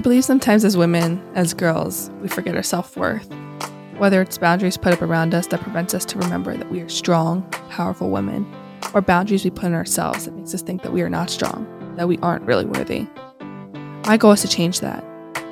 I 0.00 0.02
believe 0.02 0.24
sometimes 0.24 0.64
as 0.64 0.78
women, 0.78 1.22
as 1.34 1.52
girls, 1.52 2.10
we 2.22 2.28
forget 2.28 2.56
our 2.56 2.62
self 2.62 2.96
worth. 2.96 3.30
Whether 3.98 4.22
it's 4.22 4.38
boundaries 4.38 4.78
put 4.78 4.94
up 4.94 5.02
around 5.02 5.34
us 5.34 5.46
that 5.48 5.60
prevents 5.60 5.92
us 5.92 6.06
to 6.06 6.18
remember 6.18 6.56
that 6.56 6.70
we 6.70 6.80
are 6.80 6.88
strong, 6.88 7.42
powerful 7.68 8.08
women, 8.08 8.50
or 8.94 9.02
boundaries 9.02 9.44
we 9.44 9.50
put 9.50 9.66
on 9.66 9.74
ourselves 9.74 10.24
that 10.24 10.34
makes 10.34 10.54
us 10.54 10.62
think 10.62 10.80
that 10.84 10.94
we 10.94 11.02
are 11.02 11.10
not 11.10 11.28
strong, 11.28 11.66
that 11.96 12.08
we 12.08 12.16
aren't 12.22 12.46
really 12.46 12.64
worthy. 12.64 13.06
My 14.06 14.16
goal 14.16 14.32
is 14.32 14.40
to 14.40 14.48
change 14.48 14.80
that. 14.80 15.04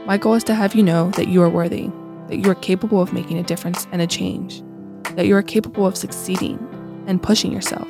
My 0.07 0.17
goal 0.17 0.33
is 0.33 0.45
to 0.45 0.55
have 0.55 0.75
you 0.75 0.83
know 0.83 1.11
that 1.11 1.29
you 1.29 1.43
are 1.43 1.51
worthy, 1.51 1.91
that 2.29 2.39
you 2.39 2.51
are 2.51 2.55
capable 2.55 3.03
of 3.03 3.13
making 3.13 3.37
a 3.37 3.43
difference 3.43 3.87
and 3.93 4.01
a 4.01 4.07
change, 4.07 4.63
that 5.15 5.27
you 5.27 5.37
are 5.37 5.43
capable 5.43 5.85
of 5.85 5.95
succeeding 5.95 6.57
and 7.07 7.23
pushing 7.23 7.53
yourself. 7.53 7.87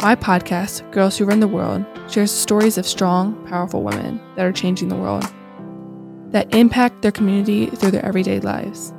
My 0.00 0.16
podcast, 0.16 0.90
Girls 0.92 1.18
Who 1.18 1.26
Run 1.26 1.40
the 1.40 1.46
World, 1.46 1.84
shares 2.08 2.30
stories 2.30 2.78
of 2.78 2.86
strong, 2.86 3.34
powerful 3.48 3.82
women 3.82 4.18
that 4.36 4.46
are 4.46 4.52
changing 4.52 4.88
the 4.88 4.96
world, 4.96 5.30
that 6.32 6.54
impact 6.54 7.02
their 7.02 7.12
community 7.12 7.66
through 7.66 7.90
their 7.90 8.04
everyday 8.04 8.40
lives. 8.40 8.94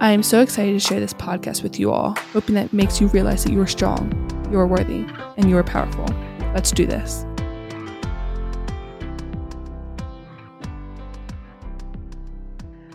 I 0.00 0.10
am 0.10 0.24
so 0.24 0.40
excited 0.40 0.72
to 0.72 0.80
share 0.80 0.98
this 0.98 1.14
podcast 1.14 1.62
with 1.62 1.78
you 1.78 1.92
all, 1.92 2.16
hoping 2.32 2.56
that 2.56 2.72
makes 2.72 3.00
you 3.00 3.06
realize 3.08 3.44
that 3.44 3.52
you 3.52 3.60
are 3.60 3.66
strong, 3.66 4.12
you 4.50 4.58
are 4.58 4.66
worthy, 4.66 5.06
and 5.36 5.48
you 5.48 5.56
are 5.56 5.62
powerful. 5.62 6.04
Let's 6.52 6.72
do 6.72 6.84
this. 6.84 7.24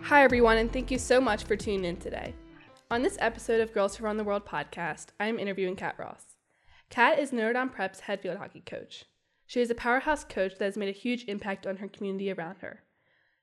Hi, 0.02 0.24
everyone, 0.24 0.58
and 0.58 0.74
thank 0.74 0.92
you 0.92 0.98
so 0.98 1.22
much 1.22 1.46
for 1.46 1.56
tuning 1.56 1.86
in 1.86 1.96
today. 1.96 2.36
On 2.92 3.02
this 3.02 3.18
episode 3.22 3.62
of 3.62 3.74
Girls 3.74 3.96
Who 3.96 4.04
Run 4.04 4.18
the 4.18 4.24
World 4.26 4.46
podcast, 4.46 5.08
I 5.22 5.28
am 5.28 5.40
interviewing 5.40 5.78
Kat 5.78 5.96
Ross. 5.98 6.36
Kat 6.90 7.18
is 7.18 7.32
Notre 7.32 7.54
Dame 7.54 7.70
Prep's 7.70 8.02
head 8.02 8.20
field 8.20 8.40
hockey 8.40 8.64
coach. 8.66 9.06
She 9.46 9.62
is 9.62 9.70
a 9.70 9.76
powerhouse 9.76 10.26
coach 10.26 10.58
that 10.58 10.66
has 10.66 10.76
made 10.76 10.90
a 10.90 11.00
huge 11.00 11.24
impact 11.30 11.66
on 11.66 11.78
her 11.78 11.88
community 11.88 12.32
around 12.32 12.58
her. 12.62 12.84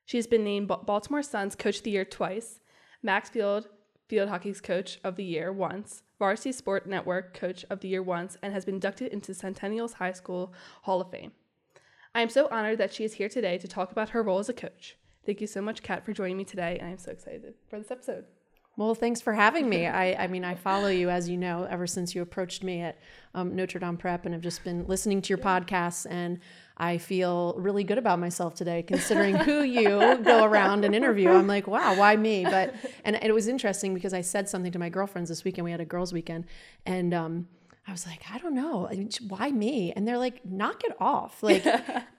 She 0.07 0.17
has 0.17 0.25
been 0.25 0.45
named 0.45 0.69
Baltimore 0.69 1.21
Suns 1.21 1.53
Coach 1.53 1.79
of 1.79 1.83
the 1.83 1.91
Year 1.91 2.05
twice, 2.05 2.61
Maxfield 3.03 3.67
Field 4.07 4.29
Hockey's 4.29 4.61
Coach 4.61 5.01
of 5.03 5.17
the 5.17 5.23
Year 5.25 5.51
once, 5.51 6.01
Varsity 6.17 6.53
Sport 6.53 6.87
Network 6.87 7.33
Coach 7.33 7.65
of 7.69 7.81
the 7.81 7.89
Year 7.89 8.01
once, 8.01 8.37
and 8.41 8.53
has 8.53 8.63
been 8.63 8.75
inducted 8.75 9.11
into 9.11 9.33
Centennial's 9.33 9.95
High 9.95 10.13
School 10.13 10.53
Hall 10.83 11.01
of 11.01 11.11
Fame. 11.11 11.33
I 12.15 12.21
am 12.21 12.29
so 12.29 12.47
honored 12.49 12.77
that 12.77 12.93
she 12.93 13.03
is 13.03 13.15
here 13.15 13.27
today 13.27 13.57
to 13.57 13.67
talk 13.67 13.91
about 13.91 14.11
her 14.11 14.23
role 14.23 14.39
as 14.39 14.47
a 14.47 14.53
coach. 14.53 14.95
Thank 15.25 15.41
you 15.41 15.47
so 15.47 15.61
much, 15.61 15.83
Kat, 15.83 16.05
for 16.05 16.13
joining 16.13 16.37
me 16.37 16.45
today, 16.45 16.77
and 16.79 16.87
I 16.87 16.91
am 16.91 16.99
so 16.99 17.11
excited 17.11 17.55
for 17.67 17.77
this 17.77 17.91
episode. 17.91 18.23
Well, 18.77 18.93
thanks 18.93 19.21
for 19.21 19.33
having 19.33 19.67
me. 19.67 19.87
I, 19.87 20.23
I 20.23 20.27
mean, 20.27 20.45
I 20.45 20.55
follow 20.55 20.87
you, 20.87 21.09
as 21.09 21.27
you 21.27 21.35
know, 21.35 21.67
ever 21.69 21.87
since 21.87 22.15
you 22.15 22.21
approached 22.21 22.63
me 22.63 22.81
at 22.81 22.99
um, 23.33 23.55
Notre 23.55 23.79
Dame 23.79 23.97
Prep 23.97 24.25
and 24.25 24.33
have 24.33 24.43
just 24.43 24.63
been 24.63 24.85
listening 24.87 25.21
to 25.23 25.29
your 25.29 25.39
podcasts. 25.39 26.05
And 26.09 26.39
I 26.77 26.99
feel 26.99 27.55
really 27.57 27.83
good 27.83 27.97
about 27.97 28.19
myself 28.19 28.53
today, 28.53 28.83
considering 28.83 29.35
who 29.35 29.63
you 29.63 30.17
go 30.23 30.43
around 30.43 30.85
and 30.85 30.93
interview. 30.93 31.31
I'm 31.31 31.47
like, 31.47 31.67
wow, 31.67 31.95
why 31.97 32.15
me? 32.15 32.43
But, 32.43 32.75
and 33.03 33.15
it 33.15 33.33
was 33.33 33.47
interesting 33.47 33.95
because 33.95 34.13
I 34.13 34.21
said 34.21 34.47
something 34.47 34.71
to 34.71 34.79
my 34.79 34.89
girlfriends 34.89 35.29
this 35.29 35.43
weekend. 35.43 35.65
We 35.65 35.71
had 35.71 35.81
a 35.81 35.85
girls' 35.85 36.13
weekend. 36.13 36.45
And, 36.85 37.13
um, 37.13 37.47
I 37.87 37.91
was 37.93 38.05
like, 38.05 38.21
I 38.33 38.37
don't 38.37 38.53
know. 38.53 38.85
I 38.91 38.95
mean, 38.95 39.09
why 39.29 39.49
me? 39.49 39.93
And 39.93 40.05
they're 40.05 40.17
like, 40.17 40.45
knock 40.45 40.83
it 40.83 40.95
off. 40.99 41.41
Like 41.47 41.65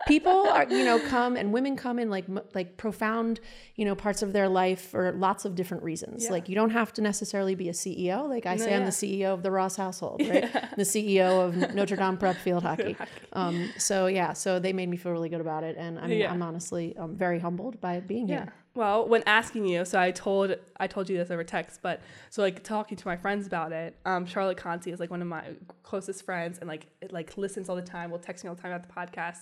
people 0.07 0.33
are, 0.33 0.65
you 0.65 0.87
know, 0.87 0.99
come 0.99 1.37
and 1.37 1.53
women 1.53 1.77
come 1.77 1.99
in 1.99 2.09
like 2.09 2.25
like 2.55 2.79
profound, 2.79 3.41
you 3.77 3.85
know, 3.85 3.95
parts 3.95 4.23
of 4.23 4.33
their 4.33 4.49
life 4.49 4.81
for 4.81 5.13
lots 5.13 5.45
of 5.45 5.55
different 5.55 5.83
reasons. 5.83 6.25
Yeah. 6.25 6.31
Like 6.31 6.49
you 6.49 6.55
don't 6.55 6.71
have 6.71 6.95
to 6.95 7.03
necessarily 7.03 7.55
be 7.55 7.69
a 7.69 7.73
CEO. 7.73 8.27
Like 8.27 8.47
I 8.47 8.55
no, 8.55 8.65
say, 8.65 8.71
yeah. 8.71 8.79
I'm 8.79 8.87
the 8.87 8.91
CEO 8.91 9.35
of 9.35 9.43
the 9.43 9.51
Ross 9.51 9.77
household, 9.77 10.23
right? 10.23 10.45
Yeah. 10.45 10.69
The 10.77 10.85
CEO 10.85 11.45
of 11.45 11.75
Notre 11.75 11.97
Dame 11.97 12.17
Prep 12.23 12.37
Field 12.37 12.63
Hockey. 12.63 12.97
Um, 13.35 13.71
so 13.77 14.07
yeah, 14.07 14.33
so 14.33 14.59
they 14.59 14.73
made 14.73 14.89
me 14.89 14.97
feel 14.97 15.13
really 15.13 15.29
good 15.29 15.43
about 15.43 15.63
it, 15.63 15.77
and 15.77 15.99
I'm, 15.99 16.23
I'm 16.23 16.43
honestly 16.43 16.97
um, 16.97 17.15
very 17.15 17.39
humbled 17.39 17.79
by 17.79 18.01
being 18.01 18.29
here. 18.29 18.55
Well, 18.79 19.09
when 19.09 19.25
asking 19.27 19.67
you, 19.67 19.85
so 19.85 19.99
I 19.99 20.13
told 20.13 20.55
I 20.79 20.87
told 20.87 21.11
you 21.11 21.17
this 21.17 21.33
over 21.33 21.43
text, 21.43 21.81
but 21.83 22.01
so 22.31 22.43
like 22.43 22.63
talking 22.63 22.97
to 22.97 23.09
my 23.09 23.17
friends 23.17 23.45
about 23.45 23.73
it, 23.73 23.97
um, 24.05 24.25
Charlotte 24.25 24.57
Conti 24.57 24.93
is 24.93 25.01
like 25.01 25.11
one 25.11 25.21
of 25.21 25.27
my 25.27 25.43
closest 25.83 26.25
friends, 26.25 26.61
and 26.61 26.69
like 26.69 26.87
it, 27.01 27.13
like 27.13 27.37
listens 27.37 27.69
all 27.69 27.75
the 27.75 27.83
time. 27.83 28.13
Will 28.13 28.21
text 28.21 28.45
me 28.45 28.49
all 28.51 28.55
the 28.55 28.63
time 28.63 28.71
about 28.71 28.87
the 28.87 28.95
podcast, 28.95 29.39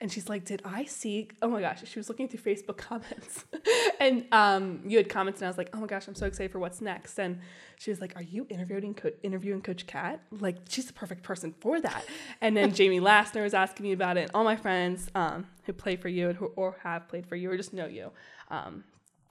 and 0.00 0.10
she's 0.10 0.30
like, 0.30 0.46
"Did 0.46 0.62
I 0.64 0.86
see? 0.86 1.28
Oh 1.42 1.48
my 1.48 1.60
gosh!" 1.60 1.86
She 1.86 1.98
was 1.98 2.08
looking 2.08 2.26
through 2.26 2.40
Facebook 2.40 2.76
comments, 2.88 3.44
and 4.00 4.24
um, 4.32 4.80
you 4.86 4.96
had 4.96 5.10
comments, 5.10 5.42
and 5.42 5.48
I 5.48 5.50
was 5.50 5.58
like, 5.58 5.68
"Oh 5.76 5.78
my 5.78 5.86
gosh, 5.86 6.08
I'm 6.08 6.14
so 6.14 6.24
excited 6.24 6.50
for 6.50 6.58
what's 6.58 6.80
next." 6.80 7.18
And 7.18 7.40
she 7.76 7.90
was 7.90 8.00
like, 8.00 8.16
"Are 8.16 8.22
you 8.22 8.46
interviewing 8.48 8.94
Co- 8.94 9.12
interviewing 9.22 9.60
Coach 9.60 9.86
Kat? 9.86 10.22
Like, 10.30 10.56
she's 10.70 10.86
the 10.86 10.94
perfect 10.94 11.22
person 11.22 11.54
for 11.60 11.82
that." 11.82 12.06
And 12.40 12.56
then 12.56 12.72
Jamie 12.78 13.00
Lastner 13.00 13.42
was 13.42 13.52
asking 13.52 13.84
me 13.84 13.92
about 13.92 14.16
it. 14.16 14.22
And 14.22 14.30
all 14.32 14.44
my 14.44 14.56
friends 14.56 15.10
um, 15.14 15.48
who 15.64 15.74
play 15.74 15.96
for 15.96 16.08
you 16.08 16.30
and 16.30 16.38
who, 16.38 16.46
or 16.56 16.78
have 16.82 17.08
played 17.08 17.26
for 17.26 17.36
you 17.36 17.50
or 17.50 17.58
just 17.58 17.74
know 17.74 17.84
you 17.84 18.10
um, 18.50 18.84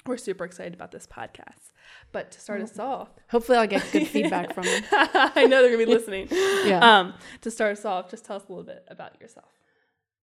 we're 0.06 0.18
super 0.18 0.46
excited 0.46 0.74
about 0.74 0.91
this 0.91 1.07
podcast. 1.07 1.72
But 2.12 2.31
to 2.31 2.40
start 2.40 2.62
us 2.62 2.78
off, 2.80 3.09
hopefully 3.30 3.57
I'll 3.57 3.68
get 3.68 3.85
good 3.91 4.07
feedback 4.16 4.53
from 4.53 4.63
them. 4.63 4.84
I 4.91 5.46
know 5.46 5.62
they're 5.62 5.72
gonna 5.72 5.85
be 5.85 5.91
listening. 5.91 6.28
yeah. 6.31 6.80
Um, 6.81 7.13
to 7.41 7.52
start 7.52 7.78
us 7.78 7.85
off, 7.85 8.09
just 8.09 8.25
tell 8.25 8.35
us 8.35 8.44
a 8.47 8.52
little 8.52 8.63
bit 8.63 8.85
about 8.88 9.19
yourself. 9.22 9.52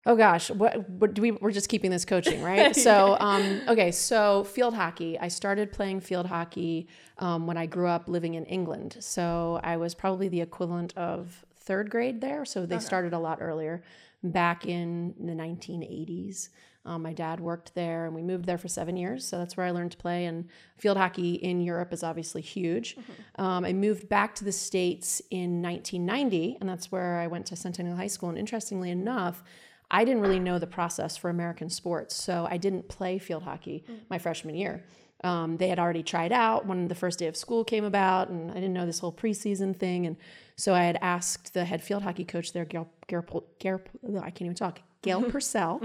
Oh 0.07 0.15
gosh, 0.15 0.51
what, 0.51 0.87
what 0.87 1.15
do 1.15 1.21
we? 1.21 1.31
We're 1.31 1.51
just 1.51 1.67
keeping 1.67 1.89
this 1.89 2.05
coaching, 2.05 2.41
right? 2.43 2.75
so, 2.75 3.17
um, 3.19 3.61
okay, 3.67 3.91
so 3.91 4.43
field 4.43 4.75
hockey. 4.75 5.17
I 5.19 5.29
started 5.29 5.71
playing 5.71 6.01
field 6.01 6.27
hockey 6.27 6.87
um, 7.17 7.47
when 7.47 7.57
I 7.57 7.65
grew 7.65 7.87
up 7.87 8.07
living 8.07 8.35
in 8.35 8.45
England. 8.45 8.97
So 8.99 9.59
I 9.63 9.77
was 9.77 9.95
probably 9.95 10.27
the 10.27 10.41
equivalent 10.41 10.95
of 10.95 11.43
third 11.55 11.89
grade 11.89 12.21
there. 12.21 12.45
So 12.45 12.67
they 12.67 12.75
okay. 12.75 12.85
started 12.85 13.13
a 13.13 13.19
lot 13.19 13.39
earlier, 13.41 13.83
back 14.23 14.67
in 14.67 15.15
the 15.19 15.33
1980s. 15.33 16.49
Um, 16.85 17.01
my 17.01 17.13
dad 17.13 17.39
worked 17.39 17.73
there, 17.73 18.05
and 18.05 18.13
we 18.13 18.21
moved 18.21 18.45
there 18.45 18.57
for 18.57 18.67
seven 18.67 18.95
years. 18.95 19.25
So 19.25 19.37
that's 19.37 19.57
where 19.57 19.65
I 19.65 19.71
learned 19.71 19.91
to 19.91 19.97
play. 19.97 20.25
And 20.25 20.47
field 20.77 20.97
hockey 20.97 21.35
in 21.35 21.61
Europe 21.61 21.91
is 21.91 22.03
obviously 22.03 22.41
huge. 22.41 22.95
Mm-hmm. 22.95 23.41
Um, 23.41 23.65
I 23.65 23.73
moved 23.73 24.07
back 24.07 24.35
to 24.35 24.43
the 24.43 24.51
States 24.51 25.21
in 25.31 25.61
1990, 25.61 26.57
and 26.59 26.69
that's 26.69 26.91
where 26.91 27.17
I 27.19 27.27
went 27.27 27.47
to 27.47 27.55
Centennial 27.55 27.97
High 27.97 28.07
School. 28.07 28.29
And 28.29 28.37
interestingly 28.37 28.91
enough, 28.91 29.43
I 29.89 30.03
didn't 30.03 30.21
really 30.21 30.39
know 30.39 30.59
the 30.59 30.67
process 30.67 31.17
for 31.17 31.29
American 31.29 31.69
sports. 31.69 32.15
So 32.15 32.47
I 32.49 32.57
didn't 32.57 32.87
play 32.87 33.17
field 33.17 33.43
hockey 33.43 33.83
mm-hmm. 33.83 34.01
my 34.09 34.17
freshman 34.17 34.55
year. 34.55 34.83
Um, 35.23 35.57
they 35.57 35.69
had 35.69 35.79
already 35.79 36.03
tried 36.03 36.31
out 36.31 36.67
when 36.67 36.87
the 36.87 36.95
first 36.95 37.17
day 37.17 37.27
of 37.27 37.35
school 37.35 37.63
came 37.63 37.83
about, 37.83 38.29
and 38.29 38.51
I 38.51 38.55
didn't 38.55 38.73
know 38.73 38.85
this 38.85 38.99
whole 38.99 39.13
preseason 39.13 39.75
thing. 39.75 40.05
And 40.05 40.17
so 40.55 40.73
I 40.73 40.83
had 40.83 40.99
asked 41.01 41.53
the 41.53 41.65
head 41.65 41.81
field 41.81 42.03
hockey 42.03 42.25
coach 42.25 42.53
there, 42.53 42.65
Gail, 42.65 42.89
Gail, 43.07 43.25
Gail 43.59 43.81
I 44.17 44.29
can't 44.29 44.41
even 44.43 44.55
talk, 44.55 44.81
Gail 45.01 45.23
Purcell 45.31 45.81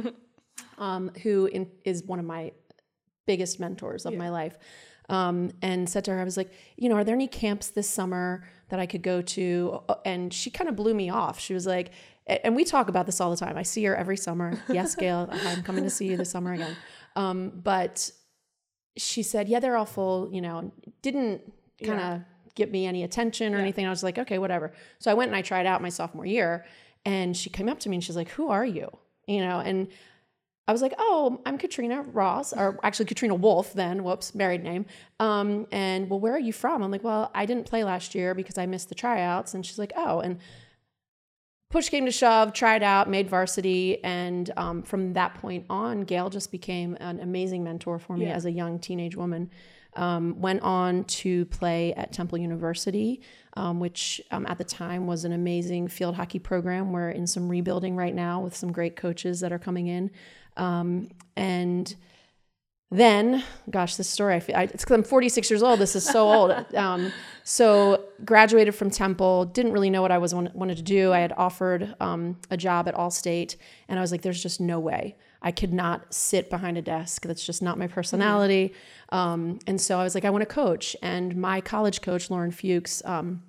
um, 0.78 1.10
who 1.22 1.46
in, 1.46 1.70
is 1.84 2.02
one 2.04 2.18
of 2.18 2.24
my 2.24 2.52
biggest 3.26 3.60
mentors 3.60 4.06
of 4.06 4.12
yeah. 4.12 4.18
my 4.18 4.30
life. 4.30 4.56
Um, 5.08 5.50
and 5.60 5.88
said 5.88 6.04
to 6.04 6.12
her, 6.12 6.20
I 6.20 6.24
was 6.24 6.36
like, 6.36 6.52
you 6.76 6.88
know, 6.88 6.94
are 6.94 7.04
there 7.04 7.16
any 7.16 7.26
camps 7.26 7.68
this 7.68 7.88
summer 7.88 8.44
that 8.68 8.78
I 8.78 8.86
could 8.86 9.02
go 9.02 9.22
to? 9.22 9.80
And 10.04 10.32
she 10.32 10.50
kind 10.50 10.68
of 10.68 10.76
blew 10.76 10.94
me 10.94 11.10
off. 11.10 11.40
She 11.40 11.52
was 11.52 11.66
like, 11.66 11.90
and 12.26 12.54
we 12.54 12.64
talk 12.64 12.88
about 12.88 13.06
this 13.06 13.20
all 13.20 13.30
the 13.30 13.36
time. 13.36 13.56
I 13.56 13.64
see 13.64 13.84
her 13.84 13.96
every 13.96 14.16
summer. 14.16 14.62
Yes, 14.68 14.94
Gail, 14.94 15.28
I'm 15.32 15.62
coming 15.62 15.82
to 15.82 15.90
see 15.90 16.06
you 16.06 16.16
this 16.16 16.30
summer 16.30 16.52
again. 16.52 16.76
Um, 17.16 17.50
but 17.50 18.10
she 18.96 19.22
said, 19.22 19.48
yeah, 19.48 19.58
they're 19.58 19.76
all 19.76 19.86
full, 19.86 20.30
you 20.32 20.40
know, 20.40 20.72
didn't 21.02 21.42
kind 21.82 22.00
of 22.00 22.06
yeah. 22.06 22.20
get 22.54 22.70
me 22.70 22.86
any 22.86 23.02
attention 23.02 23.52
or 23.52 23.56
yeah. 23.56 23.62
anything. 23.62 23.86
I 23.86 23.90
was 23.90 24.02
like, 24.02 24.18
okay, 24.18 24.38
whatever. 24.38 24.72
So 25.00 25.10
I 25.10 25.14
went 25.14 25.30
and 25.30 25.36
I 25.36 25.42
tried 25.42 25.66
out 25.66 25.82
my 25.82 25.88
sophomore 25.88 26.26
year 26.26 26.64
and 27.04 27.36
she 27.36 27.50
came 27.50 27.68
up 27.68 27.80
to 27.80 27.88
me 27.88 27.96
and 27.96 28.04
she's 28.04 28.16
like, 28.16 28.28
who 28.28 28.48
are 28.48 28.64
you? 28.64 28.90
You 29.26 29.40
know, 29.40 29.60
and 29.60 29.88
I 30.70 30.72
was 30.72 30.82
like, 30.82 30.94
oh, 30.98 31.40
I'm 31.44 31.58
Katrina 31.58 32.02
Ross, 32.02 32.52
or 32.52 32.78
actually 32.84 33.06
Katrina 33.06 33.34
Wolf 33.34 33.72
then, 33.72 34.04
whoops, 34.04 34.36
married 34.36 34.62
name. 34.62 34.86
Um, 35.18 35.66
and 35.72 36.08
well, 36.08 36.20
where 36.20 36.32
are 36.32 36.38
you 36.38 36.52
from? 36.52 36.84
I'm 36.84 36.92
like, 36.92 37.02
well, 37.02 37.32
I 37.34 37.44
didn't 37.44 37.66
play 37.66 37.82
last 37.82 38.14
year 38.14 38.36
because 38.36 38.56
I 38.56 38.66
missed 38.66 38.88
the 38.88 38.94
tryouts. 38.94 39.52
And 39.52 39.66
she's 39.66 39.80
like, 39.80 39.92
oh, 39.96 40.20
and 40.20 40.38
push 41.70 41.88
came 41.88 42.04
to 42.04 42.12
shove, 42.12 42.52
tried 42.52 42.84
out, 42.84 43.10
made 43.10 43.28
varsity. 43.28 43.98
And 44.04 44.48
um, 44.56 44.84
from 44.84 45.14
that 45.14 45.34
point 45.34 45.66
on, 45.68 46.02
Gail 46.02 46.30
just 46.30 46.52
became 46.52 46.96
an 47.00 47.18
amazing 47.18 47.64
mentor 47.64 47.98
for 47.98 48.16
me 48.16 48.26
yeah. 48.26 48.36
as 48.36 48.44
a 48.44 48.52
young 48.52 48.78
teenage 48.78 49.16
woman. 49.16 49.50
Um, 49.96 50.40
went 50.40 50.62
on 50.62 51.02
to 51.02 51.46
play 51.46 51.92
at 51.94 52.12
Temple 52.12 52.38
University, 52.38 53.22
um, 53.56 53.80
which 53.80 54.20
um, 54.30 54.46
at 54.46 54.56
the 54.56 54.62
time 54.62 55.08
was 55.08 55.24
an 55.24 55.32
amazing 55.32 55.88
field 55.88 56.14
hockey 56.14 56.38
program. 56.38 56.92
We're 56.92 57.10
in 57.10 57.26
some 57.26 57.48
rebuilding 57.48 57.96
right 57.96 58.14
now 58.14 58.40
with 58.40 58.54
some 58.54 58.70
great 58.70 58.94
coaches 58.94 59.40
that 59.40 59.50
are 59.50 59.58
coming 59.58 59.88
in. 59.88 60.12
Um, 60.60 61.08
and 61.36 61.94
then, 62.90 63.44
gosh, 63.70 63.96
this 63.96 64.08
story, 64.08 64.34
I 64.34 64.40
feel, 64.40 64.56
I, 64.56 64.64
it's 64.64 64.84
because 64.84 64.94
I'm 64.94 65.04
46 65.04 65.48
years 65.48 65.62
old. 65.62 65.78
This 65.78 65.96
is 65.96 66.04
so 66.04 66.30
old. 66.30 66.50
Um, 66.76 67.12
so, 67.42 68.04
graduated 68.24 68.74
from 68.74 68.90
Temple, 68.90 69.46
didn't 69.46 69.72
really 69.72 69.90
know 69.90 70.02
what 70.02 70.12
I 70.12 70.18
was 70.18 70.32
wanted 70.34 70.76
to 70.76 70.82
do. 70.82 71.12
I 71.12 71.18
had 71.18 71.32
offered 71.36 71.96
um, 71.98 72.36
a 72.50 72.56
job 72.56 72.86
at 72.86 72.94
Allstate, 72.94 73.56
and 73.88 73.98
I 73.98 74.02
was 74.02 74.12
like, 74.12 74.22
there's 74.22 74.40
just 74.40 74.60
no 74.60 74.78
way. 74.78 75.16
I 75.42 75.50
could 75.50 75.72
not 75.72 76.12
sit 76.14 76.48
behind 76.48 76.78
a 76.78 76.82
desk. 76.82 77.22
That's 77.22 77.44
just 77.44 77.60
not 77.60 77.78
my 77.78 77.86
personality. 77.86 78.72
Mm-hmm. 79.12 79.16
Um, 79.16 79.58
and 79.66 79.80
so 79.80 79.98
I 79.98 80.04
was 80.04 80.14
like, 80.14 80.24
I 80.24 80.30
want 80.30 80.42
to 80.42 80.54
coach. 80.54 80.94
And 81.02 81.36
my 81.36 81.60
college 81.60 82.02
coach, 82.02 82.30
Lauren 82.30 82.50
Fuchs, 82.52 83.02
um, 83.04 83.42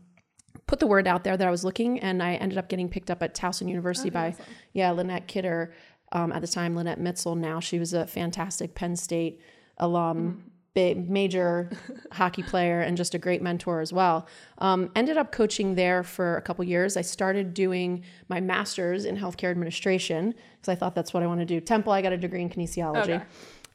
put 0.67 0.79
the 0.79 0.87
word 0.87 1.05
out 1.05 1.23
there 1.23 1.35
that 1.35 1.47
I 1.47 1.51
was 1.51 1.65
looking, 1.65 1.99
and 1.99 2.23
I 2.23 2.35
ended 2.35 2.57
up 2.57 2.69
getting 2.69 2.87
picked 2.87 3.11
up 3.11 3.21
at 3.21 3.35
Towson 3.35 3.67
University 3.67 4.09
oh, 4.09 4.13
by, 4.13 4.27
awesome. 4.29 4.45
yeah, 4.73 4.91
Lynette 4.91 5.27
Kidder 5.27 5.73
Um, 6.11 6.31
at 6.31 6.41
the 6.41 6.47
time, 6.47 6.75
Lynette 6.75 6.99
Mitzel. 6.99 7.37
Now 7.37 7.59
she 7.59 7.79
was 7.79 7.93
a 7.93 8.05
fantastic 8.05 8.75
Penn 8.75 8.95
State 8.95 9.39
alum, 9.77 10.51
big 10.73 11.09
major 11.09 11.69
hockey 12.11 12.43
player, 12.43 12.81
and 12.81 12.97
just 12.97 13.13
a 13.13 13.17
great 13.17 13.41
mentor 13.41 13.81
as 13.81 13.91
well. 13.91 14.27
Um, 14.57 14.91
ended 14.95 15.17
up 15.17 15.31
coaching 15.31 15.75
there 15.75 16.03
for 16.03 16.37
a 16.37 16.41
couple 16.41 16.63
years. 16.65 16.97
I 16.97 17.01
started 17.01 17.53
doing 17.53 18.03
my 18.29 18.39
master's 18.39 19.05
in 19.05 19.17
healthcare 19.17 19.51
administration 19.51 20.33
because 20.55 20.69
I 20.69 20.75
thought 20.75 20.95
that's 20.95 21.13
what 21.13 21.23
I 21.23 21.27
want 21.27 21.39
to 21.39 21.45
do. 21.45 21.59
Temple, 21.59 21.93
I 21.93 22.01
got 22.01 22.13
a 22.13 22.17
degree 22.17 22.41
in 22.41 22.49
kinesiology. 22.49 23.15
Okay. 23.15 23.21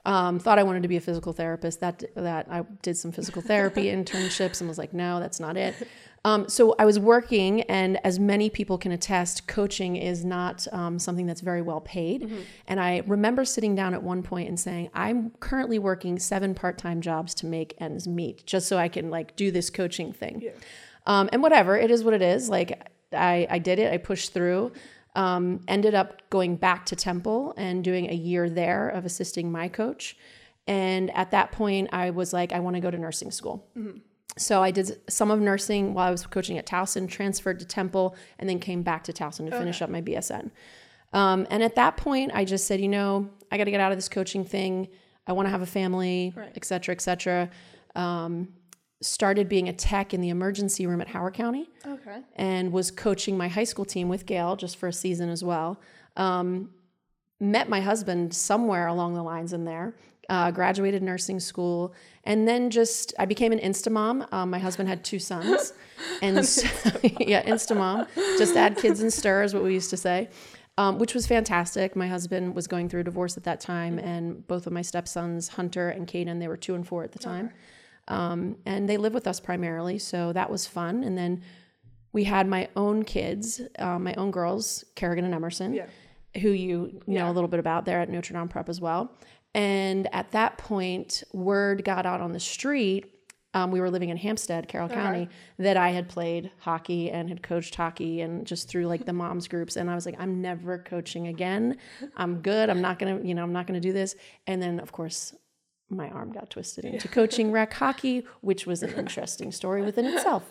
Um, 0.07 0.39
thought 0.39 0.59
I 0.59 0.63
wanted 0.63 0.83
to 0.83 0.89
be 0.89 0.97
a 0.97 1.01
physical 1.01 1.33
therapist. 1.33 1.81
That 1.81 2.05
that 2.15 2.47
I 2.49 2.63
did 2.83 2.97
some 2.97 3.11
physical 3.11 3.43
therapy 3.43 3.85
internships 3.87 4.61
and 4.61 4.69
was 4.69 4.79
like, 4.79 4.95
no, 4.95 5.19
that's 5.19 5.41
not 5.41 5.57
it. 5.57 5.75
Um, 6.27 6.49
so 6.49 6.75
I 6.77 6.85
was 6.85 6.99
working, 6.99 7.63
and 7.63 8.05
as 8.05 8.19
many 8.19 8.51
people 8.51 8.79
can 8.79 8.91
attest, 8.91 9.47
coaching 9.47 9.95
is 9.95 10.25
not 10.25 10.67
um, 10.73 10.99
something 10.99 11.25
that's 11.25 11.41
very 11.41 11.63
well 11.63 11.81
paid. 11.81 12.23
And 12.67 12.81
I 12.81 13.03
remember 13.07 13.45
sitting 13.45 13.77
down 13.77 13.95
at 13.95 14.03
one 14.03 14.25
point 14.25 14.49
and 14.49 14.59
saying, 14.59 14.91
I'm 14.93 15.31
currently 15.39 15.79
working 15.79 16.19
seven 16.19 16.53
part-time 16.53 17.01
jobs 17.01 17.33
to 17.37 17.47
make 17.47 17.77
ends 17.79 18.09
meet, 18.09 18.45
just 18.45 18.67
so 18.67 18.77
I 18.77 18.89
can 18.89 19.09
like 19.09 19.37
do 19.37 19.53
this 19.53 19.71
coaching 19.71 20.13
thing. 20.13 20.41
Um, 21.07 21.29
and 21.33 21.43
whatever, 21.43 21.77
it 21.79 21.93
is 21.93 22.03
what 22.03 22.13
it 22.13 22.23
is. 22.23 22.49
Like 22.49 22.91
I, 23.13 23.47
I 23.49 23.59
did 23.61 23.79
it. 23.79 23.93
I 23.93 23.99
pushed 23.99 24.35
through. 24.35 24.73
Um, 25.15 25.61
ended 25.69 25.95
up 25.95 26.29
going 26.29 26.57
back 26.57 26.87
to 26.87 26.97
Temple 26.97 27.55
and 27.57 27.85
doing 27.85 28.11
a 28.11 28.15
year 28.15 28.51
there 28.51 28.89
of 28.89 29.05
assisting 29.07 29.53
my 29.53 29.69
coach. 29.69 30.17
And 30.67 31.11
at 31.15 31.31
that 31.31 31.53
point, 31.53 31.91
I 31.93 32.11
was 32.11 32.33
like, 32.33 32.53
I 32.53 32.59
want 32.59 32.75
to 32.75 32.81
go 32.81 32.91
to 32.91 32.99
nursing 32.99 33.31
school. 33.31 33.65
So 34.39 34.63
I 34.63 34.71
did 34.71 35.01
some 35.09 35.31
of 35.31 35.41
nursing 35.41 35.95
while 35.95 36.09
I 36.09 36.11
was 36.11 36.27
coaching 36.27 36.59
at 36.59 36.67
Towson, 36.67 37.09
transferred 37.09 37.59
to 37.61 37.65
Temple, 37.65 38.15
and 38.39 38.49
then 38.49 38.59
came 38.59 38.83
back 38.83 39.05
to 39.05 39.13
Towson 39.13 39.47
to 39.51 39.57
finish 39.59 39.81
up 39.81 39.89
my 39.89 40.03
BSN. 40.03 40.51
Um, 41.13 41.47
and 41.51 41.63
at 41.63 41.77
that 41.77 41.97
point, 41.97 42.33
I 42.35 42.45
just 42.45 42.67
said, 42.67 42.81
you 42.81 42.89
know, 42.89 43.31
I 43.51 43.57
got 43.57 43.65
to 43.65 43.71
get 43.71 43.81
out 43.81 43.93
of 43.93 43.99
this 43.99 44.09
coaching 44.11 44.45
thing. 44.45 44.89
I 45.27 45.33
want 45.33 45.47
to 45.47 45.51
have 45.51 45.63
a 45.63 45.67
family, 45.67 46.35
et 46.55 46.65
cetera, 46.65 46.95
et 46.95 47.01
cetera. 47.01 47.49
Um, 47.95 48.49
started 49.01 49.49
being 49.49 49.69
a 49.69 49.73
tech 49.73 50.13
in 50.13 50.21
the 50.21 50.29
emergency 50.29 50.87
room 50.87 51.01
at 51.01 51.09
Howard 51.09 51.35
County 51.35 51.69
Okay. 51.87 52.21
and 52.35 52.73
was 52.73 52.91
coaching 52.91 53.37
my 53.39 53.49
high 53.49 53.65
school 53.65 53.85
team 53.85 54.09
with 54.09 54.27
Gail 54.27 54.57
just 54.57 54.77
for 54.77 54.89
a 54.89 54.93
season 54.93 55.29
as 55.31 55.43
well. 55.45 55.81
Um, 56.17 56.71
met 57.41 57.69
my 57.69 57.81
husband 57.81 58.35
somewhere 58.35 58.87
along 58.87 59.15
the 59.15 59.23
lines 59.23 59.53
in 59.53 59.65
there. 59.65 59.95
Uh, 60.29 60.51
graduated 60.51 61.05
nursing 61.05 61.39
school, 61.39 61.95
and 62.25 62.49
then 62.49 62.69
just 62.69 63.15
I 63.17 63.27
became 63.27 63.53
an 63.53 63.61
Insta 63.61 63.93
mom. 63.93 64.27
Um, 64.33 64.51
my 64.51 64.59
husband 64.59 64.89
had 64.89 65.05
two 65.05 65.21
sons, 65.21 65.73
and 66.23 66.45
so, 66.45 66.67
yeah, 67.21 67.45
Insta 67.45 67.77
mom. 67.77 68.07
Just 68.37 68.57
add 68.57 68.77
kids 68.77 69.01
and 69.03 69.13
stir 69.13 69.45
is 69.45 69.55
what 69.55 69.63
we 69.63 69.73
used 69.73 69.91
to 69.91 69.97
say, 69.97 70.29
um, 70.79 70.99
which 70.99 71.15
was 71.15 71.29
fantastic. 71.29 71.95
My 71.95 72.09
husband 72.09 72.57
was 72.57 72.67
going 72.67 72.89
through 72.89 73.03
a 73.03 73.05
divorce 73.05 73.37
at 73.37 73.45
that 73.45 73.61
time, 73.61 74.01
and 74.01 74.45
both 74.49 74.67
of 74.67 74.73
my 74.73 74.83
stepsons, 74.83 75.47
Hunter 75.47 75.91
and 75.91 76.09
Caden, 76.09 76.41
they 76.41 76.49
were 76.49 76.57
two 76.57 76.75
and 76.75 76.85
four 76.85 77.05
at 77.05 77.13
the 77.13 77.21
time, 77.21 77.51
um, 78.09 78.57
and 78.67 78.89
they 78.89 78.97
live 78.97 79.15
with 79.15 79.29
us 79.29 79.39
primarily. 79.39 79.97
So 80.01 80.33
that 80.33 80.51
was 80.51 80.67
fun. 80.67 81.05
And 81.05 81.17
then 81.17 81.41
we 82.13 82.25
had 82.25 82.49
my 82.49 82.69
own 82.75 83.05
kids, 83.05 83.61
uh, 83.79 84.01
my 84.01 84.15
own 84.15 84.33
girls, 84.33 84.85
Kerrigan 84.97 85.25
and 85.25 85.35
Emerson, 85.35 85.73
Yeah. 85.75 85.87
who 86.43 86.51
you 86.51 87.01
know 87.07 87.27
Yeah. 87.27 87.31
a 87.31 87.33
little 87.33 87.49
bit 87.49 87.61
about 87.61 87.85
there 87.85 88.01
at 88.01 88.09
Notre 88.11 88.33
Dame 88.35 88.49
Prep 88.49 88.69
as 88.69 88.81
well. 88.81 89.13
And 89.57 90.07
at 90.15 90.33
that 90.33 90.59
point, 90.59 91.25
word 91.33 91.83
got 91.83 92.05
out 92.05 92.21
on 92.21 92.33
the 92.33 92.41
street. 92.41 93.11
Um, 93.55 93.71
we 93.71 93.81
were 93.81 93.91
living 93.91 94.11
in 94.11 94.19
Hampstead, 94.19 94.69
Carroll 94.69 94.91
County, 94.91 95.31
that 95.59 95.79
I 95.79 95.89
had 95.89 96.11
played 96.11 96.51
hockey 96.59 97.11
and 97.11 97.31
had 97.31 97.43
coached 97.43 97.75
hockey 97.75 98.21
and 98.21 98.47
just 98.47 98.69
through 98.69 98.87
like 98.87 99.07
the 99.07 99.15
moms 99.15 99.49
groups. 99.49 99.77
And 99.77 99.91
I 99.91 99.95
was 99.95 100.05
like, 100.05 100.17
I'm 100.19 100.43
never 100.43 100.77
coaching 100.77 101.29
again. 101.29 101.79
I'm 102.19 102.43
good. 102.43 102.69
I'm 102.69 102.83
not 102.83 102.99
gonna, 102.99 103.19
you 103.23 103.35
know, 103.35 103.43
I'm 103.43 103.55
not 103.55 103.67
gonna 103.67 103.81
do 103.81 103.95
this. 103.95 104.15
And 104.47 104.61
then 104.61 104.79
of 104.79 104.93
course, 104.93 105.35
my 105.89 106.11
arm 106.11 106.33
got 106.33 106.51
twisted 106.51 106.85
into 106.85 107.09
coaching 107.09 107.51
rec 107.51 107.73
hockey, 107.73 108.27
which 108.43 108.67
was 108.67 108.83
an 108.83 108.93
interesting 108.93 109.51
story 109.53 109.81
within 109.81 110.05
itself. 110.05 110.45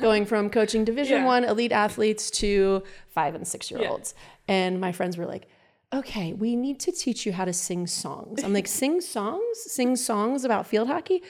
Going 0.00 0.24
from 0.24 0.48
coaching 0.50 0.84
Division 0.84 1.22
Yeah. 1.22 1.26
One 1.26 1.42
elite 1.42 1.72
athletes 1.72 2.30
to 2.32 2.84
five 3.08 3.34
and 3.34 3.48
six 3.48 3.72
year 3.72 3.88
olds, 3.88 4.14
and 4.46 4.80
my 4.80 4.92
friends 4.92 5.16
were 5.16 5.26
like, 5.26 5.48
"Okay, 5.92 6.32
we 6.32 6.56
need 6.56 6.80
to 6.80 6.92
teach 6.92 7.26
you 7.26 7.32
how 7.32 7.44
to 7.44 7.52
sing 7.52 7.86
songs." 7.86 8.42
I'm 8.42 8.52
like, 8.52 8.66
"Sing 8.66 9.00
songs? 9.00 9.58
Sing 9.66 9.96
songs 9.96 10.44
about 10.44 10.66
field 10.66 10.88
hockey?" 10.88 11.22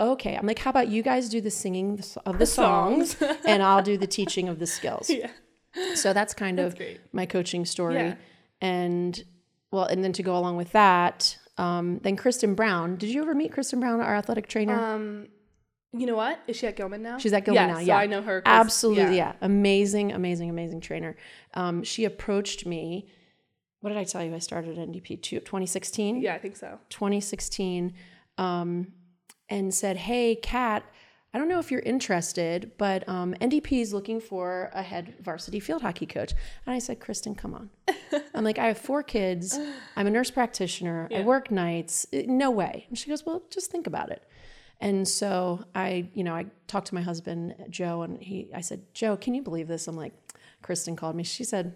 Okay, 0.00 0.36
I'm 0.36 0.46
like, 0.46 0.60
"How 0.60 0.70
about 0.70 0.88
you 0.88 1.02
guys 1.02 1.28
do 1.28 1.40
the 1.40 1.50
singing 1.50 2.00
of 2.24 2.38
the 2.38 2.46
songs, 2.46 3.16
and 3.46 3.62
I'll 3.62 3.82
do 3.82 3.96
the 3.98 4.06
teaching 4.06 4.48
of 4.48 4.58
the 4.58 4.66
skills." 4.66 5.10
Yeah. 5.74 5.94
So 5.94 6.12
that's 6.12 6.34
kind 6.34 6.58
of 6.58 6.76
great. 6.76 6.98
my 7.12 7.26
coaching 7.26 7.64
story. 7.64 7.96
Yeah. 7.96 8.14
And 8.60 9.22
well, 9.70 9.84
and 9.84 10.02
then 10.02 10.12
to 10.14 10.22
go 10.22 10.36
along 10.36 10.56
with 10.56 10.72
that, 10.72 11.38
um, 11.58 12.00
then 12.02 12.16
Kristen 12.16 12.54
Brown. 12.54 12.96
Did 12.96 13.10
you 13.10 13.22
ever 13.22 13.34
meet 13.34 13.52
Kristen 13.52 13.80
Brown, 13.80 14.00
our 14.00 14.16
athletic 14.16 14.48
trainer? 14.48 14.74
Um, 14.74 15.28
you 15.92 16.06
know 16.06 16.16
what? 16.16 16.40
Is 16.46 16.56
she 16.56 16.66
at 16.66 16.76
Gilman 16.76 17.02
now? 17.02 17.18
She's 17.18 17.32
at 17.32 17.44
Gilman 17.44 17.62
yeah, 17.62 17.72
now. 17.72 17.78
So 17.78 17.84
Yeah, 17.84 17.96
I 17.96 18.06
know 18.06 18.22
her. 18.22 18.42
Absolutely, 18.44 19.16
yeah. 19.16 19.34
Amazing, 19.40 20.12
amazing, 20.12 20.50
amazing 20.50 20.80
trainer. 20.80 21.16
Um, 21.54 21.82
she 21.82 22.04
approached 22.04 22.66
me. 22.66 23.08
What 23.80 23.90
did 23.90 23.98
I 23.98 24.04
tell 24.04 24.24
you? 24.24 24.34
I 24.34 24.38
started 24.38 24.76
NDP 24.76 25.22
two- 25.22 25.40
2016. 25.40 26.20
Yeah, 26.20 26.34
I 26.34 26.38
think 26.38 26.56
so. 26.56 26.78
2016 26.90 27.94
um, 28.38 28.88
and 29.48 29.72
said, 29.72 29.96
Hey, 29.96 30.34
Kat, 30.36 30.84
I 31.32 31.38
don't 31.38 31.48
know 31.48 31.58
if 31.58 31.70
you're 31.70 31.80
interested, 31.80 32.72
but 32.78 33.06
um, 33.08 33.34
NDP 33.40 33.80
is 33.82 33.92
looking 33.92 34.18
for 34.20 34.70
a 34.72 34.82
head 34.82 35.14
varsity 35.20 35.60
field 35.60 35.82
hockey 35.82 36.06
coach. 36.06 36.32
And 36.66 36.74
I 36.74 36.78
said, 36.78 37.00
Kristen, 37.00 37.34
come 37.34 37.54
on. 37.54 37.70
I'm 38.34 38.44
like, 38.44 38.58
I 38.58 38.66
have 38.66 38.78
four 38.78 39.02
kids. 39.02 39.58
I'm 39.94 40.06
a 40.06 40.10
nurse 40.10 40.30
practitioner. 40.30 41.08
I 41.14 41.20
work 41.20 41.50
nights. 41.50 42.06
Eh, 42.12 42.24
No 42.26 42.50
way. 42.50 42.86
And 42.88 42.98
she 42.98 43.08
goes, 43.10 43.24
Well, 43.26 43.42
just 43.50 43.70
think 43.70 43.86
about 43.86 44.10
it. 44.10 44.22
And 44.80 45.06
so 45.08 45.64
I, 45.74 46.08
you 46.14 46.22
know, 46.24 46.34
I 46.34 46.46
talked 46.68 46.86
to 46.88 46.94
my 46.94 47.02
husband, 47.02 47.54
Joe, 47.68 48.02
and 48.02 48.22
he, 48.22 48.48
I 48.54 48.60
said, 48.60 48.82
Joe, 48.94 49.16
can 49.16 49.34
you 49.34 49.42
believe 49.42 49.66
this? 49.68 49.88
I'm 49.88 49.96
like, 49.96 50.12
Kristen 50.62 50.94
called 50.96 51.14
me. 51.16 51.24
She 51.24 51.42
said, 51.44 51.74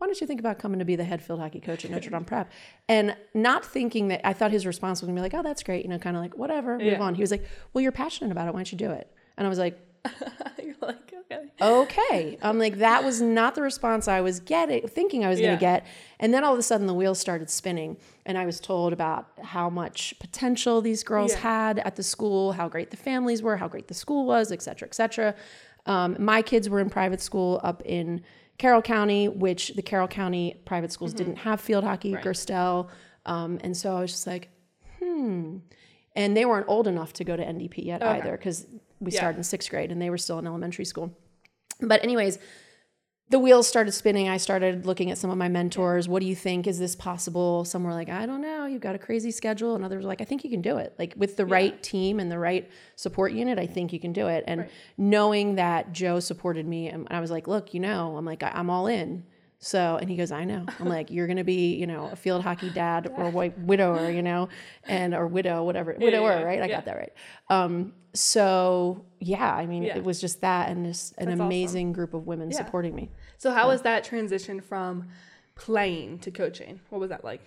why 0.00 0.06
don't 0.06 0.18
you 0.18 0.26
think 0.26 0.40
about 0.40 0.58
coming 0.58 0.78
to 0.78 0.84
be 0.86 0.96
the 0.96 1.04
head 1.04 1.22
field 1.22 1.40
hockey 1.40 1.60
coach 1.60 1.84
at 1.84 1.90
Notre 1.90 2.08
Dame 2.08 2.24
Prep? 2.24 2.50
And 2.88 3.14
not 3.34 3.66
thinking 3.66 4.08
that 4.08 4.26
I 4.26 4.32
thought 4.32 4.50
his 4.50 4.64
response 4.64 5.02
was 5.02 5.06
gonna 5.08 5.16
be 5.18 5.22
like, 5.22 5.34
oh, 5.34 5.42
that's 5.42 5.62
great, 5.62 5.84
you 5.84 5.90
know, 5.90 5.98
kind 5.98 6.16
of 6.16 6.22
like 6.22 6.38
whatever, 6.38 6.78
move 6.78 6.86
Yeah. 6.86 7.00
on. 7.02 7.14
He 7.14 7.22
was 7.22 7.30
like, 7.30 7.44
well, 7.74 7.82
you're 7.82 7.92
passionate 7.92 8.32
about 8.32 8.48
it. 8.48 8.54
Why 8.54 8.60
don't 8.60 8.72
you 8.72 8.78
do 8.78 8.90
it? 8.90 9.12
And 9.36 9.46
I 9.46 9.50
was 9.50 9.58
like, 9.58 9.78
You're 10.62 10.74
like, 10.80 11.12
okay. 11.30 11.50
okay. 11.60 12.38
I'm 12.40 12.58
like, 12.58 12.78
that 12.78 13.04
was 13.04 13.20
not 13.20 13.54
the 13.54 13.60
response 13.60 14.08
I 14.08 14.22
was 14.22 14.40
getting, 14.40 14.88
thinking 14.88 15.26
I 15.26 15.28
was 15.28 15.38
Yeah. 15.40 15.48
gonna 15.48 15.60
get. 15.60 15.86
And 16.18 16.32
then 16.32 16.42
all 16.44 16.54
of 16.54 16.58
a 16.58 16.62
sudden, 16.62 16.86
the 16.86 16.94
wheels 16.94 17.18
started 17.18 17.50
spinning, 17.50 17.98
and 18.24 18.38
I 18.38 18.46
was 18.46 18.60
told 18.60 18.94
about 18.94 19.28
how 19.42 19.68
much 19.68 20.14
potential 20.18 20.80
these 20.80 21.02
girls 21.02 21.32
Yeah. 21.32 21.40
had 21.40 21.78
at 21.80 21.96
the 21.96 22.02
school, 22.02 22.52
how 22.52 22.66
great 22.70 22.90
the 22.90 22.96
families 22.96 23.42
were, 23.42 23.58
how 23.58 23.68
great 23.68 23.88
the 23.88 23.94
school 23.94 24.24
was, 24.24 24.50
et 24.50 24.62
cetera, 24.62 24.88
et 24.88 24.94
cetera. 24.94 25.34
Um, 25.84 26.16
my 26.18 26.40
kids 26.40 26.70
were 26.70 26.80
in 26.80 26.88
private 26.88 27.20
school 27.20 27.60
up 27.62 27.82
in 27.84 28.22
Carroll 28.60 28.82
County, 28.82 29.26
which 29.26 29.68
the 29.74 29.80
Carroll 29.80 30.06
County 30.06 30.60
private 30.66 30.92
schools 30.92 31.14
didn't 31.14 31.36
have 31.36 31.62
field 31.62 31.82
hockey, 31.82 32.12
Gerstell. 32.12 32.90
Um, 33.24 33.58
and 33.64 33.74
so 33.74 33.96
I 33.96 34.00
was 34.02 34.10
just 34.12 34.26
like, 34.26 34.50
hmm. 34.98 35.56
And 36.14 36.36
they 36.36 36.44
weren't 36.44 36.66
old 36.68 36.86
enough 36.86 37.14
to 37.14 37.24
go 37.24 37.34
to 37.36 37.42
NDP 37.42 37.78
yet 37.86 38.02
Okay. 38.02 38.18
either 38.18 38.32
because 38.36 38.66
we 39.00 39.12
Yeah. 39.12 39.20
started 39.20 39.38
in 39.38 39.44
sixth 39.44 39.70
grade 39.70 39.90
and 39.90 40.00
they 40.02 40.10
were 40.10 40.18
still 40.18 40.38
in 40.38 40.46
elementary 40.46 40.84
school. 40.84 41.16
But, 41.80 42.02
anyways, 42.04 42.38
the 43.30 43.38
wheels 43.38 43.68
started 43.68 43.92
spinning. 43.92 44.28
I 44.28 44.38
started 44.38 44.86
looking 44.86 45.10
at 45.10 45.16
some 45.16 45.30
of 45.30 45.38
my 45.38 45.48
mentors. 45.48 46.08
What 46.08 46.20
do 46.20 46.26
you 46.26 46.34
think? 46.34 46.66
Is 46.66 46.80
this 46.80 46.96
possible? 46.96 47.64
Some 47.64 47.84
were 47.84 47.92
like, 47.92 48.08
I 48.08 48.26
don't 48.26 48.40
know. 48.40 48.66
You've 48.66 48.80
got 48.82 48.96
a 48.96 48.98
crazy 48.98 49.30
schedule. 49.30 49.76
And 49.76 49.84
others 49.84 50.02
were 50.02 50.08
like, 50.08 50.20
I 50.20 50.24
think 50.24 50.42
you 50.42 50.50
can 50.50 50.60
do 50.62 50.78
it. 50.78 50.94
Like 50.98 51.14
with 51.16 51.36
the 51.36 51.46
right 51.46 51.80
team 51.80 52.18
and 52.18 52.30
the 52.30 52.40
right 52.40 52.68
support 52.96 53.32
unit, 53.32 53.56
I 53.58 53.66
think 53.66 53.92
you 53.92 54.00
can 54.00 54.12
do 54.12 54.26
it. 54.26 54.42
And 54.48 54.68
knowing 54.98 55.54
that 55.54 55.92
Joe 55.92 56.18
supported 56.18 56.66
me, 56.66 56.88
and 56.88 57.06
I 57.10 57.20
was 57.20 57.30
like, 57.30 57.46
look, 57.46 57.72
you 57.72 57.78
know, 57.80 58.16
I'm 58.16 58.24
like, 58.24 58.42
I'm 58.42 58.68
all 58.68 58.88
in. 58.88 59.24
So, 59.62 59.98
and 60.00 60.08
he 60.08 60.16
goes, 60.16 60.32
I 60.32 60.44
know. 60.44 60.64
I'm 60.80 60.88
like, 60.88 61.10
you're 61.10 61.26
going 61.26 61.36
to 61.36 61.44
be, 61.44 61.74
you 61.76 61.86
know, 61.86 62.08
a 62.10 62.16
field 62.16 62.42
hockey 62.42 62.70
dad 62.70 63.12
or 63.16 63.28
white 63.30 63.56
widower, 63.58 64.10
you 64.10 64.22
know, 64.22 64.48
and, 64.84 65.14
or 65.14 65.26
widow, 65.26 65.62
whatever, 65.64 65.94
widower, 66.00 66.30
yeah, 66.30 66.42
right? 66.42 66.62
I 66.62 66.66
yeah. 66.66 66.76
got 66.76 66.86
that 66.86 66.96
right. 66.96 67.12
Um, 67.50 67.92
so 68.14 69.04
yeah, 69.20 69.54
I 69.54 69.66
mean, 69.66 69.82
Yeah. 69.82 69.98
it 69.98 70.04
was 70.04 70.20
just 70.20 70.40
that 70.40 70.70
and 70.70 70.86
just 70.86 71.12
an 71.18 71.26
That's 71.26 71.34
awesome. 71.36 71.46
amazing 71.46 71.92
group 71.92 72.14
of 72.14 72.26
women 72.26 72.50
Yeah. 72.50 72.56
supporting 72.56 72.94
me. 72.94 73.10
So 73.40 73.52
how 73.52 73.68
was 73.68 73.80
that 73.82 74.04
transition 74.04 74.60
from 74.60 75.08
playing 75.54 76.18
to 76.18 76.30
coaching? 76.30 76.78
What 76.90 77.00
was 77.00 77.08
that 77.08 77.24
like? 77.24 77.40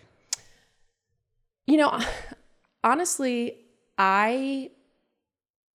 You 1.68 1.78
know, 1.78 2.00
honestly, 2.84 3.60
I 3.96 4.72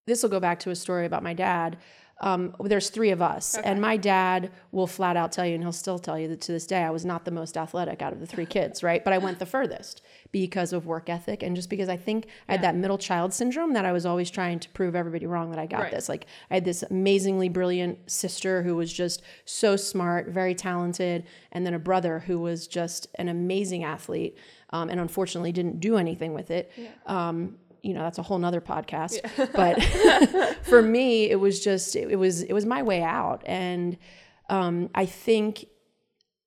this 0.08 0.24
will 0.24 0.30
go 0.30 0.40
back 0.40 0.58
to 0.60 0.70
a 0.70 0.74
story 0.74 1.06
about 1.06 1.22
my 1.22 1.34
dad. 1.34 1.78
Um, 2.20 2.54
there's 2.60 2.90
three 2.90 3.10
of 3.10 3.22
us, 3.22 3.56
and 3.56 3.80
my 3.80 3.96
dad 3.96 4.50
will 4.72 4.88
flat 4.88 5.16
out 5.16 5.30
tell 5.30 5.46
you, 5.46 5.54
and 5.54 5.62
he'll 5.62 5.70
still 5.72 5.98
tell 6.00 6.18
you 6.18 6.26
that 6.28 6.40
to 6.42 6.52
this 6.52 6.66
day, 6.66 6.82
I 6.82 6.90
was 6.90 7.04
not 7.04 7.24
the 7.24 7.30
most 7.30 7.56
athletic 7.56 8.02
out 8.02 8.12
of 8.12 8.18
the 8.20 8.26
three 8.26 8.46
kids, 8.56 8.82
right? 8.82 9.04
But 9.04 9.12
I 9.12 9.18
went 9.18 9.38
the 9.38 9.46
furthest 9.46 10.02
because 10.32 10.72
of 10.72 10.84
work 10.86 11.08
ethic 11.08 11.42
and 11.42 11.54
just 11.56 11.70
because 11.70 11.88
I 11.88 11.96
think 11.96 12.26
I 12.48 12.52
had 12.52 12.62
that 12.62 12.74
middle 12.76 12.98
child 12.98 13.32
syndrome 13.32 13.72
that 13.74 13.86
I 13.86 13.92
was 13.92 14.04
always 14.04 14.30
trying 14.30 14.58
to 14.60 14.68
prove 14.70 14.94
everybody 14.94 15.24
wrong 15.26 15.50
that 15.50 15.58
I 15.58 15.64
got 15.66 15.82
Right. 15.84 15.90
this. 15.92 16.08
Like 16.08 16.26
I 16.50 16.54
had 16.54 16.64
this 16.66 16.82
amazingly 16.82 17.48
brilliant 17.48 18.10
sister 18.10 18.62
who 18.62 18.74
was 18.76 18.92
just 18.92 19.22
so 19.46 19.76
smart, 19.76 20.28
very 20.28 20.54
talented, 20.54 21.24
and 21.52 21.64
then 21.64 21.72
a 21.72 21.78
brother 21.78 22.18
who 22.20 22.40
was 22.40 22.66
just 22.66 23.06
an 23.14 23.28
amazing 23.28 23.84
athlete, 23.84 24.36
um, 24.70 24.90
and 24.90 25.00
unfortunately 25.00 25.52
didn't 25.52 25.80
do 25.80 25.96
anything 25.96 26.34
with 26.34 26.50
it. 26.50 26.70
Um, 27.06 27.56
you 27.82 27.94
know, 27.94 28.02
that's 28.02 28.18
a 28.18 28.22
whole 28.22 28.38
nother 28.38 28.60
podcast. 28.60 29.18
But 29.54 29.82
for 30.62 30.82
me, 30.82 31.30
it 31.30 31.40
was 31.40 31.62
just 31.62 31.96
it, 31.96 32.10
it 32.10 32.16
was 32.16 32.42
it 32.42 32.52
was 32.52 32.66
my 32.66 32.82
way 32.82 33.02
out, 33.02 33.42
and 33.46 33.96
um, 34.48 34.90
I 34.94 35.06
think 35.06 35.66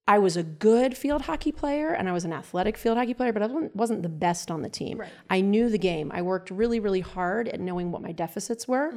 I 0.07 0.19
was 0.19 0.35
a 0.35 0.43
good 0.43 0.97
field 0.97 1.21
hockey 1.21 1.51
player 1.51 1.93
and 1.93 2.09
I 2.09 2.11
was 2.11 2.25
an 2.25 2.33
athletic 2.33 2.75
field 2.75 2.97
hockey 2.97 3.13
player, 3.13 3.31
but 3.31 3.43
I 3.43 3.47
wasn't, 3.73 4.03
the 4.03 4.09
best 4.09 4.51
on 4.51 4.61
the 4.61 4.69
team. 4.69 4.99
Right. 4.99 5.09
I 5.29 5.41
knew 5.41 5.69
the 5.69 5.77
game. 5.77 6.11
I 6.13 6.21
worked 6.21 6.49
really, 6.51 6.79
really 6.79 6.99
hard 7.01 7.47
at 7.47 7.59
knowing 7.59 7.91
what 7.91 8.01
my 8.01 8.11
deficits 8.11 8.67
were. 8.67 8.93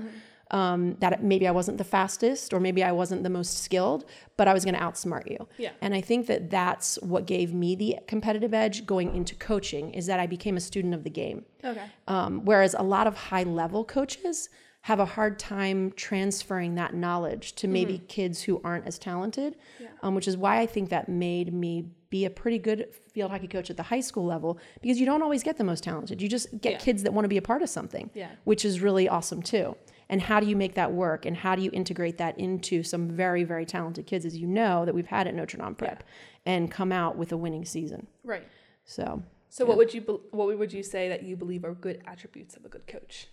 Um, 0.50 0.96
that 1.00 1.24
maybe 1.24 1.48
I 1.48 1.50
wasn't 1.52 1.78
the 1.78 1.84
fastest 1.84 2.52
or 2.52 2.60
maybe 2.60 2.84
I 2.84 2.92
wasn't 2.92 3.22
the 3.22 3.30
most 3.30 3.62
skilled, 3.64 4.04
but 4.36 4.46
I 4.46 4.52
was 4.52 4.64
going 4.64 4.74
to 4.74 4.80
outsmart 4.80 5.28
you. 5.30 5.48
Yeah. 5.56 5.70
And 5.80 5.94
I 5.94 6.02
think 6.02 6.26
that 6.26 6.50
that's 6.50 6.96
what 7.02 7.26
gave 7.26 7.54
me 7.54 7.74
the 7.74 7.96
competitive 8.06 8.52
edge 8.52 8.84
going 8.84 9.16
into 9.16 9.34
coaching 9.36 9.92
is 9.94 10.04
that 10.06 10.20
I 10.20 10.26
became 10.26 10.56
a 10.58 10.60
student 10.60 10.92
of 10.94 11.02
the 11.02 11.10
game. 11.10 11.46
Okay. 11.64 11.86
Um, 12.08 12.44
whereas 12.44 12.74
a 12.78 12.82
lot 12.82 13.06
of 13.06 13.16
high 13.16 13.44
level 13.44 13.84
coaches 13.84 14.50
have 14.82 15.00
a 15.00 15.06
hard 15.06 15.38
time 15.38 15.90
transferring 15.92 16.74
that 16.74 16.92
knowledge 16.92 17.54
to 17.54 17.66
maybe 17.66 17.98
kids 18.06 18.42
who 18.42 18.60
aren't 18.62 18.86
as 18.86 18.98
talented, 18.98 19.56
um, 20.02 20.14
which 20.14 20.28
is 20.28 20.36
why 20.36 20.60
I 20.60 20.66
think 20.66 20.90
that 20.90 21.08
made 21.08 21.54
me 21.54 21.86
be 22.10 22.26
a 22.26 22.30
pretty 22.30 22.58
good 22.58 22.88
field 23.12 23.30
hockey 23.30 23.48
coach 23.48 23.70
at 23.70 23.78
the 23.78 23.82
high 23.82 24.00
school 24.00 24.26
level 24.26 24.58
because 24.82 25.00
you 25.00 25.06
don't 25.06 25.22
always 25.22 25.42
get 25.42 25.56
the 25.56 25.64
most 25.64 25.82
talented. 25.82 26.20
You 26.20 26.28
just 26.28 26.60
get 26.60 26.72
Yeah. 26.74 26.78
kids 26.78 27.02
that 27.02 27.14
want 27.14 27.24
to 27.24 27.28
be 27.30 27.38
a 27.38 27.42
part 27.42 27.62
of 27.62 27.70
something, 27.70 28.10
Yeah. 28.14 28.28
which 28.44 28.64
is 28.64 28.80
really 28.82 29.08
awesome 29.08 29.40
too. 29.42 29.74
And 30.08 30.20
how 30.22 30.38
do 30.40 30.46
you 30.46 30.56
make 30.56 30.74
that 30.74 30.92
work? 30.92 31.24
And 31.26 31.36
how 31.36 31.54
do 31.56 31.62
you 31.62 31.70
integrate 31.72 32.18
that 32.18 32.38
into 32.38 32.82
some 32.82 33.08
very, 33.10 33.44
very 33.44 33.64
talented 33.64 34.06
kids, 34.06 34.24
as 34.26 34.36
you 34.36 34.46
know, 34.46 34.84
that 34.84 34.94
we've 34.94 35.06
had 35.06 35.26
at 35.26 35.34
Notre 35.34 35.56
Dame 35.58 35.74
Prep 35.74 36.04
and 36.44 36.70
come 36.70 36.92
out 36.92 37.16
with 37.16 37.32
a 37.32 37.36
winning 37.36 37.64
season? 37.64 38.06
Right. 38.22 38.46
So, 38.84 39.22
So 39.48 39.64
what 39.64 39.76
would 39.78 39.94
you 39.94 40.00
be- 40.02 40.18
what 40.30 40.58
would 40.58 40.72
you 40.72 40.82
say 40.82 41.08
that 41.08 41.22
you 41.22 41.36
believe 41.36 41.64
are 41.64 41.74
good 41.74 42.02
attributes 42.06 42.56
of 42.56 42.64
a 42.64 42.68
good 42.68 42.86
coach? 42.86 43.28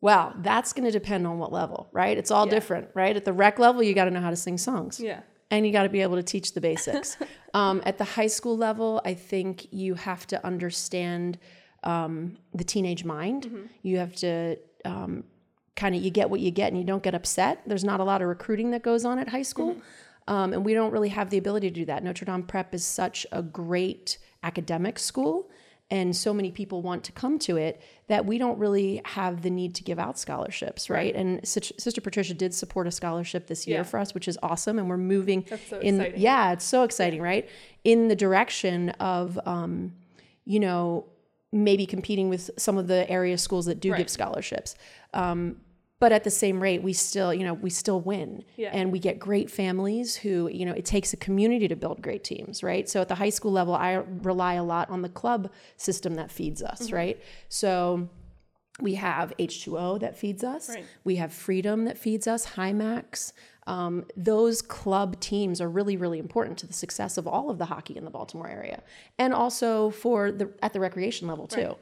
Well, 0.00 0.34
that's 0.40 0.72
going 0.72 0.84
to 0.84 0.90
depend 0.90 1.26
on 1.26 1.38
what 1.38 1.52
level, 1.52 1.88
right? 1.92 2.16
It's 2.18 2.30
all 2.30 2.46
different, 2.46 2.88
right? 2.94 3.16
At 3.16 3.24
the 3.24 3.32
rec 3.32 3.58
level, 3.58 3.82
you 3.82 3.94
got 3.94 4.04
to 4.04 4.10
know 4.10 4.20
how 4.20 4.30
to 4.30 4.36
sing 4.36 4.58
songs 4.58 5.00
Yeah. 5.00 5.20
and 5.50 5.66
you 5.66 5.72
got 5.72 5.84
to 5.84 5.88
be 5.88 6.02
able 6.02 6.16
to 6.16 6.22
teach 6.22 6.52
the 6.52 6.60
basics. 6.60 7.16
um, 7.54 7.80
at 7.86 7.96
the 7.96 8.04
high 8.04 8.26
school 8.26 8.56
level, 8.56 9.00
I 9.04 9.14
think 9.14 9.66
you 9.72 9.94
have 9.94 10.26
to 10.26 10.44
understand 10.44 11.38
um, 11.84 12.36
the 12.52 12.64
teenage 12.64 13.04
mind. 13.04 13.70
You 13.82 13.96
have 13.98 14.14
to 14.16 14.56
um, 14.84 15.24
kind 15.76 15.94
of 15.94 16.02
you 16.02 16.10
get 16.10 16.30
what 16.30 16.40
you 16.40 16.50
get 16.50 16.68
and 16.68 16.78
you 16.78 16.84
don't 16.86 17.02
get 17.02 17.14
upset. 17.14 17.62
There's 17.66 17.84
not 17.84 18.00
a 18.00 18.04
lot 18.04 18.22
of 18.22 18.28
recruiting 18.28 18.70
that 18.72 18.82
goes 18.82 19.04
on 19.04 19.18
at 19.18 19.28
high 19.28 19.42
school. 19.42 19.76
Um, 20.26 20.52
and 20.54 20.64
we 20.64 20.72
don't 20.72 20.90
really 20.92 21.10
have 21.10 21.28
the 21.30 21.36
ability 21.38 21.68
to 21.68 21.74
do 21.74 21.84
that. 21.84 22.02
Notre 22.02 22.24
Dame 22.24 22.44
Prep 22.44 22.72
is 22.74 22.82
such 22.84 23.26
a 23.30 23.42
great 23.42 24.16
academic 24.42 24.98
school, 24.98 25.50
and 25.90 26.16
so 26.16 26.32
many 26.32 26.50
people 26.50 26.80
want 26.80 27.04
to 27.04 27.12
come 27.12 27.38
to 27.40 27.58
it 27.58 27.82
that 28.06 28.24
we 28.24 28.38
don't 28.38 28.58
really 28.58 29.02
have 29.04 29.42
the 29.42 29.50
need 29.50 29.74
to 29.74 29.84
give 29.84 29.98
out 29.98 30.18
scholarships, 30.18 30.88
right? 30.88 31.14
And 31.14 31.46
Sis- 31.46 31.72
Sister 31.78 32.00
Patricia 32.00 32.32
did 32.32 32.54
support 32.54 32.86
a 32.86 32.90
scholarship 32.90 33.48
this 33.48 33.66
year 33.66 33.78
Yeah. 33.78 33.82
for 33.82 33.98
us, 34.00 34.14
which 34.14 34.26
is 34.26 34.38
awesome, 34.42 34.78
and 34.78 34.88
we're 34.88 34.96
moving 34.96 35.44
That's 35.50 35.66
so 35.68 35.78
in. 35.80 35.96
exciting. 36.00 36.20
Yeah, 36.22 36.52
it's 36.52 36.64
so 36.64 36.84
exciting, 36.84 37.20
right? 37.20 37.46
In 37.84 38.08
the 38.08 38.16
direction 38.16 38.90
of, 39.00 39.38
um, 39.44 39.92
you 40.46 40.58
know, 40.58 41.04
maybe 41.54 41.86
competing 41.86 42.28
with 42.28 42.50
some 42.58 42.76
of 42.78 42.86
the 42.88 43.08
area 43.10 43.38
schools 43.38 43.66
that 43.66 43.80
do 43.80 43.94
give 43.96 44.10
scholarships. 44.10 44.74
Um, 45.14 45.56
but 46.00 46.10
at 46.12 46.24
the 46.24 46.30
same 46.30 46.60
rate, 46.60 46.82
we 46.82 46.92
still, 46.92 47.32
you 47.32 47.44
know, 47.44 47.54
we 47.54 47.70
still 47.70 48.00
win, 48.00 48.44
Yeah. 48.56 48.70
and 48.74 48.90
we 48.92 48.98
get 48.98 49.18
great 49.18 49.48
families 49.50 50.16
who, 50.16 50.50
you 50.52 50.66
know, 50.66 50.72
it 50.72 50.84
takes 50.84 51.12
a 51.12 51.16
community 51.16 51.68
to 51.68 51.76
build 51.76 52.02
great 52.02 52.24
teams, 52.24 52.62
right? 52.62 52.88
So 52.88 53.00
at 53.00 53.08
the 53.08 53.14
high 53.14 53.30
school 53.30 53.52
level, 53.52 53.74
I 53.74 53.92
rely 54.22 54.54
a 54.54 54.64
lot 54.64 54.90
on 54.90 55.02
the 55.02 55.08
club 55.08 55.50
system 55.76 56.16
that 56.16 56.30
feeds 56.30 56.62
us, 56.62 56.86
Mm-hmm. 56.86 56.94
right? 56.94 57.22
So 57.48 58.08
we 58.80 58.94
have 58.96 59.32
H2O 59.38 60.00
that 60.00 60.18
feeds 60.18 60.42
us. 60.42 60.68
Right. 60.68 60.84
We 61.04 61.16
have 61.16 61.32
Freedom 61.32 61.84
that 61.84 61.96
feeds 61.96 62.26
us, 62.26 62.44
HiMax. 62.56 63.32
Um, 63.66 64.04
those 64.16 64.60
club 64.60 65.18
teams 65.20 65.60
are 65.60 65.68
really, 65.68 65.96
really 65.96 66.18
important 66.18 66.58
to 66.58 66.66
the 66.66 66.72
success 66.74 67.16
of 67.16 67.26
all 67.26 67.48
of 67.50 67.58
the 67.58 67.64
hockey 67.66 67.96
in 67.96 68.04
the 68.04 68.10
Baltimore 68.10 68.48
area, 68.48 68.82
and 69.18 69.32
also 69.32 69.90
for 69.90 70.30
the 70.30 70.50
at 70.62 70.72
the 70.72 70.80
recreation 70.80 71.26
level 71.28 71.46
too. 71.46 71.76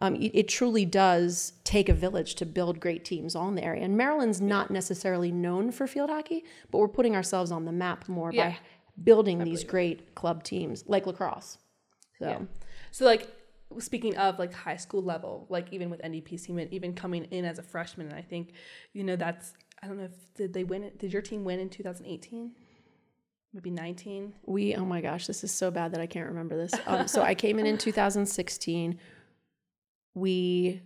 Um, 0.00 0.14
it, 0.14 0.30
it 0.32 0.48
truly 0.48 0.84
does 0.84 1.54
take 1.64 1.88
a 1.88 1.92
village 1.92 2.36
to 2.36 2.46
build 2.46 2.78
great 2.78 3.04
teams 3.04 3.34
all 3.34 3.48
in 3.48 3.56
the 3.56 3.64
area. 3.64 3.82
And 3.82 3.96
Maryland's 3.96 4.40
not 4.40 4.70
necessarily 4.70 5.32
known 5.32 5.72
for 5.72 5.88
field 5.88 6.08
hockey, 6.08 6.44
but 6.70 6.78
we're 6.78 6.86
putting 6.86 7.16
ourselves 7.16 7.50
on 7.50 7.64
the 7.64 7.72
map 7.72 8.08
more 8.08 8.30
Yeah. 8.32 8.50
by 8.50 8.58
building 9.02 9.42
these 9.42 9.64
great 9.64 10.14
club 10.14 10.44
teams 10.44 10.84
like 10.86 11.06
lacrosse. 11.06 11.58
So 12.20 12.46
So 12.92 13.04
like 13.06 13.28
speaking 13.78 14.16
of 14.16 14.38
like 14.38 14.52
high 14.52 14.76
school 14.76 15.02
level, 15.02 15.46
like 15.50 15.72
even 15.72 15.90
with 15.90 16.00
NDP 16.02 16.38
Seaman, 16.38 16.68
even 16.72 16.94
coming 16.94 17.24
in 17.24 17.44
as 17.44 17.58
a 17.58 17.62
freshman, 17.62 18.06
and 18.06 18.16
I 18.16 18.22
think 18.22 18.52
you 18.92 19.02
know 19.02 19.16
that's 19.16 19.52
I 19.82 19.86
don't 19.86 19.96
know 19.98 20.04
if 20.04 20.34
did 20.34 20.52
they 20.52 20.64
win 20.64 20.82
it? 20.84 20.98
Did 20.98 21.12
your 21.12 21.22
team 21.22 21.44
win 21.44 21.60
in 21.60 21.68
2018? 21.70 22.52
Maybe 23.54 23.70
19. 23.70 24.34
We, 24.46 24.74
oh 24.76 24.84
my 24.84 25.00
gosh, 25.00 25.26
this 25.26 25.42
is 25.42 25.50
so 25.52 25.70
bad 25.70 25.92
that 25.92 26.00
I 26.00 26.06
can't 26.06 26.28
remember 26.28 26.56
this. 26.56 26.72
Um, 26.86 27.08
so 27.08 27.22
I 27.22 27.34
came 27.34 27.58
in 27.58 27.66
in 27.66 27.78
2016. 27.88 28.98
We 30.14 30.82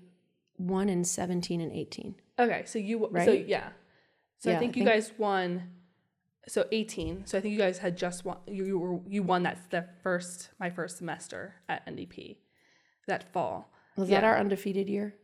won 0.58 0.88
in 0.88 1.04
17 1.04 1.60
and 1.60 1.72
18. 1.72 2.14
Okay, 2.38 2.62
so 2.66 2.78
you 2.78 3.08
right? 3.08 3.24
so 3.24 3.32
yeah, 3.32 3.70
so 4.38 4.50
Yeah, 4.50 4.56
I 4.56 4.58
think 4.58 4.76
I 4.76 4.80
you 4.80 4.84
think- 4.84 4.94
guys 4.94 5.12
won. 5.18 5.70
So 6.48 6.66
18. 6.72 7.26
So 7.26 7.38
I 7.38 7.40
think 7.40 7.52
you 7.52 7.58
guys 7.58 7.78
had 7.78 7.96
just 7.96 8.24
won. 8.24 8.38
You, 8.48 8.64
you 8.64 8.78
were 8.78 9.00
you 9.08 9.22
won 9.22 9.44
that 9.44 9.58
the 9.70 9.86
first 10.02 10.50
my 10.58 10.70
first 10.70 10.98
semester 10.98 11.54
at 11.68 11.86
NDP 11.86 12.38
that 13.06 13.32
fall. 13.32 13.70
Was 13.96 14.08
Yeah. 14.10 14.20
that 14.20 14.26
our 14.26 14.38
undefeated 14.38 14.88
year? 14.88 15.14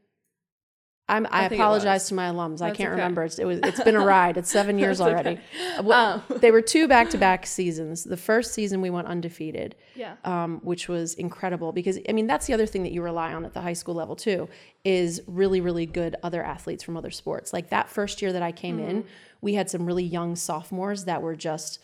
I'm, 1.11 1.27
I, 1.31 1.43
I 1.43 1.45
apologize 1.47 2.09
to 2.09 2.15
my 2.15 2.29
alums. 2.29 2.61
I 2.61 2.69
can't 2.69 2.81
okay. 2.81 2.89
remember. 2.91 3.25
It's, 3.25 3.39
it 3.39 3.45
was. 3.47 3.61
It's 3.63 3.83
been 3.89 3.97
a 3.97 4.05
ride. 4.05 4.37
It's 4.37 4.51
seven 4.51 4.79
years 4.79 5.01
already. 5.01 5.31
okay. 5.31 5.41
Well, 5.83 6.23
Um, 6.29 6.39
they 6.41 6.51
were 6.51 6.61
two 6.61 6.87
back-to-back 6.87 7.47
seasons. 7.47 8.05
The 8.05 8.17
first 8.17 8.53
season 8.53 8.81
we 8.83 8.91
went 8.91 9.07
undefeated. 9.09 9.75
Yeah. 9.95 10.15
um, 10.25 10.61
which 10.63 10.89
was 10.89 11.15
incredible 11.15 11.73
because 11.73 11.99
I 12.09 12.13
mean 12.13 12.27
that's 12.29 12.47
the 12.47 12.55
other 12.55 12.67
thing 12.67 12.83
that 12.85 12.93
you 12.93 13.03
rely 13.03 13.33
on 13.35 13.45
at 13.45 13.53
the 13.53 13.61
high 13.63 13.73
school 13.73 13.95
level 13.97 14.15
too 14.15 14.49
is 14.85 15.21
really 15.27 15.61
really 15.61 15.87
good 15.87 16.15
other 16.23 16.43
athletes 16.45 16.85
from 16.85 16.97
other 16.97 17.11
sports. 17.11 17.53
Like 17.53 17.71
that 17.71 17.89
first 17.89 18.23
year 18.23 18.33
that 18.33 18.43
I 18.43 18.53
came 18.53 18.79
in, 18.79 18.99
Mm-hmm. 19.03 19.09
we 19.41 19.55
had 19.55 19.69
some 19.71 19.87
really 19.87 20.05
young 20.05 20.37
sophomores 20.37 21.05
that 21.07 21.21
were 21.23 21.35
just 21.35 21.81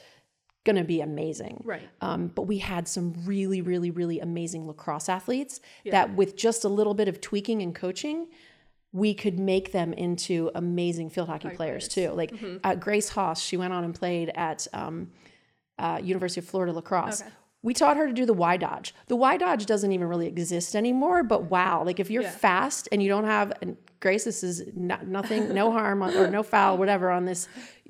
going 0.64 0.76
to 0.76 0.84
be 0.84 1.00
amazing. 1.00 1.60
Right. 1.64 1.88
Um, 2.00 2.28
but 2.28 2.42
we 2.42 2.58
had 2.58 2.86
some 2.88 3.14
really 3.24 3.60
really 3.62 3.90
really 3.90 4.20
amazing 4.20 4.66
lacrosse 4.68 5.08
athletes 5.08 5.60
that 5.90 6.14
with 6.14 6.36
just 6.36 6.64
a 6.64 6.68
little 6.68 6.94
bit 6.94 7.08
of 7.08 7.20
tweaking 7.20 7.62
and 7.62 7.74
coaching. 7.74 8.28
We 8.94 9.12
could 9.12 9.38
make 9.40 9.72
them 9.72 9.92
into 9.92 10.50
amazing 10.54 11.10
field 11.10 11.28
hockey 11.28 11.48
players, 11.50 11.88
too. 11.88 12.10
Like 12.12 12.30
Mm-hmm. 12.30 12.56
uh, 12.62 12.74
Grace 12.76 13.08
Haas, 13.10 13.40
she 13.42 13.56
went 13.56 13.72
on 13.72 13.82
and 13.84 13.94
played 13.94 14.30
at 14.36 14.66
um, 14.72 15.10
uh, 15.78 16.00
University 16.02 16.40
of 16.40 16.46
Florida 16.46 16.72
lacrosse. 16.72 17.22
We 17.64 17.72
taught 17.74 17.96
her 17.96 18.06
to 18.06 18.12
do 18.12 18.26
the 18.26 18.34
Y 18.34 18.56
dodge. 18.58 18.94
The 19.08 19.16
Y 19.16 19.36
dodge 19.38 19.64
doesn't 19.66 19.90
even 19.90 20.06
really 20.06 20.26
exist 20.28 20.76
anymore, 20.76 21.22
but 21.24 21.44
wow, 21.50 21.82
like 21.82 21.98
if 21.98 22.10
you're 22.10 22.22
Yeah. 22.22 22.30
fast 22.30 22.88
and 22.92 23.02
you 23.02 23.08
don't 23.08 23.24
have, 23.24 23.52
and 23.62 23.76
Grace, 24.00 24.24
this 24.24 24.44
is 24.44 24.62
not, 24.76 25.06
nothing, 25.06 25.54
no 25.54 25.72
harm 25.72 26.02
on, 26.02 26.14
or 26.14 26.28
no 26.28 26.42
foul, 26.42 26.76
whatever 26.76 27.10
on 27.10 27.24
this. 27.24 27.48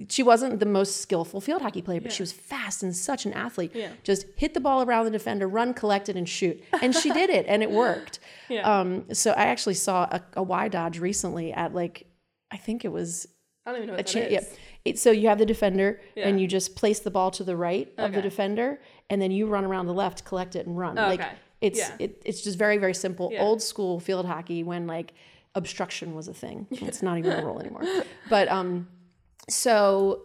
She 0.09 0.23
wasn't 0.23 0.61
the 0.61 0.67
most 0.67 1.03
skillful 1.03 1.41
field 1.41 1.61
hockey 1.61 1.83
player, 1.83 2.01
but 2.01 2.13
she 2.13 2.23
was 2.23 2.31
fast 2.33 2.85
and 2.85 2.95
such 2.95 3.27
an 3.27 3.33
athlete. 3.33 3.73
Yeah. 3.75 3.89
Just 4.05 4.27
hit 4.37 4.55
the 4.55 4.61
ball 4.61 4.83
around 4.83 5.07
the 5.07 5.11
defender, 5.11 5.49
run, 5.49 5.75
collect 5.75 6.09
it, 6.09 6.15
and 6.17 6.29
shoot. 6.29 6.63
And 6.81 6.95
she 6.95 7.11
did 7.11 7.31
it, 7.31 7.45
and 7.49 7.65
it 7.65 7.71
worked. 7.73 8.21
Yeah. 8.49 8.63
Um, 8.81 9.07
so 9.13 9.33
I 9.33 9.47
actually 9.47 9.75
saw 9.75 10.05
a, 10.05 10.23
a 10.35 10.43
Y 10.45 10.69
dodge 10.69 11.01
recently 11.01 11.53
at 11.53 11.75
like, 11.75 12.07
I 12.53 12.59
think 12.59 12.85
it 12.85 12.93
was 12.93 13.27
I 13.67 13.71
don't 13.73 13.79
even 13.79 13.89
know 13.89 13.95
a 13.95 13.97
what 13.97 14.07
cha- 14.07 14.21
that 14.21 14.31
yeah. 14.31 14.41
It, 14.85 14.99
so 14.99 15.11
you 15.11 15.29
have 15.29 15.39
the 15.39 15.47
defender, 15.47 16.01
and 16.15 16.39
you 16.39 16.47
just 16.47 16.77
place 16.77 17.01
the 17.01 17.11
ball 17.11 17.31
to 17.33 17.43
the 17.43 17.57
right 17.57 17.91
of 17.97 18.13
the 18.13 18.21
defender, 18.21 18.81
and 19.11 19.21
then 19.21 19.31
you 19.31 19.47
run 19.47 19.65
around 19.65 19.87
the 19.87 19.95
left, 19.95 20.25
collect 20.25 20.57
it, 20.57 20.67
and 20.67 20.77
run. 20.79 20.97
Like 20.97 21.21
Okay. 21.21 21.33
it's 21.61 21.79
Yeah. 21.79 21.97
it, 21.99 22.23
it's 22.25 22.43
just 22.43 22.59
very 22.59 22.79
very 22.79 22.95
simple, 22.95 23.31
Yeah. 23.33 23.43
old 23.43 23.63
school 23.63 24.01
field 24.01 24.27
hockey 24.27 24.63
when 24.63 24.87
like 24.87 25.13
obstruction 25.55 26.15
was 26.15 26.29
a 26.29 26.35
thing. 26.35 26.67
It's 26.83 27.03
not 27.03 27.19
even 27.19 27.33
a 27.33 27.45
rule 27.45 27.61
anymore. 27.61 27.83
But 28.29 28.49
um, 28.49 28.89
so 29.49 30.23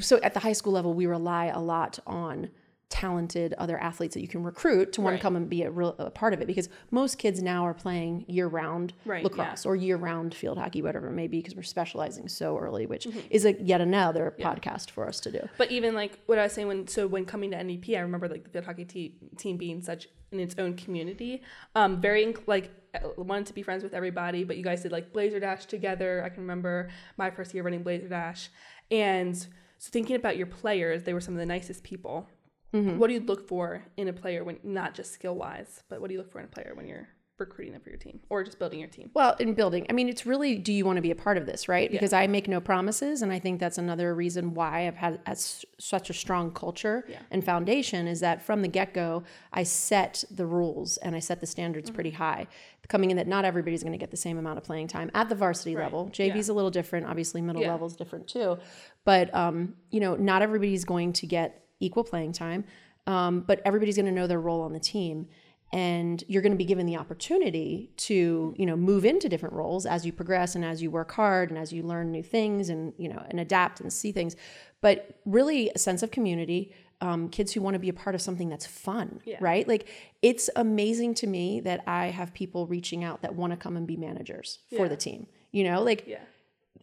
so 0.00 0.18
at 0.22 0.34
the 0.34 0.40
high 0.40 0.52
school 0.52 0.72
level, 0.72 0.92
we 0.94 1.06
rely 1.06 1.46
a 1.46 1.60
lot 1.60 1.98
on 2.06 2.50
talented 2.90 3.52
other 3.58 3.78
athletes 3.78 4.14
that 4.14 4.22
you 4.22 4.28
can 4.28 4.42
recruit 4.42 4.92
to 4.94 5.00
want 5.02 5.12
Right. 5.14 5.18
to 5.18 5.22
come 5.22 5.36
and 5.36 5.48
be 5.48 5.62
a 5.62 5.70
real 5.70 5.94
a 5.98 6.10
part 6.10 6.32
of 6.32 6.40
it 6.40 6.46
because 6.46 6.68
most 6.90 7.18
kids 7.18 7.42
now 7.42 7.64
are 7.66 7.74
playing 7.74 8.24
year 8.28 8.46
round 8.48 8.94
Right, 9.04 9.22
lacrosse 9.22 9.66
or 9.66 9.76
year 9.76 9.96
round 9.96 10.34
field 10.34 10.56
hockey 10.58 10.80
whatever 10.80 11.08
it 11.08 11.12
may 11.12 11.26
be 11.28 11.38
because 11.38 11.54
we're 11.54 11.62
specializing 11.64 12.28
so 12.28 12.56
early 12.58 12.86
which 12.86 13.04
Mm-hmm. 13.06 13.18
is 13.30 13.44
a 13.44 13.52
yet 13.62 13.80
another 13.82 14.34
podcast 14.38 14.90
for 14.90 15.06
us 15.06 15.20
to 15.20 15.30
do 15.30 15.40
But 15.58 15.70
even 15.70 15.94
like 15.94 16.18
what 16.26 16.38
I 16.38 16.44
was 16.44 16.52
saying 16.52 16.68
when 16.68 16.86
so 16.88 17.06
when 17.06 17.24
coming 17.26 17.50
to 17.50 17.56
NDP, 17.58 17.96
I 17.96 18.00
remember 18.00 18.26
like 18.28 18.44
the 18.44 18.50
field 18.50 18.64
hockey 18.64 18.84
te- 18.86 19.14
team 19.36 19.56
being 19.58 19.82
such 19.82 20.08
in 20.32 20.40
its 20.40 20.54
own 20.58 20.74
community, 20.74 21.42
um, 21.74 22.00
very 22.02 22.24
inc- 22.24 22.42
like 22.46 22.70
uh, 22.94 23.08
wanted 23.16 23.46
to 23.46 23.54
be 23.54 23.62
friends 23.62 23.82
with 23.82 23.94
everybody. 23.94 24.44
But 24.44 24.56
you 24.58 24.62
guys 24.64 24.82
did 24.82 24.92
like 24.92 25.12
Blazer 25.12 25.40
Dash 25.40 25.64
together. 25.66 26.22
I 26.24 26.28
can 26.28 26.42
remember 26.42 26.88
my 27.16 27.30
first 27.30 27.54
year 27.54 27.62
running 27.62 27.82
Blazer 27.82 28.08
Dash, 28.08 28.50
and 28.90 29.34
so 29.36 29.90
thinking 29.90 30.16
about 30.16 30.36
your 30.36 30.46
players, 30.46 31.04
they 31.04 31.14
were 31.14 31.20
some 31.20 31.32
of 31.34 31.38
the 31.40 31.46
nicest 31.46 31.82
people. 31.82 32.28
What 32.70 33.06
do 33.08 33.14
you 33.14 33.20
look 33.20 33.48
for 33.48 33.82
in 33.96 34.08
a 34.08 34.12
player 34.12 34.44
when 34.44 34.58
not 34.62 34.94
just 34.94 35.12
skill 35.12 35.34
wise, 35.34 35.82
but 35.88 36.00
what 36.00 36.08
do 36.08 36.14
you 36.14 36.20
look 36.20 36.30
for 36.30 36.38
in 36.38 36.44
a 36.44 36.48
player 36.48 36.72
when 36.74 36.86
you're 36.86 37.08
recruiting 37.38 37.72
them 37.72 37.80
for 37.80 37.88
your 37.88 37.98
team 37.98 38.18
or 38.30 38.42
just 38.42 38.58
building 38.58 38.80
your 38.80 38.88
team? 38.88 39.10
Well, 39.14 39.36
in 39.38 39.54
building, 39.54 39.86
I 39.88 39.92
mean, 39.92 40.08
it's 40.08 40.26
really 40.26 40.56
do 40.56 40.72
you 40.72 40.84
want 40.84 40.96
to 40.96 41.02
be 41.02 41.10
a 41.12 41.14
part 41.14 41.38
of 41.38 41.46
this, 41.46 41.68
right? 41.68 41.90
Because 41.90 42.12
I 42.12 42.26
make 42.26 42.46
no 42.48 42.60
promises, 42.60 43.22
and 43.22 43.32
I 43.32 43.38
think 43.38 43.58
that's 43.60 43.78
another 43.78 44.12
reason 44.14 44.54
why 44.54 44.86
I've 44.88 44.96
had 44.96 45.20
as 45.24 45.64
such 45.78 46.10
a 46.10 46.12
strong 46.12 46.50
culture 46.52 47.06
and 47.30 47.42
foundation 47.44 48.06
is 48.08 48.20
that 48.20 48.42
from 48.42 48.60
the 48.62 48.68
get 48.68 48.92
go, 48.92 49.22
I 49.52 49.62
set 49.62 50.24
the 50.30 50.44
rules 50.44 50.96
and 50.98 51.14
I 51.16 51.20
set 51.20 51.40
the 51.40 51.46
standards 51.46 51.90
pretty 51.90 52.10
high, 52.10 52.48
coming 52.88 53.10
in 53.10 53.16
that 53.18 53.28
not 53.28 53.44
everybody's 53.44 53.82
going 53.82 53.92
to 53.92 53.98
get 53.98 54.10
the 54.10 54.16
same 54.16 54.36
amount 54.36 54.58
of 54.58 54.64
playing 54.64 54.88
time 54.88 55.10
at 55.14 55.28
the 55.28 55.34
varsity 55.36 55.76
level. 55.76 56.10
JV's 56.12 56.48
a 56.48 56.52
little 56.54 56.70
different, 56.72 57.06
obviously, 57.06 57.40
middle 57.40 57.62
Yeah. 57.62 57.70
level 57.72 57.86
is 57.86 57.94
different 57.96 58.26
too, 58.28 58.58
but 59.04 59.32
um, 59.34 59.74
you 59.90 60.00
know, 60.00 60.16
not 60.16 60.42
everybody's 60.42 60.84
going 60.84 61.12
to 61.14 61.26
get 61.26 61.64
equal 61.80 62.04
playing 62.04 62.32
time, 62.32 62.64
um, 63.06 63.40
but 63.40 63.60
everybody's 63.64 63.96
going 63.96 64.06
to 64.06 64.12
know 64.12 64.26
their 64.26 64.40
role 64.40 64.62
on 64.62 64.72
the 64.72 64.80
team 64.80 65.28
and 65.70 66.24
you're 66.28 66.40
going 66.40 66.52
to 66.52 66.56
be 66.56 66.64
given 66.64 66.86
the 66.86 66.96
opportunity 66.96 67.90
to 67.96 68.54
you 68.56 68.64
know 68.64 68.74
move 68.74 69.04
into 69.04 69.28
different 69.28 69.54
roles 69.54 69.84
as 69.84 70.06
you 70.06 70.12
progress 70.12 70.54
and 70.54 70.64
as 70.64 70.80
you 70.82 70.90
work 70.90 71.12
hard 71.12 71.50
and 71.50 71.58
as 71.58 71.74
you 71.74 71.82
learn 71.82 72.10
new 72.10 72.22
things 72.22 72.70
and 72.70 72.94
you 72.96 73.06
know 73.06 73.22
and 73.28 73.38
adapt 73.38 73.78
and 73.80 73.92
see 73.92 74.10
things 74.10 74.34
but 74.80 75.20
really 75.26 75.70
a 75.74 75.78
sense 75.78 76.02
of 76.02 76.10
community 76.10 76.72
um, 77.02 77.28
kids 77.28 77.52
who 77.52 77.60
want 77.60 77.74
to 77.74 77.78
be 77.78 77.90
a 77.90 77.92
part 77.92 78.14
of 78.14 78.22
something 78.22 78.48
that's 78.48 78.66
fun 78.66 79.20
right 79.40 79.68
like 79.68 79.86
it's 80.22 80.48
amazing 80.56 81.12
to 81.12 81.26
me 81.26 81.60
that 81.60 81.84
i 81.86 82.06
have 82.06 82.32
people 82.32 82.66
reaching 82.66 83.04
out 83.04 83.20
that 83.20 83.34
want 83.34 83.50
to 83.52 83.56
come 83.58 83.76
and 83.76 83.86
be 83.86 83.96
managers 83.96 84.60
for 84.74 84.84
Yeah. 84.86 84.88
the 84.88 84.96
team 84.96 85.26
you 85.52 85.64
know 85.64 85.82
like 85.82 86.04
Yeah. 86.06 86.20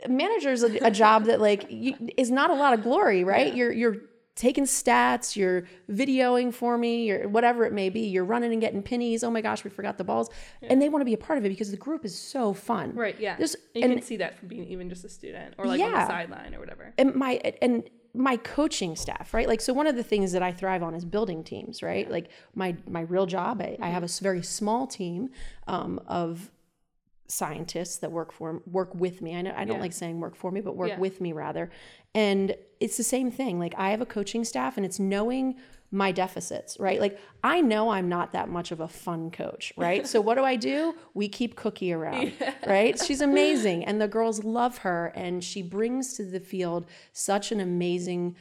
manager's 0.08 0.62
a, 0.62 0.78
a 0.86 0.92
job 0.92 1.25
that 1.25 1.42
like 1.42 1.66
you, 1.70 1.96
is 2.18 2.30
not 2.30 2.52
a 2.52 2.54
lot 2.54 2.74
of 2.75 2.84
glory, 2.84 3.24
right? 3.24 3.56
You're 3.56 3.72
you're 3.72 3.96
taking 4.36 4.65
stats, 4.65 5.36
you're 5.36 5.63
videoing 5.89 6.54
for 6.54 6.77
me, 6.77 7.10
or 7.12 7.27
whatever 7.27 7.65
it 7.65 7.74
may 7.74 7.89
be. 7.89 8.01
You're 8.01 8.25
running 8.25 8.51
and 8.51 8.62
getting 8.62 8.84
pennies. 8.84 9.24
Oh 9.24 9.32
my 9.32 9.42
gosh, 9.42 9.63
we 9.63 9.70
forgot 9.70 9.98
the 9.98 10.04
balls, 10.04 10.30
and 10.62 10.82
they 10.82 10.89
want 10.89 11.01
to 11.01 11.06
be 11.06 11.13
a 11.13 11.18
part 11.18 11.38
of 11.39 11.46
it 11.46 11.50
because 11.50 11.72
the 11.72 11.77
group 11.77 12.04
is 12.06 12.18
so 12.18 12.54
fun. 12.54 12.94
Right. 12.94 13.20
Yeah. 13.20 13.38
There's- 13.38 13.56
and 13.56 13.63
you 13.75 13.84
and- 13.84 13.94
can 14.00 14.06
see 14.06 14.18
that 14.18 14.38
from 14.38 14.50
being 14.50 14.65
even 14.68 14.89
just 14.89 15.04
a 15.06 15.10
student 15.10 15.56
or 15.58 15.65
like 15.65 15.82
on 15.82 15.92
the 15.92 16.06
sideline 16.08 16.54
or 16.54 16.60
whatever. 16.60 16.94
and 16.98 17.15
my 17.15 17.34
and 17.62 17.84
my 18.18 18.38
coaching 18.38 18.96
staff 18.96 19.34
right 19.34 19.46
like 19.46 19.60
so 19.60 19.74
one 19.74 19.88
of 19.88 19.98
the 19.98 20.04
things 20.04 20.32
that 20.32 20.42
i 20.42 20.50
thrive 20.50 20.82
on 20.82 20.96
is 20.96 21.04
building 21.04 21.44
teams 21.44 21.84
right 21.84 22.10
like 22.10 22.30
my 22.54 22.74
my 22.88 23.01
real 23.01 23.25
job 23.25 23.62
i, 23.62 23.77
I 23.82 23.89
have 23.89 24.04
a 24.04 24.08
very 24.22 24.42
small 24.42 24.88
team 24.88 25.32
um, 25.68 26.00
of 26.08 26.50
scientists 27.27 27.98
that 27.98 28.12
work 28.12 28.32
for 28.32 28.62
work 28.65 28.94
with 28.96 29.22
me. 29.22 29.36
I, 29.36 29.41
know, 29.41 29.53
I 29.55 29.65
don't 29.65 29.77
Yeah. 29.77 29.82
like 29.82 29.94
saying 29.94 30.20
work 30.20 30.36
for 30.36 30.51
me 30.51 30.62
but 30.62 30.75
work 30.75 30.89
Yeah. 30.89 31.00
with 31.00 31.22
me 31.22 31.34
rather. 31.34 31.70
And 32.13 32.55
it's 32.79 32.98
the 32.98 33.03
same 33.03 33.32
thing. 33.32 33.60
Like 33.60 33.74
i 33.77 33.89
have 33.91 34.01
a 34.01 34.05
coaching 34.05 34.44
staff 34.44 34.77
and 34.77 34.86
it's 34.86 35.00
knowing 35.00 35.55
my 35.91 36.12
deficits 36.12 36.77
right? 36.79 37.00
Like 37.00 37.20
i 37.44 37.62
know 37.62 37.89
i'm 37.89 38.10
not 38.10 38.34
that 38.34 38.50
much 38.50 38.72
of 38.72 38.79
a 38.79 38.88
fun 38.88 39.32
coach 39.32 39.72
right? 39.77 40.05
So 40.08 40.20
what 40.22 40.36
do 40.36 40.44
i 40.44 40.55
do? 40.55 40.94
We 41.13 41.27
keep 41.29 41.55
cookie 41.55 41.91
around 41.94 42.34
right? 42.67 43.00
She's 43.01 43.22
amazing 43.22 43.86
and 43.86 44.00
the 44.01 44.08
girls 44.08 44.44
love 44.44 44.79
her 44.79 45.12
and 45.15 45.44
she 45.44 45.62
brings 45.62 46.13
to 46.17 46.24
the 46.25 46.39
field 46.39 46.86
such 47.13 47.51
an 47.51 47.60
amazing 47.60 48.36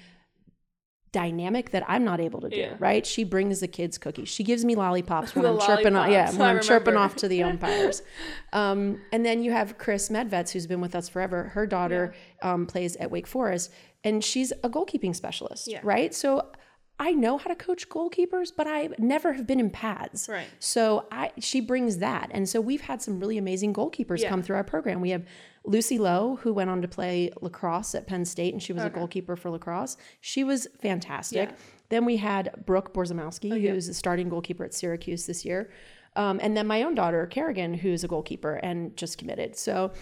dynamic 1.15 1.71
that 1.71 1.85
I'm 1.89 2.05
not 2.05 2.21
able 2.21 2.41
to 2.43 2.51
do, 2.51 2.57
Yeah. 2.57 2.75
right? 2.79 3.07
She 3.07 3.23
brings 3.25 3.61
the 3.61 3.69
kids 3.69 3.97
cookies. 3.99 4.29
She 4.29 4.43
gives 4.45 4.65
me 4.65 4.75
lollipops 4.75 5.33
when 5.35 5.45
The 5.45 5.53
I'm 5.53 5.61
chirping 5.61 5.95
off, 5.97 6.11
yeah, 6.11 6.31
when 6.33 6.43
I 6.43 6.51
I'm 6.51 6.61
chirping 6.61 6.97
off 6.97 7.15
to 7.17 7.29
the 7.29 7.43
umpires. 7.45 8.03
um, 8.53 9.01
and 9.13 9.25
then 9.25 9.43
you 9.43 9.53
have 9.53 9.79
Chris 9.79 10.09
Medvets, 10.11 10.51
who's 10.51 10.67
been 10.67 10.81
with 10.81 10.95
us 10.95 11.09
forever. 11.09 11.45
Her 11.55 11.67
daughter 11.67 12.15
um, 12.43 12.67
plays 12.67 12.97
at 12.97 13.11
Wake 13.11 13.27
Forest, 13.29 13.71
and 14.03 14.23
she's 14.23 14.53
a 14.65 14.69
goalkeeping 14.69 15.15
specialist, 15.15 15.69
Yeah. 15.69 15.81
right? 15.83 16.13
So 16.13 16.51
I 16.99 17.13
know 17.13 17.39
how 17.39 17.49
to 17.49 17.57
coach 17.57 17.89
goalkeepers, 17.89 18.53
but 18.57 18.67
I 18.67 18.89
never 18.99 19.33
have 19.33 19.47
been 19.47 19.59
in 19.61 19.71
pads. 19.71 20.29
Right. 20.29 20.47
So 20.59 21.07
I 21.11 21.31
she 21.41 21.61
brings 21.61 21.99
that. 21.99 22.31
And 22.33 22.49
so 22.49 22.61
we've 22.61 22.83
had 22.83 23.03
some 23.03 23.19
really 23.19 23.39
amazing 23.39 23.73
goalkeepers 23.75 24.21
Yeah. 24.21 24.29
come 24.29 24.43
through 24.43 24.57
our 24.57 24.65
program. 24.65 25.01
We 25.01 25.11
have 25.11 25.25
Lucy 25.67 25.99
Lowe, 25.99 26.37
who 26.43 26.53
went 26.53 26.69
on 26.71 26.83
to 26.83 26.89
play 26.89 27.31
lacrosse 27.41 27.95
at 27.95 28.07
Penn 28.07 28.25
State, 28.25 28.53
and 28.53 28.63
she 28.63 28.73
was 28.73 28.83
a 28.85 28.91
goalkeeper 28.91 29.35
for 29.35 29.51
lacrosse. 29.51 29.97
She 30.21 30.45
was 30.45 30.67
fantastic. 30.83 31.49
Yeah. 31.51 31.57
Then 31.89 32.05
we 32.05 32.17
had 32.19 32.51
Brooke 32.67 32.93
Borzamowski, 32.93 33.61
who's 33.61 33.89
a 33.89 33.95
starting 33.95 34.29
goalkeeper 34.29 34.65
at 34.65 34.75
Syracuse 34.75 35.27
this 35.27 35.45
year. 35.45 35.71
Um, 36.17 36.39
and 36.43 36.57
then 36.57 36.67
my 36.67 36.83
own 36.83 36.95
daughter, 36.95 37.27
Kerrigan, 37.27 37.75
who's 37.75 38.05
a 38.05 38.09
goalkeeper 38.09 38.55
and 38.57 38.97
just 38.97 39.19
committed. 39.19 39.57
So 39.57 39.93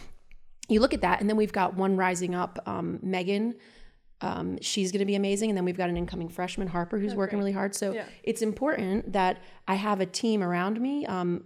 you 0.68 0.80
look 0.80 0.94
at 0.94 1.00
that, 1.02 1.20
and 1.20 1.28
then 1.30 1.36
we've 1.36 1.52
got 1.52 1.74
one 1.76 1.96
rising 1.96 2.34
up, 2.34 2.58
um, 2.66 2.98
Megan. 3.02 3.54
Um, 4.20 4.58
she's 4.60 4.92
going 4.92 5.00
to 5.00 5.04
be 5.06 5.14
amazing. 5.16 5.50
And 5.50 5.56
then 5.56 5.64
we've 5.64 5.76
got 5.76 5.88
an 5.88 5.96
incoming 5.96 6.28
freshman, 6.28 6.68
Harper, 6.68 6.98
who's 6.98 7.14
working 7.14 7.38
really 7.38 7.52
hard. 7.52 7.74
So 7.74 7.92
Yeah. 7.92 8.04
it's 8.22 8.40
important 8.42 9.12
that 9.12 9.38
I 9.66 9.74
have 9.74 10.00
a 10.00 10.06
team 10.06 10.42
around 10.42 10.80
me. 10.80 11.04
Um, 11.06 11.44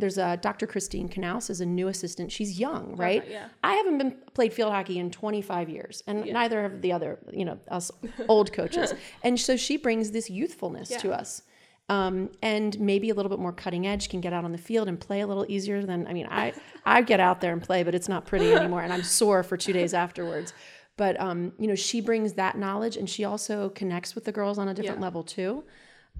there's 0.00 0.18
a 0.18 0.36
Dr. 0.36 0.66
Christine 0.66 1.08
Knaus 1.08 1.50
is 1.50 1.60
a 1.60 1.66
new 1.66 1.88
assistant. 1.88 2.30
She's 2.32 2.58
young, 2.58 2.96
right? 2.96 3.24
yeah. 3.28 3.48
I 3.62 3.74
haven't 3.74 3.98
been 3.98 4.16
played 4.34 4.52
field 4.52 4.72
hockey 4.72 4.98
in 4.98 5.10
25 5.10 5.68
years, 5.68 6.02
and 6.06 6.24
neither 6.26 6.62
have 6.62 6.80
the 6.80 6.92
other, 6.92 7.18
you 7.32 7.44
know, 7.44 7.58
us 7.68 7.90
old 8.28 8.52
coaches. 8.52 8.94
and 9.22 9.38
so 9.38 9.56
she 9.56 9.76
brings 9.76 10.10
this 10.10 10.30
youthfulness 10.30 10.88
to 11.00 11.12
us. 11.12 11.42
Um, 11.90 12.30
and 12.42 12.78
maybe 12.78 13.08
a 13.08 13.14
little 13.14 13.30
bit 13.30 13.38
more 13.38 13.52
cutting 13.52 13.86
edge 13.86 14.10
can 14.10 14.20
get 14.20 14.34
out 14.34 14.44
on 14.44 14.52
the 14.52 14.58
field 14.58 14.88
and 14.88 15.00
play 15.00 15.20
a 15.20 15.26
little 15.26 15.46
easier 15.48 15.82
than 15.82 16.06
I 16.06 16.12
mean 16.12 16.26
I 16.30 16.52
I 16.84 17.00
get 17.00 17.18
out 17.18 17.40
there 17.40 17.54
and 17.54 17.62
play 17.62 17.82
but 17.82 17.94
it's 17.94 18.10
not 18.10 18.26
pretty 18.26 18.52
anymore 18.52 18.82
and 18.82 18.92
I'm 18.92 19.02
sore 19.02 19.42
for 19.42 19.56
two 19.56 19.72
days 19.72 19.94
afterwards 19.94 20.52
but 20.98 21.18
um, 21.18 21.52
you 21.58 21.66
know 21.66 21.74
she 21.74 22.02
brings 22.02 22.34
that 22.34 22.58
knowledge 22.58 22.98
and 22.98 23.08
she 23.08 23.24
also 23.24 23.70
connects 23.70 24.14
with 24.14 24.24
the 24.26 24.32
girls 24.32 24.58
on 24.58 24.68
a 24.68 24.74
different 24.74 24.98
Yeah. 24.98 25.04
level 25.06 25.22
too 25.22 25.64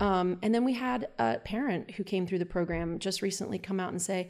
um, 0.01 0.39
and 0.43 0.55
then 0.55 0.65
we 0.65 0.75
had 0.75 1.09
a 1.19 1.39
parent 1.39 1.93
who 1.93 2.05
came 2.05 2.27
through 2.27 2.39
the 2.39 2.47
program 2.47 2.99
just 2.99 3.23
recently 3.23 3.59
come 3.59 3.81
out 3.81 3.91
and 3.91 4.01
say, 4.01 4.29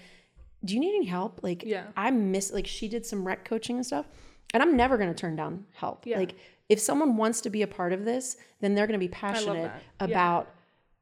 "Do 0.65 0.75
you 0.75 0.81
need 0.81 0.95
any 0.95 1.07
help? 1.07 1.41
Like, 1.43 1.63
Yeah. 1.65 1.85
I 1.97 2.11
miss 2.11 2.53
like 2.53 2.67
she 2.67 2.89
did 2.89 3.05
some 3.05 3.27
rec 3.27 3.45
coaching 3.45 3.77
and 3.77 3.87
stuff, 3.87 4.07
and 4.55 4.63
I'm 4.63 4.77
never 4.77 4.97
going 4.97 5.09
to 5.11 5.15
turn 5.15 5.37
down 5.37 5.67
help. 5.73 6.07
Yeah. 6.07 6.19
Like, 6.19 6.37
if 6.69 6.81
someone 6.81 7.17
wants 7.17 7.41
to 7.43 7.51
be 7.51 7.63
a 7.63 7.67
part 7.67 7.93
of 7.93 8.05
this, 8.05 8.37
then 8.61 8.75
they're 8.75 8.87
going 8.87 8.99
to 8.99 9.05
be 9.05 9.09
passionate 9.09 9.73
that. 9.73 9.83
Yeah. 10.01 10.05
about 10.07 10.55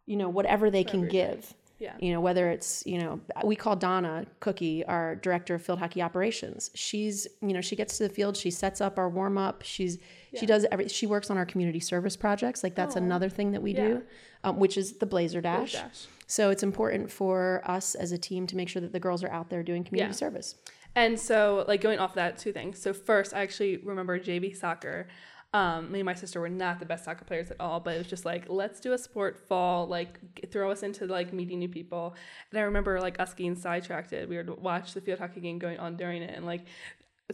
you 0.07 0.17
know 0.17 0.29
whatever 0.29 0.71
they 0.71 0.85
can 0.85 1.09
give. 1.09 1.55
Yeah. 1.79 1.93
You 2.01 2.13
know, 2.13 2.23
whether 2.23 2.49
it's, 2.49 2.83
you 2.87 2.97
know, 2.97 3.21
we 3.45 3.55
call 3.55 3.77
Donna 3.77 4.25
Cookie, 4.41 4.83
our 4.87 5.17
director 5.17 5.57
of 5.57 5.63
field 5.63 5.79
hockey 5.79 6.01
operations. 6.01 6.71
She's, 6.75 7.27
you 7.43 7.53
know, 7.53 7.61
she 7.61 7.77
gets 7.77 7.99
to 7.99 8.05
the 8.05 8.09
field, 8.09 8.35
she 8.35 8.51
sets 8.51 8.81
up 8.81 8.99
our 8.99 9.11
warm 9.11 9.37
up. 9.37 9.61
She's, 9.63 9.99
she 10.39 10.47
does 10.47 10.67
every, 10.71 10.89
she 10.89 11.07
works 11.07 11.31
on 11.31 11.37
our 11.39 11.47
community 11.47 11.81
service 11.81 12.17
projects. 12.17 12.63
Like 12.63 12.75
that's 12.75 12.97
another 12.97 13.29
thing 13.29 13.53
that 13.53 13.63
we 13.63 13.73
do, 13.73 14.03
um, 14.45 14.59
which 14.59 14.77
is 14.77 14.95
the 14.95 15.07
Blazer 15.07 15.41
Dash. 15.41 15.73
Dash. 15.73 16.07
So 16.27 16.51
it's 16.51 16.63
important 16.63 17.11
for 17.11 17.63
us 17.65 17.95
as 17.95 18.13
a 18.13 18.19
team 18.19 18.47
to 18.49 18.57
make 18.57 18.69
sure 18.69 18.83
that 18.83 18.93
the 18.93 19.01
girls 19.01 19.23
are 19.23 19.31
out 19.31 19.49
there 19.51 19.63
doing 19.63 19.85
community 19.85 20.13
Yeah. 20.13 20.17
service. 20.17 20.57
And 20.95 21.21
so, 21.21 21.65
like 21.69 21.83
going 21.83 21.99
off 21.99 22.15
that, 22.15 22.39
two 22.39 22.53
things. 22.53 22.81
So 22.81 22.93
first, 22.95 23.35
I 23.35 23.43
actually 23.43 23.77
remember 23.77 24.19
JV 24.19 24.57
soccer. 24.57 25.09
Um, 25.53 25.93
me 25.93 26.01
and 26.01 26.07
my 26.07 26.15
sister 26.15 26.41
were 26.41 26.49
not 26.49 26.81
the 26.81 26.87
best 26.87 27.05
soccer 27.05 27.25
players 27.25 27.51
at 27.51 27.61
all, 27.61 27.81
but 27.81 27.95
it 27.95 27.99
was 27.99 28.07
just 28.09 28.25
like, 28.25 28.45
let's 28.49 28.81
do 28.81 28.93
a 28.95 28.99
sport 28.99 29.39
fall, 29.39 29.87
like 29.87 30.19
throw 30.51 30.71
us 30.71 30.83
into 30.83 31.07
like 31.07 31.33
meeting 31.33 31.59
new 31.59 31.69
people. 31.69 32.15
And 32.51 32.59
I 32.59 32.63
remember 32.63 33.01
like 33.01 33.21
us 33.21 33.33
getting 33.35 33.57
sidetracked. 33.57 34.11
We 34.29 34.37
would 34.37 34.51
watch 34.61 34.93
the 34.95 35.01
field 35.01 35.19
hockey 35.19 35.41
game 35.41 35.59
going 35.59 35.79
on 35.79 35.97
during 35.97 36.23
it, 36.23 36.35
and 36.35 36.45
like 36.45 36.63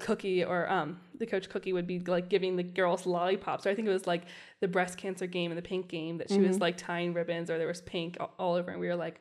Cookie 0.00 0.44
or 0.44 0.70
um 0.70 0.98
the 1.18 1.26
coach 1.26 1.48
Cookie 1.48 1.72
would 1.72 1.86
be 1.86 2.00
like 2.00 2.28
giving 2.28 2.56
the 2.56 2.62
girls 2.62 3.06
lollipops. 3.06 3.66
Or 3.66 3.70
I 3.70 3.74
think 3.74 3.86
it 3.88 3.92
was 3.92 4.06
like 4.06 4.22
the 4.60 4.68
breast 4.68 4.96
cancer 4.98 5.26
game 5.26 5.50
and 5.50 5.58
the 5.58 5.62
pink 5.62 5.88
game 5.88 6.18
that 6.18 6.30
she 6.30 6.38
was 6.40 6.52
Mm-hmm. 6.56 6.62
like 6.62 6.76
tying 6.76 7.12
ribbons, 7.14 7.50
or 7.50 7.58
there 7.58 7.66
was 7.68 7.80
pink 7.82 8.16
all, 8.20 8.32
all 8.38 8.54
over, 8.54 8.70
and 8.70 8.80
we 8.80 8.88
were 8.88 8.96
like. 8.96 9.20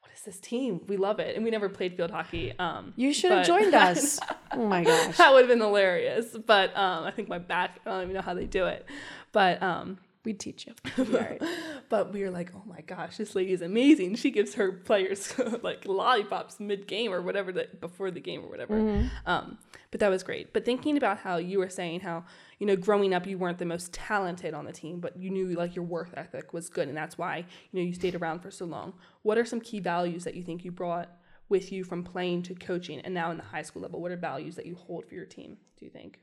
What 0.00 0.12
is 0.14 0.22
this 0.22 0.38
team? 0.40 0.80
We 0.86 0.96
love 0.96 1.18
it, 1.18 1.34
and 1.34 1.44
we 1.44 1.50
never 1.50 1.68
played 1.68 1.96
field 1.96 2.10
hockey. 2.12 2.56
Um, 2.58 2.92
You 2.96 3.12
should 3.12 3.32
have 3.32 3.44
joined 3.46 3.74
us. 3.88 4.18
oh 4.52 4.64
my 4.66 4.84
gosh. 4.84 5.16
that 5.18 5.32
would 5.32 5.40
have 5.40 5.48
been 5.48 5.60
hilarious. 5.60 6.34
But 6.46 6.74
um, 6.76 7.04
I 7.04 7.10
think 7.10 7.28
my 7.28 7.38
back, 7.40 7.80
I 7.84 7.90
don't 7.90 8.02
even 8.04 8.14
know 8.14 8.22
how 8.22 8.32
they 8.34 8.46
do 8.46 8.66
it. 8.66 8.86
But 9.32 9.60
um, 9.62 9.98
We'd 10.26 10.40
teach 10.40 10.66
you. 10.66 10.74
but 11.88 12.12
we 12.12 12.24
were 12.24 12.32
like, 12.32 12.50
oh 12.52 12.64
my 12.66 12.80
gosh, 12.80 13.16
this 13.16 13.36
lady 13.36 13.52
is 13.52 13.62
amazing. 13.62 14.16
She 14.16 14.32
gives 14.32 14.54
her 14.54 14.72
players 14.72 15.32
like 15.62 15.86
lollipops 15.86 16.58
mid 16.58 16.88
game 16.88 17.12
or 17.12 17.22
whatever 17.22 17.52
the, 17.52 17.68
before 17.80 18.10
the 18.10 18.18
game 18.18 18.44
or 18.44 18.48
whatever. 18.48 19.08
Um, 19.24 19.58
but 19.92 20.00
that 20.00 20.08
was 20.08 20.24
great. 20.24 20.52
But 20.52 20.64
thinking 20.64 20.96
about 20.96 21.18
how 21.18 21.36
you 21.36 21.60
were 21.60 21.68
saying 21.68 22.00
how 22.00 22.24
you 22.58 22.66
know 22.66 22.74
growing 22.74 23.14
up 23.14 23.24
you 23.24 23.38
weren't 23.38 23.58
the 23.58 23.66
most 23.66 23.92
talented 23.92 24.52
on 24.52 24.64
the 24.64 24.72
team, 24.72 24.98
but 24.98 25.16
you 25.16 25.30
knew 25.30 25.46
like 25.50 25.76
your 25.76 25.84
work 25.84 26.10
ethic 26.14 26.52
was 26.52 26.68
good, 26.68 26.88
and 26.88 26.96
that's 26.96 27.16
why 27.16 27.46
you 27.70 27.80
know 27.80 27.86
you 27.86 27.94
stayed 27.94 28.16
around 28.16 28.40
for 28.40 28.50
so 28.50 28.64
long. 28.64 28.94
What 29.22 29.38
are 29.38 29.44
some 29.44 29.60
key 29.60 29.78
values 29.78 30.24
that 30.24 30.34
you 30.34 30.42
think 30.42 30.64
you 30.64 30.72
brought 30.72 31.08
with 31.48 31.70
you 31.70 31.84
from 31.84 32.02
playing 32.02 32.42
to 32.42 32.56
coaching, 32.56 32.98
and 33.02 33.14
now 33.14 33.30
in 33.30 33.36
the 33.36 33.44
high 33.44 33.62
school 33.62 33.82
level? 33.82 34.02
What 34.02 34.10
are 34.10 34.16
values 34.16 34.56
that 34.56 34.66
you 34.66 34.74
hold 34.74 35.06
for 35.06 35.14
your 35.14 35.24
team? 35.24 35.58
Do 35.78 35.84
you 35.84 35.90
think? 35.92 36.18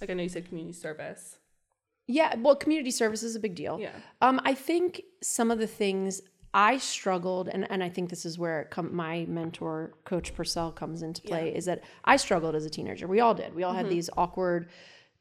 Like 0.00 0.08
I 0.08 0.14
know 0.14 0.22
you 0.22 0.30
said 0.30 0.48
community 0.48 0.72
service. 0.72 1.36
Yeah, 2.06 2.36
well, 2.36 2.54
community 2.54 2.90
service 2.90 3.22
is 3.22 3.34
a 3.34 3.40
big 3.40 3.54
deal. 3.54 3.80
Yeah. 3.80 3.90
Um, 4.20 4.40
I 4.44 4.54
think 4.54 5.02
some 5.22 5.50
of 5.50 5.58
the 5.58 5.66
things 5.66 6.20
I 6.54 6.78
struggled, 6.78 7.48
and, 7.48 7.70
and 7.70 7.82
I 7.82 7.88
think 7.88 8.08
this 8.08 8.24
is 8.24 8.38
where 8.38 8.64
come, 8.70 8.94
my 8.94 9.26
mentor, 9.28 9.94
Coach 10.04 10.34
Purcell, 10.34 10.72
comes 10.72 11.02
into 11.02 11.20
play, 11.20 11.54
is 11.54 11.66
that 11.66 11.82
I 12.04 12.16
struggled 12.16 12.54
as 12.54 12.64
a 12.64 12.70
teenager. 12.70 13.06
We 13.06 13.20
all 13.20 13.34
did. 13.34 13.54
We 13.54 13.62
all 13.62 13.74
had 13.74 13.90
these 13.90 14.08
awkward 14.16 14.70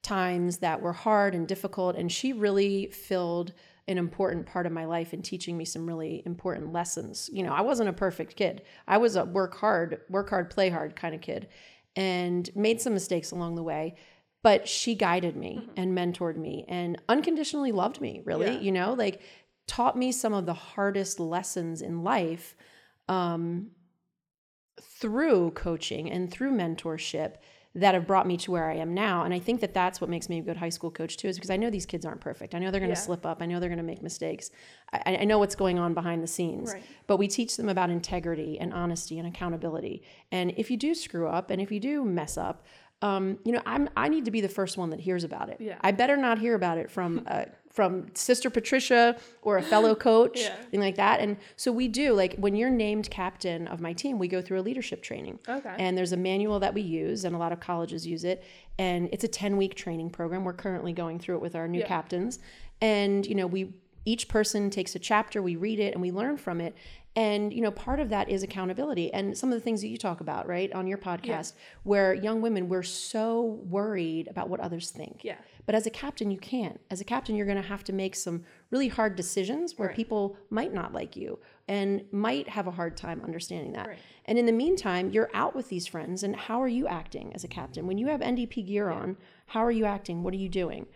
times 0.01 0.59
that 0.59 0.81
were 0.81 0.93
hard 0.93 1.35
and 1.35 1.47
difficult, 1.47 1.95
and 1.97 2.11
she 2.11 2.31
really 2.31 2.87
filled 2.87 3.51
an 3.87 3.97
important 3.97 4.45
part 4.45 4.65
of 4.65 4.71
my 4.71 4.85
life 4.85 5.13
in 5.13 5.21
teaching 5.21 5.57
me 5.57 5.65
some 5.65 5.85
really 5.85 6.23
important 6.25 6.71
lessons. 6.71 7.29
You 7.33 7.43
know, 7.43 7.53
I 7.53 7.61
wasn't 7.61 7.89
a 7.89 7.93
perfect 7.93 8.35
kid. 8.35 8.61
I 8.87 8.97
was 8.97 9.15
a 9.15 9.25
work 9.25 9.57
hard, 9.57 10.01
work 10.09 10.29
hard, 10.29 10.49
play 10.49 10.69
hard 10.69 10.95
kind 10.95 11.13
of 11.13 11.21
kid, 11.21 11.49
and 11.95 12.49
made 12.55 12.79
some 12.79 12.93
mistakes 12.93 13.31
along 13.31 13.55
the 13.55 13.63
way 13.63 13.95
but 14.47 14.67
she 14.67 14.93
guided 14.93 15.35
me 15.35 15.53
and 15.75 15.97
mentored 15.97 16.37
me 16.37 16.55
and 16.67 17.01
unconditionally 17.09 17.71
loved 17.71 17.99
me 17.99 18.21
really 18.25 18.51
Yeah. 18.53 18.59
you 18.65 18.71
know 18.71 18.93
like 18.93 19.19
taught 19.67 19.95
me 19.97 20.11
some 20.11 20.33
of 20.39 20.45
the 20.45 20.53
hardest 20.53 21.19
lessons 21.19 21.81
in 21.81 22.03
life 22.03 22.55
um, 23.09 23.71
through 24.81 25.51
coaching 25.51 26.09
and 26.11 26.29
through 26.31 26.51
mentorship 26.51 27.35
that 27.77 27.93
have 27.93 28.07
brought 28.07 28.25
me 28.25 28.37
to 28.37 28.51
where 28.51 28.69
I 28.69 28.75
am 28.75 28.93
now. 28.93 29.23
And 29.25 29.33
I 29.33 29.39
think 29.39 29.59
that 29.59 29.73
that's 29.73 29.99
what 29.99 30.09
makes 30.09 30.29
me 30.29 30.37
a 30.39 30.41
good 30.41 30.55
high 30.55 30.69
school 30.69 30.89
coach 30.89 31.17
too, 31.17 31.27
is 31.27 31.35
because 31.35 31.49
I 31.49 31.57
know 31.57 31.69
these 31.69 31.85
kids 31.85 32.05
aren't 32.05 32.21
perfect. 32.21 32.55
I 32.55 32.59
know 32.59 32.71
they're 32.71 32.79
going 32.79 32.89
to 32.93 33.01
Yeah. 33.01 33.09
slip 33.09 33.25
up. 33.25 33.41
I 33.41 33.47
know 33.47 33.59
they're 33.59 33.67
going 33.75 33.85
to 33.85 33.91
make 33.93 34.01
mistakes. 34.01 34.49
I, 34.93 35.17
I 35.21 35.25
know 35.25 35.39
what's 35.39 35.55
going 35.55 35.77
on 35.77 35.93
behind 35.93 36.23
the 36.23 36.27
scenes. 36.27 36.71
Right. 36.71 36.83
But 37.05 37.17
we 37.17 37.27
teach 37.27 37.57
them 37.57 37.67
about 37.67 37.89
integrity 37.89 38.57
and 38.61 38.71
honesty 38.73 39.19
and 39.19 39.27
accountability. 39.27 40.03
And 40.31 40.53
if 40.55 40.71
you 40.71 40.77
do 40.77 40.95
screw 40.95 41.27
up 41.27 41.49
and 41.51 41.61
if 41.61 41.69
you 41.69 41.81
do 41.81 42.05
mess 42.05 42.37
up, 42.37 42.65
um, 43.01 43.37
you 43.43 43.51
know, 43.51 43.61
I'm 43.65 43.89
I 43.97 44.09
need 44.09 44.25
to 44.25 44.31
be 44.31 44.41
the 44.41 44.49
first 44.49 44.77
one 44.77 44.89
that 44.91 44.99
hears 44.99 45.23
about 45.23 45.49
it. 45.49 45.57
Yeah. 45.59 45.77
I 45.81 45.91
better 45.91 46.17
not 46.17 46.39
hear 46.39 46.55
about 46.55 46.77
it 46.77 46.89
from 46.89 47.23
uh, 47.27 47.45
from 47.71 48.07
Sister 48.15 48.49
Patricia 48.49 49.17
or 49.41 49.57
a 49.57 49.61
fellow 49.61 49.93
coach, 50.09 50.39
Yeah. 50.39 50.55
thing 50.71 50.79
like 50.79 50.95
that. 50.95 51.19
And 51.19 51.35
so 51.57 51.71
we 51.73 51.89
do 51.89 52.13
like 52.13 52.35
when 52.37 52.55
you're 52.55 52.69
named 52.69 53.09
captain 53.09 53.67
of 53.67 53.81
my 53.81 53.91
team, 53.91 54.17
we 54.17 54.29
go 54.29 54.41
through 54.41 54.61
a 54.61 54.63
leadership 54.63 55.03
training. 55.03 55.39
Okay. 55.47 55.75
And 55.77 55.97
there's 55.97 56.13
a 56.13 56.17
manual 56.17 56.59
that 56.61 56.73
we 56.73 56.81
use, 56.81 57.25
and 57.25 57.35
a 57.35 57.37
lot 57.37 57.51
of 57.51 57.59
colleges 57.59 58.07
use 58.07 58.23
it. 58.23 58.43
And 58.79 59.09
it's 59.11 59.25
a 59.25 59.27
10 59.27 59.57
week 59.57 59.75
training 59.75 60.09
program. 60.11 60.45
We're 60.45 60.53
currently 60.53 60.93
going 60.93 61.19
through 61.19 61.35
it 61.35 61.41
with 61.41 61.55
our 61.55 61.67
new 61.67 61.79
Yeah. 61.79 61.87
captains. 61.87 62.39
And, 62.81 63.25
you 63.25 63.35
know, 63.35 63.45
we 63.47 63.73
each 64.05 64.27
person 64.29 64.69
takes 64.69 64.95
a 64.95 64.99
chapter, 64.99 65.41
we 65.41 65.55
read 65.55 65.79
it, 65.79 65.93
and 65.93 66.01
we 66.01 66.11
learn 66.11 66.37
from 66.37 66.61
it. 66.61 66.75
And, 67.15 67.53
you 67.53 67.61
know, 67.61 67.71
part 67.71 68.01
of 68.01 68.09
that 68.09 68.27
is 68.27 68.43
accountability 68.43 69.13
and 69.13 69.37
some 69.37 69.49
of 69.49 69.55
the 69.57 69.61
things 69.61 69.79
that 69.81 69.87
you 69.87 69.97
talk 69.97 70.19
about, 70.19 70.47
right, 70.47 70.71
on 70.73 70.85
your 70.85 70.97
podcast, 70.97 71.53
where 71.83 72.13
young 72.13 72.41
women, 72.41 72.67
we're 72.67 72.83
so 72.83 73.61
worried 73.69 74.27
about 74.27 74.49
what 74.49 74.59
others 74.59 74.91
think. 74.91 75.21
Yeah. 75.23 75.37
But 75.65 75.75
as 75.75 75.87
a 75.87 75.89
captain, 75.89 76.29
you 76.29 76.37
can't. 76.37 76.79
As 76.91 76.99
a 76.99 77.05
captain, 77.05 77.35
you're 77.35 77.45
going 77.45 77.61
to 77.61 77.67
have 77.67 77.85
to 77.85 77.93
make 77.93 78.15
some 78.15 78.43
really 78.69 78.89
hard 78.89 79.15
decisions 79.15 79.77
where 79.77 79.87
Right. 79.87 79.95
people 79.95 80.37
might 80.49 80.73
not 80.73 80.93
like 80.93 81.15
you 81.15 81.39
and 81.69 82.03
might 82.11 82.49
have 82.49 82.67
a 82.67 82.71
hard 82.71 82.97
time 82.97 83.21
understanding 83.23 83.71
that. 83.71 83.87
Right. 83.87 83.97
And 84.25 84.37
in 84.37 84.45
the 84.45 84.51
meantime, 84.51 85.11
you're 85.11 85.31
out 85.33 85.55
with 85.55 85.69
these 85.69 85.87
friends, 85.87 86.21
and 86.21 86.35
how 86.35 86.61
are 86.61 86.67
you 86.67 86.85
acting 86.85 87.31
as 87.33 87.43
a 87.43 87.47
captain? 87.47 87.87
When 87.87 87.97
you 87.97 88.07
have 88.07 88.19
NDP 88.21 88.65
gear 88.67 88.89
on, 88.89 89.17
how 89.47 89.63
are 89.63 89.71
you 89.71 89.85
acting? 89.85 90.21
What 90.21 90.33
are 90.33 90.37
you 90.37 90.49
doing? 90.49 90.87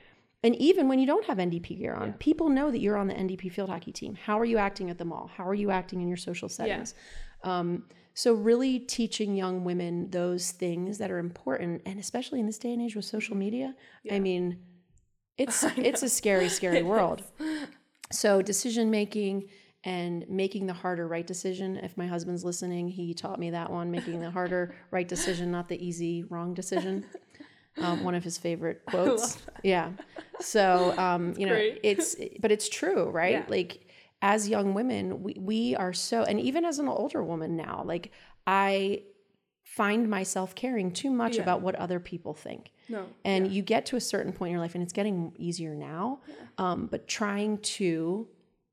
And 0.41 0.55
even 0.55 0.87
when 0.87 0.99
you 0.99 1.05
don't 1.05 1.25
have 1.25 1.37
NDP 1.37 1.77
gear 1.79 1.93
on, 1.93 2.13
people 2.13 2.49
know 2.49 2.71
that 2.71 2.79
you're 2.79 2.97
on 2.97 3.07
the 3.07 3.13
NDP 3.13 3.51
field 3.51 3.69
hockey 3.69 3.91
team. 3.91 4.15
How 4.15 4.39
are 4.39 4.45
you 4.45 4.57
acting 4.57 4.89
at 4.89 4.97
the 4.97 5.05
mall? 5.05 5.29
How 5.35 5.45
are 5.47 5.53
you 5.53 5.69
acting 5.69 6.01
in 6.01 6.07
your 6.07 6.17
social 6.17 6.47
settings? 6.47 6.93
Um, 7.43 7.83
so, 8.13 8.33
really 8.33 8.79
teaching 8.79 9.35
young 9.35 9.63
women 9.63 10.09
those 10.11 10.51
things 10.51 10.97
that 10.97 11.11
are 11.11 11.19
important, 11.19 11.81
and 11.85 11.99
especially 11.99 12.39
in 12.39 12.45
this 12.45 12.57
day 12.57 12.73
and 12.73 12.81
age 12.81 12.95
with 12.95 13.05
social 13.05 13.35
media, 13.35 13.75
I 14.11 14.19
mean, 14.19 14.59
it's 15.37 15.63
it's 15.77 16.03
a 16.03 16.09
scary, 16.09 16.49
scary 16.49 16.83
world. 16.93 17.23
So, 18.11 18.41
decision 18.41 18.89
making 18.89 19.49
and 19.85 20.25
making 20.27 20.67
the 20.67 20.73
harder 20.73 21.07
right 21.07 21.25
decision. 21.25 21.77
If 21.77 21.95
my 21.95 22.07
husband's 22.07 22.43
listening, 22.43 22.89
he 22.89 23.13
taught 23.13 23.39
me 23.39 23.51
that 23.51 23.71
one: 23.71 23.89
making 23.89 24.19
the 24.19 24.31
harder 24.31 24.75
right 24.91 25.07
decision, 25.07 25.51
not 25.51 25.69
the 25.69 25.81
easy 25.85 26.23
wrong 26.23 26.53
decision. 26.53 27.05
Um, 27.77 28.03
one 28.03 28.15
of 28.15 28.23
his 28.23 28.37
favorite 28.37 28.81
quotes. 28.87 29.37
Yeah. 29.63 29.91
So, 30.41 30.97
um, 30.97 31.33
you 31.37 31.45
know, 31.45 31.53
great. 31.53 31.79
it's 31.83 32.15
but 32.39 32.51
it's 32.51 32.67
true, 32.69 33.09
right? 33.09 33.31
Yeah. 33.33 33.45
Like 33.47 33.87
as 34.21 34.49
young 34.49 34.73
women, 34.73 35.23
we 35.23 35.35
we 35.39 35.75
are 35.75 35.93
so, 35.93 36.23
and 36.23 36.39
even 36.39 36.65
as 36.65 36.79
an 36.79 36.87
older 36.87 37.23
woman 37.23 37.55
now, 37.55 37.83
like 37.85 38.11
I 38.45 39.03
find 39.63 40.09
myself 40.09 40.55
caring 40.55 40.91
too 40.91 41.09
much 41.11 41.35
Yeah. 41.35 41.43
about 41.43 41.61
what 41.61 41.75
other 41.75 41.99
people 41.99 42.33
think. 42.33 42.71
No. 42.89 43.05
And 43.23 43.51
you 43.51 43.61
get 43.61 43.85
to 43.87 43.95
a 43.97 44.01
certain 44.01 44.33
point 44.33 44.49
in 44.49 44.53
your 44.53 44.61
life, 44.61 44.73
and 44.75 44.83
it's 44.83 44.93
getting 44.93 45.31
easier 45.37 45.75
now, 45.75 46.19
um, 46.57 46.87
but 46.87 47.07
trying 47.07 47.59
to 47.59 48.27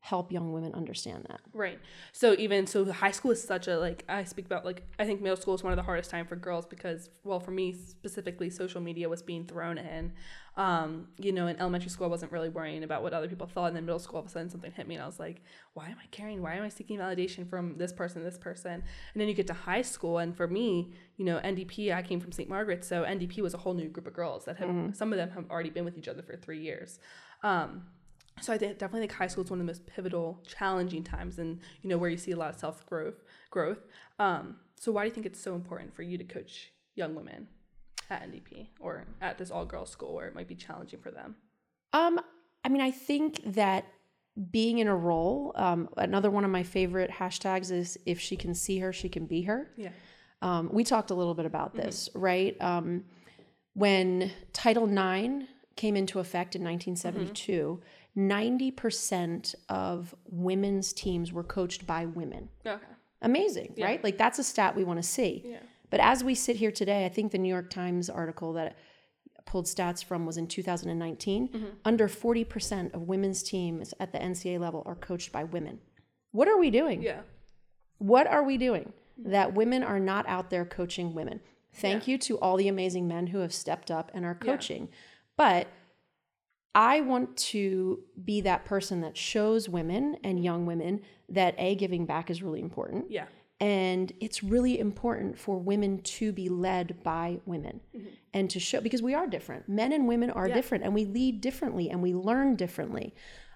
help 0.06 0.30
young 0.30 0.52
women 0.52 0.72
understand 0.72 1.26
that. 1.28 1.40
Right. 1.52 1.80
So 2.12 2.36
even 2.38 2.68
so 2.68 2.90
high 2.92 3.10
school 3.10 3.32
is 3.32 3.42
such 3.42 3.66
a 3.66 3.76
like 3.76 4.04
I 4.08 4.22
speak 4.22 4.46
about 4.46 4.64
like 4.64 4.84
I 5.00 5.04
think 5.04 5.20
middle 5.20 5.36
school 5.36 5.52
is 5.54 5.64
one 5.64 5.72
of 5.72 5.76
the 5.76 5.82
hardest 5.82 6.10
time 6.10 6.26
for 6.26 6.36
girls 6.36 6.64
because 6.64 7.10
well 7.24 7.40
for 7.40 7.50
me 7.50 7.72
specifically 7.72 8.48
social 8.48 8.80
media 8.80 9.08
was 9.08 9.20
being 9.20 9.46
thrown 9.46 9.78
in. 9.78 10.12
Um, 10.56 11.08
you 11.18 11.32
know, 11.32 11.48
in 11.48 11.58
elementary 11.58 11.90
school 11.90 12.06
I 12.06 12.10
wasn't 12.10 12.30
really 12.30 12.48
worrying 12.48 12.84
about 12.84 13.02
what 13.02 13.14
other 13.14 13.26
people 13.26 13.48
thought 13.48 13.66
and 13.66 13.76
then 13.76 13.84
middle 13.84 13.98
school 13.98 14.18
all 14.18 14.22
of 14.22 14.28
a 14.28 14.30
sudden 14.30 14.48
something 14.48 14.70
hit 14.70 14.86
me 14.86 14.94
and 14.94 15.02
I 15.02 15.06
was 15.06 15.18
like, 15.18 15.42
why 15.74 15.86
am 15.86 15.96
I 16.00 16.06
caring? 16.12 16.40
Why 16.40 16.54
am 16.54 16.62
I 16.62 16.68
seeking 16.68 16.98
validation 16.98 17.50
from 17.50 17.76
this 17.76 17.92
person, 17.92 18.22
this 18.22 18.38
person? 18.38 18.74
And 18.74 19.20
then 19.20 19.26
you 19.26 19.34
get 19.34 19.48
to 19.48 19.54
high 19.54 19.82
school 19.82 20.18
and 20.18 20.36
for 20.36 20.46
me, 20.46 20.92
you 21.16 21.24
know, 21.24 21.40
NDP, 21.40 21.92
I 21.92 22.02
came 22.02 22.20
from 22.20 22.30
St. 22.30 22.48
Margaret's, 22.48 22.86
so 22.86 23.02
NDP 23.02 23.40
was 23.40 23.54
a 23.54 23.58
whole 23.58 23.74
new 23.74 23.88
group 23.88 24.06
of 24.06 24.14
girls 24.14 24.44
that 24.44 24.56
have 24.58 24.94
some 24.94 25.12
of 25.12 25.18
them 25.18 25.30
have 25.30 25.50
already 25.50 25.70
been 25.70 25.84
with 25.84 25.98
each 25.98 26.08
other 26.08 26.22
for 26.22 26.36
three 26.36 26.60
years. 26.60 27.00
Um, 27.42 27.82
so 28.40 28.52
I 28.52 28.58
think, 28.58 28.78
definitely 28.78 29.00
think 29.00 29.12
high 29.12 29.26
school 29.26 29.44
is 29.44 29.50
one 29.50 29.60
of 29.60 29.66
the 29.66 29.70
most 29.70 29.86
pivotal, 29.86 30.42
challenging 30.46 31.02
times, 31.02 31.38
and 31.38 31.60
you 31.82 31.88
know 31.88 31.98
where 31.98 32.10
you 32.10 32.16
see 32.16 32.32
a 32.32 32.36
lot 32.36 32.50
of 32.50 32.60
self 32.60 32.84
growth. 32.86 33.22
Growth. 33.50 33.86
Um, 34.18 34.56
so 34.78 34.92
why 34.92 35.02
do 35.02 35.08
you 35.08 35.14
think 35.14 35.26
it's 35.26 35.40
so 35.40 35.54
important 35.54 35.94
for 35.94 36.02
you 36.02 36.18
to 36.18 36.24
coach 36.24 36.72
young 36.94 37.14
women 37.14 37.48
at 38.10 38.22
NDP 38.22 38.68
or 38.78 39.04
at 39.20 39.38
this 39.38 39.50
all 39.50 39.64
girls 39.64 39.90
school 39.90 40.14
where 40.14 40.26
it 40.26 40.34
might 40.34 40.48
be 40.48 40.54
challenging 40.54 41.00
for 41.00 41.10
them? 41.10 41.36
Um, 41.92 42.20
I 42.64 42.68
mean, 42.68 42.82
I 42.82 42.90
think 42.90 43.40
that 43.54 43.86
being 44.50 44.78
in 44.78 44.88
a 44.88 44.96
role, 44.96 45.52
um, 45.54 45.88
another 45.96 46.30
one 46.30 46.44
of 46.44 46.50
my 46.50 46.62
favorite 46.62 47.10
hashtags 47.10 47.70
is 47.70 47.96
if 48.04 48.20
she 48.20 48.36
can 48.36 48.54
see 48.54 48.78
her, 48.80 48.92
she 48.92 49.08
can 49.08 49.26
be 49.26 49.42
her. 49.42 49.70
Yeah. 49.76 49.90
Um, 50.42 50.68
we 50.70 50.84
talked 50.84 51.10
a 51.10 51.14
little 51.14 51.34
bit 51.34 51.46
about 51.46 51.74
this, 51.74 52.10
right? 52.14 52.60
Um, 52.60 53.04
when 53.72 54.30
Title 54.52 54.86
IX 54.86 55.44
came 55.76 55.96
into 55.96 56.18
effect 56.18 56.54
in 56.54 56.62
1972, 56.62 57.80
90% 58.16 59.54
of 59.68 60.14
women's 60.24 60.92
teams 60.92 61.32
were 61.32 61.44
coached 61.44 61.86
by 61.86 62.06
women. 62.06 62.48
Okay. 62.66 62.82
Amazing, 63.22 63.74
right? 63.78 64.02
Like 64.02 64.18
that's 64.18 64.38
a 64.38 64.44
stat 64.44 64.76
we 64.76 64.84
want 64.84 64.98
to 64.98 65.08
see. 65.08 65.42
Yeah. 65.44 65.58
But 65.90 66.00
as 66.00 66.24
we 66.24 66.34
sit 66.34 66.56
here 66.56 66.72
today, 66.72 67.06
I 67.06 67.08
think 67.08 67.32
the 67.32 67.38
New 67.38 67.48
York 67.48 67.70
Times 67.70 68.10
article 68.10 68.52
that 68.54 68.76
pulled 69.46 69.66
stats 69.66 70.04
from 70.04 70.26
was 70.26 70.36
in 70.36 70.48
2019. 70.48 71.48
Mm-hmm. 71.48 71.66
Under 71.84 72.08
40% 72.08 72.94
of 72.94 73.02
women's 73.02 73.42
teams 73.42 73.94
at 74.00 74.12
the 74.12 74.18
NCAA 74.18 74.58
level 74.58 74.82
are 74.84 74.96
coached 74.96 75.32
by 75.32 75.44
women. 75.44 75.78
What 76.32 76.48
are 76.48 76.58
we 76.58 76.70
doing? 76.70 77.02
Yeah. 77.02 77.20
What 77.98 78.26
are 78.26 78.42
we 78.42 78.58
doing 78.58 78.92
that 79.18 79.54
women 79.54 79.82
are 79.82 80.00
not 80.00 80.28
out 80.28 80.50
there 80.50 80.64
coaching 80.64 81.14
women? 81.14 81.40
Thank 81.72 82.08
you 82.08 82.18
to 82.18 82.38
all 82.38 82.56
the 82.56 82.68
amazing 82.68 83.06
men 83.06 83.28
who 83.28 83.38
have 83.38 83.52
stepped 83.52 83.90
up 83.90 84.10
and 84.14 84.24
are 84.24 84.34
coaching. 84.34 84.88
But 85.36 85.68
I 86.76 87.00
want 87.00 87.34
to 87.38 88.00
be 88.22 88.42
that 88.42 88.66
person 88.66 89.00
that 89.00 89.16
shows 89.16 89.66
women 89.66 90.18
and 90.22 90.44
young 90.44 90.66
women 90.66 91.00
that 91.30 91.54
A, 91.56 91.74
giving 91.74 92.04
back 92.04 92.30
is 92.30 92.42
really 92.42 92.60
important. 92.60 93.10
Yeah. 93.10 93.24
And 93.58 94.12
it's 94.20 94.42
really 94.42 94.78
important 94.78 95.38
for 95.38 95.58
women 95.58 96.02
to 96.02 96.32
be 96.32 96.50
led 96.50 97.02
by 97.02 97.40
women 97.46 97.80
and 98.34 98.50
to 98.50 98.60
show, 98.60 98.82
because 98.82 99.00
we 99.00 99.14
are 99.14 99.26
different. 99.26 99.66
Men 99.66 99.94
and 99.94 100.06
women 100.06 100.28
are 100.28 100.46
different 100.46 100.84
and 100.84 100.92
we 100.94 101.06
lead 101.06 101.40
differently 101.40 101.88
and 101.88 102.02
we 102.02 102.12
learn 102.12 102.56
differently. 102.56 103.14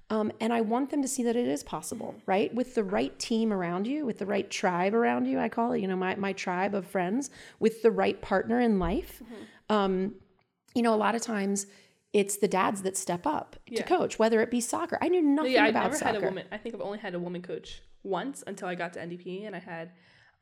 Um, 0.08 0.32
and 0.40 0.54
I 0.54 0.62
want 0.62 0.88
them 0.88 1.02
to 1.02 1.08
see 1.08 1.22
that 1.24 1.36
it 1.36 1.46
is 1.46 1.62
possible, 1.62 2.14
right? 2.24 2.52
With 2.54 2.74
the 2.74 2.82
right 2.82 3.16
team 3.18 3.52
around 3.52 3.86
you, 3.86 4.06
with 4.06 4.18
the 4.18 4.24
right 4.24 4.50
tribe 4.50 4.94
around 4.94 5.26
you, 5.26 5.38
I 5.38 5.50
call 5.50 5.72
it, 5.72 5.80
you 5.80 5.86
know, 5.86 5.96
my, 5.96 6.16
my 6.16 6.32
tribe 6.32 6.74
of 6.74 6.86
friends, 6.86 7.28
with 7.58 7.82
the 7.82 7.90
right 7.90 8.20
partner 8.22 8.58
in 8.58 8.78
life. 8.78 9.22
Um, 9.68 10.14
you 10.74 10.82
know, 10.82 10.94
a 10.94 10.96
lot 10.96 11.14
of 11.14 11.20
times 11.20 11.66
it's 12.12 12.36
the 12.36 12.48
dads 12.48 12.82
that 12.82 12.96
step 12.96 13.26
up 13.26 13.56
Yeah. 13.66 13.82
to 13.82 13.88
coach, 13.88 14.18
whether 14.18 14.40
it 14.40 14.50
be 14.50 14.60
soccer. 14.60 14.98
I 15.00 15.08
knew 15.08 15.22
nothing 15.22 15.52
yeah, 15.52 15.64
I've 15.64 15.70
about 15.70 15.82
never 15.84 15.96
soccer. 15.96 16.12
had 16.14 16.22
a 16.22 16.26
woman. 16.26 16.46
I 16.50 16.56
think 16.58 16.74
I've 16.74 16.80
only 16.80 16.98
had 16.98 17.14
a 17.14 17.18
woman 17.20 17.42
coach 17.42 17.82
once 18.02 18.42
until 18.46 18.66
I 18.68 18.74
got 18.74 18.92
to 18.94 19.00
NDP, 19.00 19.46
and 19.46 19.54
I 19.54 19.60
had 19.60 19.92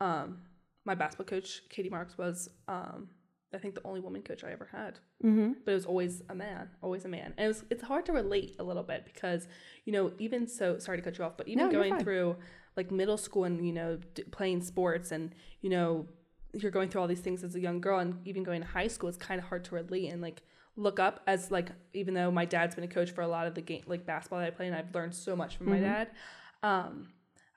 um, 0.00 0.38
my 0.84 0.94
basketball 0.94 1.26
coach, 1.26 1.62
Katie 1.68 1.90
Marks, 1.90 2.16
was 2.16 2.48
um, 2.68 3.08
I 3.54 3.58
think 3.58 3.74
the 3.74 3.82
only 3.84 4.00
woman 4.00 4.22
coach 4.22 4.44
I 4.44 4.50
ever 4.52 4.68
had. 4.70 4.98
Mm-hmm. 5.24 5.52
But 5.64 5.72
it 5.72 5.74
was 5.74 5.86
always 5.86 6.22
a 6.28 6.34
man, 6.34 6.70
always 6.82 7.04
a 7.04 7.08
man, 7.08 7.34
and 7.36 7.44
it 7.44 7.48
was 7.48 7.64
it's 7.70 7.82
hard 7.82 8.06
to 8.06 8.12
relate 8.12 8.56
a 8.58 8.62
little 8.62 8.82
bit 8.84 9.04
because 9.04 9.48
you 9.84 9.92
know 9.92 10.12
even 10.18 10.46
so 10.46 10.78
sorry 10.78 10.98
to 10.98 11.02
cut 11.02 11.18
you 11.18 11.24
off, 11.24 11.36
but 11.36 11.48
even 11.48 11.66
No, 11.66 11.72
going 11.72 11.98
through 11.98 12.36
like 12.76 12.90
middle 12.90 13.16
school 13.18 13.44
and 13.44 13.66
you 13.66 13.72
know 13.72 13.98
d- 14.14 14.22
playing 14.30 14.62
sports 14.62 15.10
and 15.10 15.34
you 15.60 15.68
know 15.68 16.06
you're 16.54 16.70
going 16.70 16.88
through 16.88 17.00
all 17.00 17.08
these 17.08 17.20
things 17.20 17.42
as 17.44 17.54
a 17.56 17.60
young 17.60 17.80
girl 17.80 17.98
and 17.98 18.24
even 18.26 18.42
going 18.44 18.60
to 18.62 18.66
high 18.68 18.86
school 18.86 19.08
it's 19.08 19.18
kind 19.18 19.38
of 19.40 19.46
hard 19.48 19.64
to 19.64 19.74
relate 19.74 20.08
and 20.10 20.22
like 20.22 20.42
look 20.78 20.98
up 21.00 21.20
as 21.26 21.50
like 21.50 21.70
even 21.92 22.14
though 22.14 22.30
my 22.30 22.44
dad's 22.44 22.74
been 22.76 22.84
a 22.84 22.88
coach 22.88 23.10
for 23.10 23.22
a 23.22 23.28
lot 23.28 23.46
of 23.48 23.54
the 23.54 23.60
game 23.60 23.82
like 23.86 24.06
basketball 24.06 24.38
that 24.38 24.46
I 24.46 24.50
play 24.50 24.66
and 24.68 24.76
I've 24.76 24.94
learned 24.94 25.14
so 25.14 25.34
much 25.34 25.56
from 25.56 25.68
my 25.70 25.78
Mhm. 25.78 25.82
dad 25.82 26.08
um 26.62 27.08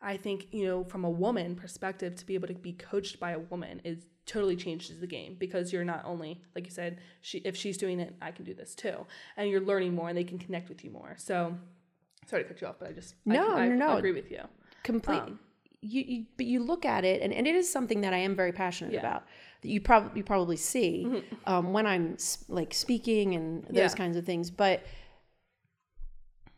I 0.02 0.18
think 0.18 0.48
you 0.52 0.66
know 0.66 0.84
from 0.84 1.06
a 1.06 1.10
woman 1.10 1.56
perspective 1.56 2.16
to 2.16 2.26
be 2.26 2.34
able 2.34 2.48
to 2.48 2.56
be 2.56 2.74
coached 2.74 3.20
by 3.20 3.32
a 3.34 3.40
woman 3.40 3.80
is 3.84 4.06
totally 4.26 4.56
changes 4.56 5.00
the 5.00 5.08
game 5.08 5.36
because 5.38 5.72
you're 5.72 5.84
not 5.86 6.04
only 6.06 6.42
like 6.56 6.66
you 6.66 6.72
said 6.72 7.00
she 7.22 7.38
if 7.40 7.56
she's 7.56 7.78
doing 7.78 8.00
it 8.00 8.16
I 8.22 8.32
can 8.32 8.44
do 8.46 8.54
this 8.56 8.74
too 8.74 9.06
and 9.38 9.50
you're 9.50 9.62
learning 9.62 9.94
more 9.94 10.10
and 10.10 10.18
they 10.18 10.24
can 10.24 10.40
connect 10.40 10.68
with 10.70 10.84
you 10.84 10.90
more 10.92 11.14
so 11.18 11.56
sorry 12.28 12.44
to 12.44 12.50
cut 12.50 12.60
you 12.62 12.68
off 12.68 12.78
but 12.80 12.90
I 12.90 12.94
just 12.94 13.14
I, 13.30 13.34
No, 13.36 13.48
I, 13.56 13.68
no, 13.68 13.76
no. 13.76 13.98
agree 13.98 14.14
with 14.14 14.32
you 14.32 14.42
completely. 14.84 15.32
Um, 15.34 15.40
you, 15.84 16.02
you 16.08 16.26
but 16.38 16.46
you 16.46 16.60
look 16.64 16.86
at 16.86 17.04
it 17.04 17.22
and, 17.22 17.34
and 17.34 17.48
it 17.48 17.56
is 17.56 17.68
something 17.72 18.02
that 18.02 18.14
i 18.14 18.18
am 18.18 18.36
very 18.36 18.52
passionate 18.52 18.94
Yeah. 18.94 19.00
Mm-hmm. 19.00 19.08
about 19.08 19.24
that 19.62 19.70
you 19.70 19.80
probably 19.82 20.12
you 20.20 20.24
probably 20.24 20.58
see 20.58 21.24
um, 21.46 21.72
when 21.74 21.86
i'm 21.86 22.18
like 22.50 22.74
speaking 22.74 23.36
and 23.36 23.64
those 23.66 23.76
Yeah. 23.76 23.90
kinds 23.90 24.18
of 24.18 24.26
things 24.26 24.50
but 24.52 24.84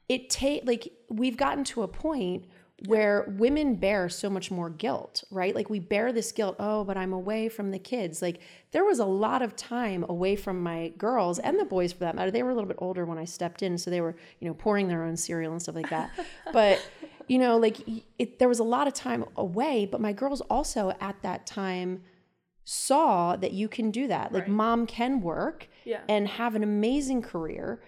it 0.09 0.29
take 0.29 0.65
like 0.65 0.91
we've 1.09 1.37
gotten 1.37 1.63
to 1.65 1.83
a 1.83 1.87
point 1.87 2.45
where 2.87 3.33
women 3.37 3.75
bear 3.75 4.09
so 4.09 4.29
much 4.29 4.51
more 4.51 4.69
guilt 4.69 5.23
right? 5.31 5.55
Like 5.55 5.69
we 5.69 5.79
bear 5.79 6.11
this 6.11 6.31
guilt 6.33 6.57
oh 6.59 6.83
but 6.83 6.97
i'm 6.97 7.13
away 7.13 7.47
from 7.47 7.71
the 7.71 7.79
kids. 7.79 8.21
Like 8.21 8.41
there 8.71 8.83
was 8.83 8.99
a 8.99 9.05
lot 9.05 9.41
of 9.41 9.55
time 9.55 10.03
away 10.09 10.35
from 10.35 10.61
my 10.61 10.89
girls 10.97 11.39
and 11.39 11.57
the 11.59 11.65
boys 11.65 11.93
for 11.93 11.99
that 11.99 12.15
matter. 12.15 12.31
They 12.31 12.43
were 12.43 12.49
a 12.49 12.53
little 12.55 12.67
bit 12.67 12.77
older 12.79 13.05
when 13.05 13.17
i 13.17 13.25
stepped 13.25 13.63
in 13.63 13.77
so 13.77 13.89
they 13.89 14.01
were 14.01 14.15
you 14.39 14.47
know 14.47 14.53
pouring 14.53 14.87
their 14.89 15.03
own 15.03 15.15
cereal 15.15 15.51
and 15.53 15.61
stuff 15.61 15.75
like 15.75 15.89
that. 15.89 16.09
But 16.51 16.81
you 17.29 17.37
know 17.39 17.57
like 17.57 17.77
it, 18.19 18.39
there 18.39 18.49
was 18.49 18.59
a 18.59 18.65
lot 18.65 18.85
of 18.87 18.93
time 18.93 19.23
away 19.37 19.85
but 19.85 20.01
my 20.01 20.11
girls 20.11 20.41
also 20.41 20.91
at 20.99 21.15
that 21.21 21.45
time 21.45 22.01
saw 22.65 23.35
that 23.35 23.51
you 23.51 23.67
can 23.67 23.91
do 23.91 24.07
that. 24.07 24.31
Like 24.31 24.43
Right. 24.43 24.51
mom 24.51 24.87
can 24.87 25.21
work 25.21 25.67
yeah. 25.85 26.01
and 26.07 26.27
have 26.27 26.55
an 26.55 26.63
amazing 26.63 27.21
career 27.21 27.81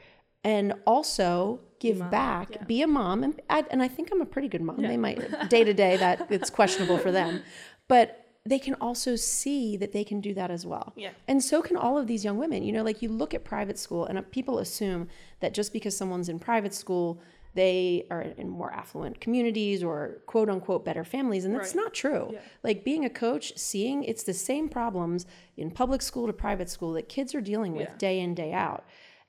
and 0.43 0.73
also 0.85 1.61
give 1.79 1.97
mom, 1.97 2.09
back 2.09 2.49
yeah. 2.51 2.63
be 2.65 2.81
a 2.81 2.87
mom. 2.87 3.23
And 3.23 3.41
I, 3.49 3.65
and 3.71 3.81
I 3.81 3.87
think 3.87 4.09
I'm 4.11 4.21
a 4.21 4.25
pretty 4.25 4.47
good 4.47 4.61
mom. 4.61 4.79
Yeah. 4.79 4.89
they 4.89 4.97
might 4.97 5.49
day 5.49 5.63
to 5.63 5.73
day 5.73 5.97
that 5.97 6.27
it's 6.29 6.49
questionable 6.49 6.97
for 6.97 7.11
them. 7.11 7.41
But 7.87 8.21
they 8.47 8.59
can 8.59 8.75
also 8.75 9.15
see 9.15 9.75
that 9.77 9.91
they 9.91 10.03
can 10.03 10.21
do 10.21 10.33
that 10.35 10.51
as 10.51 10.65
well. 10.65 10.93
Yeah. 10.95 11.11
And 11.27 11.43
so 11.43 11.61
can 11.61 11.77
all 11.77 11.97
of 11.97 12.05
these 12.05 12.23
young 12.23 12.37
women. 12.37 12.63
You 12.63 12.73
know 12.73 12.83
like 12.83 13.01
you 13.01 13.09
look 13.09 13.33
at 13.33 13.43
private 13.43 13.79
school 13.79 14.05
and 14.05 14.17
uh, 14.17 14.21
people 14.29 14.59
assume 14.59 15.07
that 15.39 15.53
just 15.53 15.73
because 15.73 15.97
someone's 15.97 16.29
in 16.29 16.39
private 16.39 16.73
school 16.73 17.21
they 17.55 18.05
are 18.11 18.21
in 18.21 18.47
more 18.49 18.71
affluent 18.71 19.19
communities 19.19 19.83
or 19.83 20.21
quote 20.27 20.49
unquote 20.49 20.85
better 20.85 21.03
families 21.03 21.45
and 21.45 21.55
that's 21.55 21.73
Right. 21.75 21.83
not 21.83 21.93
true 21.93 22.29
Yeah. 22.33 22.39
like 22.63 22.83
being 22.83 23.03
a 23.05 23.09
coach 23.09 23.57
seeing 23.57 24.03
it's 24.03 24.23
the 24.23 24.33
same 24.33 24.69
problems 24.69 25.25
in 25.57 25.71
public 25.71 26.01
school 26.01 26.27
to 26.27 26.33
private 26.33 26.69
school 26.69 26.91
that 26.93 27.09
kids 27.09 27.33
are 27.33 27.41
dealing 27.41 27.73
with 27.73 27.87
Yeah. 27.89 27.97
day 27.97 28.19
in 28.19 28.35
day 28.35 28.51
out 28.53 28.83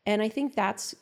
and 0.04 0.20
i 0.20 0.28
think 0.28 0.54
that's 0.54 0.94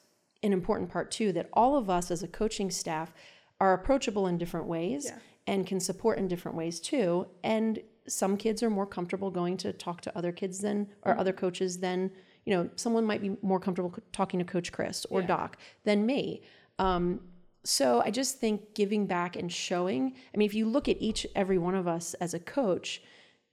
an 0.42 0.52
important 0.52 0.90
part 0.90 1.10
too 1.10 1.32
that 1.32 1.48
all 1.52 1.76
of 1.76 1.88
us 1.90 2.10
as 2.10 2.22
a 2.22 2.28
coaching 2.28 2.70
staff 2.70 3.12
are 3.60 3.72
approachable 3.72 4.26
in 4.26 4.36
different 4.38 4.66
ways 4.66 5.06
Yeah. 5.06 5.18
and 5.46 5.66
can 5.66 5.80
support 5.80 6.18
in 6.18 6.28
different 6.28 6.56
ways 6.56 6.78
too 6.80 7.26
and 7.42 7.80
some 8.06 8.36
kids 8.36 8.62
are 8.62 8.68
more 8.68 8.86
comfortable 8.86 9.30
going 9.30 9.56
to 9.56 9.72
talk 9.72 10.02
to 10.02 10.16
other 10.18 10.30
kids 10.30 10.58
than 10.60 10.88
or 11.02 11.12
Mm-hmm. 11.12 11.20
other 11.20 11.32
coaches 11.32 11.78
than 11.80 12.10
you 12.44 12.52
know 12.54 12.68
someone 12.76 13.06
might 13.06 13.22
be 13.22 13.38
more 13.40 13.58
comfortable 13.58 13.94
talking 14.12 14.38
to 14.38 14.44
coach 14.44 14.70
chris 14.70 15.06
or 15.08 15.22
doc 15.22 15.56
than 15.84 16.04
me 16.04 16.42
um, 16.78 17.20
so 17.64 18.02
i 18.04 18.10
just 18.10 18.38
think 18.38 18.74
giving 18.74 19.06
back 19.06 19.36
and 19.36 19.50
showing 19.52 20.12
i 20.34 20.36
mean 20.36 20.46
if 20.46 20.54
you 20.54 20.66
look 20.66 20.88
at 20.88 21.00
each 21.00 21.26
every 21.34 21.58
one 21.58 21.74
of 21.74 21.86
us 21.88 22.14
as 22.14 22.34
a 22.34 22.38
coach 22.38 23.00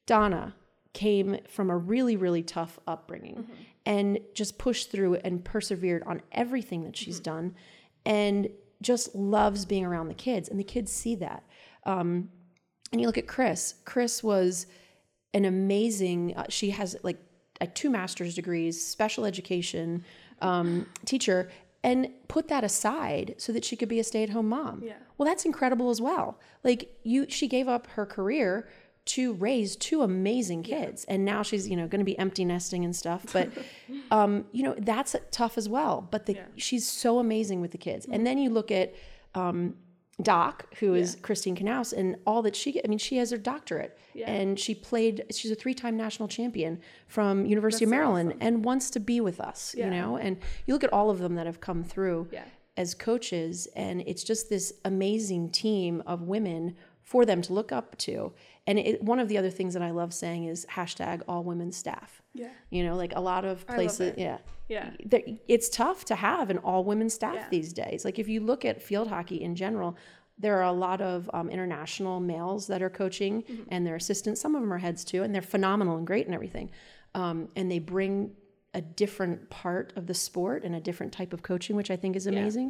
donna 0.06 0.54
came 0.94 1.38
from 1.48 1.70
a 1.70 1.78
really 1.78 2.18
really 2.18 2.44
tough 2.44 2.78
upbringing 2.88 3.36
Mm-hmm. 3.36 3.54
and 3.86 4.20
just 4.34 4.58
pushed 4.58 4.92
through 4.92 5.16
and 5.16 5.44
persevered 5.46 6.04
on 6.06 6.22
everything 6.32 6.82
that 6.84 6.94
Mm-hmm. 6.94 7.04
she's 7.06 7.20
done 7.20 7.56
and 8.06 8.50
just 8.82 9.16
loves 9.16 9.66
being 9.66 9.86
around 9.86 10.08
the 10.10 10.14
kids 10.16 10.50
and 10.50 10.60
the 10.60 10.64
kids 10.64 10.92
see 10.92 11.16
that 11.16 11.44
um, 11.86 12.30
and 12.92 13.00
you 13.00 13.08
look 13.08 13.18
at 13.18 13.28
chris 13.28 13.76
chris 13.86 14.22
was 14.24 14.66
an 15.34 15.46
amazing 15.46 16.36
uh, 16.36 16.46
she 16.50 16.72
has 16.72 16.98
like 17.04 17.18
uh, 17.62 17.68
two 17.74 17.90
master's 17.90 18.36
degrees 18.36 18.86
special 18.86 19.24
education 19.24 20.04
um, 20.42 20.86
teacher 21.06 21.50
and 21.84 22.10
put 22.28 22.48
that 22.48 22.64
aside 22.64 23.36
so 23.38 23.52
that 23.52 23.66
she 23.66 23.76
could 23.76 23.90
be 23.90 24.00
a 24.00 24.04
stay-at-home 24.04 24.48
mom. 24.50 24.82
Yeah. 24.84 24.94
well 25.18 25.28
that's 25.28 25.46
incredible 25.46 25.90
as 25.90 26.00
well. 26.02 26.40
Like 26.64 26.96
you 27.04 27.26
she 27.30 27.48
gave 27.48 27.68
up 27.68 27.88
her 27.96 28.06
career 28.06 28.68
to 29.04 29.34
raise 29.34 29.76
two 29.76 30.04
amazing 30.04 30.62
kids 30.62 31.06
and 31.06 31.26
now 31.26 31.42
she's 31.42 31.68
you 31.68 31.76
know 31.76 31.88
going 31.88 32.00
to 32.00 32.06
be 32.06 32.18
empty 32.20 32.46
nesting 32.46 32.86
and 32.86 32.96
stuff 32.96 33.26
but 33.34 33.50
um, 34.12 34.46
you 34.52 34.62
know 34.62 34.76
that's 34.78 35.16
tough 35.32 35.58
as 35.58 35.68
well 35.68 36.08
but 36.12 36.28
the, 36.28 36.34
Yeah. 36.36 36.46
she's 36.56 36.88
so 36.88 37.18
amazing 37.18 37.62
with 37.62 37.72
the 37.72 37.80
kids. 37.80 38.06
And 38.12 38.28
then 38.28 38.38
you 38.38 38.50
look 38.52 38.70
at 38.72 38.94
um, 39.34 39.76
doc 40.24 40.66
who 40.80 40.94
is 40.94 41.18
christine 41.22 41.56
knaus 41.56 41.94
and 41.94 42.16
all 42.26 42.42
that 42.42 42.56
she 42.56 42.80
i 42.84 42.88
mean 42.88 43.00
she 43.00 43.18
has 43.18 43.32
her 43.32 43.38
doctorate 43.38 43.98
Yeah. 44.14 44.30
and 44.30 44.60
she 44.60 44.76
played 44.76 45.24
she's 45.32 45.52
a 45.52 45.56
three-time 45.56 45.96
national 45.98 46.28
champion 46.28 46.80
from 47.08 47.46
university 47.46 47.86
of 47.86 47.90
That's 47.92 47.98
so 47.98 48.04
maryland 48.04 48.30
awesome. 48.34 48.40
and 48.42 48.66
wants 48.66 48.90
to 48.92 49.00
be 49.00 49.22
with 49.22 49.40
us 49.40 49.74
Yeah. 49.78 49.86
you 49.86 49.92
know 49.92 50.18
and 50.18 50.38
you 50.66 50.74
look 50.74 50.84
at 50.84 50.94
all 50.94 51.10
of 51.10 51.20
them 51.20 51.36
that 51.36 51.46
have 51.46 51.60
come 51.62 51.84
through 51.84 52.28
yeah 52.32 52.44
as 52.78 52.94
coaches 52.96 53.68
and 53.76 54.02
it's 54.08 54.24
just 54.24 54.50
this 54.50 54.72
amazing 54.86 55.50
team 55.52 56.02
of 56.08 56.22
women 56.22 56.74
for 57.12 57.26
them 57.26 57.42
to 57.42 57.52
look 57.54 57.72
up 57.80 57.98
to. 57.98 58.32
And 58.68 58.80
it, 58.80 59.04
one 59.04 59.20
of 59.20 59.28
the 59.28 59.38
other 59.38 59.50
things 59.58 59.74
that 59.76 59.84
i 59.84 59.92
love 60.02 60.12
saying 60.14 60.46
is 60.54 60.66
hashtag 60.78 61.18
all 61.28 61.44
women 61.52 61.72
staff. 61.72 62.10
Yeah. 62.34 62.54
You 62.70 62.82
know 62.86 62.96
like 63.04 63.14
a 63.16 63.20
lot 63.32 63.44
of 63.52 63.56
places 63.68 64.14
yeah. 64.18 64.38
Yeah. 64.76 64.92
It's 65.56 65.68
tough 65.70 66.00
to 66.12 66.16
have 66.16 66.50
an 66.54 66.60
all 66.60 66.84
women 66.92 67.10
staff 67.10 67.36
Yeah. 67.36 67.48
these 67.58 67.74
days. 67.74 68.06
Like 68.06 68.18
if 68.24 68.28
you 68.34 68.40
look 68.52 68.64
at 68.70 68.76
field 68.90 69.08
hockey 69.10 69.40
in 69.48 69.54
general 69.56 69.92
there 70.44 70.56
are 70.60 70.68
a 70.76 70.78
lot 70.88 71.02
of 71.02 71.30
um, 71.38 71.48
international 71.58 72.20
males 72.20 72.62
that 72.72 72.82
are 72.86 72.90
coaching 73.04 73.34
Mm-hmm. 73.44 73.64
and 73.74 73.86
their 73.86 73.96
assistants. 74.04 74.40
Some 74.42 74.56
of 74.56 74.62
them 74.62 74.72
are 74.72 74.78
heads 74.88 75.04
too 75.12 75.22
and 75.24 75.30
they're 75.36 75.42
phenomenal 75.56 75.98
and 75.98 76.08
great 76.12 76.26
and 76.28 76.34
everything. 76.40 76.68
Um, 77.22 77.38
and 77.58 77.66
they 77.72 77.80
bring 77.80 78.14
a 78.74 78.82
different 78.82 79.50
part 79.50 79.92
of 79.98 80.04
the 80.08 80.14
sport 80.28 80.64
and 80.64 80.74
a 80.76 80.80
different 80.80 81.12
type 81.20 81.34
of 81.34 81.42
coaching 81.44 81.76
which 81.76 81.92
i 81.92 81.98
think 82.02 82.16
is 82.16 82.26
Yeah. 82.26 82.32
amazing. 82.40 82.70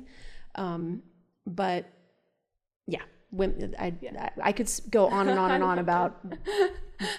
Um, 0.55 1.03
but 1.45 1.85
yeah 2.87 3.03
women, 3.31 3.75
I, 3.79 3.93
Yeah. 4.01 4.29
I, 4.37 4.49
I 4.49 4.51
could 4.51 4.69
go 4.89 5.07
on 5.07 5.29
and 5.29 5.39
on 5.39 5.51
and 5.51 5.63
on 5.63 5.79
about 5.85 6.23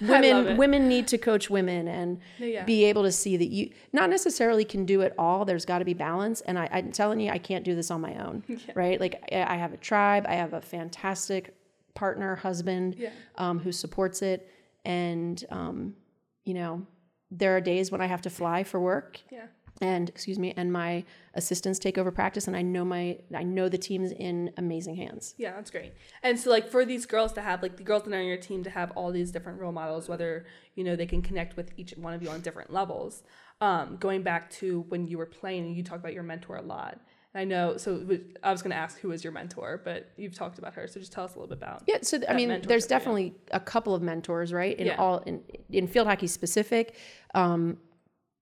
women 0.01 0.57
women 0.63 0.89
need 0.89 1.09
to 1.09 1.19
coach 1.19 1.51
women 1.51 1.89
and 1.89 2.21
yeah. 2.39 2.65
be 2.65 2.85
able 2.85 3.03
to 3.03 3.13
see 3.13 3.37
that 3.37 3.49
you 3.49 3.71
not 3.93 4.11
necessarily 4.11 4.65
can 4.65 4.85
do 4.85 5.01
it 5.01 5.15
all. 5.19 5.45
There's 5.45 5.65
got 5.65 5.79
to 5.79 5.85
be 5.85 5.95
balance. 5.95 6.41
And 6.43 6.59
I, 6.59 6.69
I'm 6.73 6.93
telling 6.93 7.21
you, 7.21 7.31
I 7.31 7.39
can't 7.39 7.65
do 7.65 7.75
this 7.75 7.91
on 7.91 8.01
my 8.01 8.15
own, 8.25 8.45
right? 8.75 9.01
Like 9.01 9.23
I 9.33 9.55
I 9.55 9.57
have 9.57 9.73
a 9.73 9.77
tribe, 9.79 10.25
I 10.29 10.35
have 10.35 10.53
a 10.53 10.61
fantastic 10.61 11.55
partner, 11.95 12.37
husband, 12.37 12.97
Yeah. 12.99 13.11
um, 13.37 13.59
who 13.59 13.73
supports 13.73 14.23
it. 14.23 14.49
And, 14.85 15.45
um, 15.51 15.95
you 16.45 16.55
know, 16.55 16.87
there 17.31 17.57
are 17.57 17.61
days 17.61 17.91
when 17.93 18.01
I 18.01 18.07
have 18.07 18.23
to 18.23 18.31
fly 18.31 18.63
for 18.65 18.79
work 18.81 19.21
yeah 19.31 19.47
and 19.83 20.09
excuse 20.09 20.39
me, 20.39 20.55
and 20.57 20.73
my 20.73 21.05
assistants 21.35 21.79
take 21.79 21.99
over 21.99 22.11
practice 22.13 22.47
and 22.47 22.57
I 22.57 22.63
know 22.63 22.85
my, 22.85 23.19
I 23.35 23.43
know 23.43 23.69
the 23.69 23.79
team's 23.79 24.13
in 24.13 24.53
amazing 24.57 24.95
hands. 24.97 25.35
Yeah, 25.37 25.53
that's 25.55 25.71
great. 25.71 25.93
And 26.23 26.39
so 26.39 26.51
like 26.51 26.69
for 26.69 26.85
these 26.85 27.05
girls 27.05 27.33
to 27.35 27.43
have 27.43 27.63
like 27.63 27.77
the 27.77 27.83
girls 27.83 28.05
that 28.05 28.13
are 28.13 28.19
on 28.19 28.27
your 28.27 28.37
team 28.37 28.63
to 28.63 28.71
have 28.71 28.93
all 28.93 29.11
these 29.11 29.33
different 29.33 29.61
role 29.61 29.73
models, 29.73 30.09
whether 30.09 30.47
you 30.77 30.85
know 30.85 30.95
they 30.95 31.07
can 31.07 31.21
connect 31.21 31.57
with 31.57 31.73
each 31.77 31.93
one 31.97 32.15
of 32.15 32.23
you 32.23 32.31
on 32.31 32.41
different 32.41 32.73
levels. 32.73 33.25
Um, 33.61 33.97
going 33.99 34.23
back 34.23 34.51
to 34.53 34.85
when 34.89 35.07
you 35.07 35.19
were 35.19 35.27
playing, 35.27 35.75
you 35.75 35.83
talked 35.83 36.01
about 36.01 36.15
your 36.15 36.23
mentor 36.23 36.57
a 36.57 36.63
lot. 36.63 37.01
And 37.35 37.41
I 37.41 37.45
know, 37.45 37.77
so 37.77 38.07
I 38.43 38.53
was 38.53 38.61
going 38.61 38.73
to 38.73 38.77
ask 38.77 38.99
who 38.99 39.09
was 39.09 39.25
your 39.25 39.33
mentor, 39.33 39.81
but 39.83 40.11
you've 40.17 40.35
talked 40.35 40.59
about 40.59 40.75
her. 40.75 40.87
So 40.87 41.01
just 41.01 41.13
tell 41.13 41.25
us 41.25 41.35
a 41.35 41.39
little 41.39 41.49
bit 41.49 41.59
about. 41.59 41.83
Yeah, 41.87 41.99
so 42.03 42.19
I 42.29 42.35
mean, 42.35 42.63
there's 42.67 42.85
yeah. 42.85 42.89
definitely 42.89 43.35
a 43.53 43.61
couple 43.61 43.95
of 43.95 44.03
mentors, 44.03 44.53
right? 44.53 44.79
In 44.79 44.87
Yeah. 44.89 44.97
all 44.97 45.19
in 45.21 45.43
in 45.71 45.87
field 45.87 46.07
hockey 46.09 46.27
specific, 46.27 46.95
um, 47.35 47.79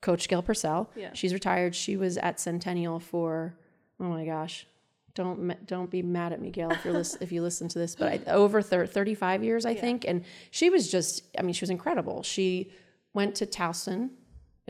Coach 0.01 0.29
Gail 0.29 0.43
Purcell. 0.43 0.91
Yeah. 0.97 1.11
she's 1.13 1.33
retired. 1.33 1.75
She 1.75 1.97
was 1.97 2.17
at 2.19 2.41
Centennial 2.41 3.01
for 3.01 3.55
oh 3.99 4.05
my 4.05 4.25
gosh, 4.25 4.67
don't 5.15 5.67
don't 5.67 5.91
be 5.91 6.03
mad 6.03 6.33
at 6.33 6.41
me, 6.41 6.51
Gail, 6.51 6.71
if 6.71 6.85
you're 6.85 7.03
if 7.21 7.33
you 7.33 7.43
listen 7.43 7.69
to 7.69 7.79
this, 7.79 7.95
but 7.95 8.27
I, 8.27 8.33
over 8.33 8.63
thir- 8.63 8.87
35 8.87 9.45
years, 9.45 9.67
I 9.67 9.75
think, 9.75 10.05
and 10.07 10.25
she 10.51 10.71
was 10.71 10.91
just, 10.91 11.25
I 11.39 11.43
mean, 11.43 11.53
she 11.53 11.63
was 11.63 11.71
incredible. 11.71 12.23
She 12.23 12.73
went 13.13 13.35
to 13.37 13.47
Towson 13.47 14.11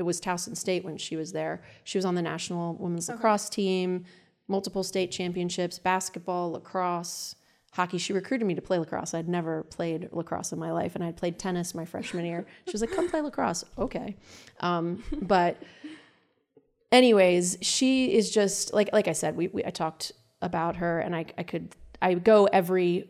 it 0.00 0.02
was 0.02 0.18
Towson 0.18 0.56
State 0.56 0.82
when 0.82 0.96
she 0.96 1.14
was 1.14 1.30
there. 1.32 1.62
She 1.84 1.98
was 1.98 2.06
on 2.06 2.14
the 2.14 2.22
national 2.22 2.74
women's 2.76 3.10
lacrosse 3.10 3.50
team, 3.50 4.06
multiple 4.48 4.82
state 4.82 5.10
championships, 5.10 5.78
basketball, 5.78 6.52
lacrosse, 6.52 7.34
hockey. 7.72 7.98
She 7.98 8.12
recruited 8.12 8.46
me 8.46 8.54
to 8.54 8.62
play 8.62 8.78
lacrosse. 8.78 9.14
I'd 9.14 9.28
never 9.28 9.62
played 9.64 10.08
lacrosse 10.12 10.52
in 10.52 10.58
my 10.58 10.72
life, 10.72 10.94
and 10.94 11.04
I'd 11.04 11.16
played 11.16 11.38
tennis 11.38 11.74
my 11.74 11.84
freshman 11.84 12.24
year. 12.24 12.46
She 12.66 12.72
was 12.72 12.80
like, 12.80 12.90
"Come 12.92 13.08
play 13.08 13.20
lacrosse." 13.20 13.64
Okay, 13.78 14.16
um, 14.60 15.02
but 15.22 15.56
anyways, 16.92 17.58
she 17.62 18.12
is 18.14 18.30
just 18.30 18.72
like 18.72 18.90
like 18.92 19.08
I 19.08 19.12
said. 19.12 19.36
We, 19.36 19.48
we 19.48 19.64
I 19.64 19.70
talked 19.70 20.12
about 20.42 20.76
her, 20.76 21.00
and 21.00 21.14
I 21.14 21.26
I 21.38 21.42
could 21.42 21.74
I 22.02 22.14
go 22.14 22.46
every 22.46 23.08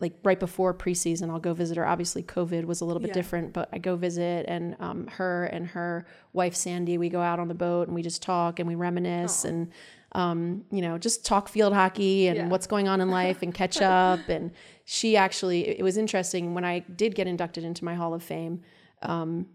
like 0.00 0.18
right 0.24 0.40
before 0.40 0.74
preseason 0.74 1.30
i'll 1.30 1.38
go 1.38 1.54
visit 1.54 1.76
her 1.76 1.86
obviously 1.86 2.20
covid 2.20 2.64
was 2.64 2.80
a 2.80 2.84
little 2.84 3.00
bit 3.00 3.10
Yeah. 3.10 3.14
different 3.14 3.52
but 3.52 3.68
i 3.72 3.78
go 3.78 3.94
visit 3.94 4.44
and 4.48 4.74
um, 4.80 5.06
her 5.06 5.44
and 5.44 5.68
her 5.68 6.04
wife 6.32 6.56
sandy 6.56 6.98
we 6.98 7.08
go 7.08 7.20
out 7.22 7.38
on 7.38 7.46
the 7.46 7.54
boat 7.54 7.86
and 7.86 7.94
we 7.94 8.02
just 8.02 8.20
talk 8.20 8.58
and 8.58 8.68
we 8.68 8.74
reminisce 8.74 9.44
and 9.44 9.70
um, 10.14 10.64
you 10.70 10.80
know 10.80 10.96
just 10.98 11.26
talk 11.26 11.48
field 11.48 11.72
hockey 11.72 12.28
and 12.28 12.36
Yeah. 12.36 12.48
what's 12.48 12.66
going 12.66 12.86
on 12.88 13.00
in 13.00 13.10
life 13.10 13.42
and 13.42 13.52
catch 13.54 13.80
up. 13.98 14.28
And 14.28 14.52
she 14.84 15.16
actually 15.16 15.68
it 15.78 15.82
was 15.82 15.96
interesting 15.96 16.54
when 16.54 16.64
i 16.64 16.80
did 16.80 17.14
get 17.14 17.26
inducted 17.26 17.64
into 17.64 17.84
my 17.84 17.94
hall 17.94 18.12
of 18.14 18.22
fame 18.22 18.60
um, 19.02 19.46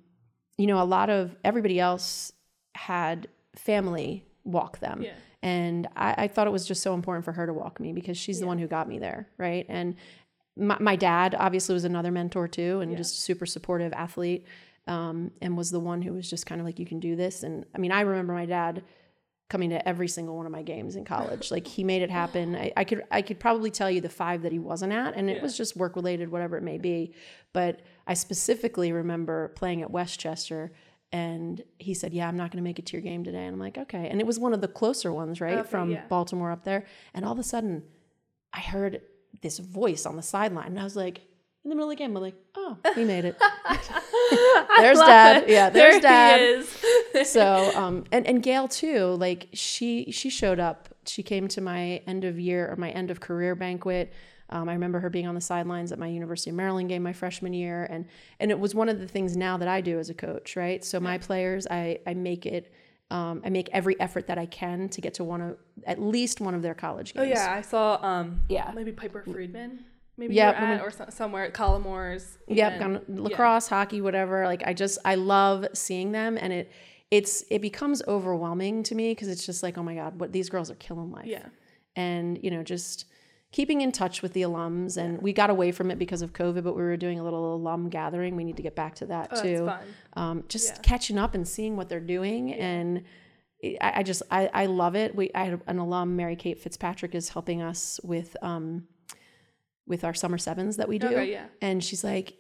you 0.58 0.67
know 0.67 0.82
a 0.82 0.86
lot 0.86 1.10
of 1.10 1.36
everybody 1.43 1.80
else 1.80 2.32
had 2.76 3.28
family 3.56 4.26
walk 4.43 4.80
them. 4.80 5.02
Yeah. 5.04 5.13
and 5.43 5.88
I, 5.95 6.15
I 6.24 6.28
thought 6.28 6.48
it 6.48 6.52
was 6.52 6.65
just 6.67 6.82
so 6.82 6.93
important 6.93 7.26
for 7.26 7.32
her 7.34 7.45
to 7.45 7.54
walk 7.54 7.80
me 7.80 7.93
because 7.93 8.17
she's 8.17 8.39
the 8.39 8.48
one 8.48 8.58
who 8.58 8.67
got 8.67 8.88
me 8.88 9.00
there 9.00 9.28
right? 9.38 9.65
And 9.69 9.95
my, 10.58 10.78
my 10.80 10.95
dad 10.95 11.36
obviously 11.39 11.74
was 11.74 11.86
another 11.86 12.12
mentor 12.12 12.48
too 12.48 12.80
and 12.82 12.98
just 12.98 13.22
super 13.22 13.45
supportive 13.45 13.93
athlete 13.93 14.45
um, 14.88 15.32
and 15.41 15.56
was 15.56 15.69
the 15.72 15.80
one 15.80 16.02
who 16.02 16.13
was 16.13 16.30
just 16.30 16.45
kind 16.45 16.60
of 16.60 16.65
like 16.65 16.80
you 16.80 16.86
can 16.86 17.00
do 17.00 17.15
this. 17.15 17.43
And 17.43 17.65
i 17.76 17.78
mean 17.78 17.91
i 17.91 18.02
remember 18.02 18.34
my 18.34 18.45
dad 18.48 18.84
coming 19.50 19.72
to 19.72 19.88
every 19.88 20.08
single 20.08 20.38
one 20.38 20.46
of 20.46 20.52
my 20.52 20.62
games 20.62 20.96
in 20.96 21.04
college. 21.04 21.50
Like 21.52 21.66
he 21.68 21.84
made 21.84 22.02
it 22.02 22.12
happen. 22.12 22.56
I, 22.56 22.72
I 22.78 22.84
could 22.84 23.04
i 23.12 23.22
could 23.22 23.40
probably 23.40 23.72
tell 23.72 23.90
you 23.90 24.00
the 24.00 24.10
five 24.10 24.44
that 24.44 24.52
he 24.52 24.60
wasn't 24.60 24.94
at 24.94 25.16
and 25.16 25.30
it 25.30 25.42
was 25.42 25.58
just 25.58 25.76
work 25.76 25.96
related 25.96 26.32
whatever 26.32 26.56
it 26.58 26.64
may 26.64 26.78
be. 26.78 27.14
But 27.52 27.82
i 28.08 28.14
specifically 28.14 28.92
remember 28.92 29.50
playing 29.50 29.82
at 29.82 29.92
westchester 29.92 30.72
and 31.12 31.64
he 31.80 31.94
said 31.96 32.14
yeah 32.14 32.28
i'm 32.28 32.38
not 32.38 32.52
going 32.52 32.64
to 32.64 32.68
make 32.70 32.78
it 32.80 32.86
to 32.88 32.94
your 32.94 33.02
game 33.02 33.24
today. 33.24 33.46
And 33.46 33.54
i'm 33.54 33.60
like 33.60 33.78
okay. 33.78 34.08
And 34.10 34.22
it 34.22 34.28
was 34.28 34.40
one 34.40 34.54
of 34.54 34.62
the 34.62 34.68
closer 34.68 35.12
ones 35.12 35.42
right 35.42 35.58
Okay, 35.58 35.70
from 35.70 35.92
yeah. 35.92 36.06
baltimore 36.08 36.52
up 36.52 36.64
there. 36.64 36.86
And 37.14 37.26
all 37.26 37.34
of 37.34 37.40
a 37.40 37.44
sudden 37.44 37.84
I 38.54 38.60
heard 38.60 39.02
this 39.42 39.60
voice 39.60 40.06
on 40.06 40.16
the 40.16 40.24
sideline, 40.24 40.68
and 40.68 40.80
I 40.80 40.84
was 40.84 40.96
like, 40.96 41.22
in 41.63 41.69
the 41.69 41.76
middle 41.76 41.89
of 41.91 41.98
the 41.98 42.02
game, 42.02 42.15
I'm 42.15 42.24
like, 42.24 42.36
oh, 42.56 42.78
he 42.95 43.04
made 43.04 43.26
it. 43.26 43.36
There's 44.78 45.00
dad. 45.00 45.43
it. 45.43 45.50
Yeah, 45.50 45.69
There 45.69 45.84
there's 45.91 45.95
he 45.95 46.02
dad. 46.02 46.41
is. 46.41 47.30
so, 47.32 47.72
um, 47.76 48.06
and 48.12 48.26
and 48.28 48.41
Gail 48.41 48.67
too. 48.67 49.15
Like 49.19 49.48
she 49.54 50.12
she 50.12 50.30
showed 50.30 50.60
up. 50.60 50.89
She 51.06 51.24
came 51.24 51.48
to 51.50 51.62
my 51.62 52.02
end 52.08 52.24
of 52.24 52.39
year 52.39 52.69
or 52.72 52.76
my 52.76 52.91
end 52.91 53.12
of 53.12 53.19
career 53.19 53.56
banquet. 53.56 54.13
Um, 54.52 54.67
I 54.67 54.74
remember 54.74 55.00
her 55.00 55.10
being 55.12 55.28
on 55.28 55.36
the 55.36 55.41
sidelines 55.41 55.91
at 55.91 56.00
my 56.00 56.08
University 56.08 56.50
of 56.50 56.56
Maryland 56.56 56.89
game 56.89 57.04
my 57.04 57.13
freshman 57.13 57.54
year, 57.54 57.86
and 57.89 58.06
and 58.39 58.52
it 58.52 58.60
was 58.60 58.74
one 58.74 58.89
of 58.89 59.00
the 59.00 59.08
things 59.08 59.36
now 59.38 59.58
that 59.58 59.67
I 59.67 59.82
do 59.82 60.00
as 60.00 60.10
a 60.10 60.13
coach, 60.13 60.56
right? 60.56 60.84
So 60.84 61.00
my 61.00 61.17
players, 61.17 61.67
I 61.69 62.00
I 62.08 62.13
make 62.13 62.45
it. 62.45 62.72
Um, 63.12 63.41
I 63.43 63.50
make 63.50 63.69
every 63.72 64.00
effort 64.00 64.28
that 64.28 64.38
I 64.38 64.45
can 64.45 64.88
to 64.89 65.02
get 65.02 65.15
to 65.15 65.24
one 65.24 65.41
of 65.41 65.58
at 65.88 66.00
least 66.00 66.39
one 66.41 66.54
of 66.54 66.62
their 66.62 66.76
college 66.76 67.15
games. 67.15 67.26
Oh 67.28 67.30
yeah, 67.30 67.52
I 67.52 67.62
saw 67.62 67.98
um 68.06 68.41
Yeah. 68.50 68.72
maybe 68.76 68.91
Piper 68.91 69.24
Friedman. 69.24 69.84
Maybe 70.19 70.36
Yeah, 70.36 70.60
you 70.62 70.67
were 70.67 70.73
at, 70.75 70.82
or 70.82 70.91
so, 70.91 71.05
somewhere 71.10 71.45
at 71.45 71.53
Collimores. 71.53 72.38
Yep, 72.47 72.79
gone 72.79 73.01
lacrosse, 73.08 73.67
hockey, 73.67 74.01
whatever. 74.01 74.45
Like 74.45 74.63
I 74.65 74.73
just 74.73 74.99
I 75.05 75.15
love 75.15 75.65
seeing 75.73 76.12
them, 76.12 76.38
and 76.39 76.51
it 76.53 76.71
it's 77.10 77.43
it 77.49 77.60
becomes 77.62 78.03
overwhelming 78.08 78.84
to 78.84 78.95
me 78.95 79.12
because 79.12 79.29
it's 79.29 79.45
just 79.45 79.63
like 79.63 79.77
oh 79.77 79.84
my 79.84 79.95
god, 79.95 80.19
what 80.19 80.32
these 80.34 80.49
girls 80.49 80.69
are 80.69 80.75
killing 80.75 81.12
life. 81.12 81.25
Yeah. 81.25 81.45
and 81.95 82.38
you 82.43 82.51
know 82.51 82.62
just 82.63 83.05
keeping 83.51 83.82
in 83.82 83.91
touch 83.91 84.21
with 84.21 84.34
the 84.34 84.43
alums, 84.43 84.97
and 84.97 85.19
we 85.23 85.34
got 85.34 85.49
away 85.49 85.71
from 85.71 85.89
it 85.89 85.97
because 85.97 86.21
of 86.21 86.34
COVID, 86.34 86.63
but 86.63 86.75
we 86.75 86.84
were 86.84 86.97
doing 86.97 87.17
a 87.19 87.23
little 87.23 87.55
alum 87.55 87.89
gathering. 87.89 88.36
We 88.36 88.43
need 88.43 88.58
to 88.58 88.62
get 88.63 88.75
back 88.75 88.93
to 88.95 89.08
that 89.08 89.29
Oh, 89.32 89.41
too. 89.41 89.65
fun. 89.65 89.79
Um, 90.13 90.43
just 90.49 90.67
Yeah. 90.75 90.79
catching 90.84 91.17
up 91.17 91.34
and 91.34 91.47
seeing 91.47 91.75
what 91.77 91.88
they're 91.89 91.99
doing 91.99 92.53
and. 92.53 93.03
I, 93.82 93.91
I 93.97 94.03
just 94.03 94.21
I, 94.32 94.49
I 94.53 94.65
love 94.67 94.95
it. 94.95 95.13
We 95.17 95.32
I 95.36 95.43
had 95.43 95.60
an 95.67 95.79
alum, 95.79 96.15
Mary 96.15 96.38
Kate 96.38 96.58
Fitzpatrick, 96.58 97.13
is 97.13 97.27
helping 97.27 97.62
us 97.62 97.99
with 98.05 98.38
um 98.41 98.88
with 99.89 100.06
our 100.06 100.13
summer 100.13 100.38
sevens 100.38 100.78
that 100.78 100.88
we 100.88 100.97
do. 100.99 101.08
Okay, 101.08 101.32
yeah. 101.32 101.47
and 101.62 101.84
she's 101.84 102.04
like 102.04 102.38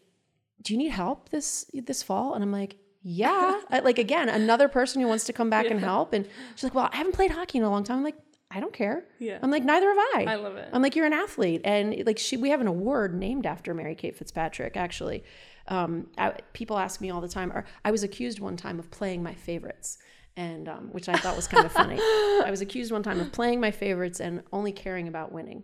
do 0.61 0.73
you 0.73 0.77
need 0.77 0.89
help 0.91 1.29
this 1.29 1.69
this 1.73 2.03
fall? 2.03 2.33
And 2.33 2.43
i'm 2.43 2.51
like 2.51 2.77
yeah. 3.01 3.61
Like 3.71 3.97
again 3.97 4.27
another 4.29 4.67
person 4.67 5.01
who 5.01 5.07
wants 5.07 5.23
to 5.25 5.33
come 5.33 5.49
back 5.49 5.67
and 5.67 5.79
help. 5.79 6.13
And 6.13 6.27
she's 6.55 6.63
like 6.65 6.75
well 6.75 6.89
i 6.91 6.97
haven't 6.97 7.13
played 7.13 7.31
hockey 7.31 7.57
in 7.57 7.63
a 7.63 7.69
long 7.69 7.83
time. 7.83 7.97
I'm 7.97 8.03
like 8.03 8.17
i 8.51 8.59
don't 8.59 8.73
care. 8.73 9.05
Yeah. 9.19 9.39
i'm 9.41 9.51
like 9.51 9.63
neither 9.63 9.87
have 9.87 9.97
i. 10.15 10.25
I 10.27 10.35
love 10.35 10.55
it. 10.55 10.69
i'm 10.73 10.81
like 10.81 10.95
you're 10.95 11.05
an 11.05 11.13
athlete. 11.13 11.61
And 11.63 12.03
like 12.05 12.19
she 12.19 12.37
we 12.37 12.49
have 12.49 12.61
an 12.61 12.67
award 12.67 13.13
named 13.13 13.45
after 13.45 13.73
mary 13.73 13.95
kate 13.95 14.15
fitzpatrick 14.17 14.77
actually. 14.77 15.23
Um, 15.67 16.07
I, 16.17 16.33
people 16.53 16.79
ask 16.79 16.99
me 16.99 17.11
all 17.11 17.21
the 17.21 17.27
time 17.27 17.51
or 17.51 17.63
i 17.85 17.91
was 17.91 18.01
accused 18.03 18.39
one 18.39 18.57
time 18.57 18.79
of 18.79 18.89
playing 18.89 19.21
my 19.21 19.35
favorites 19.35 19.99
and 20.35 20.67
um, 20.67 20.89
which 20.91 21.07
i 21.07 21.13
thought 21.15 21.35
was 21.35 21.47
kind 21.47 21.65
of 21.65 21.71
funny. 21.71 21.97
I 22.01 22.47
was 22.49 22.61
accused 22.61 22.91
one 22.91 23.03
time 23.03 23.19
of 23.19 23.31
playing 23.31 23.59
my 23.59 23.71
favorites 23.71 24.19
and 24.19 24.41
only 24.51 24.71
caring 24.71 25.07
about 25.07 25.31
winning 25.31 25.63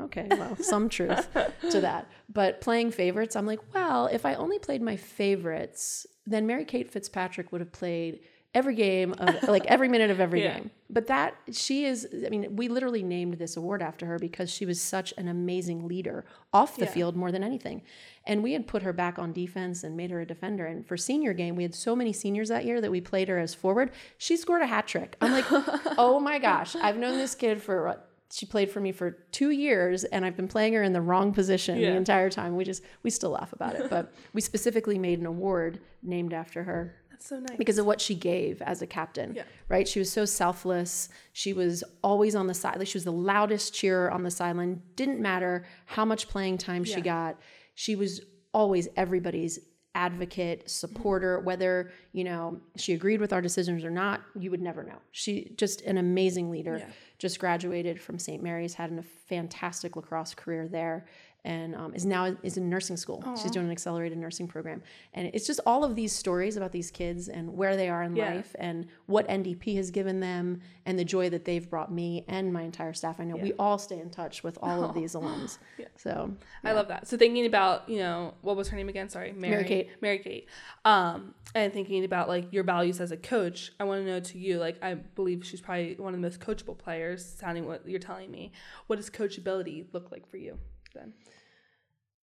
Okay, 0.00 0.26
well, 0.30 0.56
some 0.56 0.88
truth 0.88 1.28
to 1.70 1.80
that. 1.80 2.08
But 2.32 2.60
playing 2.60 2.90
favorites, 2.92 3.36
I'm 3.36 3.46
like, 3.46 3.60
well, 3.74 4.06
if 4.06 4.24
I 4.24 4.34
only 4.34 4.58
played 4.58 4.82
my 4.82 4.96
favorites, 4.96 6.06
then 6.26 6.46
Mary 6.46 6.64
Kate 6.64 6.90
Fitzpatrick 6.90 7.52
would 7.52 7.60
have 7.60 7.72
played 7.72 8.20
every 8.52 8.74
game 8.74 9.12
of 9.18 9.40
like 9.48 9.64
every 9.66 9.88
minute 9.88 10.10
of 10.10 10.18
every 10.18 10.42
Yeah. 10.42 10.54
game. 10.54 10.70
But 10.88 11.06
that 11.06 11.34
she 11.52 11.84
is 11.84 12.08
I 12.26 12.30
mean, 12.30 12.56
we 12.56 12.66
literally 12.66 13.02
named 13.04 13.34
this 13.34 13.56
award 13.56 13.80
after 13.80 14.06
her 14.06 14.18
because 14.18 14.50
she 14.50 14.66
was 14.66 14.80
such 14.80 15.14
an 15.16 15.28
amazing 15.28 15.86
leader 15.86 16.24
off 16.52 16.76
the 16.76 16.84
Yeah. 16.86 16.90
field 16.90 17.14
more 17.16 17.30
than 17.30 17.44
anything. 17.44 17.82
And 18.26 18.42
we 18.42 18.52
had 18.54 18.66
put 18.66 18.82
her 18.82 18.92
back 18.92 19.20
on 19.20 19.32
defense 19.32 19.84
and 19.84 19.96
made 19.96 20.10
her 20.10 20.20
a 20.20 20.26
defender. 20.26 20.66
And 20.66 20.84
for 20.84 20.96
senior 20.96 21.32
game, 21.32 21.54
we 21.54 21.62
had 21.62 21.76
so 21.76 21.94
many 21.94 22.12
seniors 22.12 22.48
that 22.48 22.64
year 22.64 22.80
that 22.80 22.90
we 22.90 23.00
played 23.00 23.28
her 23.28 23.38
as 23.38 23.54
forward. 23.54 23.92
She 24.18 24.36
scored 24.36 24.62
a 24.62 24.66
hat 24.66 24.88
trick. 24.88 25.16
I'm 25.20 25.30
like, 25.30 25.44
oh 25.96 26.18
my 26.18 26.40
gosh, 26.40 26.74
I've 26.74 26.96
known 26.96 27.18
this 27.18 27.36
kid 27.36 27.62
for 27.62 27.86
what 27.86 28.09
she 28.32 28.46
played 28.46 28.70
for 28.70 28.80
me 28.80 28.92
for 28.92 29.10
two 29.32 29.50
years 29.50 30.04
and 30.04 30.24
I've 30.24 30.36
been 30.36 30.48
playing 30.48 30.72
her 30.74 30.82
in 30.82 30.92
the 30.92 31.00
wrong 31.00 31.32
position 31.32 31.78
Yeah. 31.78 31.90
the 31.90 31.96
entire 31.96 32.30
time. 32.30 32.56
We 32.56 32.64
just 32.64 32.82
we 33.02 33.10
still 33.10 33.30
laugh 33.30 33.52
about 33.52 33.74
it. 33.74 33.90
But 33.90 34.12
we 34.32 34.40
specifically 34.40 34.98
made 34.98 35.18
an 35.18 35.26
award 35.26 35.80
named 36.02 36.32
after 36.32 36.62
her 36.62 36.94
That's 37.10 37.26
so 37.26 37.40
nice. 37.40 37.56
because 37.58 37.78
of 37.78 37.86
what 37.86 38.00
she 38.00 38.14
gave 38.14 38.62
as 38.62 38.82
a 38.82 38.86
captain. 38.86 39.34
Yeah. 39.34 39.42
Right? 39.68 39.86
She 39.88 39.98
was 39.98 40.12
so 40.12 40.24
selfless. 40.24 41.08
She 41.32 41.52
was 41.52 41.82
always 42.02 42.34
on 42.36 42.46
the 42.46 42.54
side. 42.54 42.78
Like 42.78 42.86
she 42.88 42.96
was 42.98 43.04
the 43.04 43.12
loudest 43.12 43.74
cheerer 43.74 44.10
on 44.10 44.22
the 44.22 44.30
sideline. 44.30 44.82
Didn't 44.96 45.20
matter 45.20 45.64
how 45.86 46.04
much 46.04 46.28
playing 46.28 46.58
time 46.58 46.84
she 46.84 47.00
got. 47.00 47.36
She 47.74 47.96
was 47.96 48.20
always 48.52 48.88
everybody's 48.96 49.58
advocate, 49.94 50.60
mm-hmm. 50.60 50.68
supporter, 50.68 51.40
whether, 51.40 51.90
you 52.12 52.24
know, 52.24 52.60
she 52.76 52.92
agreed 52.92 53.20
with 53.20 53.32
our 53.32 53.42
decisions 53.42 53.84
or 53.84 53.90
not, 53.90 54.22
you 54.38 54.50
would 54.50 54.60
never 54.60 54.82
know. 54.84 54.98
She 55.12 55.52
just 55.56 55.82
an 55.82 55.98
amazing 55.98 56.50
leader. 56.50 56.78
Yeah. 56.78 56.86
Just 57.18 57.38
graduated 57.38 58.00
from 58.00 58.18
St. 58.18 58.42
Mary's, 58.42 58.74
had 58.74 58.92
a 58.92 59.02
fantastic 59.02 59.96
lacrosse 59.96 60.34
career 60.34 60.68
there 60.68 61.06
and 61.44 61.74
um, 61.74 61.94
is 61.94 62.04
now 62.04 62.36
is 62.42 62.56
in 62.56 62.68
nursing 62.68 62.96
school. 62.96 63.22
She's 63.40 63.50
doing 63.50 63.66
an 63.66 63.72
accelerated 63.72 64.18
nursing 64.18 64.46
program, 64.48 64.82
and 65.14 65.30
it's 65.32 65.46
just 65.46 65.60
all 65.66 65.84
of 65.84 65.96
these 65.96 66.12
stories 66.12 66.56
about 66.56 66.72
these 66.72 66.90
kids 66.90 67.28
and 67.28 67.56
where 67.56 67.76
they 67.76 67.88
are 67.88 68.02
in 68.02 68.14
Yeah. 68.16 68.34
life 68.34 68.54
and 68.58 68.86
what 69.06 69.26
NDP 69.28 69.76
has 69.76 69.90
given 69.90 70.20
them 70.20 70.60
and 70.86 70.98
the 70.98 71.04
joy 71.04 71.30
that 71.30 71.44
they've 71.44 71.68
brought 71.68 71.92
me 71.92 72.24
and 72.28 72.52
my 72.52 72.62
entire 72.62 72.92
staff. 72.92 73.20
I 73.20 73.24
know 73.24 73.36
we 73.36 73.52
all 73.58 73.78
stay 73.78 73.98
in 74.00 74.10
touch 74.10 74.42
with 74.42 74.58
all 74.62 74.84
of 74.84 74.94
these 75.00 75.14
alums. 75.14 75.58
So 75.96 76.34
I 76.64 76.72
love 76.72 76.88
that. 76.88 77.06
So 77.06 77.18
thinking 77.18 77.44
about, 77.44 77.86
you 77.88 77.98
know, 77.98 78.32
what 78.40 78.56
was 78.56 78.68
her 78.68 78.76
name 78.76 78.88
again? 78.88 79.10
Sorry, 79.10 79.32
Mary, 79.32 79.64
Kate. 79.64 79.90
Mary 80.00 80.18
Kate. 80.18 80.48
Um, 80.86 81.34
and 81.54 81.72
thinking 81.74 82.04
about 82.04 82.26
like 82.28 82.50
your 82.52 82.64
values 82.64 83.00
as 83.00 83.10
a 83.12 83.18
coach, 83.18 83.72
I 83.78 83.84
want 83.84 84.00
to 84.02 84.06
know 84.06 84.20
to 84.20 84.38
you, 84.38 84.58
like 84.58 84.82
I 84.82 84.94
believe 84.94 85.44
she's 85.44 85.60
probably 85.60 85.96
one 85.98 86.14
of 86.14 86.20
the 86.20 86.26
most 86.26 86.40
coachable 86.40 86.78
players, 86.78 87.22
sounding 87.38 87.66
what 87.66 87.86
you're 87.86 87.98
telling 88.00 88.30
me. 88.30 88.52
What 88.86 88.96
does 88.96 89.10
coachability 89.10 89.86
look 89.92 90.10
like 90.10 90.26
for 90.26 90.38
you 90.38 90.58
then? 90.94 91.12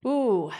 ooh, 0.05 0.51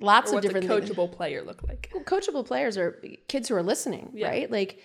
lots 0.00 0.30
of 0.30 0.34
what's 0.34 0.46
a 0.46 0.48
different 0.48 0.68
things. 0.68 0.90
coachable 0.90 1.10
player 1.10 1.42
look 1.42 1.62
like? 1.62 1.90
Well, 1.94 2.04
coachable 2.04 2.44
players 2.46 2.76
are 2.76 3.02
kids 3.28 3.48
who 3.48 3.54
are 3.56 3.62
listening, 3.62 4.10
Yeah. 4.14 4.28
right? 4.28 4.50
Like, 4.50 4.80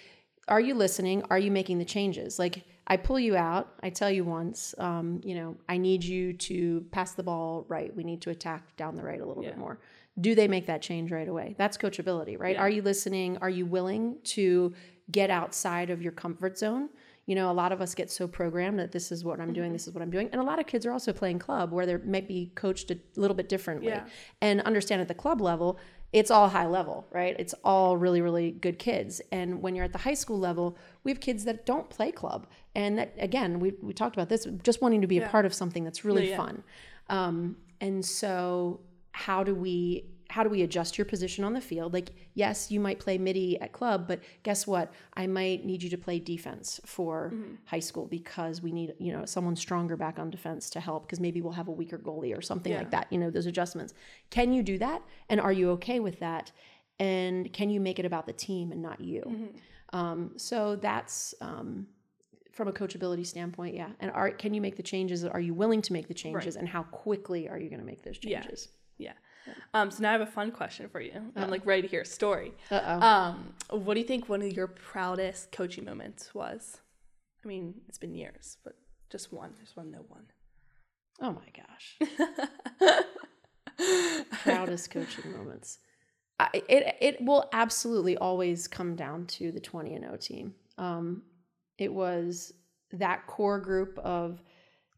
are 0.48 0.62
you 0.62 0.74
listening? 0.74 1.24
Are 1.30 1.38
you 1.38 1.52
making 1.52 1.78
the 1.80 1.86
changes? 1.86 2.40
Like, 2.40 2.64
I 2.88 2.96
pull 2.98 3.20
you 3.20 3.36
out. 3.36 3.74
I 3.84 3.90
tell 3.90 4.10
you 4.10 4.24
once, 4.24 4.74
um, 4.78 5.20
you 5.26 5.36
know, 5.36 5.58
I 5.68 5.78
need 5.78 6.04
you 6.06 6.32
to 6.34 6.86
pass 6.92 7.12
the 7.14 7.24
ball 7.24 7.66
right. 7.68 7.94
We 7.94 8.04
need 8.06 8.22
to 8.22 8.30
attack 8.30 8.76
down 8.78 8.96
the 8.96 9.04
right 9.04 9.20
a 9.20 9.26
little 9.26 9.44
bit 9.44 9.58
more. 9.58 9.80
Do 10.20 10.34
they 10.36 10.48
make 10.48 10.66
that 10.68 10.82
change 10.82 11.12
right 11.12 11.28
away? 11.28 11.54
That's 11.58 11.78
coachability, 11.78 12.40
right? 12.40 12.56
Yeah. 12.56 12.62
Are 12.62 12.70
you 12.70 12.82
listening? 12.82 13.38
Are 13.42 13.50
you 13.50 13.66
willing 13.66 14.18
to 14.24 14.74
get 15.12 15.30
outside 15.30 15.90
of 15.90 16.02
your 16.02 16.14
comfort 16.14 16.58
zone? 16.58 16.90
You 17.28 17.36
know, 17.36 17.52
a 17.52 17.54
lot 17.54 17.72
of 17.72 17.82
us 17.82 17.94
get 17.94 18.10
so 18.10 18.28
programmed 18.28 18.80
that 18.80 18.92
this 18.92 19.12
is 19.12 19.24
what 19.24 19.40
I'm 19.40 19.54
doing, 19.54 19.74
this 19.74 19.86
is 19.88 19.94
what 19.94 20.02
I'm 20.02 20.10
doing. 20.10 20.30
And 20.32 20.42
a 20.42 20.44
lot 20.44 20.60
of 20.60 20.66
kids 20.66 20.86
are 20.86 20.92
also 20.92 21.14
playing 21.14 21.40
club 21.40 21.72
where 21.72 21.86
they 21.86 21.98
might 21.98 22.28
be 22.28 22.52
coached 22.56 22.90
a 22.90 22.98
little 23.16 23.36
bit 23.36 23.50
differently. 23.50 23.90
Yeah. 23.90 24.06
And 24.42 24.62
understand 24.62 25.02
at 25.02 25.08
the 25.10 25.14
club 25.14 25.42
level, 25.42 25.78
it's 26.14 26.32
all 26.32 26.48
high 26.48 26.66
level, 26.68 27.06
right? 27.12 27.36
It's 27.38 27.54
all 27.66 27.98
really, 27.98 28.22
really 28.22 28.52
good 28.52 28.80
kids. 28.80 29.22
And 29.34 29.62
when 29.62 29.76
you're 29.76 29.84
at 29.84 29.92
the 29.92 30.00
high 30.00 30.14
school 30.14 30.40
level, 30.40 30.78
we 31.04 31.12
have 31.12 31.20
kids 31.20 31.44
that 31.44 31.66
don't 31.66 31.90
play 31.90 32.12
club. 32.14 32.48
And 32.76 32.98
that, 32.98 33.14
again, 33.20 33.60
we, 33.60 33.74
we 33.82 33.94
talked 33.94 34.16
about 34.16 34.30
this, 34.30 34.48
just 34.64 34.82
wanting 34.82 35.02
to 35.02 35.08
be 35.08 35.20
a 35.20 35.28
part 35.28 35.46
of 35.46 35.54
something 35.54 35.84
that's 35.84 36.06
really 36.06 36.30
Yeah. 36.30 36.38
fun. 36.38 36.64
Um, 37.10 37.58
and 37.82 38.06
so, 38.06 38.80
how 39.12 39.44
do 39.44 39.54
we 39.54 40.06
how 40.30 40.44
do 40.44 40.50
we 40.50 40.62
adjust 40.62 40.98
your 40.98 41.06
position 41.06 41.44
on 41.44 41.54
the 41.54 41.62
field? 41.62 41.94
Like, 41.94 42.10
yes, 42.34 42.70
you 42.72 42.80
might 42.80 43.00
play 43.00 43.18
midi 43.18 43.60
at 43.62 43.72
club, 43.72 44.08
but 44.08 44.20
guess 44.44 44.68
what? 44.68 44.92
I 45.16 45.28
might 45.28 45.66
need 45.66 45.82
you 45.84 45.90
to 45.90 45.98
play 45.98 46.20
defense 46.20 46.80
for 46.86 47.34
high 47.66 47.80
school 47.80 48.06
because 48.08 48.62
we 48.62 48.72
need 48.72 48.94
you 49.00 49.12
know 49.14 49.26
someone 49.26 49.56
stronger 49.56 49.96
back 49.96 50.20
on 50.20 50.30
defense 50.30 50.70
to 50.72 50.80
help 50.80 51.06
because 51.06 51.20
maybe 51.20 51.42
we'll 51.42 51.54
have 51.54 51.68
a 51.68 51.72
weaker 51.72 51.98
goalie 51.98 52.38
or 52.38 52.42
something 52.42 52.74
like 52.74 52.92
that. 52.92 53.08
You 53.12 53.20
know, 53.20 53.30
those 53.30 53.46
adjustments. 53.46 53.94
Can 54.30 54.52
you 54.54 54.64
do 54.64 54.78
that? 54.80 55.02
And 55.30 55.40
are 55.40 55.52
you 55.54 55.72
okay 55.72 56.00
with 56.00 56.20
that? 56.20 56.52
And 57.00 57.52
can 57.54 57.70
you 57.70 57.80
make 57.80 58.00
it 58.00 58.06
about 58.06 58.26
the 58.26 58.34
team 58.34 58.72
and 58.72 58.82
not 58.82 59.00
you? 59.00 59.50
Um, 59.94 60.32
so 60.36 60.76
that's 60.76 61.34
um, 61.42 61.88
from 62.52 62.68
a 62.68 62.74
coachability 62.74 63.26
standpoint, 63.26 63.76
yeah. 63.76 63.90
And 64.00 64.12
are 64.12 64.32
can 64.32 64.54
you 64.54 64.62
make 64.62 64.76
the 64.76 64.84
changes? 64.84 65.24
Are 65.24 65.40
you 65.40 65.54
willing 65.54 65.82
to 65.84 65.94
make 65.94 66.08
the 66.08 66.14
changes? 66.14 66.56
And 66.56 66.68
how 66.68 66.84
quickly 66.84 67.48
are 67.48 67.58
you 67.60 67.70
going 67.70 67.80
to 67.80 67.86
make 67.86 68.02
those 68.04 68.18
Yeah. 68.22 68.42
changes? 68.42 68.70
Yeah. 68.98 69.14
Um, 69.74 69.92
so 69.92 70.02
now 70.04 70.10
I 70.10 70.12
have 70.14 70.22
a 70.22 70.26
fun 70.26 70.52
question 70.52 70.90
for 70.90 71.02
you. 71.02 71.12
I'm 71.36 71.50
like 71.50 71.66
ready 71.66 71.82
to 71.84 71.88
hear 71.88 72.02
a 72.02 72.06
story. 72.06 72.54
Um, 72.72 73.54
what 73.70 73.94
do 73.94 74.00
you 74.00 74.08
think 74.08 74.30
one 74.30 74.42
of 74.42 74.52
your 74.54 74.68
proudest 74.68 75.52
coaching 75.52 75.86
moments 75.86 76.34
was? 76.34 76.80
I 77.44 77.48
mean, 77.48 77.76
it's 77.88 77.98
been 77.98 78.16
years, 78.16 78.58
but 78.64 78.76
just 79.10 79.32
one. 79.32 79.54
Just 79.62 79.78
one, 79.78 79.92
no 79.92 80.06
one. 80.08 80.26
Oh 81.22 81.32
my 81.34 81.50
gosh. 81.56 83.04
Proudest 84.44 84.92
coaching 84.92 85.32
moments. 85.32 85.80
I, 86.40 86.50
it 86.54 86.98
it 87.02 87.22
will 87.22 87.50
absolutely 87.54 88.18
always 88.18 88.68
come 88.68 88.96
down 88.96 89.26
to 89.28 89.52
the 89.52 89.60
20 89.60 89.96
and 89.96 90.04
0 90.04 90.18
team. 90.18 90.54
Um, 90.78 91.24
it 91.78 91.92
was 91.92 92.54
that 92.92 93.26
core 93.28 93.60
group 93.60 93.98
of 94.00 94.42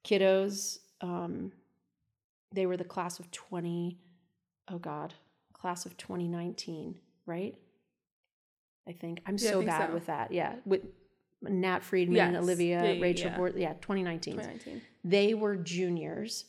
kiddos. 0.03 0.79
Um, 1.01 1.51
they 2.53 2.65
were 2.65 2.77
the 2.77 2.83
class 2.83 3.19
of 3.19 3.29
20. 3.31 3.97
Oh 4.71 4.77
God, 4.77 5.13
class 5.53 5.85
of 5.85 5.97
2019, 5.97 6.95
right? 7.25 7.55
I 8.87 8.91
think 8.93 9.21
I'm 9.25 9.35
Yeah, 9.37 9.49
so 9.51 9.59
think 9.59 9.69
bad 9.71 9.89
so. 9.89 9.93
with 9.93 10.05
that. 10.07 10.31
Yeah, 10.31 10.55
with 10.65 10.81
Nat 11.41 11.83
Friedman, 11.83 12.15
Yes. 12.33 12.35
Olivia, 12.43 12.93
Yeah, 12.93 13.01
Rachel 13.01 13.31
yeah. 13.31 13.37
Bort. 13.37 13.57
Yeah, 13.57 13.73
2019 13.81 14.33
2019. 14.35 14.81
they 15.03 15.33
were 15.33 15.55
juniors 15.55 16.45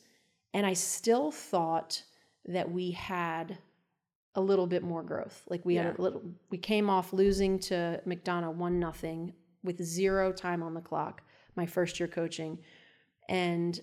and 0.53 0.65
i 0.65 0.73
still 0.73 1.31
thought 1.31 2.03
that 2.45 2.69
we 2.69 2.91
had 2.91 3.57
a 4.35 4.41
little 4.41 4.67
bit 4.67 4.83
more 4.83 5.01
growth 5.01 5.43
like 5.49 5.63
we 5.65 5.75
Yeah. 5.75 5.83
had 5.83 5.99
a 5.99 6.01
little 6.01 6.21
we 6.49 6.57
came 6.57 6.89
off 6.89 7.13
losing 7.13 7.57
to 7.59 8.01
McDonogh 8.05 8.53
one 8.55 8.79
nothing 8.79 9.33
with 9.63 9.81
zero 9.81 10.33
time 10.33 10.61
on 10.61 10.73
the 10.73 10.81
clock 10.81 11.21
my 11.55 11.65
first 11.65 11.99
year 12.01 12.07
coaching 12.09 12.57
and 13.29 13.79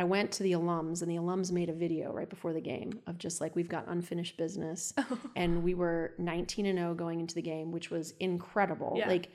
i 0.00 0.04
went 0.04 0.32
to 0.32 0.42
the 0.42 0.52
alums 0.52 1.02
and 1.02 1.10
the 1.10 1.16
alums 1.16 1.52
made 1.52 1.68
a 1.68 1.72
video 1.86 2.06
right 2.12 2.30
before 2.30 2.52
the 2.52 2.60
game 2.60 2.90
of 3.06 3.18
just 3.18 3.40
like 3.40 3.54
we've 3.54 3.68
got 3.76 3.84
unfinished 3.88 4.36
business 4.36 4.92
and 5.36 5.62
we 5.62 5.74
were 5.74 6.14
19 6.18 6.66
and 6.66 6.78
0 6.78 6.94
going 6.94 7.20
into 7.20 7.34
the 7.34 7.42
game 7.42 7.70
which 7.70 7.90
was 7.90 8.14
incredible 8.20 8.94
Yeah. 8.96 9.08
like 9.08 9.28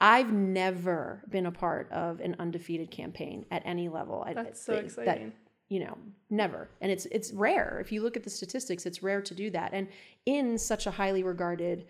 I've 0.00 0.32
never 0.32 1.24
been 1.28 1.46
a 1.46 1.50
part 1.50 1.90
of 1.90 2.20
an 2.20 2.36
undefeated 2.38 2.88
campaign 2.92 3.44
at 3.50 3.62
any 3.64 3.88
level. 3.88 4.22
I- 4.24 4.32
That's 4.34 4.62
so 4.62 4.74
that- 4.74 4.84
exciting. 4.84 5.32
you 5.68 5.80
know, 5.80 5.98
never. 6.30 6.68
And 6.80 6.92
it's 6.92 7.06
it's 7.06 7.32
rare. 7.32 7.78
If 7.80 7.90
you 7.90 8.00
look 8.04 8.16
at 8.16 8.22
the 8.22 8.30
statistics, 8.30 8.86
it's 8.86 9.02
rare 9.02 9.20
to 9.22 9.34
do 9.34 9.50
that. 9.50 9.70
And 9.74 9.88
in 10.24 10.56
such 10.56 10.86
a 10.86 10.92
highly 10.92 11.24
regarded 11.24 11.86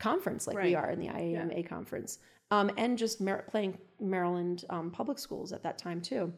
conference 0.00 0.48
like 0.48 0.56
we 0.60 0.74
are 0.74 0.90
in 0.90 0.98
the 0.98 1.06
IAAM 1.06 1.68
conference, 1.68 2.18
um, 2.50 2.68
and 2.76 2.98
just 2.98 3.20
Mar- 3.20 3.44
playing 3.48 3.78
Maryland 4.00 4.64
um, 4.68 4.90
public 4.90 5.18
schools 5.18 5.52
at 5.52 5.62
that 5.62 5.78
time 5.78 6.00
too. 6.00 6.32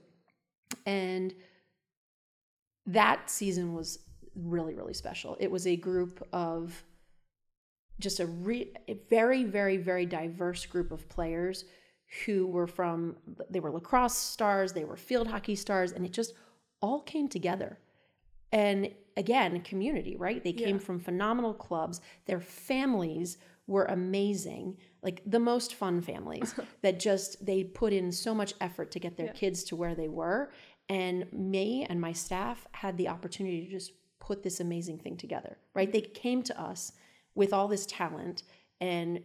And 0.88 1.34
that 2.86 3.28
season 3.30 3.74
was 3.74 3.98
really 4.34 4.74
really 4.74 4.94
special. 4.94 5.36
It 5.40 5.50
was 5.50 5.66
a 5.66 5.76
group 5.76 6.26
of 6.32 6.84
just 8.00 8.20
a, 8.20 8.26
re- 8.26 8.72
a 8.88 8.94
very 9.10 9.44
very 9.44 9.76
very 9.76 10.06
diverse 10.06 10.64
group 10.66 10.90
of 10.92 11.08
players 11.08 11.64
who 12.24 12.46
were 12.46 12.66
from 12.66 13.16
they 13.50 13.60
were 13.60 13.70
lacrosse 13.70 14.16
stars 14.16 14.72
they 14.72 14.84
were 14.84 14.96
field 14.96 15.26
hockey 15.28 15.54
stars 15.54 15.92
and 15.92 16.04
it 16.06 16.12
just 16.12 16.32
all 16.80 17.00
came 17.02 17.28
together. 17.28 17.78
And 18.52 18.90
again 19.16 19.60
community 19.62 20.16
right? 20.16 20.42
They 20.42 20.52
came 20.54 20.76
Yeah. 20.76 20.86
from 20.86 20.98
phenomenal 21.00 21.52
clubs. 21.52 22.00
Their 22.26 22.40
families 22.40 23.36
were 23.66 23.84
amazing 23.86 24.78
like 25.02 25.20
the 25.26 25.38
most 25.38 25.74
fun 25.74 26.00
families 26.00 26.54
that 26.82 26.98
just 26.98 27.44
they 27.44 27.62
put 27.64 27.92
in 27.92 28.10
so 28.10 28.34
much 28.34 28.54
effort 28.60 28.90
to 28.92 28.98
get 28.98 29.16
their 29.18 29.28
kids 29.28 29.62
to 29.64 29.76
where 29.76 29.94
they 29.94 30.08
were 30.08 30.50
and 30.88 31.26
me 31.32 31.86
and 31.88 32.00
my 32.00 32.12
staff 32.12 32.66
had 32.72 32.96
the 32.96 33.08
opportunity 33.08 33.64
to 33.64 33.70
just 33.70 33.92
put 34.20 34.42
this 34.42 34.60
amazing 34.60 34.98
thing 34.98 35.16
together 35.16 35.56
right 35.74 35.92
they 35.92 36.00
came 36.00 36.42
to 36.42 36.60
us 36.60 36.92
with 37.34 37.52
all 37.52 37.68
this 37.68 37.86
talent 37.86 38.42
and 38.80 39.20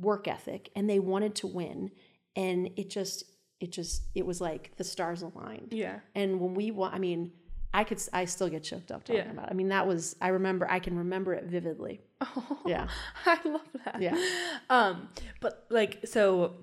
work 0.00 0.28
ethic 0.28 0.70
and 0.76 0.88
they 0.88 0.98
wanted 0.98 1.34
to 1.34 1.46
win 1.46 1.90
and 2.36 2.70
it 2.76 2.90
just 2.90 3.24
it 3.60 3.72
just 3.72 4.02
it 4.14 4.24
was 4.24 4.40
like 4.40 4.72
the 4.76 4.84
stars 4.84 5.22
aligned 5.22 5.68
Yeah. 5.72 6.00
and 6.14 6.40
when 6.40 6.54
we 6.54 6.70
won 6.70 6.92
i 6.94 6.98
mean 6.98 7.32
i 7.74 7.84
could 7.84 8.00
i 8.12 8.24
still 8.26 8.48
get 8.48 8.62
choked 8.62 8.90
up 8.92 9.04
talking 9.04 9.24
Yeah. 9.24 9.30
about 9.30 9.46
it 9.48 9.50
i 9.50 9.54
mean 9.54 9.68
that 9.68 9.86
was 9.86 10.14
i 10.20 10.28
remember 10.28 10.70
i 10.70 10.78
can 10.78 10.96
remember 10.96 11.34
it 11.34 11.44
vividly 11.44 12.00
Oh, 12.20 12.58
Yeah. 12.66 12.88
I 13.26 13.38
love 13.48 13.60
that. 13.84 14.02
Yeah. 14.02 14.16
Um, 14.68 15.08
but 15.40 15.66
like 15.70 16.00
so 16.04 16.54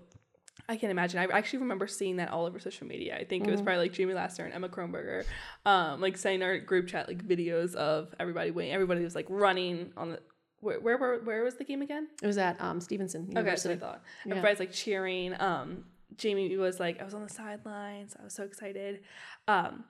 I 0.68 0.78
can't 0.78 0.92
imagine. 0.92 1.20
I 1.20 1.26
actually 1.26 1.60
remember 1.60 1.86
seeing 1.88 2.16
that 2.18 2.32
all 2.32 2.46
over 2.46 2.60
social 2.60 2.88
media. 2.88 3.16
I 3.16 3.24
think 3.24 3.44
it 3.44 3.46
Mm-hmm. 3.46 3.52
was 3.52 3.62
probably 3.62 3.84
like 3.84 3.94
Jamie 3.94 4.14
Laster 4.16 4.44
and 4.46 4.54
Emma 4.54 4.68
Kronberger, 4.70 5.24
um, 5.66 6.02
like 6.02 6.18
sending 6.18 6.42
our 6.42 6.58
group 6.58 6.88
chat 6.88 7.08
like 7.08 7.24
videos 7.26 7.76
of 7.76 8.14
everybody 8.20 8.52
winning. 8.52 8.72
Everybody 8.74 9.04
was 9.04 9.14
like 9.16 9.28
running 9.30 9.92
on 9.96 10.12
the 10.12 10.20
where 10.62 10.80
where 10.80 10.98
where, 10.98 11.20
where 11.20 11.44
was 11.44 11.56
the 11.56 11.64
game 11.66 11.82
again? 11.84 12.08
it 12.24 12.26
was 12.28 12.38
at 12.40 12.60
um 12.60 12.82
stevenson 12.82 13.24
Okay, 13.30 13.38
university 13.38 13.76
what 13.76 13.84
I 13.84 13.86
thought. 13.88 14.04
Everybody's 14.28 14.60
like 14.60 14.72
cheering. 14.72 15.36
Um, 15.40 15.86
Jamie 16.18 16.56
was 16.58 16.80
like, 16.80 17.00
I 17.02 17.04
was 17.04 17.14
on 17.14 17.22
the 17.24 17.30
sidelines. 17.30 18.16
I 18.20 18.24
was 18.24 18.34
so 18.34 18.44
excited. 18.44 19.02
Um, 19.48 19.84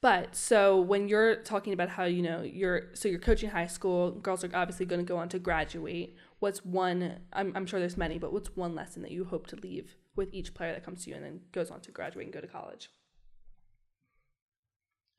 but 0.00 0.36
so 0.36 0.80
when 0.80 1.08
you're 1.08 1.36
talking 1.36 1.72
about 1.72 1.88
how 1.88 2.04
you 2.04 2.22
know 2.22 2.42
you're 2.42 2.90
so 2.94 3.08
you're 3.08 3.18
coaching 3.20 3.50
high 3.50 3.66
school, 3.68 4.10
girls 4.12 4.44
are 4.44 4.50
obviously 4.54 4.86
going 4.86 5.00
to 5.00 5.08
go 5.08 5.16
on 5.16 5.28
to 5.30 5.38
graduate. 5.38 6.16
What's 6.40 6.64
one? 6.64 7.20
I'm, 7.32 7.52
I'm 7.56 7.66
sure 7.66 7.80
there's 7.80 7.96
many, 7.96 8.18
but 8.18 8.32
what's 8.32 8.54
one 8.56 8.74
lesson 8.74 9.02
that 9.02 9.12
you 9.12 9.24
hope 9.24 9.46
to 9.48 9.56
leave 9.56 9.96
with 10.16 10.32
each 10.32 10.54
player 10.54 10.72
that 10.72 10.84
comes 10.84 11.04
to 11.04 11.10
you 11.10 11.16
and 11.16 11.24
then 11.24 11.40
goes 11.52 11.70
on 11.70 11.80
to 11.80 11.90
graduate 11.90 12.26
and 12.26 12.32
go 12.34 12.40
to 12.40 12.46
college? 12.46 12.90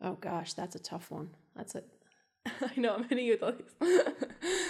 oh 0.01 0.15
gosh 0.15 0.53
that's 0.53 0.75
a 0.75 0.79
tough 0.79 1.09
one 1.09 1.29
that's 1.55 1.75
a 1.75 1.83
I 2.61 2.79
know 2.79 2.93
I'm 2.93 3.03
hitting 3.05 3.25
you 3.25 3.33
with 3.33 3.43
all 3.43 3.53
these. 3.53 4.01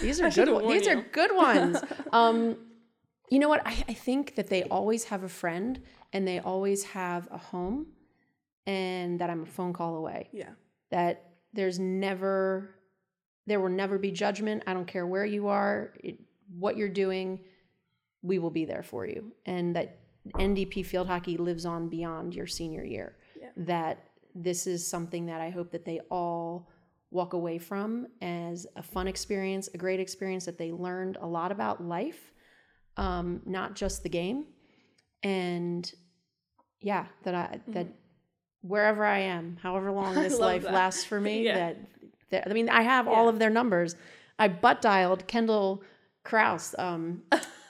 These 0.02 0.20
are 0.20 0.30
good. 0.30 0.48
Ones. 0.48 0.68
These 0.68 0.86
you. 0.86 0.98
are 0.98 1.02
good 1.12 1.34
ones. 1.34 1.78
um, 2.12 2.56
you 3.30 3.38
know 3.38 3.48
what? 3.48 3.66
I, 3.66 3.84
I 3.88 3.94
think 3.94 4.36
that 4.36 4.48
they 4.48 4.64
always 4.64 5.04
have 5.04 5.24
a 5.24 5.28
friend, 5.28 5.80
and 6.12 6.26
they 6.26 6.38
always 6.38 6.84
have 6.84 7.28
a 7.30 7.38
home, 7.38 7.86
and 8.66 9.18
that 9.20 9.30
I'm 9.30 9.42
a 9.42 9.46
phone 9.46 9.72
call 9.72 9.96
away. 9.96 10.28
Yeah, 10.32 10.50
That 10.90 11.30
there's 11.52 11.78
never, 11.78 12.76
there 13.46 13.60
will 13.60 13.70
never 13.70 13.98
be 13.98 14.10
judgment. 14.10 14.62
I 14.66 14.74
don't 14.74 14.86
care 14.86 15.06
where 15.06 15.24
you 15.24 15.48
are, 15.48 15.94
it, 16.02 16.20
what 16.56 16.76
you're 16.76 16.88
doing. 16.88 17.40
We 18.22 18.38
will 18.38 18.50
be 18.50 18.64
there 18.64 18.82
for 18.82 19.04
you, 19.04 19.32
and 19.46 19.74
that 19.76 19.98
NDP 20.32 20.84
field 20.86 21.06
hockey 21.06 21.36
lives 21.36 21.66
on 21.66 21.88
beyond 21.88 22.34
your 22.34 22.46
senior 22.46 22.84
year. 22.84 23.16
Yeah. 23.40 23.48
That 23.56 24.04
this 24.34 24.66
is 24.66 24.86
something 24.86 25.26
that 25.26 25.40
I 25.40 25.50
hope 25.50 25.70
that 25.72 25.84
they 25.84 26.00
all 26.10 26.68
walk 27.10 27.32
away 27.32 27.58
from 27.58 28.06
as 28.20 28.66
a 28.76 28.82
fun 28.82 29.06
experience, 29.06 29.68
a 29.72 29.78
great 29.78 30.00
experience 30.00 30.44
that 30.46 30.58
they 30.58 30.72
learned 30.72 31.16
a 31.20 31.26
lot 31.26 31.52
about 31.52 31.82
life, 31.82 32.32
um, 32.96 33.40
not 33.46 33.74
just 33.76 34.02
the 34.02 34.08
game. 34.08 34.46
And 35.22 35.90
yeah, 36.80 37.06
that 37.22 37.34
I 37.34 37.60
that 37.68 37.86
wherever 38.62 39.04
I 39.04 39.18
am, 39.20 39.58
however 39.62 39.92
long 39.92 40.14
this 40.22 40.38
life 40.38 40.62
that. 40.62 40.72
lasts 40.72 41.04
for 41.04 41.20
me, 41.20 41.42
Yeah. 41.44 41.54
that, 41.54 41.76
that 42.30 42.50
I 42.50 42.52
mean, 42.52 42.68
I 42.68 42.82
have 42.82 43.06
all 43.06 43.28
of 43.28 43.38
their 43.38 43.50
numbers. 43.50 43.94
I 44.38 44.48
butt 44.48 44.82
dialed 44.82 45.26
Kendall 45.28 45.82
Kraus 46.24 46.74
um, 46.78 47.22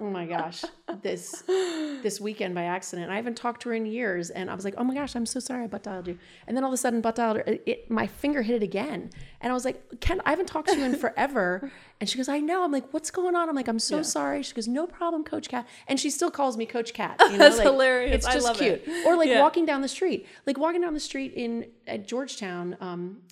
oh 0.00 0.10
my 0.10 0.26
gosh, 0.26 0.64
this 1.02 1.42
this 1.46 2.20
weekend 2.20 2.54
by 2.54 2.64
accident. 2.64 3.10
I 3.10 3.16
haven't 3.16 3.36
talked 3.36 3.62
to 3.62 3.68
her 3.70 3.74
in 3.74 3.86
years, 3.86 4.30
and 4.30 4.50
I 4.50 4.54
was 4.54 4.64
like, 4.64 4.74
oh 4.76 4.84
my 4.84 4.94
gosh, 4.94 5.14
I'm 5.14 5.24
so 5.26 5.40
sorry 5.40 5.64
I 5.64 5.66
butt 5.68 5.82
dialed 5.84 6.08
you. 6.08 6.18
And 6.46 6.56
then 6.56 6.64
all 6.64 6.70
of 6.70 6.74
a 6.74 6.78
sudden, 6.78 7.00
butt 7.00 7.14
dialed 7.14 7.36
her. 7.38 7.42
It, 7.44 7.62
it, 7.66 7.90
my 7.90 8.06
finger 8.06 8.42
hit 8.42 8.56
it 8.56 8.62
again, 8.62 9.10
and 9.40 9.50
I 9.50 9.54
was 9.54 9.64
like, 9.64 10.00
Ken, 10.00 10.20
I 10.26 10.30
haven't 10.30 10.46
talked 10.46 10.68
to 10.70 10.76
you 10.76 10.84
in 10.84 10.96
forever. 10.96 11.70
And 12.00 12.10
she 12.10 12.18
goes, 12.18 12.28
I 12.28 12.40
know. 12.40 12.64
I'm 12.64 12.72
like, 12.72 12.92
what's 12.92 13.10
going 13.10 13.34
on? 13.36 13.48
I'm 13.48 13.54
like, 13.54 13.68
I'm 13.68 13.78
so 13.78 13.98
Yeah. 13.98 14.02
sorry. 14.02 14.42
She 14.42 14.52
goes, 14.52 14.66
no 14.68 14.84
problem, 14.86 15.24
Coach 15.24 15.48
Cat. 15.48 15.66
And 15.86 15.98
she 15.98 16.10
still 16.10 16.30
calls 16.30 16.56
me 16.58 16.66
Coach 16.66 16.92
Cat. 16.92 17.18
You 17.30 17.38
know, 17.38 17.38
That's 17.38 17.56
like, 17.58 17.66
hilarious. 17.66 18.16
It's 18.16 18.26
I 18.26 18.32
just 18.34 18.44
love 18.44 18.58
cute. 18.58 18.82
it. 18.84 19.06
Or 19.06 19.16
like 19.16 19.28
Yeah. 19.28 19.40
walking 19.40 19.64
down 19.64 19.80
the 19.80 19.88
street, 19.88 20.26
like 20.44 20.58
walking 20.58 20.82
down 20.82 20.92
the 20.92 21.00
street 21.00 21.32
in 21.34 21.66
at 21.86 22.06
Georgetown. 22.06 22.76
Um, 22.80 23.22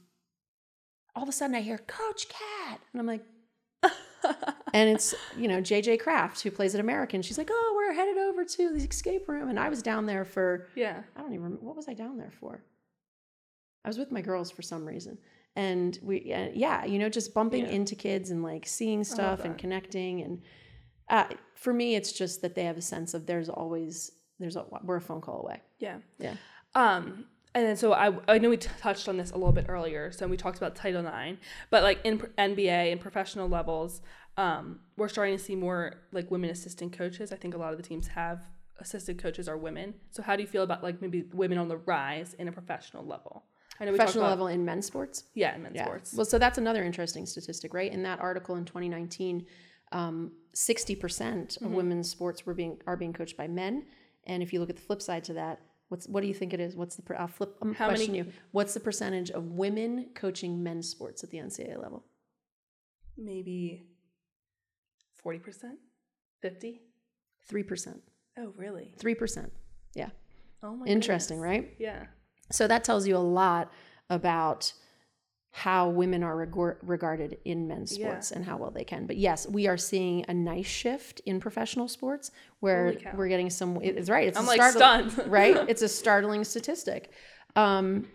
all 1.14 1.24
of 1.24 1.28
a 1.28 1.32
sudden, 1.32 1.54
I 1.56 1.60
hear 1.60 1.76
Coach 1.78 2.28
Cat, 2.28 2.80
and 2.92 3.00
I'm 3.00 3.06
like. 3.06 3.22
And 4.74 4.88
it's 4.90 5.14
you 5.36 5.48
know 5.48 5.60
JJ 5.60 6.00
Kraft 6.00 6.42
who 6.42 6.50
plays 6.50 6.74
at 6.74 6.80
American. 6.80 7.22
She's 7.22 7.38
like, 7.38 7.50
"Oh, 7.52 7.72
we're 7.76 7.92
headed 7.94 8.18
over 8.18 8.44
to 8.44 8.72
the 8.72 8.84
escape 8.84 9.28
room," 9.28 9.48
and 9.48 9.58
I 9.58 9.68
was 9.68 9.82
down 9.82 10.06
there 10.06 10.24
for 10.24 10.68
Yeah. 10.74 11.02
I 11.16 11.20
don't 11.20 11.32
even 11.32 11.42
remember 11.44 11.64
what 11.64 11.76
was 11.76 11.88
I 11.88 11.94
down 11.94 12.16
there 12.18 12.32
for. 12.40 12.64
I 13.84 13.88
was 13.88 13.98
with 13.98 14.12
my 14.12 14.20
girls 14.20 14.50
for 14.50 14.62
some 14.62 14.86
reason, 14.86 15.18
and 15.56 15.98
we 16.02 16.32
uh, 16.32 16.50
yeah, 16.54 16.84
you 16.84 16.98
know, 16.98 17.08
just 17.08 17.34
bumping 17.34 17.64
Yeah. 17.64 17.72
into 17.72 17.94
kids 17.96 18.30
and 18.30 18.42
like 18.42 18.66
seeing 18.66 19.02
stuff 19.04 19.44
and 19.44 19.58
connecting, 19.58 20.22
and 20.22 20.42
uh, 21.08 21.24
for 21.54 21.72
me, 21.72 21.94
it's 21.96 22.12
just 22.12 22.42
that 22.42 22.54
they 22.54 22.64
have 22.64 22.76
a 22.78 22.82
sense 22.82 23.12
of 23.14 23.26
there's 23.26 23.48
always 23.48 24.12
there's 24.38 24.56
a 24.56 24.64
we're 24.84 24.96
a 24.96 25.00
phone 25.00 25.20
call 25.20 25.40
away. 25.42 25.60
Yeah. 25.78 25.98
Yeah. 26.18 26.34
Um, 26.74 27.26
and 27.54 27.66
then 27.66 27.76
so 27.76 27.92
I 27.92 28.12
I 28.28 28.38
know 28.38 28.50
we 28.50 28.56
t- 28.56 28.68
touched 28.78 29.08
on 29.08 29.16
this 29.16 29.30
a 29.30 29.34
little 29.36 29.52
bit 29.52 29.66
earlier. 29.68 30.10
So 30.12 30.26
we 30.26 30.36
talked 30.36 30.58
about 30.58 30.74
Title 30.74 31.04
IX, 31.06 31.38
but 31.70 31.82
like 31.82 32.00
in 32.04 32.18
pr- 32.18 32.26
NBA 32.38 32.92
and 32.92 33.00
professional 33.00 33.48
levels, 33.48 34.00
um, 34.36 34.80
we're 34.96 35.08
starting 35.08 35.36
to 35.36 35.42
see 35.42 35.54
more 35.56 35.94
like 36.12 36.30
women 36.30 36.50
assistant 36.50 36.92
coaches. 36.96 37.32
I 37.32 37.36
think 37.36 37.54
a 37.54 37.58
lot 37.58 37.72
of 37.72 37.76
the 37.76 37.82
teams 37.82 38.08
have 38.08 38.46
assistant 38.78 39.18
coaches 39.22 39.48
are 39.48 39.56
women. 39.56 39.94
So 40.10 40.22
how 40.22 40.34
do 40.36 40.42
you 40.42 40.48
feel 40.48 40.62
about 40.62 40.82
like 40.82 41.00
maybe 41.02 41.24
women 41.32 41.58
on 41.58 41.68
the 41.68 41.76
rise 41.76 42.34
in 42.34 42.48
a 42.48 42.52
professional 42.52 43.04
level? 43.04 43.44
I 43.80 43.84
know 43.84 43.92
Professional 43.92 44.24
about 44.24 44.30
level 44.30 44.46
in 44.48 44.64
men's 44.64 44.86
sports. 44.86 45.24
yeah, 45.34 45.54
in 45.56 45.62
men's 45.62 45.78
sports. 45.78 46.14
Well, 46.14 46.24
so 46.26 46.38
that's 46.38 46.58
another 46.58 46.84
interesting 46.84 47.26
statistic, 47.26 47.74
right? 47.74 47.90
In 47.92 48.02
that 48.04 48.20
article 48.20 48.54
in 48.56 48.64
2019, 48.64 49.46
um, 49.92 50.32
60% 50.54 50.98
Mm-hmm. 51.00 51.64
of 51.64 51.70
women's 51.72 52.08
sports 52.10 52.44
were 52.46 52.54
being 52.54 52.78
are 52.86 52.96
being 52.96 53.12
coached 53.12 53.36
by 53.36 53.48
men. 53.48 53.84
And 54.26 54.42
if 54.42 54.52
you 54.52 54.60
look 54.60 54.70
at 54.70 54.76
the 54.76 54.82
flip 54.82 55.02
side 55.02 55.24
to 55.24 55.32
that, 55.34 55.60
what's 55.92 56.08
what 56.08 56.22
do 56.22 56.26
you 56.26 56.34
think 56.34 56.54
it 56.54 56.60
is? 56.60 56.74
What's 56.74 56.96
the 56.96 57.02
per- 57.02 57.16
I'll 57.16 57.28
flip 57.28 57.54
um, 57.60 57.74
How 57.74 57.86
many- 57.88 57.98
question 57.98 58.14
you? 58.14 58.26
What's 58.52 58.72
the 58.74 58.80
percentage 58.80 59.30
of 59.30 59.42
women 59.52 60.08
coaching 60.14 60.62
men's 60.62 60.88
sports 60.88 61.22
at 61.22 61.30
the 61.30 61.38
NCAA 61.38 61.76
level? 61.80 62.04
Maybe 63.18 63.84
forty 65.22 65.38
percent, 65.38 65.78
fifty. 66.40 66.80
Three 67.48 67.62
percent. 67.62 68.00
Oh, 68.38 68.52
really? 68.56 68.94
Three 68.98 69.14
percent. 69.14 69.52
Yeah. 69.94 70.08
Oh 70.62 70.76
my. 70.76 70.86
Interesting, 70.86 71.38
goodness. 71.40 71.58
right? 71.64 71.74
Yeah. 71.78 72.04
So 72.50 72.66
that 72.68 72.84
tells 72.84 73.06
you 73.06 73.16
a 73.16 73.18
lot 73.42 73.70
about 74.08 74.72
how 75.54 75.90
women 75.90 76.22
are 76.22 76.34
regor- 76.46 76.78
regarded 76.82 77.36
in 77.44 77.68
men's 77.68 77.96
Yeah. 77.98 78.06
sports 78.08 78.32
and 78.32 78.42
how 78.44 78.56
well 78.56 78.70
they 78.70 78.84
can. 78.84 79.06
But 79.06 79.18
yes, 79.18 79.46
we 79.46 79.66
are 79.66 79.76
seeing 79.76 80.24
a 80.26 80.32
nice 80.34 80.64
shift 80.66 81.20
in 81.26 81.40
professional 81.40 81.88
sports 81.88 82.30
where 82.60 82.94
we're 83.14 83.28
getting 83.28 83.50
some. 83.50 83.78
It's 83.82 84.08
right. 84.08 84.28
It's 84.28 84.38
I'm 84.38 84.44
a 84.44 84.48
like 84.48 84.62
startling- 84.62 85.10
stunned. 85.10 85.30
right? 85.30 85.56
It's 85.68 85.82
a 85.82 85.88
startling 85.88 86.44
statistic, 86.44 87.10
um, 87.54 88.08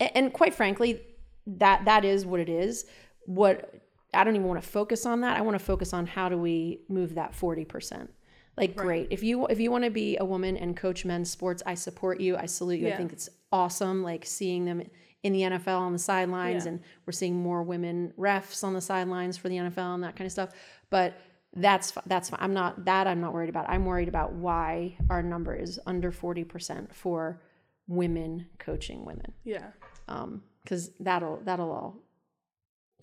a- 0.00 0.14
and, 0.16 0.32
quite 0.32 0.54
frankly, 0.54 1.00
that 1.46 1.86
that 1.86 2.04
is 2.04 2.26
what 2.26 2.40
it 2.40 2.50
is. 2.50 2.84
What 3.24 3.72
I 4.12 4.22
don't 4.24 4.36
even 4.36 4.46
want 4.46 4.62
to 4.62 4.68
focus 4.68 5.06
on 5.06 5.22
that. 5.22 5.36
I 5.38 5.40
want 5.40 5.58
to 5.58 5.64
focus 5.64 5.92
on 5.94 6.06
how 6.06 6.28
do 6.28 6.36
we 6.36 6.82
move 6.88 7.14
that 7.14 7.34
forty 7.34 7.64
percent. 7.64 8.10
Like 8.58 8.76
great. 8.76 9.08
If 9.10 9.22
you 9.22 9.46
if 9.46 9.58
you 9.60 9.70
want 9.70 9.84
to 9.84 9.90
be 9.90 10.18
a 10.18 10.24
woman 10.24 10.56
and 10.58 10.76
coach 10.76 11.04
men's 11.06 11.30
sports, 11.30 11.62
I 11.64 11.74
support 11.74 12.20
you. 12.20 12.36
I 12.36 12.44
salute 12.46 12.80
you. 12.80 12.88
I 12.88 12.96
think 12.96 13.12
it's 13.12 13.28
awesome. 13.50 14.02
Like 14.02 14.26
seeing 14.26 14.64
them 14.66 14.82
in 15.26 15.32
the 15.32 15.42
NFL 15.42 15.78
on 15.80 15.92
the 15.92 15.98
sidelines, 15.98 16.64
Yeah. 16.64 16.72
and 16.72 16.80
we're 17.04 17.12
seeing 17.12 17.36
more 17.36 17.62
women 17.62 18.12
refs 18.18 18.62
on 18.64 18.72
the 18.74 18.80
sidelines 18.80 19.36
for 19.36 19.48
the 19.48 19.56
NFL 19.56 19.94
and 19.94 20.02
that 20.04 20.16
kind 20.16 20.26
of 20.26 20.32
stuff. 20.32 20.50
But 20.90 21.14
that's 21.54 21.92
that's. 22.06 22.30
I'm 22.34 22.52
not 22.54 22.84
that 22.84 23.06
I'm 23.06 23.20
not 23.20 23.32
worried 23.32 23.48
about. 23.48 23.68
I'm 23.68 23.84
worried 23.86 24.08
about 24.08 24.32
why 24.32 24.96
our 25.10 25.22
number 25.22 25.54
is 25.54 25.80
under 25.86 26.10
forty 26.12 26.44
percent 26.44 26.94
for 26.94 27.40
women 27.88 28.46
coaching 28.58 29.04
women, 29.04 29.32
Yeah. 29.44 29.68
because 30.62 30.90
that'll 31.00 31.40
that'll 31.44 31.70
all 31.70 31.96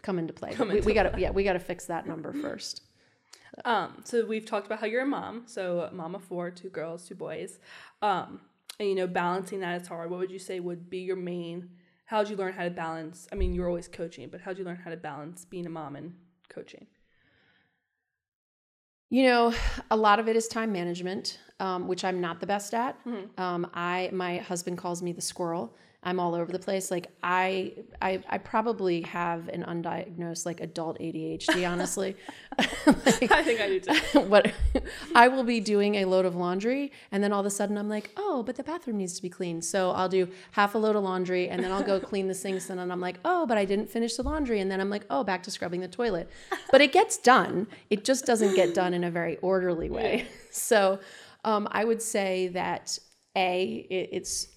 come 0.01 0.19
into 0.19 0.33
play. 0.33 0.51
Come 0.53 0.69
we, 0.69 0.81
we 0.81 0.93
gotta 0.93 1.13
yeah 1.19 1.31
we 1.31 1.43
gotta 1.43 1.59
fix 1.59 1.85
that 1.87 2.05
number 2.07 2.31
first. 2.33 2.81
Um, 3.65 4.01
so 4.03 4.25
we've 4.25 4.45
talked 4.45 4.65
about 4.65 4.79
how 4.79 4.87
you're 4.87 5.03
a 5.03 5.05
mom, 5.05 5.43
so 5.45 5.89
mom 5.93 6.15
of 6.15 6.23
four, 6.23 6.49
two 6.51 6.69
girls, 6.69 7.07
two 7.07 7.15
boys. 7.15 7.59
Um, 8.01 8.41
and 8.79 8.89
you 8.89 8.95
know, 8.95 9.05
balancing 9.07 9.59
that 9.61 9.81
is 9.81 9.87
hard. 9.87 10.09
What 10.09 10.19
would 10.19 10.31
you 10.31 10.39
say 10.39 10.59
would 10.59 10.89
be 10.89 10.99
your 10.99 11.15
main? 11.15 11.69
How 12.13 12.21
did 12.21 12.29
you 12.29 12.35
learn 12.35 12.53
how 12.53 12.63
to 12.63 12.69
balance? 12.69 13.27
I 13.31 13.35
mean, 13.35 13.55
you're 13.55 13.67
always 13.67 13.87
coaching, 13.87 14.29
but 14.29 14.39
how 14.39 14.51
did 14.51 14.59
you 14.59 14.65
learn 14.65 14.75
how 14.75 14.91
to 14.91 14.97
balance 14.97 15.45
being 15.45 15.65
a 15.65 15.69
mom 15.69 15.95
and 15.95 16.13
coaching? 16.47 16.85
You 19.09 19.23
know, 19.23 19.53
a 19.89 19.97
lot 19.97 20.19
of 20.19 20.27
it 20.27 20.35
is 20.35 20.47
time 20.47 20.71
management, 20.71 21.39
um, 21.59 21.87
which 21.87 22.05
I'm 22.05 22.21
not 22.21 22.39
the 22.39 22.45
best 22.45 22.75
at. 22.75 23.03
Mm-hmm. 23.03 23.41
Um, 23.41 23.67
I 23.73 24.11
my 24.13 24.37
husband 24.37 24.77
calls 24.77 25.01
me 25.01 25.11
the 25.11 25.21
squirrel. 25.21 25.75
I'm 26.03 26.19
all 26.19 26.35
over 26.35 26.51
the 26.51 26.59
place. 26.59 26.91
Like 26.91 27.07
I, 27.23 27.73
I, 28.01 28.21
I 28.29 28.37
probably 28.37 29.01
have 29.01 29.47
an 29.49 29.63
undiagnosed 29.63 30.45
like 30.45 30.59
adult 30.61 30.99
ADHD. 30.99 31.69
Honestly, 31.73 32.15
Like, 32.57 33.31
I 33.31 33.43
think 33.43 33.61
I 33.61 33.67
do 33.67 33.79
too. 33.79 34.19
what 34.21 34.51
I 35.15 35.27
will 35.27 35.43
be 35.43 35.59
doing 35.59 35.95
a 35.95 36.05
load 36.05 36.25
of 36.25 36.35
laundry, 36.35 36.91
and 37.11 37.23
then 37.23 37.31
all 37.33 37.39
of 37.39 37.45
a 37.45 37.49
sudden 37.49 37.77
I'm 37.77 37.89
like, 37.89 38.11
oh, 38.17 38.43
but 38.43 38.55
the 38.55 38.63
bathroom 38.63 38.97
needs 38.97 39.15
to 39.15 39.21
be 39.21 39.29
cleaned. 39.29 39.65
So 39.65 39.91
I'll 39.91 40.09
do 40.09 40.27
half 40.51 40.75
a 40.75 40.77
load 40.77 40.95
of 40.95 41.03
laundry, 41.03 41.49
and 41.49 41.63
then 41.63 41.71
I'll 41.71 41.83
go 41.83 41.99
clean 41.99 42.27
the 42.27 42.33
sinks, 42.33 42.69
and 42.69 42.79
then 42.79 42.91
I'm 42.91 43.01
like, 43.01 43.19
oh, 43.25 43.45
but 43.45 43.57
I 43.57 43.65
didn't 43.65 43.89
finish 43.89 44.15
the 44.15 44.23
laundry, 44.23 44.59
and 44.59 44.69
then 44.69 44.79
I'm 44.79 44.89
like, 44.89 45.05
oh, 45.09 45.23
back 45.23 45.43
to 45.43 45.51
scrubbing 45.51 45.81
the 45.81 45.87
toilet. 45.87 46.29
But 46.71 46.81
it 46.81 46.91
gets 46.91 47.17
done. 47.17 47.67
It 47.89 48.03
just 48.03 48.25
doesn't 48.25 48.55
get 48.55 48.73
done 48.73 48.93
in 48.93 49.03
a 49.03 49.11
very 49.11 49.37
orderly 49.37 49.89
way. 49.89 50.27
So 50.51 50.99
um, 51.43 51.67
I 51.71 51.83
would 51.83 52.01
say 52.01 52.49
that 52.49 52.99
a 53.35 53.87
it, 53.89 54.09
it's 54.11 54.47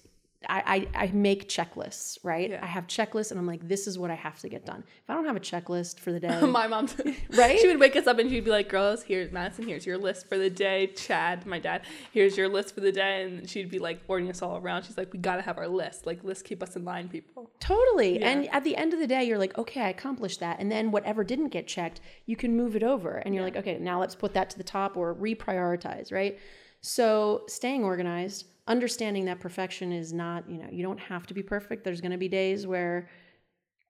I, 0.47 0.87
I, 0.93 1.05
I 1.05 1.11
make 1.13 1.49
checklists, 1.49 2.19
right? 2.23 2.51
Yeah. 2.51 2.59
I 2.61 2.67
have 2.67 2.85
checklists 2.85 3.31
and 3.31 3.39
I'm 3.39 3.47
like, 3.47 3.67
this 3.67 3.87
is 3.87 3.97
what 3.97 4.11
I 4.11 4.15
have 4.15 4.39
to 4.39 4.49
get 4.49 4.65
done. 4.65 4.83
If 4.85 5.09
I 5.09 5.15
don't 5.15 5.25
have 5.25 5.35
a 5.35 5.39
checklist 5.39 5.99
for 5.99 6.11
the 6.11 6.19
day, 6.19 6.39
my 6.45 6.67
mom, 6.67 6.87
Right? 7.31 7.59
She 7.59 7.67
would 7.67 7.79
wake 7.79 7.95
us 7.95 8.05
up 8.05 8.19
and 8.19 8.29
she'd 8.29 8.45
be 8.45 8.51
like, 8.51 8.69
"Girls, 8.69 9.03
here's 9.03 9.31
Madison. 9.31 9.67
Here's 9.67 9.85
your 9.85 9.97
list 9.97 10.29
for 10.29 10.37
the 10.37 10.49
day." 10.49 10.87
Chad, 10.87 11.45
my 11.45 11.59
dad, 11.59 11.81
here's 12.11 12.37
your 12.37 12.49
list 12.49 12.75
for 12.75 12.81
the 12.81 12.91
day, 12.91 13.23
and 13.23 13.49
she'd 13.49 13.69
be 13.69 13.79
like 13.79 13.99
ordering 14.07 14.29
us 14.29 14.41
all 14.41 14.57
around. 14.57 14.83
She's 14.83 14.97
like, 14.97 15.11
"We 15.11 15.19
gotta 15.19 15.41
have 15.41 15.57
our 15.57 15.67
list. 15.67 16.05
Like, 16.05 16.19
let's 16.23 16.43
keep 16.43 16.61
us 16.61 16.75
in 16.75 16.85
line, 16.85 17.09
people." 17.09 17.49
Totally. 17.59 18.19
Yeah. 18.19 18.29
And 18.29 18.47
at 18.53 18.63
the 18.63 18.75
end 18.77 18.93
of 18.93 18.99
the 18.99 19.07
day, 19.07 19.23
you're 19.23 19.37
like, 19.39 19.57
okay, 19.57 19.81
I 19.81 19.89
accomplished 19.89 20.39
that. 20.39 20.59
And 20.59 20.71
then 20.71 20.91
whatever 20.91 21.23
didn't 21.23 21.49
get 21.49 21.67
checked, 21.67 21.99
you 22.25 22.35
can 22.35 22.55
move 22.55 22.75
it 22.75 22.83
over. 22.83 23.17
And 23.17 23.33
you're 23.33 23.43
like, 23.43 23.55
okay, 23.57 23.77
now 23.79 23.99
let's 23.99 24.15
put 24.15 24.33
that 24.35 24.49
to 24.51 24.57
the 24.57 24.63
top 24.63 24.95
or 24.95 25.15
reprioritize, 25.15 26.11
right? 26.11 26.37
So 26.81 27.43
staying 27.47 27.83
organized, 27.83 28.45
understanding 28.67 29.25
that 29.25 29.39
perfection 29.39 29.91
is 29.91 30.11
not, 30.13 30.49
you 30.49 30.57
know, 30.57 30.67
you 30.71 30.83
don't 30.83 30.99
have 30.99 31.25
to 31.27 31.33
be 31.33 31.41
perfect. 31.43 31.83
There's 31.83 32.01
going 32.01 32.11
to 32.11 32.17
be 32.17 32.27
days 32.27 32.67
where 32.67 33.09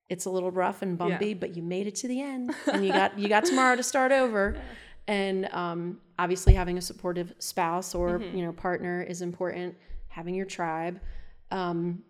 it's 0.10 0.26
a 0.26 0.30
little 0.30 0.52
rough 0.52 0.82
and 0.82 0.98
bumpy, 0.98 1.30
Yeah. 1.30 1.34
but 1.36 1.56
you 1.58 1.64
made 1.64 1.88
it 1.88 1.96
to 1.96 2.08
the 2.08 2.22
end 2.22 2.54
and 2.72 2.86
you 2.86 2.94
got 2.94 3.18
you 3.20 3.28
got 3.28 3.46
tomorrow 3.46 3.76
to 3.76 3.84
start 3.84 4.12
over. 4.12 4.56
And 5.08 5.46
um, 5.54 6.00
obviously 6.20 6.54
having 6.54 6.78
a 6.78 6.82
supportive 6.82 7.34
spouse 7.40 7.96
or, 7.96 8.20
you 8.22 8.44
know, 8.46 8.52
partner 8.52 9.02
is 9.02 9.22
important. 9.22 9.76
Having 10.10 10.36
your 10.36 10.46
tribe. 10.46 11.00
Um, 11.52 12.04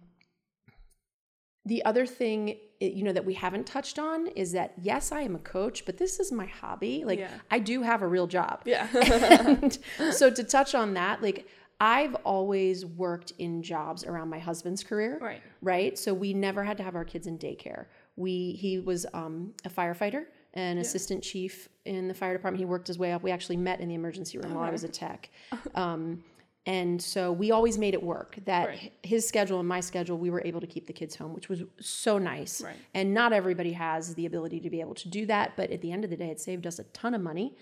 the 1.66 1.84
other 1.86 2.06
thing 2.06 2.58
you 2.80 3.04
know 3.04 3.12
that 3.12 3.26
we 3.26 3.34
haven't 3.34 3.66
touched 3.66 3.98
on 4.00 4.28
is 4.28 4.52
that 4.52 4.72
yes 4.82 5.12
i 5.12 5.22
am 5.22 5.36
a 5.36 5.40
coach 5.40 5.84
but 5.86 5.98
this 5.98 6.20
is 6.20 6.32
my 6.32 6.46
hobby 6.46 7.04
like 7.04 7.20
Yeah. 7.20 7.32
i 7.50 7.58
do 7.60 7.82
have 7.82 8.02
a 8.04 8.08
real 8.08 8.28
job 8.28 8.62
Yeah. 8.66 8.88
so 10.12 10.30
to 10.30 10.44
touch 10.44 10.76
on 10.76 10.94
that 10.94 11.22
like 11.24 11.48
i've 11.80 12.16
always 12.24 12.86
worked 12.86 13.34
in 13.38 13.62
jobs 13.62 14.04
around 14.04 14.30
my 14.30 14.40
husband's 14.40 14.84
career 14.84 15.18
right. 15.22 15.42
right? 15.62 15.98
So 15.98 16.14
we 16.14 16.34
never 16.34 16.64
had 16.64 16.78
to 16.78 16.84
have 16.84 16.96
our 16.96 17.06
kids 17.06 17.28
in 17.28 17.38
daycare. 17.38 17.86
We 18.16 18.54
he 18.54 18.80
was 18.80 19.06
um, 19.14 19.54
a 19.66 19.70
firefighter 19.70 20.26
an 20.58 20.80
assistant 20.80 21.24
chief 21.24 21.70
in 21.86 22.08
the 22.08 22.14
fire 22.14 22.34
department. 22.34 22.60
He 22.60 22.66
worked 22.66 22.88
his 22.88 22.98
way 22.98 23.12
up. 23.12 23.22
We 23.22 23.32
actually 23.32 23.58
met 23.58 23.80
in 23.80 23.90
the 23.90 23.96
emergency 23.96 24.38
room 24.40 24.56
while 24.56 24.64
i 24.64 24.72
was 24.72 24.84
a 24.84 24.90
tech. 24.90 25.30
Um, 25.76 26.24
and 26.68 27.02
so 27.02 27.32
we 27.32 27.50
always 27.52 27.78
made 27.78 27.94
it 27.96 28.04
work 28.04 28.38
that 28.46 28.68
Right. 28.68 28.92
his 29.02 29.28
schedule 29.28 29.60
and 29.60 29.68
my 29.68 29.80
schedule 29.80 30.18
we 30.18 30.30
were 30.30 30.42
able 30.46 30.60
to 30.62 30.68
keep 30.68 30.86
the 30.86 30.94
kids 30.94 31.16
home 31.16 31.34
which 31.34 31.50
was 31.50 31.64
so 31.80 32.18
nice 32.20 32.62
Right. 32.62 32.76
and 32.94 33.14
not 33.14 33.34
everybody 33.34 33.72
has 33.72 34.14
the 34.16 34.26
ability 34.28 34.60
to 34.60 34.70
be 34.70 34.82
able 34.82 34.94
to 34.96 35.10
do 35.10 35.26
that 35.26 35.54
but 35.58 35.72
at 35.72 35.82
the 35.82 35.92
end 35.92 36.04
of 36.04 36.10
the 36.12 36.18
day 36.18 36.30
it 36.30 36.40
saved 36.40 36.68
us 36.68 36.78
a 36.78 36.84
ton 36.86 37.16
of 37.16 37.22
money 37.22 37.56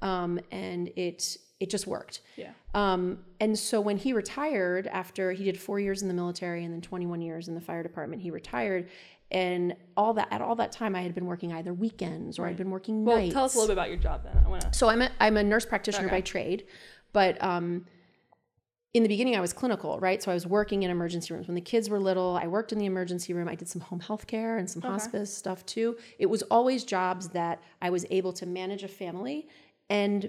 um, 0.00 0.40
and 0.50 0.88
it 0.96 1.36
it 1.60 1.70
just 1.70 1.86
worked 1.86 2.20
Yeah. 2.36 2.52
um, 2.74 3.18
and 3.40 3.58
so 3.58 3.80
when 3.80 3.96
he 3.98 4.12
retired 4.12 4.86
after 4.86 5.32
he 5.32 5.44
did 5.44 5.58
four 5.60 5.78
years 5.78 6.00
in 6.02 6.08
the 6.08 6.14
military 6.14 6.64
and 6.64 6.72
then 6.72 6.80
21 6.80 7.20
years 7.20 7.48
in 7.48 7.54
the 7.54 7.60
fire 7.60 7.82
department, 7.82 8.22
he 8.22 8.30
retired. 8.30 8.88
And 9.30 9.74
all 9.96 10.12
that 10.14 10.28
at 10.30 10.42
all 10.42 10.54
that 10.56 10.72
time, 10.72 10.94
I 10.94 11.00
had 11.02 11.14
been 11.14 11.24
working 11.26 11.52
either 11.52 11.72
weekends 11.72 12.38
or 12.38 12.46
I'd 12.46 12.56
been 12.56 12.70
working 12.70 13.02
nights. 13.02 13.06
Well, 13.08 13.16
nights. 13.22 13.32
tell 13.34 13.44
us 13.44 13.54
a 13.54 13.58
little 13.58 13.68
bit 13.74 13.78
about 13.80 13.88
your 13.88 13.96
job 13.96 14.24
then. 14.24 14.36
I 14.44 14.48
want 14.48 14.60
to. 14.62 14.72
So 14.74 14.88
I'm 14.90 15.00
a, 15.02 15.10
I'm 15.20 15.36
a 15.38 15.42
nurse 15.42 15.64
practitioner 15.64 16.06
Okay. 16.08 16.16
by 16.16 16.20
trade, 16.20 16.66
but 17.14 17.42
um, 17.42 17.86
in 18.94 19.02
the 19.02 19.08
beginning 19.08 19.36
I 19.36 19.40
was 19.40 19.52
clinical, 19.52 19.98
right? 20.00 20.22
So 20.22 20.30
I 20.30 20.34
was 20.34 20.46
working 20.46 20.82
in 20.82 20.90
emergency 20.90 21.32
rooms. 21.32 21.48
When 21.48 21.54
the 21.54 21.60
kids 21.62 21.88
were 21.88 21.98
little, 21.98 22.38
I 22.42 22.46
worked 22.46 22.72
in 22.72 22.78
the 22.78 22.84
emergency 22.86 23.32
room. 23.32 23.48
I 23.48 23.54
did 23.54 23.68
some 23.68 23.80
home 23.80 24.00
health 24.00 24.26
care 24.26 24.58
and 24.58 24.68
some 24.68 24.82
hospice 24.82 25.34
stuff 25.34 25.64
too. 25.64 25.96
It 26.18 26.26
was 26.26 26.42
always 26.44 26.84
jobs 26.84 27.28
that 27.28 27.62
I 27.80 27.88
was 27.90 28.04
able 28.10 28.32
to 28.34 28.46
manage 28.46 28.82
a 28.82 28.88
family 28.88 29.48
and 29.88 30.28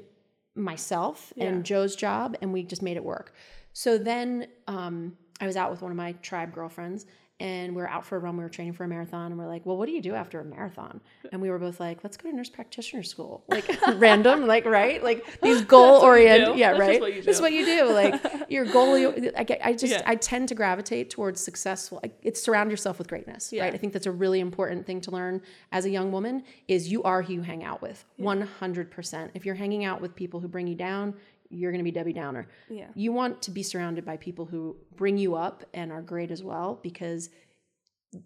myself 0.55 1.33
Yeah. 1.35 1.45
and 1.45 1.65
Joe's 1.65 1.95
job, 1.95 2.37
and 2.41 2.53
we 2.53 2.63
just 2.63 2.81
made 2.81 2.95
it 2.95 3.03
work. 3.03 3.33
So 3.73 3.97
then 3.97 4.47
um, 4.67 5.17
I 5.41 5.45
was 5.47 5.57
out 5.57 5.71
with 5.71 5.81
one 5.81 5.91
of 5.91 5.97
my 5.97 6.13
tribe 6.21 6.53
girlfriends, 6.53 7.05
and 7.39 7.75
we 7.75 7.81
were 7.81 7.89
out 7.89 8.05
for 8.05 8.15
a 8.15 8.19
run. 8.19 8.37
We 8.37 8.43
were 8.43 8.49
training 8.49 8.73
for 8.73 8.83
a 8.83 8.87
marathon, 8.87 9.31
and 9.31 9.37
we're 9.39 9.47
like, 9.47 9.65
"Well, 9.65 9.75
what 9.77 9.87
do 9.87 9.91
you 9.91 10.01
do 10.01 10.13
after 10.13 10.39
a 10.39 10.45
marathon?" 10.45 11.01
And 11.31 11.41
we 11.41 11.49
were 11.49 11.59
both 11.59 11.79
like, 11.79 12.03
"Let's 12.03 12.15
go 12.15 12.29
to 12.29 12.35
nurse 12.35 12.49
practitioner 12.49 13.03
school." 13.03 13.43
Like 13.47 13.69
random, 13.95 14.45
like 14.45 14.65
right, 14.65 15.03
like 15.03 15.25
these 15.41 15.61
goal 15.75 16.01
oriented. 16.01 16.57
Yeah, 16.57 16.69
That's 16.69 16.79
right. 16.79 17.01
what 17.01 17.13
you 17.13 17.21
That's 17.23 17.41
what 17.41 17.51
you 17.51 17.65
do. 17.65 17.85
Like 17.91 18.21
your 18.49 18.65
goal. 18.65 18.95
I 19.35 19.43
get. 19.43 19.59
I 19.63 19.73
just. 19.73 19.93
Yeah. 19.93 20.03
I 20.05 20.15
tend 20.15 20.49
to 20.49 20.55
gravitate 20.55 21.09
towards 21.09 21.41
successful. 21.41 22.01
It's 22.21 22.41
surround 22.41 22.69
yourself 22.69 22.97
with 22.97 23.07
greatness. 23.07 23.51
Yeah. 23.51 23.63
Right. 23.63 23.73
I 23.73 23.77
think 23.77 23.93
that's 23.93 24.05
a 24.05 24.11
really 24.11 24.39
important 24.39 24.85
thing 24.85 25.01
to 25.01 25.11
learn 25.11 25.41
as 25.71 25.85
a 25.85 25.89
young 25.89 26.11
woman. 26.11 26.43
Is 26.67 26.91
you 26.91 27.03
are 27.03 27.23
who 27.23 27.33
you 27.33 27.41
hang 27.41 27.63
out 27.63 27.81
with. 27.81 28.05
One 28.17 28.41
hundred 28.41 28.91
percent. 28.91 29.31
If 29.33 29.45
you're 29.45 29.55
hanging 29.55 29.85
out 29.85 30.01
with 30.01 30.15
people 30.15 30.39
who 30.39 30.47
bring 30.47 30.67
you 30.67 30.75
down, 30.75 31.15
you're 31.53 31.71
going 31.71 31.79
to 31.79 31.83
be 31.83 31.91
Debbie 31.91 32.13
Downer. 32.13 32.47
Yeah. 32.69 32.87
You 32.95 33.11
want 33.13 33.41
to 33.43 33.51
be 33.51 33.63
surrounded 33.63 34.03
by 34.05 34.17
people 34.17 34.45
who 34.45 34.75
bring 34.95 35.17
you 35.17 35.35
up 35.35 35.63
and 35.73 35.91
are 35.91 36.01
great 36.01 36.31
as 36.31 36.43
well 36.43 36.79
because 36.83 37.29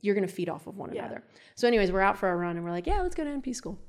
you're 0.01 0.15
going 0.15 0.28
to 0.28 0.34
feed 0.34 0.49
off 0.49 0.67
of 0.67 0.78
one 0.78 0.93
Yeah. 0.93 1.05
another. 1.05 1.23
So, 1.55 1.67
anyways, 1.67 1.91
we're 1.91 2.01
out 2.01 2.17
for 2.17 2.30
a 2.30 2.36
run 2.36 2.55
and 2.57 2.65
we're 2.65 2.71
like, 2.71 2.88
yeah, 2.88 3.01
let's 3.01 3.15
go 3.15 3.23
to 3.23 3.30
NP 3.30 3.55
school. 3.55 3.80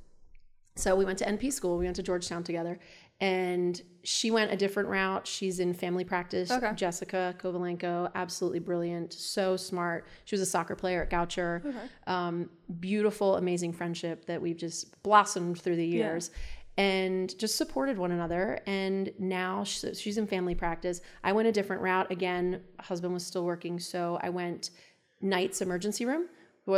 So 0.77 0.95
we 0.95 1.05
went 1.05 1.19
to 1.19 1.25
NP 1.27 1.53
school. 1.53 1.77
We 1.77 1.87
went 1.87 1.97
to 1.97 2.05
Georgetown 2.05 2.45
together, 2.45 2.79
and 3.21 3.83
she 4.05 4.31
went 4.31 4.53
a 4.53 4.57
different 4.57 4.89
route. 4.89 5.27
She's 5.27 5.59
in 5.59 5.75
family 5.75 6.05
practice. 6.05 6.53
Okay. 6.53 6.71
Jessica 6.77 7.35
Kovalenko, 7.37 8.13
absolutely 8.15 8.61
brilliant, 8.61 9.13
so 9.13 9.57
smart. 9.57 10.07
She 10.25 10.37
was 10.37 10.41
a 10.41 10.47
soccer 10.47 10.77
player 10.77 11.03
at 11.03 11.11
Goucher. 11.11 11.75
Um, 12.07 12.49
beautiful, 12.79 13.35
amazing 13.39 13.73
friendship 13.73 14.27
that 14.27 14.41
we've 14.41 14.57
just 14.57 15.03
blossomed 15.03 15.61
through 15.61 15.77
the 15.77 15.85
years. 15.85 16.31
And 16.79 17.37
just 17.39 17.57
supported 17.57 17.99
one 17.99 18.13
another. 18.13 18.61
And 18.67 19.13
now 19.19 19.65
she's 19.65 20.17
in 20.17 20.27
family 20.27 20.55
practice. 20.55 21.03
I 21.23 21.33
went 21.33 21.49
a 21.49 21.53
different 21.53 21.83
route. 21.83 22.11
Again, 22.11 22.63
husband 22.81 23.13
was 23.13 23.27
still 23.27 23.45
working. 23.45 23.79
So 23.79 24.19
I 24.23 24.31
went 24.31 24.71
nights 25.21 25.61
emergency 25.61 26.07
room. 26.07 26.29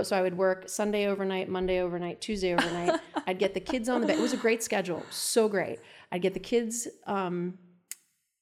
So 0.02 0.16
I 0.16 0.22
would 0.22 0.38
work 0.38 0.68
Sunday 0.68 1.06
overnight, 1.06 1.48
Monday 1.48 1.80
overnight, 1.80 2.20
Tuesday 2.20 2.54
overnight. 2.54 3.00
I'd 3.26 3.38
get 3.38 3.54
the 3.54 3.60
kids 3.60 3.88
on 3.88 4.00
the 4.00 4.06
bed. 4.06 4.18
It 4.18 4.22
was 4.22 4.32
a 4.32 4.38
great 4.38 4.62
schedule, 4.62 5.04
so 5.10 5.48
great. 5.48 5.80
I'd 6.12 6.22
get 6.22 6.32
the 6.32 6.40
kids 6.40 6.86
um, 7.06 7.58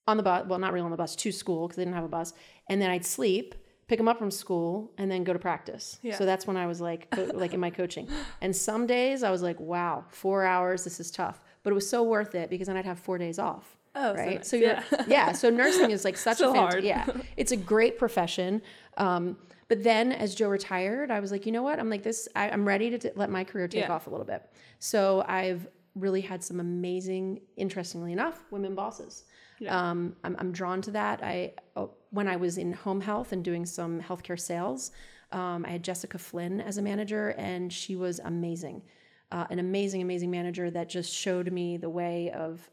on 0.06 0.18
the 0.18 0.22
bus, 0.22 0.46
well, 0.46 0.59
not 0.59 0.72
really 0.72 0.84
on 0.84 0.90
the 0.90 0.96
bus, 0.96 1.16
to 1.16 1.32
school 1.32 1.66
because 1.66 1.76
they 1.76 1.84
didn't 1.84 1.94
have 1.94 2.04
a 2.04 2.09
bus, 2.09 2.34
and 2.68 2.80
then 2.82 2.90
I'd 2.90 3.04
sleep, 3.04 3.54
pick 3.89 3.99
them 3.99 4.07
up 4.09 4.18
from 4.18 4.30
school, 4.30 4.93
and 4.99 5.11
then 5.11 5.24
go 5.24 5.32
to 5.32 5.39
practice. 5.39 5.99
Yeah. 6.03 6.14
So 6.16 6.24
that's 6.26 6.47
when 6.47 6.57
I 6.57 6.66
was 6.66 6.80
like, 6.80 7.11
co- 7.11 7.30
like 7.34 7.55
in 7.55 7.61
my 7.61 7.70
coaching. 7.70 8.09
And 8.41 8.55
some 8.55 8.86
days 8.86 9.22
I 9.22 9.30
was 9.30 9.43
like, 9.43 9.59
wow, 9.59 10.05
four 10.11 10.45
hours, 10.45 10.84
this 10.84 11.01
is 11.01 11.11
tough, 11.11 11.41
but 11.62 11.70
it 11.70 11.74
was 11.74 11.89
so 11.89 12.03
worth 12.03 12.34
it 12.34 12.51
because 12.51 12.66
then 12.68 12.76
I'd 12.76 12.84
have 12.84 12.99
four 13.01 13.18
days 13.18 13.39
off. 13.39 13.76
Oh, 13.95 14.12
so 14.14 14.18
right. 14.20 14.36
nice. 14.36 14.49
So 14.49 14.57
Yeah. 14.57 14.82
yeah. 15.09 15.32
So 15.32 15.51
nursing 15.51 15.91
is 15.91 16.05
like 16.05 16.16
such 16.28 16.39
So 16.39 16.51
a 16.51 16.55
fant- 16.55 16.57
hard. 16.72 16.84
yeah. 16.84 17.07
It's 17.36 17.51
a 17.53 17.57
great 17.57 17.99
profession. 17.99 18.62
Um, 18.99 19.36
but 19.68 19.82
then 19.82 20.12
as 20.12 20.34
Joe 20.34 20.49
retired, 20.49 21.11
I 21.11 21.20
was 21.20 21.32
like, 21.32 21.45
you 21.47 21.53
know 21.53 21.62
what? 21.62 21.78
I'm 21.80 21.91
like 21.91 22.03
this. 22.03 22.28
I, 22.36 22.49
I'm 22.51 22.66
ready 22.66 22.91
to 22.91 22.99
t- 22.99 23.11
let 23.16 23.28
my 23.30 23.43
career 23.45 23.66
take 23.68 23.82
Yeah. 23.84 23.93
off 23.93 24.07
a 24.07 24.11
little 24.11 24.24
bit. 24.26 24.43
So 24.78 25.24
I've 25.26 25.66
really 25.95 26.20
had 26.20 26.45
some 26.45 26.61
amazing, 26.61 27.41
interestingly 27.57 28.12
enough, 28.12 28.45
women 28.51 28.74
bosses. 28.74 29.24
Um, 29.68 30.14
I'm, 30.22 30.36
I'm 30.39 30.53
drawn 30.53 30.80
to 30.82 30.91
that. 30.93 31.20
I 31.24 31.55
oh, 31.74 31.91
when 32.11 32.28
I 32.28 32.36
was 32.36 32.59
in 32.59 32.72
home 32.72 33.00
health 33.00 33.32
and 33.32 33.44
doing 33.44 33.66
some 33.66 34.00
healthcare 34.00 34.38
sales, 34.40 34.90
um, 35.32 35.64
I 35.66 35.70
had 35.70 35.82
Jessica 35.82 36.18
Flynn 36.18 36.61
as 36.61 36.78
a 36.78 36.82
manager, 36.82 37.30
and 37.36 37.72
she 37.72 37.96
was 37.96 38.18
amazing, 38.24 38.82
uh, 39.30 39.46
an 39.50 39.59
amazing, 39.59 40.00
amazing 40.02 40.30
manager 40.30 40.70
that 40.70 40.88
just 40.88 41.12
showed 41.12 41.52
me 41.52 41.76
the 41.76 41.90
way 41.90 42.30
of 42.30 42.70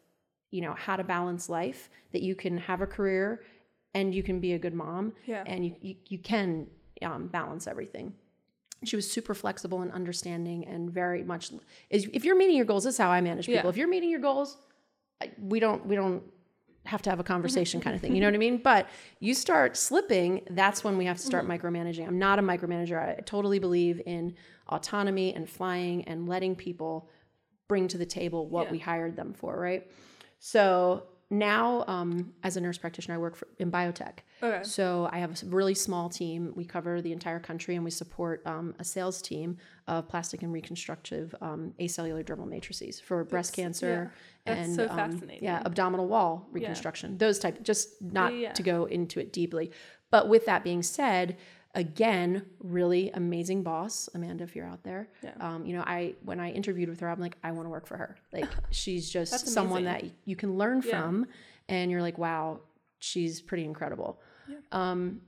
you 0.51 0.61
know 0.61 0.73
how 0.73 0.95
to 0.95 1.03
balance 1.03 1.49
life 1.49 1.89
that 2.13 2.21
you 2.21 2.33
can 2.33 2.57
have 2.57 2.79
a 2.81 2.88
career 2.88 3.43
and 3.93 4.15
you 4.15 4.23
can 4.23 4.39
be 4.39 4.53
a 4.53 4.59
good 4.59 4.73
mom 4.73 5.11
Yeah. 5.25 5.43
and 5.45 5.65
you, 5.65 5.75
you, 5.81 5.95
you 6.07 6.17
can 6.17 6.67
um, 7.01 7.27
balance 7.27 7.67
everything 7.67 8.13
she 8.86 8.95
was 8.95 9.09
super 9.09 9.33
flexible 9.33 9.81
and 9.81 9.91
understanding 9.91 10.65
and 10.65 10.89
very 10.91 11.23
much 11.23 11.51
is 11.89 12.07
if 12.13 12.23
you're 12.23 12.38
meeting 12.38 12.55
your 12.55 12.65
goals 12.65 12.83
this 12.86 12.93
is 12.93 12.97
how 12.97 13.09
i 13.09 13.19
manage 13.19 13.47
people 13.47 13.63
Yeah. 13.63 13.69
if 13.69 13.75
you're 13.75 13.88
meeting 13.89 14.09
your 14.09 14.19
goals 14.21 14.57
we 15.39 15.59
don't 15.59 15.86
we 15.86 15.95
don't 15.95 16.23
have 16.86 17.01
to 17.03 17.09
have 17.09 17.19
a 17.19 17.23
conversation 17.33 17.81
kind 17.81 17.95
of 17.95 18.01
thing 18.01 18.13
you 18.15 18.21
know 18.21 18.27
what 18.27 18.33
i 18.36 18.38
mean? 18.38 18.57
But 18.57 18.88
you 19.19 19.33
start 19.33 19.75
slipping 19.77 20.41
that's 20.51 20.83
when 20.83 20.97
we 20.97 21.05
have 21.05 21.17
to 21.17 21.23
start 21.23 21.45
Mm-hmm. 21.47 21.65
micromanaging. 21.67 22.07
I'm 22.07 22.19
not 22.19 22.39
a 22.39 22.41
micromanager. 22.41 22.97
I 22.99 23.21
totally 23.21 23.59
believe 23.59 24.01
in 24.05 24.36
autonomy 24.69 25.33
and 25.33 25.49
flying 25.49 26.03
and 26.05 26.27
letting 26.27 26.55
people 26.55 27.09
bring 27.67 27.88
to 27.89 27.97
the 27.97 28.05
table 28.05 28.47
what 28.47 28.65
Yeah. 28.67 28.71
we 28.73 28.79
hired 28.79 29.15
them 29.15 29.33
for 29.33 29.59
right? 29.59 29.89
So 30.39 31.03
now 31.29 31.83
um, 31.88 32.33
as 32.43 32.55
a 32.57 32.61
nurse 32.61 32.77
practitioner 32.77 33.15
i 33.15 33.17
work 33.17 33.36
for, 33.36 33.47
in 33.57 33.71
biotech 33.71 34.19
Okay. 34.53 34.63
so 34.63 35.09
I 35.11 35.19
have 35.19 35.31
a 35.31 35.45
really 35.47 35.73
small 35.75 36.09
team. 36.09 36.53
We 36.55 36.65
cover 36.65 37.01
the 37.01 37.11
entire 37.11 37.39
country, 37.39 37.75
and 37.75 37.83
we 37.83 37.91
support 37.91 38.41
um, 38.45 38.75
a 38.79 38.83
sales 38.83 39.21
team 39.21 39.57
of 39.87 40.07
plastic 40.07 40.43
and 40.43 40.51
reconstructive 40.53 41.33
um, 41.41 41.73
acellular 41.79 42.23
dermal 42.23 42.47
matrices 42.47 42.99
for 42.99 43.23
breast 43.23 43.53
cancer 43.53 44.11
That's 44.45 44.59
and 44.67 44.75
so 44.75 44.83
um, 44.89 44.97
fascinating. 44.97 45.43
yeah, 45.43 45.61
abdominal 45.65 46.07
wall 46.07 46.47
reconstruction. 46.51 47.17
Those 47.17 47.39
type, 47.39 47.63
just 47.63 48.01
not 48.01 48.33
Yeah, 48.33 48.39
yeah. 48.39 48.53
to 48.53 48.63
go 48.63 48.85
into 48.85 49.19
it 49.19 49.33
deeply. 49.33 49.71
But 50.11 50.29
with 50.29 50.45
that 50.45 50.63
being 50.63 50.83
said, 50.83 51.37
again, 51.73 52.45
really 52.59 53.11
amazing 53.11 53.63
boss, 53.63 54.07
Amanda. 54.13 54.43
If 54.45 54.55
you're 54.55 54.65
out 54.67 54.83
there, 54.83 55.09
Yeah. 55.23 55.31
um, 55.39 55.65
you 55.65 55.75
know, 55.75 55.83
I 55.85 56.15
when 56.23 56.39
I 56.39 56.51
interviewed 56.51 56.89
with 56.89 56.99
her, 57.01 57.09
I'm 57.09 57.19
like, 57.19 57.37
I 57.43 57.51
want 57.51 57.65
to 57.65 57.69
work 57.69 57.85
for 57.87 57.97
her. 57.97 58.15
Like, 58.31 58.49
she's 58.71 59.09
just 59.09 59.47
someone 59.49 59.83
that 59.85 60.03
you 60.25 60.35
can 60.35 60.57
learn 60.57 60.81
Yeah. 60.85 60.91
from, 61.01 61.27
and 61.67 61.91
you're 61.91 62.01
like, 62.01 62.17
wow, 62.17 62.61
she's 62.99 63.41
pretty 63.41 63.65
incredible. 63.65 64.21
Um, 64.71 65.21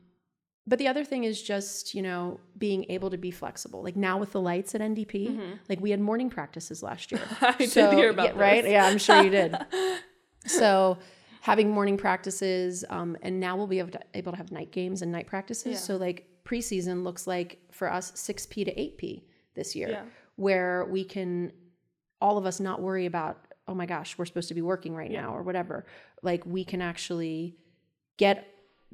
but 0.65 0.79
the 0.79 0.87
other 0.87 1.05
thing 1.05 1.23
is 1.23 1.41
just 1.41 1.93
you 1.95 2.01
know 2.01 2.39
being 2.57 2.85
able 2.89 3.09
to 3.09 3.17
be 3.17 3.31
flexible. 3.31 3.81
Like 3.81 3.95
now 3.95 4.17
with 4.17 4.33
the 4.33 4.41
lights 4.41 4.75
at 4.75 4.81
NDP, 4.81 5.59
like 5.69 5.79
we 5.79 5.91
had 5.91 5.99
morning 6.01 6.29
practices 6.29 6.83
last 6.83 7.11
year. 7.11 7.21
Mm-hmm. 7.21 7.45
I 7.63 7.65
did 7.65 7.93
hear 7.93 8.09
about 8.09 8.35
yeah, 8.35 8.41
right. 8.41 8.69
Yeah, 8.69 8.85
I'm 8.85 8.97
sure 8.97 9.23
you 9.23 9.29
did. 9.29 9.57
so 10.45 10.97
having 11.41 11.69
morning 11.69 11.95
practices, 11.95 12.83
um, 12.89 13.15
and 13.21 13.39
now 13.39 13.55
we'll 13.55 13.67
be 13.67 13.79
able 13.79 13.91
to, 13.91 13.99
able 14.13 14.33
to 14.33 14.37
have 14.37 14.51
night 14.51 14.71
games 14.71 15.01
and 15.01 15.11
night 15.11 15.27
practices. 15.27 15.73
Yeah. 15.73 15.77
So 15.77 15.95
like 15.95 16.27
preseason 16.43 17.03
looks 17.03 17.25
like 17.25 17.59
for 17.71 17.91
us 17.91 18.11
6p 18.11 18.65
to 18.65 18.75
8p 18.75 19.23
this 19.53 19.73
year, 19.75 19.89
Yeah. 19.89 20.03
where 20.35 20.85
we 20.85 21.05
can 21.05 21.53
all 22.19 22.37
of 22.37 22.45
us 22.45 22.59
not 22.59 22.81
worry 22.81 23.05
about 23.05 23.37
oh 23.67 23.75
my 23.75 23.85
gosh 23.85 24.17
we're 24.17 24.25
supposed 24.25 24.47
to 24.47 24.55
be 24.55 24.61
working 24.61 24.95
right 24.95 25.11
now 25.11 25.33
or 25.33 25.43
whatever. 25.43 25.85
Like 26.21 26.45
we 26.45 26.65
can 26.65 26.81
actually 26.81 27.55
get 28.17 28.47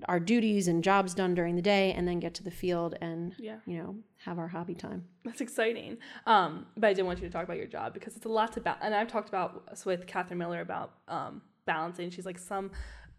our 0.07 0.19
duties 0.19 0.67
and 0.67 0.83
jobs 0.83 1.13
done 1.13 1.35
during 1.35 1.55
the 1.55 1.61
day 1.61 1.93
and 1.93 2.07
then 2.07 2.19
get 2.19 2.33
to 2.35 2.43
the 2.43 2.51
field 2.51 2.95
and 3.01 3.35
Yeah. 3.37 3.57
you 3.65 3.77
know 3.77 3.95
have 4.25 4.39
our 4.39 4.47
hobby 4.47 4.73
time. 4.75 5.05
That's 5.25 5.41
exciting. 5.41 5.97
Um, 6.25 6.65
but 6.77 6.87
I 6.87 6.93
did 6.93 7.03
want 7.03 7.19
you 7.21 7.27
to 7.27 7.31
talk 7.31 7.43
about 7.43 7.57
your 7.57 7.67
job 7.67 7.93
because 7.93 8.15
it's 8.17 8.25
a 8.25 8.29
lot 8.29 8.53
to 8.53 8.61
balance. 8.61 8.81
And 8.83 8.95
I've 8.95 9.07
talked 9.07 9.29
about 9.29 9.63
with 9.85 10.07
Catherine 10.07 10.39
Miller 10.39 10.61
about 10.61 10.93
um, 11.07 11.41
balancing. 11.65 12.09
She's 12.09 12.25
like 12.25 12.39
some 12.39 12.71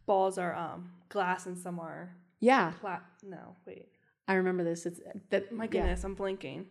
balls 0.07 0.37
are 0.39 0.55
um, 0.55 0.91
glass 1.09 1.47
and 1.47 1.57
some 1.57 1.79
are 1.79 2.15
Yeah, 2.41 2.73
plat. 2.81 3.03
No, 3.23 3.57
wait. 3.67 3.89
I 4.27 4.35
remember 4.35 4.65
this. 4.65 4.87
It's 4.87 5.01
that 5.31 5.53
My 5.53 5.65
yeah. 5.65 5.71
goodness, 5.71 6.03
I'm 6.05 6.15
blinking. 6.15 6.67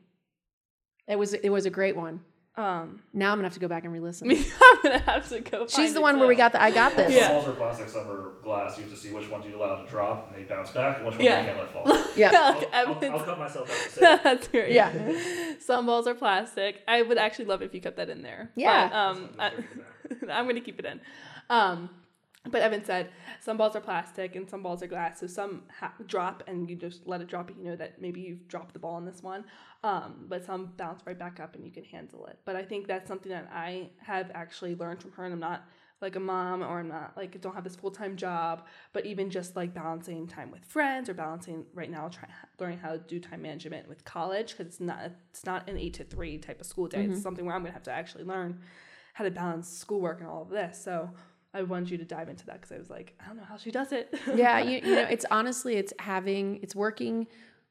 It 1.07 1.17
was 1.17 1.33
it 1.33 1.49
was 1.49 1.65
a 1.65 1.69
great 1.69 1.95
one. 1.95 2.21
Um, 2.55 3.01
Now 3.13 3.31
I'm 3.31 3.37
gonna 3.39 3.47
have 3.47 3.55
to 3.55 3.59
go 3.59 3.67
back 3.67 3.83
and 3.83 3.91
re-listen. 3.91 4.29
I'm 4.31 4.77
gonna 4.83 4.99
have 4.99 5.27
to 5.29 5.39
go. 5.39 5.65
She's 5.65 5.75
find 5.75 5.95
the 5.95 5.99
it 5.99 6.03
one 6.03 6.19
where 6.19 6.27
we 6.27 6.35
got 6.35 6.51
the 6.51 6.61
I 6.61 6.69
got 6.69 6.95
this. 6.95 7.11
Yeah. 7.11 7.27
Some 7.27 7.35
balls 7.37 7.47
are 7.47 7.51
plastic, 7.53 7.89
some 7.89 8.07
are 8.07 8.31
glass. 8.43 8.77
You 8.77 8.83
have 8.83 8.93
to 8.93 8.99
see 8.99 9.11
which 9.11 9.27
ones 9.29 9.45
you 9.47 9.55
allow 9.57 9.81
to 9.81 9.89
drop, 9.89 10.31
and 10.31 10.37
they 10.39 10.47
bounce 10.47 10.69
back, 10.69 10.97
and 10.97 11.05
which 11.07 11.15
ones 11.15 11.23
Yeah. 11.25 11.39
you 11.41 11.45
can't 11.47 11.57
let 11.59 11.71
fall. 11.73 12.03
Yeah. 12.15 12.29
I'll, 12.33 12.53
Like, 12.59 12.73
I'll, 12.73 13.11
I'll 13.19 13.25
cut 13.25 13.39
myself 13.39 13.69
out 13.71 13.75
to 13.75 13.89
say. 13.89 14.19
That's 14.23 14.47
great. 14.49 14.71
Yeah. 14.73 15.55
Some 15.59 15.87
balls 15.87 16.05
are 16.05 16.13
plastic. 16.13 16.81
I 16.87 17.01
would 17.01 17.17
actually 17.17 17.45
love 17.45 17.63
if 17.63 17.73
you 17.73 17.81
kept 17.81 17.97
that 17.97 18.09
in 18.09 18.21
there. 18.21 18.51
Yeah. 18.55 18.87
But, 18.87 18.95
um, 18.95 19.29
I, 19.39 19.51
I'm 20.31 20.45
going 20.45 20.53
to 20.55 20.61
keep 20.61 20.77
it 20.77 20.85
in. 20.85 21.01
Um, 21.49 21.89
but 22.49 22.61
Evan 22.61 22.83
said 22.83 23.09
some 23.39 23.57
balls 23.57 23.75
are 23.75 23.81
plastic 23.81 24.35
and 24.35 24.49
some 24.49 24.61
balls 24.61 24.83
are 24.83 24.87
glass. 24.87 25.19
So 25.19 25.27
some 25.27 25.63
ha- 25.79 25.93
drop 26.07 26.43
and 26.47 26.69
you 26.69 26.75
just 26.75 27.07
let 27.07 27.21
it 27.21 27.27
drop. 27.27 27.49
You 27.57 27.63
know 27.63 27.75
that 27.75 28.01
maybe 28.01 28.21
you've 28.21 28.47
dropped 28.47 28.73
the 28.73 28.79
ball 28.79 28.95
on 28.95 29.05
this 29.05 29.23
one. 29.23 29.45
Um, 29.83 30.25
but 30.27 30.43
some 30.45 30.73
bounce 30.77 31.01
right 31.05 31.17
back 31.17 31.39
up 31.39 31.55
and 31.55 31.65
you 31.65 31.71
can 31.71 31.83
handle 31.83 32.25
it. 32.25 32.39
But 32.45 32.55
I 32.55 32.63
think 32.63 32.87
that's 32.87 33.07
something 33.07 33.31
that 33.31 33.49
I 33.53 33.89
have 33.97 34.31
actually 34.33 34.75
learned 34.75 35.01
from 35.01 35.11
her, 35.13 35.25
and 35.25 35.33
I'm 35.33 35.39
not 35.39 35.65
like 36.01 36.17
a 36.17 36.19
mom 36.19 36.61
or 36.61 36.79
I'm 36.79 36.89
not 36.89 37.13
like 37.15 37.39
don't 37.39 37.55
have 37.55 37.63
this 37.63 37.77
full 37.77 37.91
time 37.91 38.17
job, 38.17 38.67
but 38.91 39.05
even 39.05 39.29
just 39.29 39.55
like 39.55 39.73
balancing 39.73 40.27
time 40.27 40.51
with 40.51 40.65
friends 40.65 41.07
or 41.09 41.13
balancing 41.13 41.65
right 41.73 41.89
now 41.89 42.09
trying 42.09 42.29
learning 42.59 42.79
how 42.79 42.91
to 42.91 42.97
do 42.97 43.19
time 43.21 43.41
management 43.41 43.87
with 43.87 44.03
college 44.03 44.51
because 44.51 44.67
it's 44.67 44.79
not 44.81 45.11
it's 45.31 45.45
not 45.45 45.69
an 45.69 45.77
eight 45.77 45.93
to 45.95 46.03
three 46.03 46.37
type 46.37 46.59
of 46.59 46.67
school 46.67 46.87
day. 46.87 47.05
It's 47.05 47.21
something 47.23 47.45
where 47.45 47.55
I'm 47.55 47.61
gonna 47.61 47.73
have 47.73 47.83
to 47.83 47.91
actually 47.91 48.25
learn 48.25 48.59
how 49.13 49.23
to 49.23 49.31
balance 49.31 49.69
schoolwork 49.69 50.19
and 50.19 50.27
all 50.27 50.41
of 50.41 50.49
this. 50.49 50.81
So 50.83 51.09
I 51.53 51.63
wanted 51.63 51.91
you 51.91 51.97
to 51.97 52.05
dive 52.05 52.29
into 52.29 52.45
that 52.47 52.61
because 52.61 52.71
I 52.71 52.77
was 52.77 52.89
like, 52.89 53.13
I 53.21 53.27
don't 53.27 53.37
know 53.37 53.43
how 53.43 53.57
she 53.57 53.71
does 53.71 53.91
it. 53.91 54.13
yeah, 54.35 54.59
you, 54.59 54.79
you 54.83 54.95
know, 54.95 55.07
it's 55.09 55.25
honestly, 55.29 55.75
it's 55.75 55.93
having, 55.99 56.59
it's 56.63 56.75
working 56.75 57.27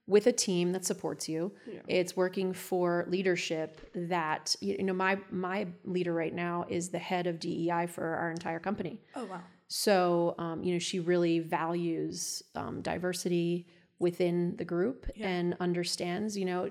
with 0.07 0.27
a 0.27 0.33
team 0.33 0.73
that 0.73 0.85
supports 0.85 1.29
you. 1.29 1.53
It's 1.89 2.17
working 2.17 2.53
for 2.53 3.07
leadership 3.09 3.91
that 3.95 4.55
you 4.61 4.83
know. 4.83 4.93
My 4.93 5.19
my 5.31 5.69
leader 5.85 6.13
right 6.13 6.35
now 6.35 6.67
is 6.69 6.89
the 6.89 6.99
head 6.99 7.27
of 7.29 7.39
DEI 7.39 7.87
for 7.87 8.05
our 8.05 8.31
entire 8.31 8.59
company. 8.59 9.01
oh 9.15 9.25
wow. 9.27 9.41
So, 9.69 10.35
um, 10.39 10.63
you 10.63 10.75
know, 10.75 10.79
she 10.79 11.01
really 11.01 11.39
values 11.39 12.43
um, 12.55 12.83
diversity 12.83 13.67
within 13.99 14.55
the 14.57 14.67
group 14.67 15.09
and 15.19 15.57
understands, 15.61 16.37
you 16.37 16.45
know, 16.45 16.69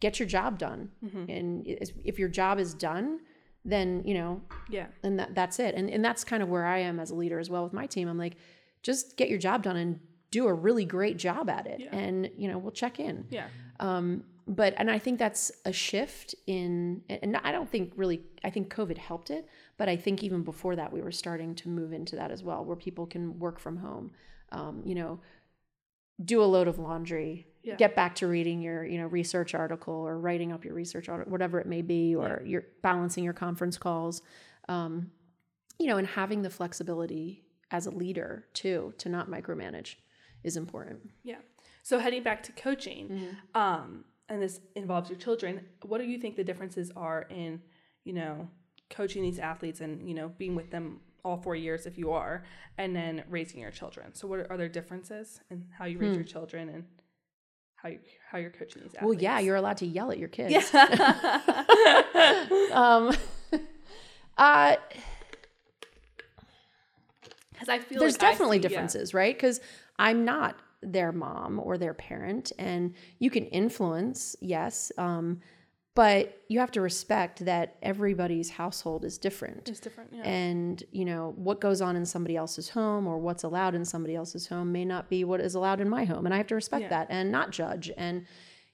get 0.00 0.18
your 0.18 0.28
job 0.28 0.58
done. 0.58 0.90
And 1.30 1.66
if 2.04 2.18
your 2.18 2.28
job 2.28 2.58
is 2.58 2.74
done, 2.74 3.20
then, 3.68 4.02
you 4.04 4.14
know, 4.14 4.40
Yeah. 4.70 4.86
and 5.02 5.18
that, 5.18 5.34
that's 5.34 5.58
it. 5.58 5.74
And, 5.74 5.90
and 5.90 6.04
that's 6.04 6.22
kind 6.24 6.42
of 6.42 6.48
where 6.48 6.64
I 6.64 6.78
am 6.78 7.00
as 7.00 7.10
a 7.10 7.14
leader 7.14 7.38
as 7.40 7.50
well 7.50 7.64
with 7.64 7.72
my 7.72 7.86
team. 7.86 8.08
I'm 8.08 8.16
like, 8.18 8.36
just 8.82 9.16
get 9.16 9.28
your 9.28 9.38
job 9.40 9.62
done 9.64 9.76
and 9.76 10.00
do 10.30 10.46
a 10.46 10.54
really 10.54 10.84
great 10.84 11.16
job 11.18 11.50
at 11.50 11.66
it. 11.66 11.80
And, 11.92 12.30
you 12.38 12.48
know, 12.48 12.58
we'll 12.58 12.72
check 12.72 12.98
in 13.00 13.26
Yeah. 13.30 13.48
um, 13.80 14.24
but 14.48 14.74
and 14.76 14.88
I 14.88 14.98
think 15.00 15.18
that's 15.18 15.50
a 15.64 15.72
shift 15.72 16.36
in, 16.46 17.02
and 17.08 17.36
I 17.42 17.50
don't 17.50 17.68
think 17.68 17.92
really, 17.96 18.20
I 18.44 18.50
think 18.50 18.72
COVID 18.72 18.96
helped 18.96 19.30
it, 19.30 19.48
but 19.76 19.88
I 19.88 19.96
think 19.96 20.22
even 20.22 20.42
before 20.44 20.76
that 20.76 20.92
we 20.92 21.02
were 21.02 21.10
starting 21.10 21.56
to 21.56 21.68
move 21.68 21.92
into 21.92 22.14
that 22.14 22.30
as 22.30 22.44
well, 22.44 22.64
where 22.64 22.76
people 22.76 23.06
can 23.06 23.40
work 23.40 23.58
from 23.58 23.76
home, 23.78 24.12
um, 24.52 24.82
you 24.84 24.94
know, 24.94 25.18
do 26.24 26.40
a 26.42 26.44
load 26.46 26.68
of 26.68 26.78
laundry, 26.78 27.46
Yeah. 27.66 27.74
get 27.76 27.94
back 27.96 28.14
to 28.16 28.26
reading 28.28 28.62
your 28.62 28.84
you 28.84 28.98
know 28.98 29.06
research 29.06 29.54
article 29.54 29.92
or 29.94 30.18
writing 30.18 30.52
up 30.52 30.64
your 30.64 30.74
research 30.74 31.08
article, 31.08 31.30
whatever 31.32 31.58
it 31.60 31.66
may 31.66 31.82
be, 31.82 32.14
or 32.14 32.42
you're 32.46 32.64
balancing 32.82 33.24
your 33.24 33.32
conference 33.34 33.76
calls, 33.76 34.22
um, 34.68 35.10
you 35.78 35.86
know, 35.88 35.96
and 35.98 36.06
having 36.06 36.42
the 36.42 36.50
flexibility 36.50 37.42
as 37.72 37.86
a 37.86 37.90
leader 37.90 38.46
too 38.54 38.94
to 38.98 39.08
not 39.08 39.28
micromanage 39.28 39.96
is 40.44 40.56
important. 40.56 41.00
Yeah. 41.24 41.38
So 41.82 41.98
heading 41.98 42.22
back 42.22 42.42
to 42.44 42.52
coaching, 42.52 43.08
Mm-hmm. 43.08 43.60
um, 43.62 44.04
and 44.28 44.42
this 44.42 44.60
involves 44.74 45.08
your 45.10 45.18
children. 45.18 45.60
What 45.82 45.98
do 45.98 46.04
you 46.04 46.18
think 46.18 46.34
the 46.36 46.44
differences 46.44 46.90
are 46.96 47.22
in, 47.30 47.60
you 48.04 48.12
know, 48.12 48.48
coaching 48.90 49.22
these 49.22 49.38
athletes 49.40 49.80
and 49.80 50.08
you 50.08 50.14
know 50.14 50.28
being 50.38 50.54
with 50.54 50.70
them 50.70 51.00
all 51.24 51.36
four 51.36 51.56
years 51.56 51.86
if 51.86 51.96
you 51.98 52.12
are, 52.12 52.44
and 52.78 52.94
then 52.94 53.24
raising 53.28 53.60
your 53.60 53.70
children? 53.72 54.14
So 54.14 54.26
what 54.28 54.38
are, 54.40 54.52
are 54.52 54.56
there 54.56 54.68
differences 54.68 55.40
in 55.50 55.64
how 55.78 55.84
you 55.86 55.98
raise 55.98 56.14
your 56.14 56.24
children 56.24 56.68
and 56.68 56.84
how 57.86 57.92
you 57.92 57.98
how 58.30 58.38
you're 58.38 58.50
coaching 58.50 58.82
these 58.82 58.94
athletes? 58.94 59.04
Well, 59.04 59.22
yeah, 59.22 59.38
you're 59.38 59.56
allowed 59.56 59.76
to 59.78 59.86
yell 59.86 60.10
at 60.10 60.18
your 60.18 60.28
kids. 60.28 60.52
Yeah. 60.52 61.40
um, 62.72 63.16
uh, 64.38 64.76
Because 67.52 67.68
I 67.68 67.78
feel 67.78 68.00
there's 68.00 68.14
like 68.14 68.20
definitely 68.20 68.58
see- 68.58 68.62
yeah. 68.64 68.68
differences, 68.68 69.14
right? 69.14 69.34
Because 69.34 69.60
I'm 69.98 70.24
not 70.24 70.58
their 70.82 71.12
mom 71.12 71.58
or 71.58 71.78
their 71.78 71.94
parent, 71.94 72.52
and 72.58 72.94
you 73.18 73.30
can 73.30 73.46
influence, 73.46 74.36
yes, 74.40 74.92
um, 74.98 75.40
but 75.96 76.40
you 76.48 76.60
have 76.60 76.70
to 76.70 76.80
respect 76.80 77.44
that 77.46 77.74
everybody's 77.82 78.50
household 78.50 79.04
is 79.04 79.18
different. 79.18 79.68
It's 79.68 79.80
different. 79.80 80.10
Yeah. 80.12 80.22
And 80.22 80.80
you 80.92 81.04
know 81.04 81.32
what 81.36 81.60
goes 81.60 81.80
on 81.82 81.96
in 81.96 82.06
somebody 82.06 82.36
else's 82.36 82.68
home 82.68 83.08
or 83.08 83.18
what's 83.18 83.42
allowed 83.42 83.74
in 83.74 83.84
somebody 83.84 84.14
else's 84.14 84.46
home 84.46 84.70
may 84.70 84.84
not 84.84 85.10
be 85.10 85.24
what 85.24 85.40
is 85.40 85.54
allowed 85.56 85.80
in 85.80 85.88
my 85.88 86.04
home, 86.04 86.24
and 86.26 86.32
I 86.32 86.36
have 86.38 86.46
to 86.48 86.54
respect 86.54 86.82
Yeah. 86.82 86.88
that 86.90 87.06
and 87.10 87.32
not 87.32 87.50
judge 87.50 87.90
and 87.96 88.24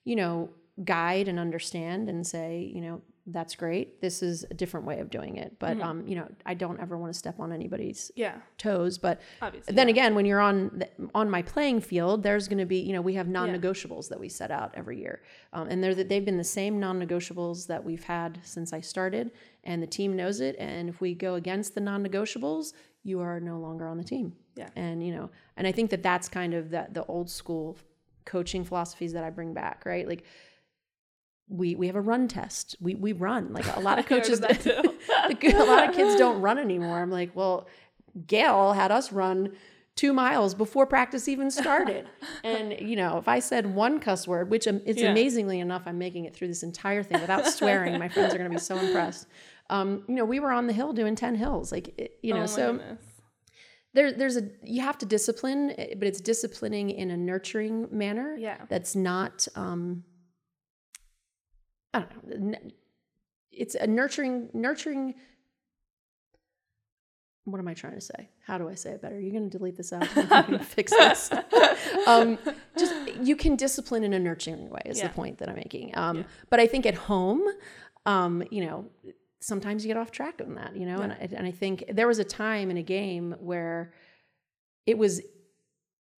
you 0.05 0.16
know 0.16 0.51
guide 0.85 1.29
and 1.29 1.39
understand 1.39 2.09
and 2.11 2.27
say 2.27 2.70
you 2.75 2.81
know 2.83 3.01
that's 3.27 3.55
great. 3.55 4.01
This 4.01 4.20
is 4.20 4.45
a 4.51 4.55
different 4.55 4.85
way 4.85 4.99
of 4.99 5.09
doing 5.09 5.37
it, 5.37 5.57
but 5.61 5.77
Mm-hmm. 5.77 5.83
um, 5.83 6.07
you 6.09 6.16
know 6.16 6.29
I 6.45 6.55
don't 6.55 6.81
ever 6.81 6.99
want 6.99 7.12
to 7.12 7.18
step 7.18 7.39
on 7.39 7.53
anybody's 7.53 8.11
yeah. 8.16 8.39
toes. 8.59 8.99
But 8.99 9.20
Obviously. 9.41 9.75
then 9.75 9.89
again, 9.89 10.14
when 10.16 10.27
you're 10.27 10.41
on 10.41 10.70
the, 10.81 10.89
on 11.14 11.31
my 11.31 11.43
playing 11.43 11.83
field, 11.83 12.25
there's 12.25 12.49
going 12.49 12.59
to 12.59 12.66
be 12.66 12.79
you 12.79 12.93
know 12.93 13.01
we 13.01 13.14
have 13.14 13.29
non-negotiables 13.29 14.09
that 14.09 14.18
we 14.18 14.29
set 14.29 14.51
out 14.51 14.73
every 14.75 14.99
year, 14.99 15.23
um, 15.53 15.68
and 15.68 15.83
they're 15.85 15.95
they've 15.95 16.25
been 16.25 16.37
the 16.37 16.43
same 16.45 16.81
non-negotiables 16.81 17.68
that 17.68 17.85
we've 17.85 18.05
had 18.05 18.41
since 18.43 18.73
I 18.73 18.81
started, 18.81 19.31
and 19.62 19.81
the 19.83 19.87
team 19.87 20.16
knows 20.16 20.41
it. 20.41 20.57
And 20.59 20.89
if 20.89 21.01
we 21.01 21.14
go 21.14 21.35
against 21.37 21.75
the 21.77 21.81
non-negotiables, 21.81 22.73
you 23.05 23.20
are 23.20 23.39
no 23.39 23.59
longer 23.59 23.87
on 23.87 23.99
the 23.99 24.05
team. 24.05 24.35
Yeah. 24.57 24.68
and 24.77 25.07
you 25.07 25.14
know, 25.14 25.31
and 25.57 25.66
I 25.66 25.73
think 25.73 25.91
that 25.91 26.03
that's 26.03 26.29
kind 26.29 26.55
of 26.55 26.70
that 26.70 26.93
the 26.93 27.05
old 27.05 27.31
school 27.31 27.79
coaching 28.25 28.64
philosophies 28.64 29.12
that 29.12 29.23
I 29.25 29.31
bring 29.31 29.55
back, 29.55 29.85
right? 29.87 30.09
Like. 30.09 30.25
We, 31.53 31.74
we 31.74 31.86
have 31.86 31.96
a 31.96 32.00
run 32.00 32.28
test. 32.28 32.76
We, 32.80 32.94
we 32.94 33.12
run 33.12 33.53
like 33.53 33.66
a 33.76 33.80
lot 33.80 33.98
of 33.98 34.07
coaches. 34.12 34.40
too. 34.61 34.70
a 35.11 35.64
lot 35.64 35.88
of 35.88 35.94
kids 35.94 36.16
don't 36.16 36.40
run 36.40 36.59
anymore. 36.59 37.00
I'm 37.00 37.11
like, 37.11 37.30
well, 37.34 37.66
Gail 38.26 38.72
had 38.72 38.90
us 38.90 39.12
run 39.12 39.53
two 39.94 40.12
miles 40.14 40.55
before 40.55 40.86
practice 40.86 41.28
even 41.28 41.50
started. 41.50 42.09
and, 42.42 42.72
you 42.80 42.96
know, 42.96 43.18
if 43.18 43.28
I 43.28 43.40
said 43.40 43.74
one 43.74 44.00
cuss 44.00 44.26
word, 44.26 44.50
which 44.50 44.66
am- 44.66 44.80
it's 44.86 45.03
Yeah. 45.03 45.11
amazingly 45.11 45.61
enough, 45.61 45.82
I'm 45.86 45.98
making 45.98 46.24
it 46.24 46.34
through 46.34 46.48
this 46.48 46.62
entire 46.62 47.03
thing 47.03 47.20
without 47.20 47.46
swearing. 47.46 47.98
My 47.98 48.09
friends 48.09 48.32
are 48.34 48.38
going 48.38 48.50
to 48.50 48.55
be 48.57 48.61
so 48.61 48.76
impressed. 48.78 49.26
Um, 49.68 50.03
you 50.09 50.14
know, 50.14 50.24
we 50.24 50.40
were 50.40 50.50
on 50.50 50.66
the 50.66 50.72
hill 50.72 50.92
doing 50.94 51.14
10 51.14 51.34
hills. 51.34 51.70
Like, 51.72 51.92
it, 51.98 52.18
you 52.22 52.32
know, 52.34 52.42
Oh 52.44 52.46
so 52.46 52.72
goodness. 52.72 53.05
there, 53.94 54.12
there's 54.12 54.36
a, 54.38 54.48
you 54.62 54.80
have 54.80 54.96
to 54.98 55.07
discipline, 55.07 55.74
eh, 55.76 55.94
but 55.98 56.09
it's 56.09 56.20
disciplining 56.22 56.88
in 56.90 57.11
a 57.11 57.16
nurturing 57.16 57.88
manner. 57.90 58.34
Yeah. 58.38 58.57
That's 58.70 58.96
not, 58.96 59.46
um, 59.57 60.05
I 61.95 62.01
don't 62.01 62.28
know. 62.53 62.59
It's 63.51 63.74
a 63.74 63.86
nurturing, 63.86 64.49
nurturing. 64.55 65.14
What 67.45 67.59
am 67.59 67.66
I 67.66 67.74
trying 67.74 67.95
to 67.95 68.01
say? 68.01 68.28
How 68.47 68.57
do 68.57 68.68
I 68.68 68.74
say 68.74 68.90
it 68.90 69.03
better? 69.03 69.18
You're 69.18 69.32
going 69.32 69.51
to 69.51 69.59
delete 69.59 69.76
this 69.76 69.93
out. 69.93 70.07
Fix 70.64 70.93
this. 70.93 71.30
um, 72.07 72.38
just 72.78 72.95
you 73.20 73.34
can 73.34 73.57
discipline 73.57 74.05
in 74.05 74.12
a 74.12 74.18
nurturing 74.18 74.70
way 74.70 74.80
is 74.86 74.99
Yeah. 74.99 75.09
the 75.09 75.14
point 75.14 75.38
that 75.38 75.49
I'm 75.49 75.57
making. 75.57 75.97
Um, 75.99 76.24
But 76.51 76.61
I 76.61 76.66
think 76.68 76.86
at 76.86 76.95
home, 76.95 77.43
um, 78.07 78.45
you 78.53 78.64
know, 78.64 78.86
sometimes 79.40 79.84
you 79.84 79.88
get 79.88 79.97
off 79.97 80.12
track 80.12 80.40
on 80.45 80.55
that, 80.55 80.76
you 80.76 80.86
know, 80.86 81.01
and, 81.01 81.12
and 81.32 81.45
I 81.47 81.51
think 81.51 81.84
there 81.93 82.07
was 82.07 82.20
a 82.20 82.24
time 82.24 82.70
in 82.70 82.76
a 82.76 82.82
game 82.82 83.34
where 83.40 83.93
it 84.86 84.97
was 84.97 85.20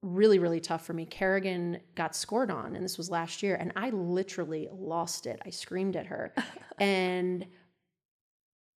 really 0.04 0.38
really 0.38 0.60
tough 0.60 0.84
for 0.84 0.92
me. 0.92 1.06
Kerrigan 1.06 1.80
got 1.94 2.14
scored 2.14 2.50
on 2.50 2.76
and 2.76 2.84
this 2.84 2.98
was 2.98 3.10
last 3.10 3.42
year 3.42 3.56
and 3.56 3.72
i 3.74 3.90
literally 3.90 4.68
lost 4.72 5.26
it. 5.26 5.40
I 5.46 5.50
screamed 5.50 5.96
at 5.96 6.06
her. 6.06 6.32
And 6.78 7.46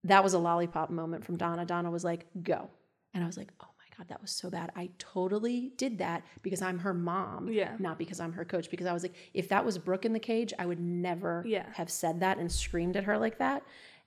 that 0.04 0.24
was 0.24 0.34
a 0.34 0.40
lollipop 0.40 0.90
moment 0.90 1.26
from 1.26 1.38
donna. 1.38 1.66
Donna 1.66 1.92
was 1.92 2.04
like 2.04 2.26
go. 2.44 2.70
And 3.14 3.24
i 3.24 3.28
was 3.28 3.38
like 3.38 3.52
oh 3.62 3.68
my 3.78 3.98
god 3.98 4.08
that 4.10 4.22
was 4.22 4.32
so 4.32 4.50
bad. 4.50 4.72
I 4.76 4.90
totally 5.00 5.72
did 5.78 5.98
that 5.98 6.24
because 6.44 6.62
i'm 6.62 6.80
her 6.80 6.94
mom 6.94 7.50
Yeah. 7.50 7.74
not 7.80 7.98
because 7.98 8.20
i'm 8.20 8.34
her 8.34 8.46
coach 8.46 8.70
because 8.70 8.86
i 8.88 8.94
was 8.94 9.04
like 9.04 9.16
if 9.34 9.50
that 9.50 9.66
was 9.66 9.78
brooke 9.78 10.06
in 10.06 10.14
the 10.14 10.20
cage 10.20 10.54
i 10.60 10.66
would 10.66 10.80
never 10.80 11.44
Yeah. 11.46 11.66
have 11.74 11.90
said 11.90 12.20
that 12.22 12.38
and 12.38 12.52
screamed 12.52 12.96
at 12.96 13.04
her 13.06 13.18
like 13.18 13.40
that. 13.40 13.64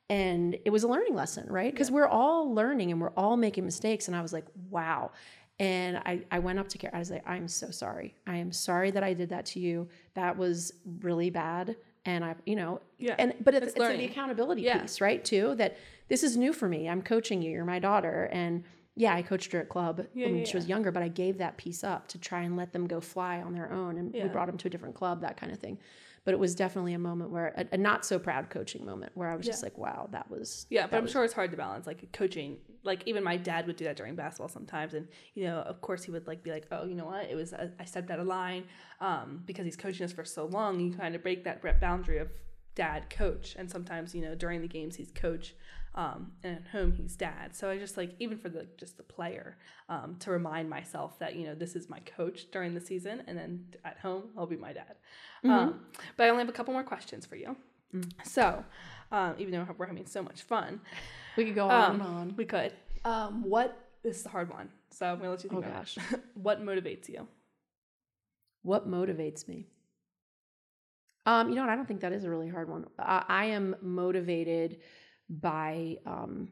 And 0.09 0.57
it 0.65 0.71
was 0.71 0.83
a 0.83 0.89
learning 0.89 1.15
lesson 1.15 1.47
right? 1.49 1.73
Because 1.73 1.91
we're 1.91 2.09
all 2.09 2.53
learning 2.53 2.91
and 2.91 3.01
we're 3.01 3.13
all 3.17 3.37
making 3.37 3.65
mistakes. 3.65 4.07
And 4.09 4.17
i 4.17 4.23
was 4.23 4.33
like 4.33 4.47
wow 4.71 5.11
and 5.61 5.99
I, 5.99 6.23
I 6.33 6.39
went 6.41 6.59
up 6.59 6.69
to 6.71 6.79
Kara. 6.79 6.97
I 6.97 6.99
was 6.99 7.11
like, 7.11 7.23
I'm 7.29 7.47
so 7.47 7.71
sorry. 7.71 8.15
I 8.27 8.37
am 8.39 8.51
sorry 8.51 8.91
that 8.91 9.05
I 9.05 9.13
did 9.15 9.29
that 9.29 9.47
to 9.47 9.61
you. 9.61 9.89
That 10.15 10.37
was 10.37 10.73
really 11.03 11.31
bad. 11.31 11.77
And 12.07 12.25
I, 12.25 12.35
you 12.47 12.57
know, 12.57 12.81
Yeah. 12.99 13.15
and 13.19 13.35
but 13.45 13.55
it's, 13.55 13.67
It's 13.69 13.77
it's 13.77 13.99
the 13.99 14.05
accountability 14.07 14.63
Yeah. 14.63 14.79
piece, 14.81 15.01
right? 15.03 15.23
Too 15.25 15.55
that 15.57 15.77
this 16.09 16.23
is 16.23 16.37
new 16.37 16.53
for 16.55 16.67
me. 16.67 16.89
I'm 16.89 17.03
coaching 17.03 17.43
you. 17.43 17.51
You're 17.53 17.65
my 17.67 17.79
daughter, 17.79 18.29
and 18.33 18.65
yeah, 18.97 19.15
I 19.15 19.23
coached 19.23 19.53
her 19.53 19.61
at 19.61 19.69
club 19.69 19.99
when 20.15 20.39
yeah, 20.39 20.45
she 20.45 20.57
was 20.57 20.67
younger, 20.67 20.91
but 20.91 21.03
I 21.03 21.09
gave 21.09 21.39
that 21.39 21.57
piece 21.59 21.85
up 21.85 22.09
to 22.09 22.19
try 22.19 22.41
and 22.41 22.57
let 22.57 22.73
them 22.73 22.87
go 22.87 23.01
fly 23.01 23.41
on 23.43 23.53
their 23.53 23.71
own, 23.71 23.99
and 23.99 24.13
we 24.13 24.25
brought 24.29 24.47
them 24.47 24.57
to 24.59 24.67
a 24.67 24.71
different 24.71 24.95
club, 24.95 25.21
that 25.21 25.37
kind 25.37 25.53
of 25.53 25.59
thing. 25.59 25.79
But 26.25 26.35
it 26.35 26.41
was 26.41 26.55
definitely 26.55 26.95
a 26.95 26.99
moment 26.99 27.31
where 27.31 27.55
a, 27.57 27.67
a 27.73 27.79
not 27.79 28.05
so 28.05 28.19
proud 28.19 28.51
coaching 28.51 28.85
moment 28.85 29.13
where 29.15 29.29
I 29.31 29.37
was 29.37 29.47
just 29.47 29.63
like, 29.63 29.79
wow, 29.79 30.09
that 30.13 30.31
was 30.31 30.67
Yeah, 30.71 30.87
but 30.87 30.97
I'm 30.97 31.03
was- 31.05 31.13
sure 31.13 31.25
it's 31.25 31.33
hard 31.35 31.51
to 31.53 31.57
balance 31.57 31.87
like 31.87 32.11
coaching. 32.13 32.57
Like 32.83 33.03
even 33.07 33.23
my 33.23 33.37
dad 33.37 33.67
would 33.67 33.77
do 33.77 33.85
that 33.85 33.97
during 33.97 34.15
basketball 34.15 34.49
sometimes, 34.49 34.95
and 34.95 35.09
you 35.35 35.45
know, 35.45 35.59
of 35.59 35.81
course, 35.81 36.05
he 36.05 36.11
would 36.11 36.27
like 36.27 36.43
be 36.43 36.51
like, 36.51 36.67
"Oh, 36.71 36.85
you 36.85 36.95
know 36.95 37.07
what? 37.07 37.29
It 37.31 37.35
was 37.35 37.53
I 37.53 37.85
stepped 37.85 38.11
out 38.11 38.21
of 38.21 38.27
line," 38.27 38.65
um, 39.01 39.43
because 39.47 39.65
he's 39.65 39.77
coaching 39.77 40.05
us 40.05 40.13
for 40.13 40.25
so 40.25 40.47
long. 40.47 40.81
You 40.81 40.93
kind 40.93 41.15
of 41.15 41.23
break 41.23 41.45
that 41.45 41.81
boundary 41.81 42.19
of 42.19 42.29
dad 42.75 43.11
coach, 43.11 43.55
and 43.59 43.71
sometimes 43.71 44.15
you 44.15 44.23
know 44.23 44.35
during 44.35 44.61
the 44.63 44.69
games 44.69 44.97
he's 44.97 45.11
coach, 45.11 45.55
um, 45.95 46.33
and 46.43 46.57
at 46.57 46.69
home 46.69 46.93
he's 46.93 47.17
dad. 47.17 47.55
So 47.55 47.69
I 47.71 47.79
just 47.79 47.97
like 47.97 48.15
even 48.19 48.39
for 48.39 48.49
the 48.49 48.67
just 48.79 48.97
the 48.97 49.03
player 49.03 49.59
um, 49.89 50.17
to 50.21 50.31
remind 50.31 50.71
myself 50.71 51.19
that 51.19 51.37
you 51.37 51.47
know 51.47 51.55
this 51.55 51.77
is 51.77 51.91
my 51.91 52.01
coach 52.01 52.51
during 52.51 52.75
the 52.75 52.81
season, 52.81 53.23
and 53.27 53.37
then 53.37 53.67
at 53.85 53.99
home 53.99 54.31
I'll 54.37 54.47
be 54.47 54.57
my 54.57 54.73
dad. 54.73 54.97
Um, 55.45 55.81
but 56.17 56.25
I 56.25 56.29
only 56.31 56.43
have 56.43 56.49
a 56.49 56.53
couple 56.53 56.73
more 56.73 56.85
questions 56.85 57.27
for 57.27 57.37
you. 57.37 57.57
So, 58.25 58.65
um, 59.13 59.35
even 59.39 59.53
though 59.53 59.67
we're 59.77 59.87
having 59.87 60.07
so 60.07 60.23
much 60.23 60.43
fun, 60.43 60.81
we 61.37 61.45
could 61.45 61.55
go 61.55 61.69
on 61.69 61.91
um, 61.91 62.01
and 62.01 62.03
on. 62.03 62.35
we 62.37 62.45
could. 62.45 62.73
Um, 63.05 63.43
what 63.43 63.77
this 64.03 64.21
is 64.21 64.27
a 64.27 64.29
hard 64.29 64.51
one, 64.51 64.69
so 64.91 65.07
I'm 65.07 65.19
gonna 65.19 65.31
let 65.31 65.45
you 65.45 65.51
think. 65.51 65.65
Oh, 65.65 65.69
about 65.69 65.81
gosh. 65.81 65.99
it. 66.13 66.21
what 66.35 66.63
motivates 66.63 67.09
you? 67.09 67.27
What 68.63 68.89
motivates 68.89 69.49
me? 69.49 69.67
Um, 71.27 71.49
you 71.49 71.55
know 71.55 71.63
what? 71.63 71.71
I 71.71 71.77
don't 71.77 71.87
think 71.87 72.01
that 72.01 72.13
is 72.13 72.25
a 72.25 72.31
really 72.31 72.49
hard 72.49 72.69
one. 72.69 72.87
I, 72.99 73.25
I 73.29 73.45
am 73.47 73.77
motivated 73.83 74.79
by 75.29 75.99
um, 76.07 76.49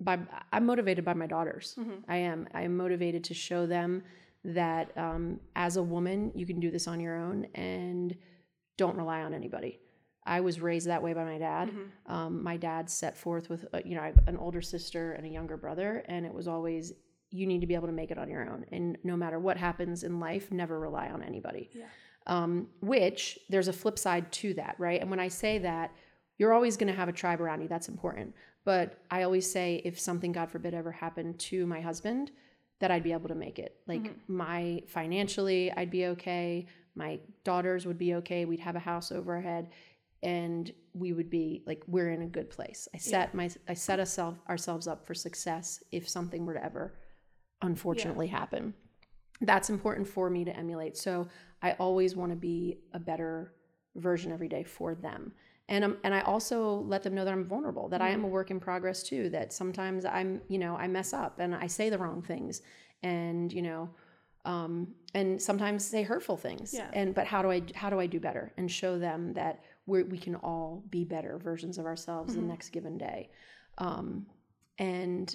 by 0.00 0.18
I'm 0.52 0.66
motivated 0.66 1.04
by 1.04 1.14
my 1.14 1.26
daughters. 1.26 1.76
Mhm. 1.78 2.02
I 2.08 2.16
am. 2.16 2.48
I 2.54 2.62
am 2.62 2.76
motivated 2.76 3.24
to 3.24 3.34
show 3.34 3.66
them 3.66 4.02
that 4.44 4.96
um, 4.98 5.38
as 5.54 5.76
a 5.76 5.82
woman, 5.82 6.32
you 6.34 6.46
can 6.46 6.60
do 6.60 6.70
this 6.70 6.88
on 6.88 6.98
your 7.00 7.16
own 7.16 7.46
and 7.54 8.16
don't 8.76 8.96
rely 8.96 9.22
on 9.22 9.34
anybody. 9.34 9.78
I 10.24 10.40
was 10.40 10.60
raised 10.60 10.86
that 10.86 11.02
way 11.02 11.14
by 11.14 11.24
my 11.24 11.38
dad. 11.38 11.70
Mhm. 11.70 11.88
Um, 12.06 12.42
my 12.42 12.56
dad 12.56 12.88
set 12.88 13.16
forth 13.16 13.50
with, 13.50 13.66
uh, 13.72 13.80
you 13.84 13.94
know, 13.96 14.02
I 14.02 14.06
have 14.06 14.28
an 14.28 14.36
older 14.36 14.62
sister 14.62 15.12
and 15.12 15.26
a 15.26 15.28
younger 15.28 15.56
brother, 15.56 16.04
and 16.06 16.24
it 16.24 16.32
was 16.32 16.46
always, 16.46 16.92
you 17.30 17.46
need 17.46 17.60
to 17.60 17.66
be 17.66 17.74
able 17.74 17.88
to 17.88 17.92
make 17.92 18.10
it 18.10 18.18
on 18.18 18.28
your 18.30 18.48
own. 18.48 18.64
And 18.70 18.98
no 19.02 19.16
matter 19.16 19.38
what 19.40 19.56
happens 19.56 20.04
in 20.04 20.20
life, 20.20 20.52
never 20.52 20.78
rely 20.78 21.08
on 21.08 21.22
anybody. 21.22 21.70
Yeah. 21.72 21.86
Um, 22.28 22.68
which 22.80 23.38
there's 23.48 23.66
a 23.68 23.72
flip 23.72 23.98
side 23.98 24.30
to 24.32 24.54
that, 24.54 24.76
right? 24.78 25.00
And 25.00 25.10
when 25.10 25.18
I 25.18 25.28
say 25.28 25.58
that, 25.58 25.90
you're 26.38 26.52
always 26.52 26.76
going 26.76 26.92
to 26.92 26.96
have 26.96 27.08
a 27.08 27.12
tribe 27.12 27.40
around 27.40 27.60
you. 27.62 27.68
That's 27.68 27.88
important. 27.88 28.34
But 28.64 28.98
I 29.10 29.24
always 29.24 29.50
say 29.50 29.82
if 29.84 29.98
something, 29.98 30.30
God 30.30 30.50
forbid, 30.50 30.72
ever 30.72 30.92
happened 30.92 31.40
to 31.40 31.66
my 31.66 31.80
husband, 31.80 32.30
that 32.78 32.90
I'd 32.92 33.02
be 33.02 33.12
able 33.12 33.28
to 33.28 33.34
make 33.34 33.58
it. 33.58 33.76
Like 33.86 34.12
my 34.28 34.82
financially, 34.88 35.72
I'd 35.72 35.90
be 35.90 36.06
okay. 36.06 36.66
My 36.94 37.20
daughters 37.44 37.86
would 37.86 37.98
be 37.98 38.14
okay. 38.16 38.44
We'd 38.44 38.60
have 38.60 38.76
a 38.76 38.80
house 38.80 39.10
over 39.12 39.34
our 39.34 39.40
head 39.40 39.70
and 40.22 40.72
we 40.94 41.12
would 41.12 41.30
be 41.30 41.62
like 41.66 41.82
we're 41.86 42.10
in 42.10 42.22
a 42.22 42.26
good 42.26 42.50
place. 42.50 42.88
I 42.94 42.98
set 42.98 43.34
my 43.34 43.50
I 43.68 43.74
set 43.74 43.98
ourselves 43.98 44.38
ourselves 44.48 44.86
up 44.86 45.06
for 45.06 45.14
success 45.14 45.82
if 45.90 46.08
something 46.08 46.46
were 46.46 46.54
to 46.54 46.64
ever 46.64 46.94
unfortunately 47.62 48.26
happen. 48.26 48.74
That's 49.40 49.70
important 49.70 50.06
for 50.06 50.30
me 50.30 50.44
to 50.44 50.56
emulate. 50.56 50.96
So 50.96 51.28
I 51.62 51.72
always 51.72 52.14
want 52.14 52.30
to 52.32 52.36
be 52.36 52.78
a 52.92 52.98
better 52.98 53.54
version 53.96 54.32
every 54.32 54.48
day 54.48 54.64
for 54.64 54.94
them. 54.94 55.32
And 55.68 55.84
um, 55.84 55.96
and 56.04 56.14
I 56.14 56.20
also 56.20 56.80
let 56.86 57.02
them 57.02 57.14
know 57.14 57.24
that 57.24 57.32
I'm 57.32 57.44
vulnerable, 57.44 57.88
that 57.88 58.02
I 58.02 58.10
am 58.10 58.24
a 58.24 58.28
work 58.28 58.50
in 58.50 58.60
progress 58.60 59.02
too, 59.02 59.30
that 59.30 59.52
sometimes 59.52 60.04
I'm, 60.04 60.40
you 60.48 60.58
know, 60.58 60.76
I 60.76 60.86
mess 60.86 61.12
up 61.12 61.38
and 61.38 61.54
I 61.54 61.66
say 61.66 61.88
the 61.88 61.98
wrong 61.98 62.22
things 62.22 62.62
and, 63.02 63.52
you 63.52 63.62
know, 63.62 63.90
um, 64.44 64.88
and 65.14 65.40
sometimes 65.40 65.84
say 65.84 66.02
hurtful 66.02 66.36
things. 66.36 66.74
Yeah. 66.74 66.88
And 66.92 67.14
but 67.14 67.26
how 67.26 67.42
do 67.42 67.50
I 67.50 67.62
how 67.74 67.90
do 67.90 68.00
I 68.00 68.06
do 68.06 68.20
better 68.20 68.52
and 68.56 68.70
show 68.70 68.98
them 68.98 69.32
that 69.34 69.62
we 69.86 70.02
we 70.04 70.18
can 70.18 70.36
all 70.36 70.84
be 70.90 71.04
better 71.04 71.38
versions 71.38 71.78
of 71.78 71.86
ourselves 71.86 72.32
Mm-hmm. 72.32 72.42
the 72.42 72.48
next 72.48 72.70
given 72.70 72.98
day. 72.98 73.30
Um, 73.78 74.26
and 74.78 75.34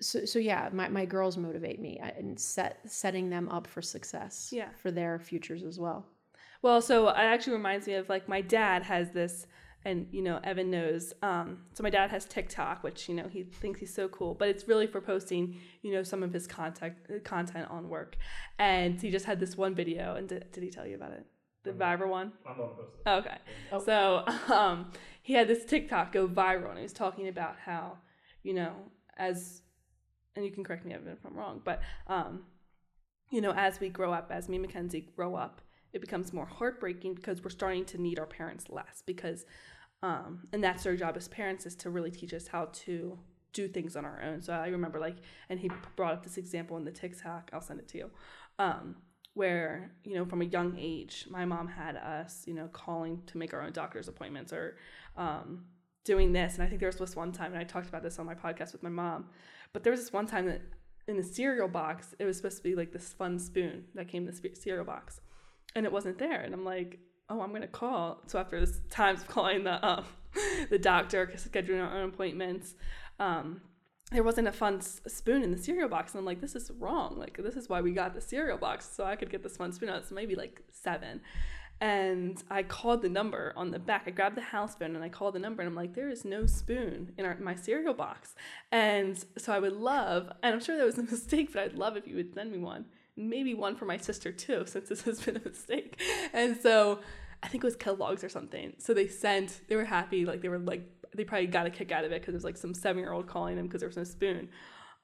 so 0.00 0.24
so 0.24 0.38
yeah, 0.38 0.68
my, 0.72 0.88
my 0.88 1.04
girls 1.04 1.36
motivate 1.36 1.80
me 1.80 1.98
and 1.98 2.38
set 2.38 2.80
setting 2.86 3.30
them 3.30 3.48
up 3.48 3.66
for 3.66 3.82
success. 3.82 4.50
Yeah. 4.52 4.68
For 4.82 4.90
their 4.90 5.18
futures 5.18 5.62
as 5.62 5.78
well. 5.78 6.06
Well, 6.62 6.80
so 6.80 7.08
it 7.08 7.14
actually 7.16 7.54
reminds 7.54 7.86
me 7.86 7.94
of 7.94 8.08
like 8.08 8.28
my 8.28 8.40
dad 8.40 8.82
has 8.82 9.10
this, 9.10 9.46
and 9.84 10.06
you 10.10 10.22
know 10.22 10.40
Evan 10.42 10.70
knows. 10.70 11.12
Um, 11.22 11.58
so 11.74 11.82
my 11.82 11.90
dad 11.90 12.10
has 12.10 12.24
TikTok, 12.24 12.82
which 12.82 13.08
you 13.08 13.14
know 13.14 13.28
he 13.28 13.44
thinks 13.44 13.78
he's 13.80 13.94
so 13.94 14.08
cool, 14.08 14.34
but 14.34 14.48
it's 14.48 14.66
really 14.66 14.86
for 14.86 15.00
posting 15.00 15.56
you 15.82 15.92
know 15.92 16.02
some 16.02 16.22
of 16.22 16.32
his 16.32 16.46
content 16.46 16.94
content 17.24 17.70
on 17.70 17.88
work. 17.88 18.16
And 18.58 19.00
he 19.00 19.10
just 19.10 19.26
had 19.26 19.38
this 19.38 19.56
one 19.56 19.74
video, 19.74 20.14
and 20.16 20.28
did, 20.28 20.50
did 20.52 20.62
he 20.64 20.70
tell 20.70 20.86
you 20.86 20.96
about 20.96 21.12
it? 21.12 21.26
The 21.66 21.72
viral 21.72 22.08
one. 22.08 22.32
I'm 22.46 22.56
gonna 22.56 22.68
post 22.74 22.90
it. 22.94 23.00
Oh, 23.06 23.16
okay. 23.16 23.38
So 23.84 24.24
um, 24.54 24.92
he 25.22 25.32
had 25.32 25.48
this 25.48 25.64
TikTok 25.64 26.12
go 26.12 26.28
viral, 26.28 26.70
and 26.70 26.78
he 26.78 26.82
was 26.82 26.92
talking 26.92 27.28
about 27.28 27.56
how, 27.64 27.98
you 28.42 28.54
know, 28.54 28.72
as, 29.16 29.62
and 30.34 30.44
you 30.44 30.52
can 30.52 30.62
correct 30.62 30.84
me 30.84 30.94
if 30.94 31.24
I'm 31.26 31.34
wrong, 31.34 31.60
but, 31.64 31.82
um, 32.06 32.44
you 33.30 33.40
know, 33.40 33.52
as 33.52 33.80
we 33.80 33.88
grow 33.88 34.12
up, 34.12 34.30
as 34.30 34.48
me 34.48 34.56
and 34.56 34.66
Mackenzie 34.66 35.08
grow 35.16 35.34
up, 35.34 35.60
it 35.92 36.00
becomes 36.00 36.32
more 36.32 36.46
heartbreaking 36.46 37.14
because 37.14 37.42
we're 37.42 37.50
starting 37.50 37.84
to 37.86 38.00
need 38.00 38.18
our 38.18 38.26
parents 38.26 38.66
less 38.68 39.02
because, 39.04 39.46
um, 40.02 40.44
and 40.52 40.62
that's 40.62 40.84
their 40.84 40.94
job 40.94 41.16
as 41.16 41.26
parents 41.26 41.66
is 41.66 41.74
to 41.76 41.90
really 41.90 42.10
teach 42.10 42.32
us 42.32 42.46
how 42.46 42.68
to 42.72 43.18
do 43.52 43.66
things 43.66 43.96
on 43.96 44.04
our 44.04 44.22
own. 44.22 44.42
So 44.42 44.52
I 44.52 44.68
remember 44.68 45.00
like, 45.00 45.16
and 45.48 45.58
he 45.58 45.70
brought 45.96 46.12
up 46.12 46.22
this 46.22 46.36
example 46.36 46.76
in 46.76 46.84
the 46.84 46.92
TikTok. 46.92 47.50
I'll 47.52 47.60
send 47.60 47.80
it 47.80 47.88
to 47.88 47.98
you. 47.98 48.10
Um, 48.58 48.96
where 49.36 49.90
you 50.02 50.14
know 50.14 50.24
from 50.24 50.40
a 50.40 50.46
young 50.46 50.74
age 50.78 51.26
my 51.28 51.44
mom 51.44 51.68
had 51.68 51.94
us 51.94 52.42
you 52.46 52.54
know 52.54 52.68
calling 52.72 53.22
to 53.26 53.36
make 53.36 53.52
our 53.52 53.60
own 53.60 53.70
doctor's 53.70 54.08
appointments 54.08 54.50
or 54.50 54.76
um, 55.18 55.64
doing 56.04 56.32
this. 56.32 56.54
And 56.54 56.62
i 56.62 56.66
think 56.66 56.80
there 56.80 56.88
was 56.88 56.96
this 56.96 57.14
one 57.14 57.32
time 57.32 57.52
and 57.52 57.60
i 57.60 57.64
talked 57.64 57.86
about 57.86 58.02
this 58.02 58.18
on 58.18 58.24
my 58.24 58.34
podcast 58.34 58.72
with 58.72 58.82
my 58.82 58.88
mom 58.88 59.26
but 59.74 59.84
there 59.84 59.90
was 59.90 60.00
this 60.00 60.12
one 60.12 60.26
time 60.26 60.46
that 60.46 60.62
in 61.06 61.18
the 61.18 61.22
cereal 61.22 61.68
box 61.68 62.14
it 62.18 62.24
was 62.24 62.38
supposed 62.38 62.56
to 62.56 62.62
be 62.62 62.74
like 62.74 62.92
this 62.92 63.12
fun 63.12 63.38
spoon 63.38 63.84
that 63.94 64.08
came 64.08 64.26
in 64.26 64.34
the 64.34 64.50
cereal 64.54 64.84
box 64.84 65.20
and 65.74 65.84
it 65.84 65.92
wasn't 65.92 66.16
there. 66.18 66.40
And 66.40 66.54
i'm 66.54 66.64
like 66.64 66.98
oh 67.28 67.42
i'm 67.42 67.52
gonna 67.52 67.66
call. 67.66 68.22
So 68.28 68.38
after 68.38 68.58
this 68.58 68.80
times 68.88 69.20
of 69.20 69.28
calling 69.36 69.64
the 69.64 69.86
um, 69.86 70.06
the 70.70 70.78
doctor 70.78 71.26
scheduling 71.36 71.84
our 71.84 71.94
own 71.98 72.08
appointments 72.08 72.74
um, 73.18 73.60
there 74.12 74.22
wasn't 74.22 74.46
a 74.46 74.52
fun 74.52 74.76
s- 74.76 75.00
spoon 75.06 75.42
in 75.42 75.50
the 75.50 75.58
cereal 75.58 75.88
box 75.88 76.12
and 76.12 76.20
i'm 76.20 76.24
like 76.24 76.40
this 76.40 76.54
is 76.54 76.70
wrong. 76.78 77.16
Like 77.18 77.36
this 77.42 77.56
is 77.56 77.68
why 77.68 77.80
we 77.80 77.92
got 77.92 78.14
the 78.14 78.20
cereal 78.20 78.58
box 78.58 78.88
so 78.92 79.04
i 79.04 79.16
could 79.16 79.30
get 79.30 79.42
this 79.42 79.56
fun 79.56 79.72
spoon. 79.72 79.88
Out 79.88 79.98
it's 79.98 80.10
maybe 80.10 80.34
like 80.34 80.62
seven. 80.70 81.20
And 81.80 82.42
i 82.50 82.62
called 82.62 83.02
the 83.02 83.08
number 83.08 83.52
on 83.56 83.70
the 83.70 83.78
back. 83.78 84.04
I 84.06 84.10
grabbed 84.10 84.36
the 84.36 84.42
house 84.42 84.74
phone 84.76 84.94
and 84.94 85.04
i 85.04 85.08
called 85.08 85.34
the 85.34 85.40
number 85.40 85.60
and 85.62 85.68
i'm 85.68 85.74
like 85.74 85.94
there 85.94 86.08
is 86.08 86.24
no 86.24 86.46
spoon 86.46 87.12
in 87.18 87.24
our, 87.24 87.36
my 87.38 87.54
cereal 87.56 87.94
box. 87.94 88.34
And 88.70 89.22
so 89.36 89.52
i 89.52 89.58
would 89.58 89.74
love 89.74 90.30
and 90.42 90.54
i'm 90.54 90.60
sure 90.60 90.76
that 90.76 90.86
was 90.86 90.98
a 90.98 91.02
mistake 91.14 91.52
but 91.52 91.62
i'd 91.64 91.74
love 91.74 91.96
if 91.96 92.06
you 92.06 92.14
would 92.16 92.32
send 92.34 92.52
me 92.52 92.58
one 92.58 92.86
maybe 93.16 93.54
one 93.54 93.74
for 93.74 93.86
my 93.86 93.96
sister 93.96 94.30
too 94.30 94.64
since 94.66 94.88
this 94.88 95.02
has 95.02 95.20
been 95.20 95.36
a 95.36 95.48
mistake. 95.48 96.00
And 96.32 96.56
so 96.56 97.00
i 97.42 97.48
think 97.48 97.62
it 97.64 97.66
was 97.66 97.76
kellogg's 97.76 98.22
or 98.22 98.28
something. 98.28 98.74
So 98.78 98.94
they 98.94 99.08
sent 99.08 99.62
they 99.68 99.74
were 99.76 99.84
happy 99.84 100.24
like 100.24 100.42
they 100.42 100.48
were 100.48 100.58
like 100.58 100.88
they 101.16 101.24
probably 101.24 101.46
got 101.46 101.66
a 101.66 101.70
kick 101.70 101.92
out 101.92 102.04
of 102.04 102.12
it 102.12 102.20
because 102.20 102.34
it 102.34 102.36
was 102.36 102.44
like 102.44 102.56
some 102.56 102.74
seven 102.74 103.00
year 103.02 103.12
old 103.12 103.26
calling 103.26 103.56
them 103.56 103.66
because 103.66 103.80
there 103.80 103.88
was 103.88 103.96
no 103.96 104.04
spoon. 104.04 104.48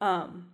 Um, 0.01 0.49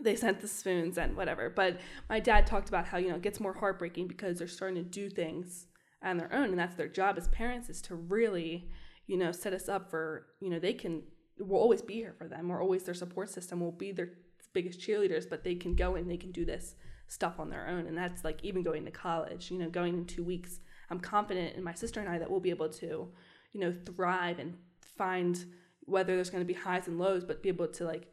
they 0.00 0.16
sent 0.16 0.40
the 0.40 0.48
spoons 0.48 0.98
and 0.98 1.16
whatever. 1.16 1.50
But 1.50 1.80
my 2.08 2.20
dad 2.20 2.46
talked 2.46 2.68
about 2.68 2.86
how, 2.86 2.98
you 2.98 3.08
know, 3.08 3.16
it 3.16 3.22
gets 3.22 3.40
more 3.40 3.54
heartbreaking 3.54 4.08
because 4.08 4.38
they're 4.38 4.48
starting 4.48 4.82
to 4.82 4.88
do 4.88 5.08
things 5.08 5.66
on 6.02 6.16
their 6.16 6.32
own. 6.32 6.50
And 6.50 6.58
that's 6.58 6.76
their 6.76 6.88
job 6.88 7.16
as 7.16 7.28
parents 7.28 7.68
is 7.68 7.80
to 7.82 7.94
really, 7.94 8.68
you 9.06 9.16
know, 9.16 9.32
set 9.32 9.52
us 9.52 9.68
up 9.68 9.90
for, 9.90 10.26
you 10.40 10.50
know, 10.50 10.58
they 10.58 10.72
can, 10.72 11.02
we'll 11.38 11.60
always 11.60 11.82
be 11.82 11.94
here 11.94 12.14
for 12.18 12.28
them. 12.28 12.48
We're 12.48 12.62
always 12.62 12.82
their 12.82 12.94
support 12.94 13.30
system. 13.30 13.60
We'll 13.60 13.72
be 13.72 13.92
their 13.92 14.10
biggest 14.52 14.80
cheerleaders, 14.80 15.28
but 15.28 15.44
they 15.44 15.54
can 15.54 15.74
go 15.74 15.94
and 15.94 16.10
they 16.10 16.16
can 16.16 16.32
do 16.32 16.44
this 16.44 16.74
stuff 17.06 17.38
on 17.38 17.50
their 17.50 17.68
own. 17.68 17.86
And 17.86 17.96
that's 17.96 18.24
like 18.24 18.42
even 18.42 18.62
going 18.62 18.84
to 18.84 18.90
college, 18.90 19.50
you 19.50 19.58
know, 19.58 19.70
going 19.70 19.94
in 19.94 20.04
two 20.06 20.24
weeks. 20.24 20.60
I'm 20.90 21.00
confident 21.00 21.56
in 21.56 21.62
my 21.62 21.74
sister 21.74 22.00
and 22.00 22.08
I 22.08 22.18
that 22.18 22.30
we'll 22.30 22.40
be 22.40 22.50
able 22.50 22.68
to, 22.68 23.08
you 23.52 23.60
know, 23.60 23.74
thrive 23.86 24.38
and 24.38 24.56
find 24.96 25.44
whether 25.80 26.14
there's 26.14 26.30
going 26.30 26.42
to 26.42 26.46
be 26.46 26.58
highs 26.58 26.88
and 26.88 26.98
lows, 26.98 27.24
but 27.24 27.42
be 27.42 27.48
able 27.48 27.68
to 27.68 27.84
like 27.84 28.08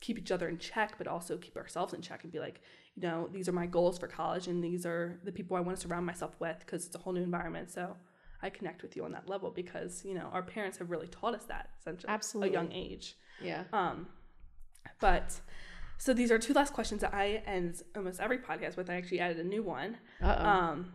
keep 0.00 0.18
each 0.18 0.30
other 0.30 0.48
in 0.48 0.58
check, 0.58 0.94
but 0.98 1.06
also 1.06 1.36
keep 1.36 1.56
ourselves 1.56 1.92
in 1.92 2.00
check 2.00 2.24
and 2.24 2.32
be 2.32 2.38
like, 2.38 2.60
you 2.94 3.02
know, 3.02 3.28
these 3.32 3.48
are 3.48 3.52
my 3.52 3.66
goals 3.66 3.98
for 3.98 4.06
college 4.06 4.48
and 4.48 4.62
these 4.62 4.84
are 4.84 5.18
the 5.24 5.32
people 5.32 5.56
I 5.56 5.60
want 5.60 5.76
to 5.76 5.82
surround 5.82 6.06
myself 6.06 6.34
with 6.38 6.58
because 6.60 6.86
it's 6.86 6.94
a 6.94 6.98
whole 6.98 7.12
new 7.12 7.22
environment. 7.22 7.70
So 7.70 7.96
I 8.42 8.50
connect 8.50 8.82
with 8.82 8.96
you 8.96 9.04
on 9.04 9.12
that 9.12 9.28
level 9.28 9.50
because, 9.50 10.04
you 10.04 10.14
know, 10.14 10.28
our 10.32 10.42
parents 10.42 10.78
have 10.78 10.90
really 10.90 11.08
taught 11.08 11.34
us 11.34 11.44
that 11.44 11.70
essentially 11.80 12.08
at 12.08 12.14
Absolutely. 12.14 12.50
a 12.50 12.52
young 12.52 12.72
age. 12.72 13.16
Yeah. 13.42 13.64
Um, 13.72 14.08
but 15.00 15.40
so 15.98 16.12
these 16.12 16.30
are 16.30 16.38
two 16.38 16.52
last 16.52 16.72
questions 16.72 17.00
that 17.02 17.14
I 17.14 17.42
end 17.46 17.82
almost 17.94 18.20
every 18.20 18.38
podcast 18.38 18.76
with. 18.76 18.90
I 18.90 18.96
actually 18.96 19.20
added 19.20 19.38
a 19.38 19.44
new 19.44 19.62
one. 19.62 19.98
Uh 20.20 20.36
oh. 20.38 20.44
Um, 20.44 20.92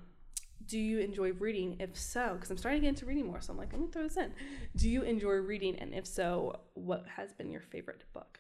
do 0.68 0.78
you 0.80 1.00
enjoy 1.00 1.32
reading? 1.34 1.78
If 1.80 1.98
so, 1.98 2.32
because 2.34 2.52
I'm 2.52 2.58
starting 2.58 2.82
to 2.82 2.86
get 2.86 2.90
into 2.90 3.06
reading 3.06 3.26
more, 3.28 3.42
so 3.42 3.52
I'm 3.54 3.58
like, 3.58 3.72
let 3.72 3.82
me 3.82 3.88
throw 3.88 4.04
this 4.04 4.18
in. 4.18 4.32
Do 4.76 4.90
you 4.90 5.02
enjoy 5.04 5.34
reading? 5.36 5.76
And 5.80 5.94
if 5.94 6.06
so, 6.06 6.60
what 6.74 7.06
has 7.16 7.32
been 7.34 7.50
your 7.50 7.62
favorite 7.62 8.04
book? 8.14 8.40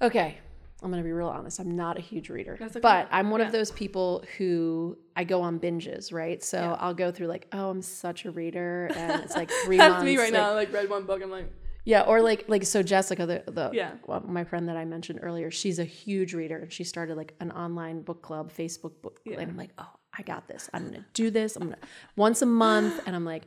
Okay. 0.00 0.38
I'm 0.82 0.90
going 0.90 1.00
to 1.00 1.06
be 1.06 1.12
real 1.12 1.28
honest. 1.28 1.60
I'm 1.60 1.76
not 1.76 1.96
a 1.96 2.00
huge 2.00 2.28
reader, 2.28 2.56
That's 2.58 2.72
okay. 2.74 2.80
but 2.80 3.06
I'm 3.12 3.30
one 3.30 3.40
Yeah. 3.40 3.46
of 3.46 3.52
those 3.52 3.70
people 3.70 4.24
who 4.36 4.98
I 5.14 5.22
go 5.22 5.40
on 5.42 5.60
binges, 5.60 6.12
right? 6.12 6.42
So 6.42 6.58
Yeah. 6.60 6.72
I'll 6.80 6.94
go 6.94 7.12
through 7.12 7.28
like, 7.28 7.46
oh, 7.52 7.70
I'm 7.70 7.82
such 7.82 8.24
a 8.24 8.32
reader, 8.32 8.90
and 8.96 9.22
it's 9.22 9.36
like 9.36 9.48
three 9.64 9.76
That's 9.76 9.92
months. 9.92 10.04
me 10.04 10.16
right 10.18 10.32
like- 10.32 10.32
now. 10.32 10.50
I 10.50 10.54
like 10.54 10.72
read 10.72 10.90
one 10.90 11.04
book. 11.04 11.22
I'm 11.22 11.30
like, 11.30 11.48
Yeah, 11.84 12.02
or 12.02 12.22
like 12.22 12.44
like 12.48 12.64
so 12.64 12.82
Jessica, 12.82 13.26
the 13.26 13.42
the 13.50 13.70
Yeah. 13.72 13.92
well, 14.06 14.20
my 14.26 14.44
friend 14.44 14.68
that 14.68 14.76
I 14.76 14.84
mentioned 14.84 15.18
earlier, 15.22 15.50
she's 15.50 15.78
a 15.78 15.84
huge 15.84 16.32
reader, 16.34 16.58
and 16.58 16.72
she 16.72 16.84
started 16.84 17.16
like 17.16 17.34
an 17.40 17.50
online 17.52 18.02
book 18.02 18.22
club, 18.22 18.52
Facebook 18.52 19.00
book, 19.02 19.20
Yeah. 19.24 19.40
and 19.40 19.50
I'm 19.50 19.56
like, 19.56 19.70
oh, 19.78 19.90
I 20.16 20.22
got 20.22 20.46
this. 20.48 20.70
I'm 20.72 20.84
gonna 20.86 21.04
do 21.14 21.30
this. 21.30 21.56
I'm 21.56 21.64
gonna 21.64 21.78
once 22.16 22.40
a 22.42 22.46
month, 22.46 23.00
and 23.06 23.16
I'm 23.16 23.24
like, 23.24 23.44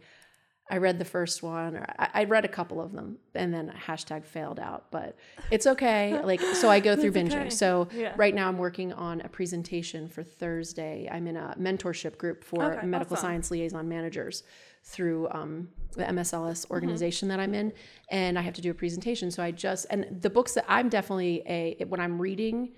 I 0.69 0.77
read 0.77 0.97
the 0.97 1.05
first 1.05 1.43
one, 1.43 1.75
or 1.77 1.85
I, 1.99 2.09
I 2.13 2.23
read 2.25 2.43
a 2.43 2.47
couple 2.49 2.81
of 2.81 2.91
them, 2.91 3.19
and 3.35 3.53
then 3.53 3.71
hashtag 3.87 4.25
failed 4.25 4.59
out. 4.59 4.91
But 4.91 5.15
it's 5.51 5.67
okay. 5.67 6.19
Like 6.25 6.41
so, 6.41 6.69
I 6.69 6.79
go 6.81 6.95
through 6.97 7.11
binging. 7.13 7.39
okay. 7.39 7.49
So 7.51 7.87
Yeah. 7.93 8.13
right 8.17 8.33
now, 8.35 8.49
I'm 8.49 8.57
working 8.57 8.91
on 8.91 9.21
a 9.21 9.29
presentation 9.29 10.09
for 10.09 10.23
Thursday. 10.23 11.07
I'm 11.09 11.27
in 11.27 11.37
a 11.37 11.55
mentorship 11.57 12.17
group 12.17 12.43
for 12.43 12.63
Okay, 12.73 12.85
medical 12.87 13.13
awesome. 13.15 13.27
science 13.27 13.51
liaison 13.51 13.87
managers 13.87 14.43
through 14.85 15.27
um, 15.31 15.69
the 15.93 16.03
MSLS 16.03 16.65
Mm-hmm. 16.65 16.73
organization 16.73 17.27
that 17.29 17.39
I'm 17.39 17.53
in, 17.53 17.73
and 18.09 18.37
I 18.37 18.41
have 18.41 18.53
to 18.55 18.61
do 18.61 18.71
a 18.71 18.73
presentation. 18.73 19.31
So 19.31 19.43
I 19.43 19.51
just 19.51 19.87
and 19.89 20.21
the 20.21 20.29
books 20.29 20.53
that 20.53 20.65
I'm 20.67 20.89
definitely 20.89 21.43
a 21.47 21.83
when 21.85 21.99
I'm 21.99 22.21
reading, 22.21 22.71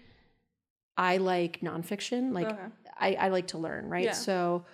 I 0.98 1.18
like 1.18 1.62
nonfiction. 1.62 2.34
Like 2.34 2.48
Okay. 2.48 2.68
I, 3.00 3.14
I 3.16 3.28
like 3.30 3.48
to 3.48 3.58
learn, 3.58 3.90
right? 3.90 4.06
Yeah. 4.06 4.14
So 4.14 4.66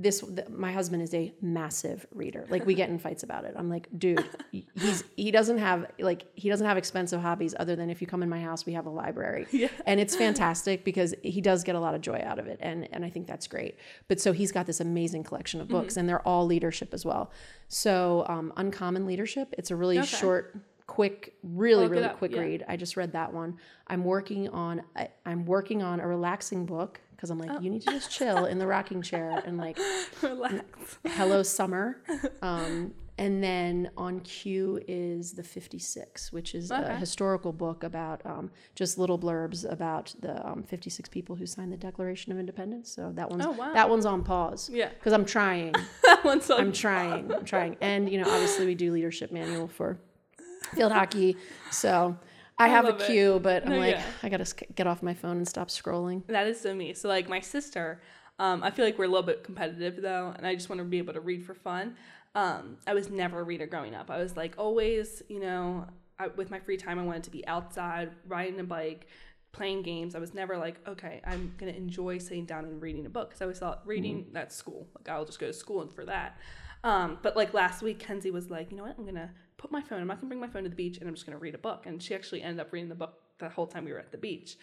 this 0.00 0.20
th- 0.20 0.48
my 0.48 0.72
husband 0.72 1.02
is 1.02 1.12
a 1.12 1.32
massive 1.42 2.06
reader. 2.14 2.46
Like 2.48 2.64
we 2.64 2.74
get 2.74 2.88
in 2.88 2.98
fights 2.98 3.22
about 3.22 3.44
it. 3.44 3.54
I'm 3.56 3.68
like, 3.68 3.86
dude, 3.98 4.24
he's 4.74 5.04
he 5.14 5.30
doesn't 5.30 5.58
have 5.58 5.86
like 5.98 6.24
he 6.34 6.48
doesn't 6.48 6.66
have 6.66 6.78
expensive 6.78 7.20
hobbies 7.20 7.54
other 7.58 7.76
than 7.76 7.90
if 7.90 8.00
you 8.00 8.06
come 8.06 8.22
in 8.22 8.28
my 8.30 8.40
house, 8.40 8.64
we 8.64 8.72
have 8.72 8.86
a 8.86 8.90
library. 8.90 9.46
Yeah. 9.52 9.68
And 9.86 10.00
it's 10.00 10.16
fantastic 10.16 10.84
because 10.84 11.14
he 11.22 11.40
does 11.42 11.62
get 11.64 11.74
a 11.74 11.80
lot 11.80 11.94
of 11.94 12.00
joy 12.00 12.22
out 12.24 12.38
of 12.38 12.46
it. 12.46 12.58
And 12.62 12.88
and 12.92 13.04
I 13.04 13.10
think 13.10 13.26
that's 13.26 13.46
great. 13.46 13.76
But 14.08 14.20
so 14.20 14.32
he's 14.32 14.52
got 14.52 14.66
this 14.66 14.80
amazing 14.80 15.24
collection 15.24 15.60
of 15.60 15.66
Mm-hmm. 15.68 15.76
books 15.76 15.96
and 15.98 16.08
they're 16.08 16.26
all 16.26 16.46
leadership 16.46 16.94
as 16.94 17.04
well. 17.04 17.30
So 17.68 18.24
um 18.26 18.52
Uncommon 18.56 19.06
Leadership, 19.06 19.54
it's 19.58 19.70
a 19.70 19.76
really 19.76 19.98
Okay. 19.98 20.06
short 20.06 20.56
quick 20.86 21.34
really 21.44 21.86
really 21.86 22.02
up, 22.02 22.18
quick 22.18 22.32
yeah. 22.32 22.40
read 22.40 22.64
i 22.66 22.76
just 22.76 22.96
read 22.96 23.12
that 23.12 23.32
one 23.32 23.56
i'm 23.86 24.02
working 24.04 24.48
on 24.48 24.82
I, 24.96 25.08
i'm 25.24 25.46
working 25.46 25.84
on 25.84 26.00
a 26.00 26.06
relaxing 26.08 26.66
book 26.66 27.00
because 27.20 27.30
i'm 27.30 27.38
like 27.38 27.50
Oh. 27.52 27.60
you 27.60 27.68
need 27.70 27.82
to 27.82 27.90
just 27.90 28.10
chill 28.10 28.46
in 28.46 28.58
the 28.58 28.66
rocking 28.66 29.02
chair 29.02 29.42
and 29.44 29.58
like 29.58 29.78
Relax. 30.22 30.64
hello 31.06 31.42
summer 31.58 31.98
um, 32.40 32.94
and 33.18 33.44
then 33.44 33.90
on 33.98 34.20
cue 34.20 34.80
is 34.88 35.32
the 35.32 35.42
56 35.42 36.32
which 36.32 36.54
is 36.54 36.70
a 36.70 36.96
historical 36.96 37.52
book 37.52 37.84
about 37.84 38.24
um, 38.24 38.50
just 38.74 38.96
little 38.96 39.18
blurbs 39.18 39.70
about 39.70 40.14
the 40.20 40.34
um, 40.48 40.62
56 40.62 41.10
people 41.10 41.36
who 41.36 41.44
signed 41.44 41.70
the 41.72 41.76
declaration 41.76 42.32
of 42.32 42.38
independence 42.38 42.90
so 42.90 43.12
that 43.14 43.28
one's 43.28 43.44
Oh, 43.44 43.50
wow. 43.50 43.74
that 43.74 43.90
one's 43.90 44.06
on 44.06 44.22
pause 44.24 44.70
Yeah. 44.72 44.88
because 44.88 45.12
i'm 45.12 45.26
trying 45.26 45.74
That 46.04 46.24
one's 46.24 46.50
on 46.50 46.60
I'm 46.60 46.72
trying. 46.72 47.30
I'm 47.32 47.44
trying. 47.44 47.76
And, 47.80 48.10
you 48.10 48.18
know, 48.20 48.28
obviously 48.28 48.66
we 48.66 48.74
do 48.74 48.92
leadership 48.92 49.30
manual 49.30 49.68
for 49.68 49.96
field 50.74 50.90
hockey. 50.92 51.36
So 51.70 52.16
I 52.60 52.68
have 52.68 52.84
a 52.84 52.90
love 52.90 53.00
it. 53.00 53.06
queue, 53.06 53.40
but 53.42 53.64
I'm 53.64 53.70
No, 53.70 53.78
like, 53.78 53.96
yeah. 53.96 54.04
I 54.22 54.28
got 54.28 54.44
to 54.44 54.64
get 54.74 54.86
off 54.86 55.02
my 55.02 55.14
phone 55.14 55.36
and 55.38 55.48
stop 55.48 55.68
scrolling. 55.68 56.26
That 56.26 56.46
is 56.46 56.60
so 56.60 56.74
me. 56.74 56.94
So 56.94 57.08
like 57.08 57.28
my 57.28 57.40
sister, 57.40 58.00
um, 58.38 58.62
I 58.62 58.70
feel 58.70 58.84
like 58.84 58.98
we're 58.98 59.04
a 59.06 59.08
little 59.08 59.26
bit 59.26 59.44
competitive 59.44 60.00
though, 60.00 60.32
and 60.36 60.46
I 60.46 60.54
just 60.54 60.68
want 60.68 60.78
to 60.80 60.84
be 60.84 60.98
able 60.98 61.12
to 61.14 61.20
read 61.20 61.44
for 61.44 61.54
fun. 61.54 61.96
Um, 62.34 62.76
I 62.86 62.94
was 62.94 63.10
never 63.10 63.40
a 63.40 63.42
reader 63.42 63.66
growing 63.66 63.94
up. 63.94 64.10
I 64.10 64.18
was 64.18 64.36
like 64.36 64.54
always, 64.56 65.22
you 65.28 65.40
know, 65.40 65.86
I, 66.18 66.28
with 66.28 66.50
my 66.50 66.60
free 66.60 66.76
time, 66.76 66.98
I 66.98 67.02
wanted 67.02 67.24
to 67.24 67.30
be 67.30 67.46
outside, 67.46 68.10
riding 68.28 68.60
a 68.60 68.64
bike, 68.64 69.08
playing 69.52 69.82
games. 69.82 70.14
I 70.14 70.20
was 70.20 70.32
never 70.32 70.56
like, 70.56 70.76
okay, 70.86 71.20
I'm 71.26 71.54
gonna 71.58 71.72
enjoy 71.72 72.18
sitting 72.18 72.44
down 72.44 72.64
and 72.66 72.80
reading 72.80 73.04
a 73.06 73.08
book 73.10 73.30
because 73.30 73.42
I 73.42 73.46
always 73.46 73.58
thought 73.58 73.82
reading 73.84 74.26
that's 74.32 74.54
school. 74.54 74.86
Like 74.96 75.08
I'll 75.08 75.24
just 75.24 75.40
go 75.40 75.46
to 75.48 75.52
school 75.52 75.80
and 75.82 75.92
for 75.92 76.04
that. 76.04 76.38
Um, 76.84 77.18
but 77.22 77.36
like 77.36 77.52
last 77.52 77.82
week, 77.82 77.98
Kenzie 77.98 78.30
was 78.30 78.48
like, 78.48 78.70
you 78.70 78.76
know 78.76 78.84
what, 78.84 78.96
I'm 78.96 79.04
gonna 79.04 79.32
put 79.60 79.70
my 79.70 79.82
phone. 79.82 80.00
I'm 80.00 80.06
not 80.06 80.16
gonna 80.16 80.28
bring 80.28 80.40
my 80.40 80.48
phone 80.48 80.62
to 80.62 80.70
the 80.70 80.74
beach, 80.74 80.96
and 80.98 81.06
I'm 81.06 81.14
just 81.14 81.26
gonna 81.26 81.38
read 81.38 81.54
a 81.54 81.58
book. 81.58 81.84
And 81.84 82.02
she 82.02 82.14
actually 82.14 82.42
ended 82.42 82.60
up 82.60 82.72
reading 82.72 82.88
the 82.88 82.94
book 82.94 83.20
the 83.38 83.48
whole 83.48 83.66
time 83.66 83.84
we 83.84 83.92
were 83.92 83.98
at 83.98 84.10
the 84.10 84.18
beach. 84.18 84.56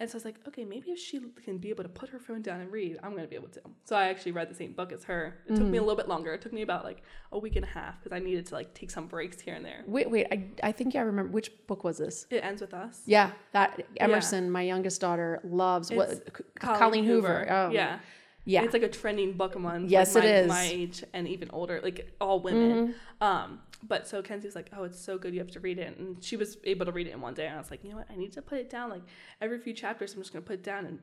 And 0.00 0.08
so 0.08 0.14
I 0.14 0.18
was 0.18 0.24
like, 0.24 0.36
okay, 0.48 0.64
maybe 0.64 0.90
if 0.90 0.98
she 0.98 1.20
can 1.44 1.58
be 1.58 1.70
able 1.70 1.84
to 1.84 1.88
put 1.88 2.08
her 2.10 2.18
phone 2.18 2.42
down 2.42 2.60
and 2.60 2.70
read, 2.70 2.98
I'm 3.02 3.14
gonna 3.14 3.26
be 3.26 3.36
able 3.36 3.48
to. 3.48 3.60
So 3.84 3.96
I 3.96 4.08
actually 4.08 4.32
read 4.32 4.48
the 4.48 4.54
same 4.54 4.72
book 4.72 4.92
as 4.92 5.04
her. 5.04 5.38
It 5.48 5.56
took 5.56 5.66
me 5.66 5.78
a 5.78 5.80
little 5.80 5.96
bit 5.96 6.08
longer. 6.08 6.32
It 6.32 6.40
took 6.40 6.52
me 6.52 6.62
about 6.62 6.84
like 6.84 7.02
a 7.32 7.38
week 7.38 7.56
and 7.56 7.64
a 7.64 7.68
half 7.68 8.02
because 8.02 8.14
I 8.14 8.20
needed 8.20 8.46
to 8.46 8.54
like 8.54 8.74
take 8.74 8.90
some 8.92 9.06
breaks 9.08 9.40
here 9.40 9.54
and 9.54 9.64
there. 9.64 9.82
Wait, 9.86 10.08
wait. 10.08 10.26
I, 10.30 10.46
I 10.62 10.72
think 10.72 10.94
I 10.94 11.00
remember. 11.00 11.32
Which 11.32 11.50
book 11.66 11.82
was 11.82 11.98
this? 11.98 12.26
It 12.30 12.44
ends 12.44 12.60
with 12.60 12.74
us. 12.74 13.02
Yeah, 13.06 13.32
that 13.52 13.84
Emerson, 13.96 14.50
my 14.50 14.62
youngest 14.62 15.00
daughter, 15.00 15.40
loves. 15.42 15.90
what? 15.90 16.10
It's 16.10 16.20
C- 16.38 16.44
Colleen, 16.60 17.04
Hoover. 17.04 17.46
Oh, 17.50 17.70
yeah. 17.70 17.98
Yeah. 18.46 18.62
It's 18.62 18.74
like 18.74 18.82
a 18.82 18.88
trending 18.88 19.32
book 19.32 19.54
among 19.54 19.88
Yes, 19.88 20.14
like, 20.14 20.24
my, 20.24 20.30
is. 20.30 20.40
Mm-hmm. 20.40 20.48
my 20.48 20.62
age 20.70 21.04
and 21.12 21.26
even 21.28 21.50
older, 21.50 21.80
like 21.82 22.14
all 22.20 22.40
women. 22.40 22.94
Um, 23.20 23.60
but 23.86 24.06
so 24.08 24.22
Kenzie 24.22 24.48
was 24.48 24.54
like, 24.54 24.70
"Oh, 24.76 24.84
it's 24.84 24.98
so 25.00 25.18
good, 25.18 25.32
you 25.34 25.40
have 25.40 25.50
to 25.52 25.60
read 25.60 25.78
it," 25.78 25.96
and 25.98 26.22
she 26.24 26.36
was 26.36 26.56
able 26.64 26.86
to 26.86 26.92
read 26.92 27.06
it 27.06 27.12
in 27.12 27.20
one 27.20 27.34
day. 27.34 27.46
And 27.46 27.54
I 27.54 27.58
was 27.58 27.70
like, 27.70 27.84
"You 27.84 27.90
know 27.90 27.96
what? 27.96 28.10
I 28.10 28.16
need 28.16 28.32
to 28.32 28.42
put 28.42 28.58
it 28.58 28.70
down. 28.70 28.90
Like 28.90 29.02
every 29.40 29.58
few 29.58 29.72
chapters, 29.74 30.14
I'm 30.14 30.20
just 30.20 30.32
gonna 30.32 30.44
put 30.44 30.54
it 30.54 30.62
down 30.62 30.86
and 30.86 30.98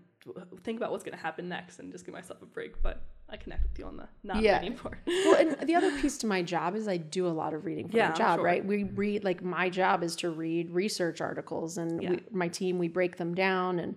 think 0.63 0.77
about 0.77 0.91
what's 0.91 1.03
gonna 1.03 1.17
happen 1.17 1.47
next, 1.49 1.79
and 1.79 1.91
just 1.91 2.05
give 2.05 2.13
myself 2.13 2.41
a 2.41 2.45
break." 2.45 2.81
But 2.81 3.03
I 3.29 3.37
connect 3.37 3.63
with 3.63 3.79
you 3.79 3.85
on 3.85 3.95
the 3.97 4.07
not 4.23 4.41
Yeah. 4.41 4.59
reading 4.59 4.77
part. 4.77 4.97
well, 5.07 5.35
and 5.35 5.67
the 5.67 5.75
other 5.75 5.91
piece 6.01 6.17
to 6.19 6.27
my 6.27 6.41
job 6.41 6.75
is 6.75 6.87
I 6.87 6.97
do 6.97 7.27
a 7.27 7.29
lot 7.29 7.53
of 7.53 7.65
reading 7.65 7.87
for 7.87 7.95
Yeah, 7.97 8.09
my 8.09 8.15
job, 8.15 8.37
sure. 8.39 8.45
right? 8.45 8.65
We 8.65 8.83
read 8.83 9.23
like 9.23 9.41
my 9.43 9.69
job 9.69 10.03
is 10.03 10.15
to 10.17 10.29
read 10.29 10.69
research 10.71 11.21
articles, 11.21 11.77
and 11.77 12.01
Yeah. 12.03 12.09
we, 12.11 12.19
my 12.31 12.47
team 12.47 12.77
we 12.77 12.87
break 12.87 13.17
them 13.17 13.33
down 13.35 13.79
and 13.79 13.95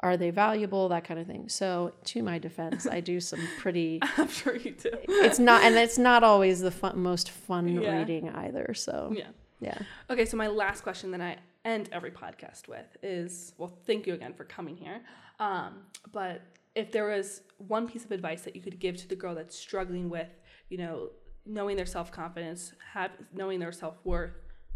are 0.00 0.16
they 0.16 0.30
valuable, 0.30 0.88
that 0.90 1.04
kind 1.04 1.18
of 1.18 1.26
thing. 1.26 1.48
So, 1.48 1.92
to 2.04 2.22
my 2.22 2.38
defense, 2.38 2.86
I 2.86 3.00
do 3.00 3.18
some 3.20 3.40
pretty. 3.58 3.98
I'm 4.18 4.28
sure 4.28 4.56
you 4.56 4.72
do. 4.72 4.90
It's 5.08 5.38
not, 5.38 5.62
and 5.64 5.74
it's 5.76 5.98
not 5.98 6.22
always 6.22 6.60
the 6.60 6.70
fun, 6.70 6.98
most 6.98 7.30
fun 7.30 7.80
Yeah. 7.80 7.98
reading 7.98 8.28
either. 8.30 8.74
So, 8.74 9.12
Yeah. 9.16 9.28
yeah. 9.60 9.78
Okay, 10.10 10.24
so 10.26 10.36
my 10.36 10.48
last 10.48 10.82
question 10.82 11.10
that 11.12 11.20
I 11.20 11.36
end 11.64 11.88
every 11.92 12.10
podcast 12.10 12.68
with 12.68 12.96
is 13.02 13.54
well, 13.58 13.72
thank 13.86 14.06
you 14.06 14.14
again 14.14 14.34
for 14.34 14.44
coming 14.44 14.76
here. 14.76 15.00
Um, 15.40 15.82
but 16.12 16.42
if 16.74 16.92
there 16.92 17.06
was 17.08 17.40
one 17.58 17.88
piece 17.88 18.04
of 18.04 18.12
advice 18.12 18.42
that 18.42 18.54
you 18.54 18.62
could 18.62 18.78
give 18.78 18.96
to 18.98 19.08
the 19.08 19.16
girl 19.16 19.34
that's 19.34 19.56
struggling 19.56 20.10
with, 20.10 20.28
you 20.68 20.76
know, 20.78 21.08
knowing 21.46 21.76
their 21.76 21.86
self 21.86 22.12
confidence, 22.12 22.72
have 22.92 23.12
knowing 23.32 23.60
their 23.60 23.72
self 23.72 23.94
worth, 24.04 24.32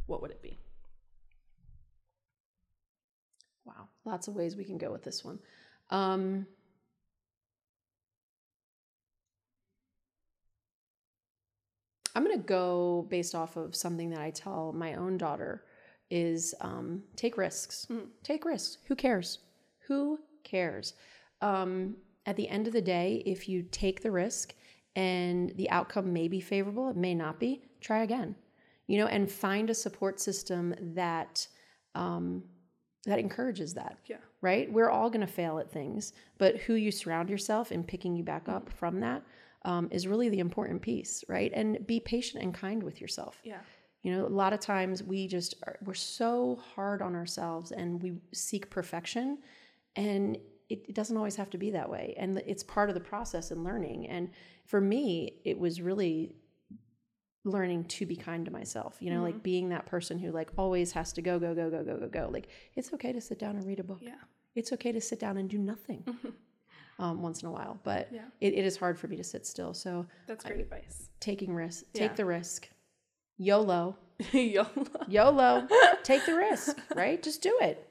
what 0.06 0.22
would 0.22 0.30
it 0.30 0.40
be? 0.42 0.58
Wow, 3.70 3.88
lots 4.04 4.26
of 4.26 4.34
ways 4.34 4.56
we 4.56 4.64
can 4.64 4.78
go 4.78 4.90
with 4.90 5.04
this 5.04 5.24
one. 5.24 5.38
Um, 5.90 6.46
I'm 12.14 12.24
going 12.24 12.36
to 12.36 12.44
go 12.44 13.06
based 13.08 13.36
off 13.36 13.56
of 13.56 13.76
something 13.76 14.10
that 14.10 14.20
I 14.20 14.30
tell 14.30 14.72
my 14.72 14.94
own 14.94 15.16
daughter 15.16 15.62
is 16.10 16.54
um, 16.60 17.04
take 17.14 17.36
risks. 17.36 17.86
Take 18.24 18.44
risks. 18.44 18.78
Who 18.88 18.96
cares? 18.96 19.38
Who 19.86 20.18
cares? 20.42 20.94
Um, 21.40 21.96
at 22.26 22.36
the 22.36 22.48
end 22.48 22.66
of 22.66 22.72
the 22.72 22.82
day, 22.82 23.22
if 23.24 23.48
you 23.48 23.62
take 23.62 24.02
the 24.02 24.10
risk 24.10 24.54
and 24.96 25.52
the 25.56 25.70
outcome 25.70 26.12
may 26.12 26.26
be 26.26 26.40
favorable, 26.40 26.90
it 26.90 26.96
may 26.96 27.14
not 27.14 27.38
be, 27.38 27.62
try 27.80 28.02
again. 28.02 28.34
You 28.88 28.98
know, 28.98 29.06
and 29.06 29.30
find 29.30 29.70
a 29.70 29.74
support 29.74 30.18
system 30.18 30.74
that 30.80 31.46
um, 31.94 32.42
that 33.07 33.18
encourages 33.18 33.74
that 33.74 33.98
Yeah. 34.07 34.18
right? 34.42 34.70
We're 34.70 34.90
all 34.90 35.09
going 35.11 35.26
to 35.26 35.32
fail 35.32 35.59
at 35.59 35.70
things, 35.70 36.12
but 36.38 36.57
who 36.59 36.74
you 36.74 36.90
surround 36.90 37.30
yourself 37.30 37.70
and 37.70 37.86
picking 37.86 38.14
you 38.16 38.22
back 38.22 38.44
Mm-hmm. 38.44 38.57
up 38.57 38.70
from 38.70 39.01
that 39.01 39.22
um, 39.64 39.88
is 39.90 40.07
really 40.07 40.28
the 40.28 40.38
important 40.40 40.82
piece, 40.82 41.24
right? 41.28 41.51
And 41.55 41.86
be 41.86 42.01
patient 42.01 42.42
and 42.42 42.53
kind 42.55 42.82
with 42.82 43.01
yourself. 43.01 43.38
Yeah. 43.44 43.61
You 44.03 44.12
know, 44.12 44.26
a 44.26 44.28
lot 44.28 44.53
of 44.55 44.61
times 44.61 45.03
we 45.03 45.26
just 45.28 45.55
are, 45.66 45.76
we're 45.84 45.92
so 45.94 46.57
hard 46.74 47.03
on 47.03 47.14
ourselves 47.14 47.70
and 47.72 48.03
we 48.03 48.14
seek 48.32 48.70
perfection, 48.70 49.38
and 49.96 50.36
it, 50.70 50.84
it 50.88 50.94
doesn't 50.94 51.16
always 51.16 51.36
have 51.36 51.51
to 51.51 51.59
be 51.59 51.70
that 51.72 51.90
way. 51.90 52.14
And 52.16 52.38
it's 52.46 52.62
part 52.62 52.88
of 52.88 52.94
the 52.94 53.01
process 53.01 53.51
and 53.51 53.64
learning. 53.64 54.07
And 54.09 54.30
for 54.66 54.80
me, 54.80 55.40
it 55.44 55.59
was 55.59 55.82
really 55.82 56.36
learning 57.45 57.84
to 57.84 58.05
be 58.05 58.16
kind 58.16 58.45
to 58.45 58.51
myself 58.51 58.97
you 59.01 59.09
know 59.11 59.16
Mm-hmm. 59.16 59.24
like 59.24 59.43
being 59.43 59.68
that 59.70 59.86
person 59.86 60.18
who 60.18 60.30
like 60.30 60.51
always 60.59 60.93
has 60.93 61.12
to 61.14 61.22
go 61.22 61.38
go 61.38 61.55
go 61.55 61.70
go 61.70 61.82
go 61.82 61.97
go 61.99 62.09
go 62.09 62.28
like 62.30 62.49
it's 62.76 62.93
okay 62.93 63.12
to 63.12 63.20
sit 63.20 63.38
down 63.38 63.57
and 63.57 63.64
read 63.66 63.80
a 63.80 63.84
book 63.84 63.99
Yeah. 64.03 64.14
it's 64.55 64.72
okay 64.74 64.93
to 64.93 65.01
sit 65.01 65.18
down 65.18 65.36
and 65.38 65.49
do 65.49 65.57
nothing 65.59 66.05
um, 66.99 67.22
once 67.22 67.43
in 67.43 67.49
a 67.49 67.51
while 67.53 67.78
but 67.82 68.09
Yeah. 68.12 68.24
it, 68.41 68.53
it 68.55 68.64
is 68.66 68.76
hard 68.76 68.99
for 68.99 69.09
me 69.09 69.16
to 69.16 69.24
sit 69.24 69.47
still 69.47 69.72
so 69.72 70.07
That's 70.26 70.45
great 70.45 70.61
advice. 70.61 71.09
taking 71.18 71.55
risks 71.55 71.84
Yeah. 71.95 72.09
take 72.09 72.16
the 72.16 72.26
risk 72.26 72.68
yolo 73.38 73.97
YOLO. 74.32 74.66
yolo 75.09 75.66
take 76.03 76.26
the 76.26 76.34
risk 76.34 76.76
right 76.95 77.22
just 77.22 77.41
do 77.41 77.57
it 77.62 77.86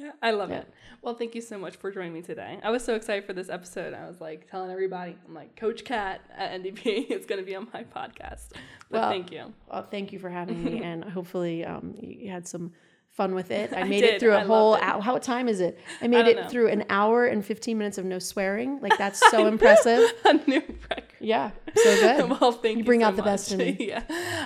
Yeah, 0.00 0.12
I 0.22 0.30
love 0.32 0.50
Yeah. 0.50 0.58
it. 0.58 0.68
Well, 1.02 1.14
thank 1.14 1.34
you 1.34 1.40
so 1.40 1.56
much 1.58 1.76
for 1.76 1.90
joining 1.90 2.12
me 2.12 2.22
today. 2.22 2.58
I 2.62 2.70
was 2.70 2.84
so 2.84 2.94
excited 2.94 3.24
for 3.24 3.32
this 3.32 3.48
episode. 3.48 3.94
I 3.94 4.08
was 4.08 4.20
like 4.20 4.50
telling 4.50 4.70
everybody, 4.70 5.16
I'm 5.26 5.34
like, 5.34 5.54
Coach 5.56 5.84
Cat 5.84 6.20
at 6.36 6.60
NDP 6.62 7.10
is 7.10 7.26
going 7.26 7.40
to 7.40 7.46
be 7.46 7.54
on 7.54 7.68
my 7.72 7.84
podcast. 7.84 8.48
But 8.90 9.00
Well, 9.00 9.10
thank 9.10 9.30
you. 9.32 9.52
well, 9.70 9.86
thank 9.90 10.12
you 10.12 10.18
for 10.18 10.30
having 10.30 10.64
me 10.64 10.82
and 10.84 11.04
hopefully 11.04 11.64
um, 11.64 11.94
you 12.00 12.30
had 12.30 12.46
some 12.48 12.72
fun 13.10 13.34
with 13.34 13.50
it 13.50 13.72
i 13.72 13.80
I 13.80 13.84
made 13.84 14.02
did. 14.02 14.14
it 14.16 14.20
through 14.20 14.34
a 14.34 14.40
I 14.40 14.44
whole 14.44 14.74
hour 14.74 15.00
how 15.00 15.16
time 15.16 15.48
is 15.48 15.60
it 15.60 15.78
i 16.02 16.06
made 16.06 16.24
don't 16.24 16.28
it 16.28 16.36
know. 16.42 16.48
through 16.50 16.68
an 16.68 16.84
hour 16.90 17.24
and 17.24 17.42
15 17.42 17.78
minutes 17.78 17.96
of 17.96 18.04
no 18.04 18.18
swearing 18.18 18.78
like 18.82 18.98
that's 18.98 19.18
so 19.30 19.46
impressive 19.46 20.12
A 20.26 20.34
new 20.46 20.60
record. 20.90 21.04
yeah 21.18 21.52
so 21.74 21.94
good 21.98 22.28
Well, 22.38 22.52
thank 22.52 22.74
you. 22.74 22.78
you 22.80 22.84
bring 22.84 23.00
so 23.00 23.06
out 23.06 23.16
the 23.16 23.22
best 23.22 23.52
in 23.52 23.58
me. 23.58 23.76
yeah. 23.80 24.02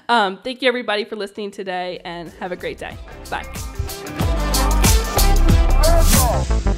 Um, 0.09 0.39
thank 0.45 0.63
you, 0.63 0.69
everybody, 0.69 1.05
for 1.05 1.17
listening 1.17 1.51
today, 1.51 2.01
and 2.05 2.29
have 2.35 2.53
a 2.53 2.57
great 2.57 2.79
day. 2.79 2.97
Bye. 3.29 3.90
Go. 6.49 6.70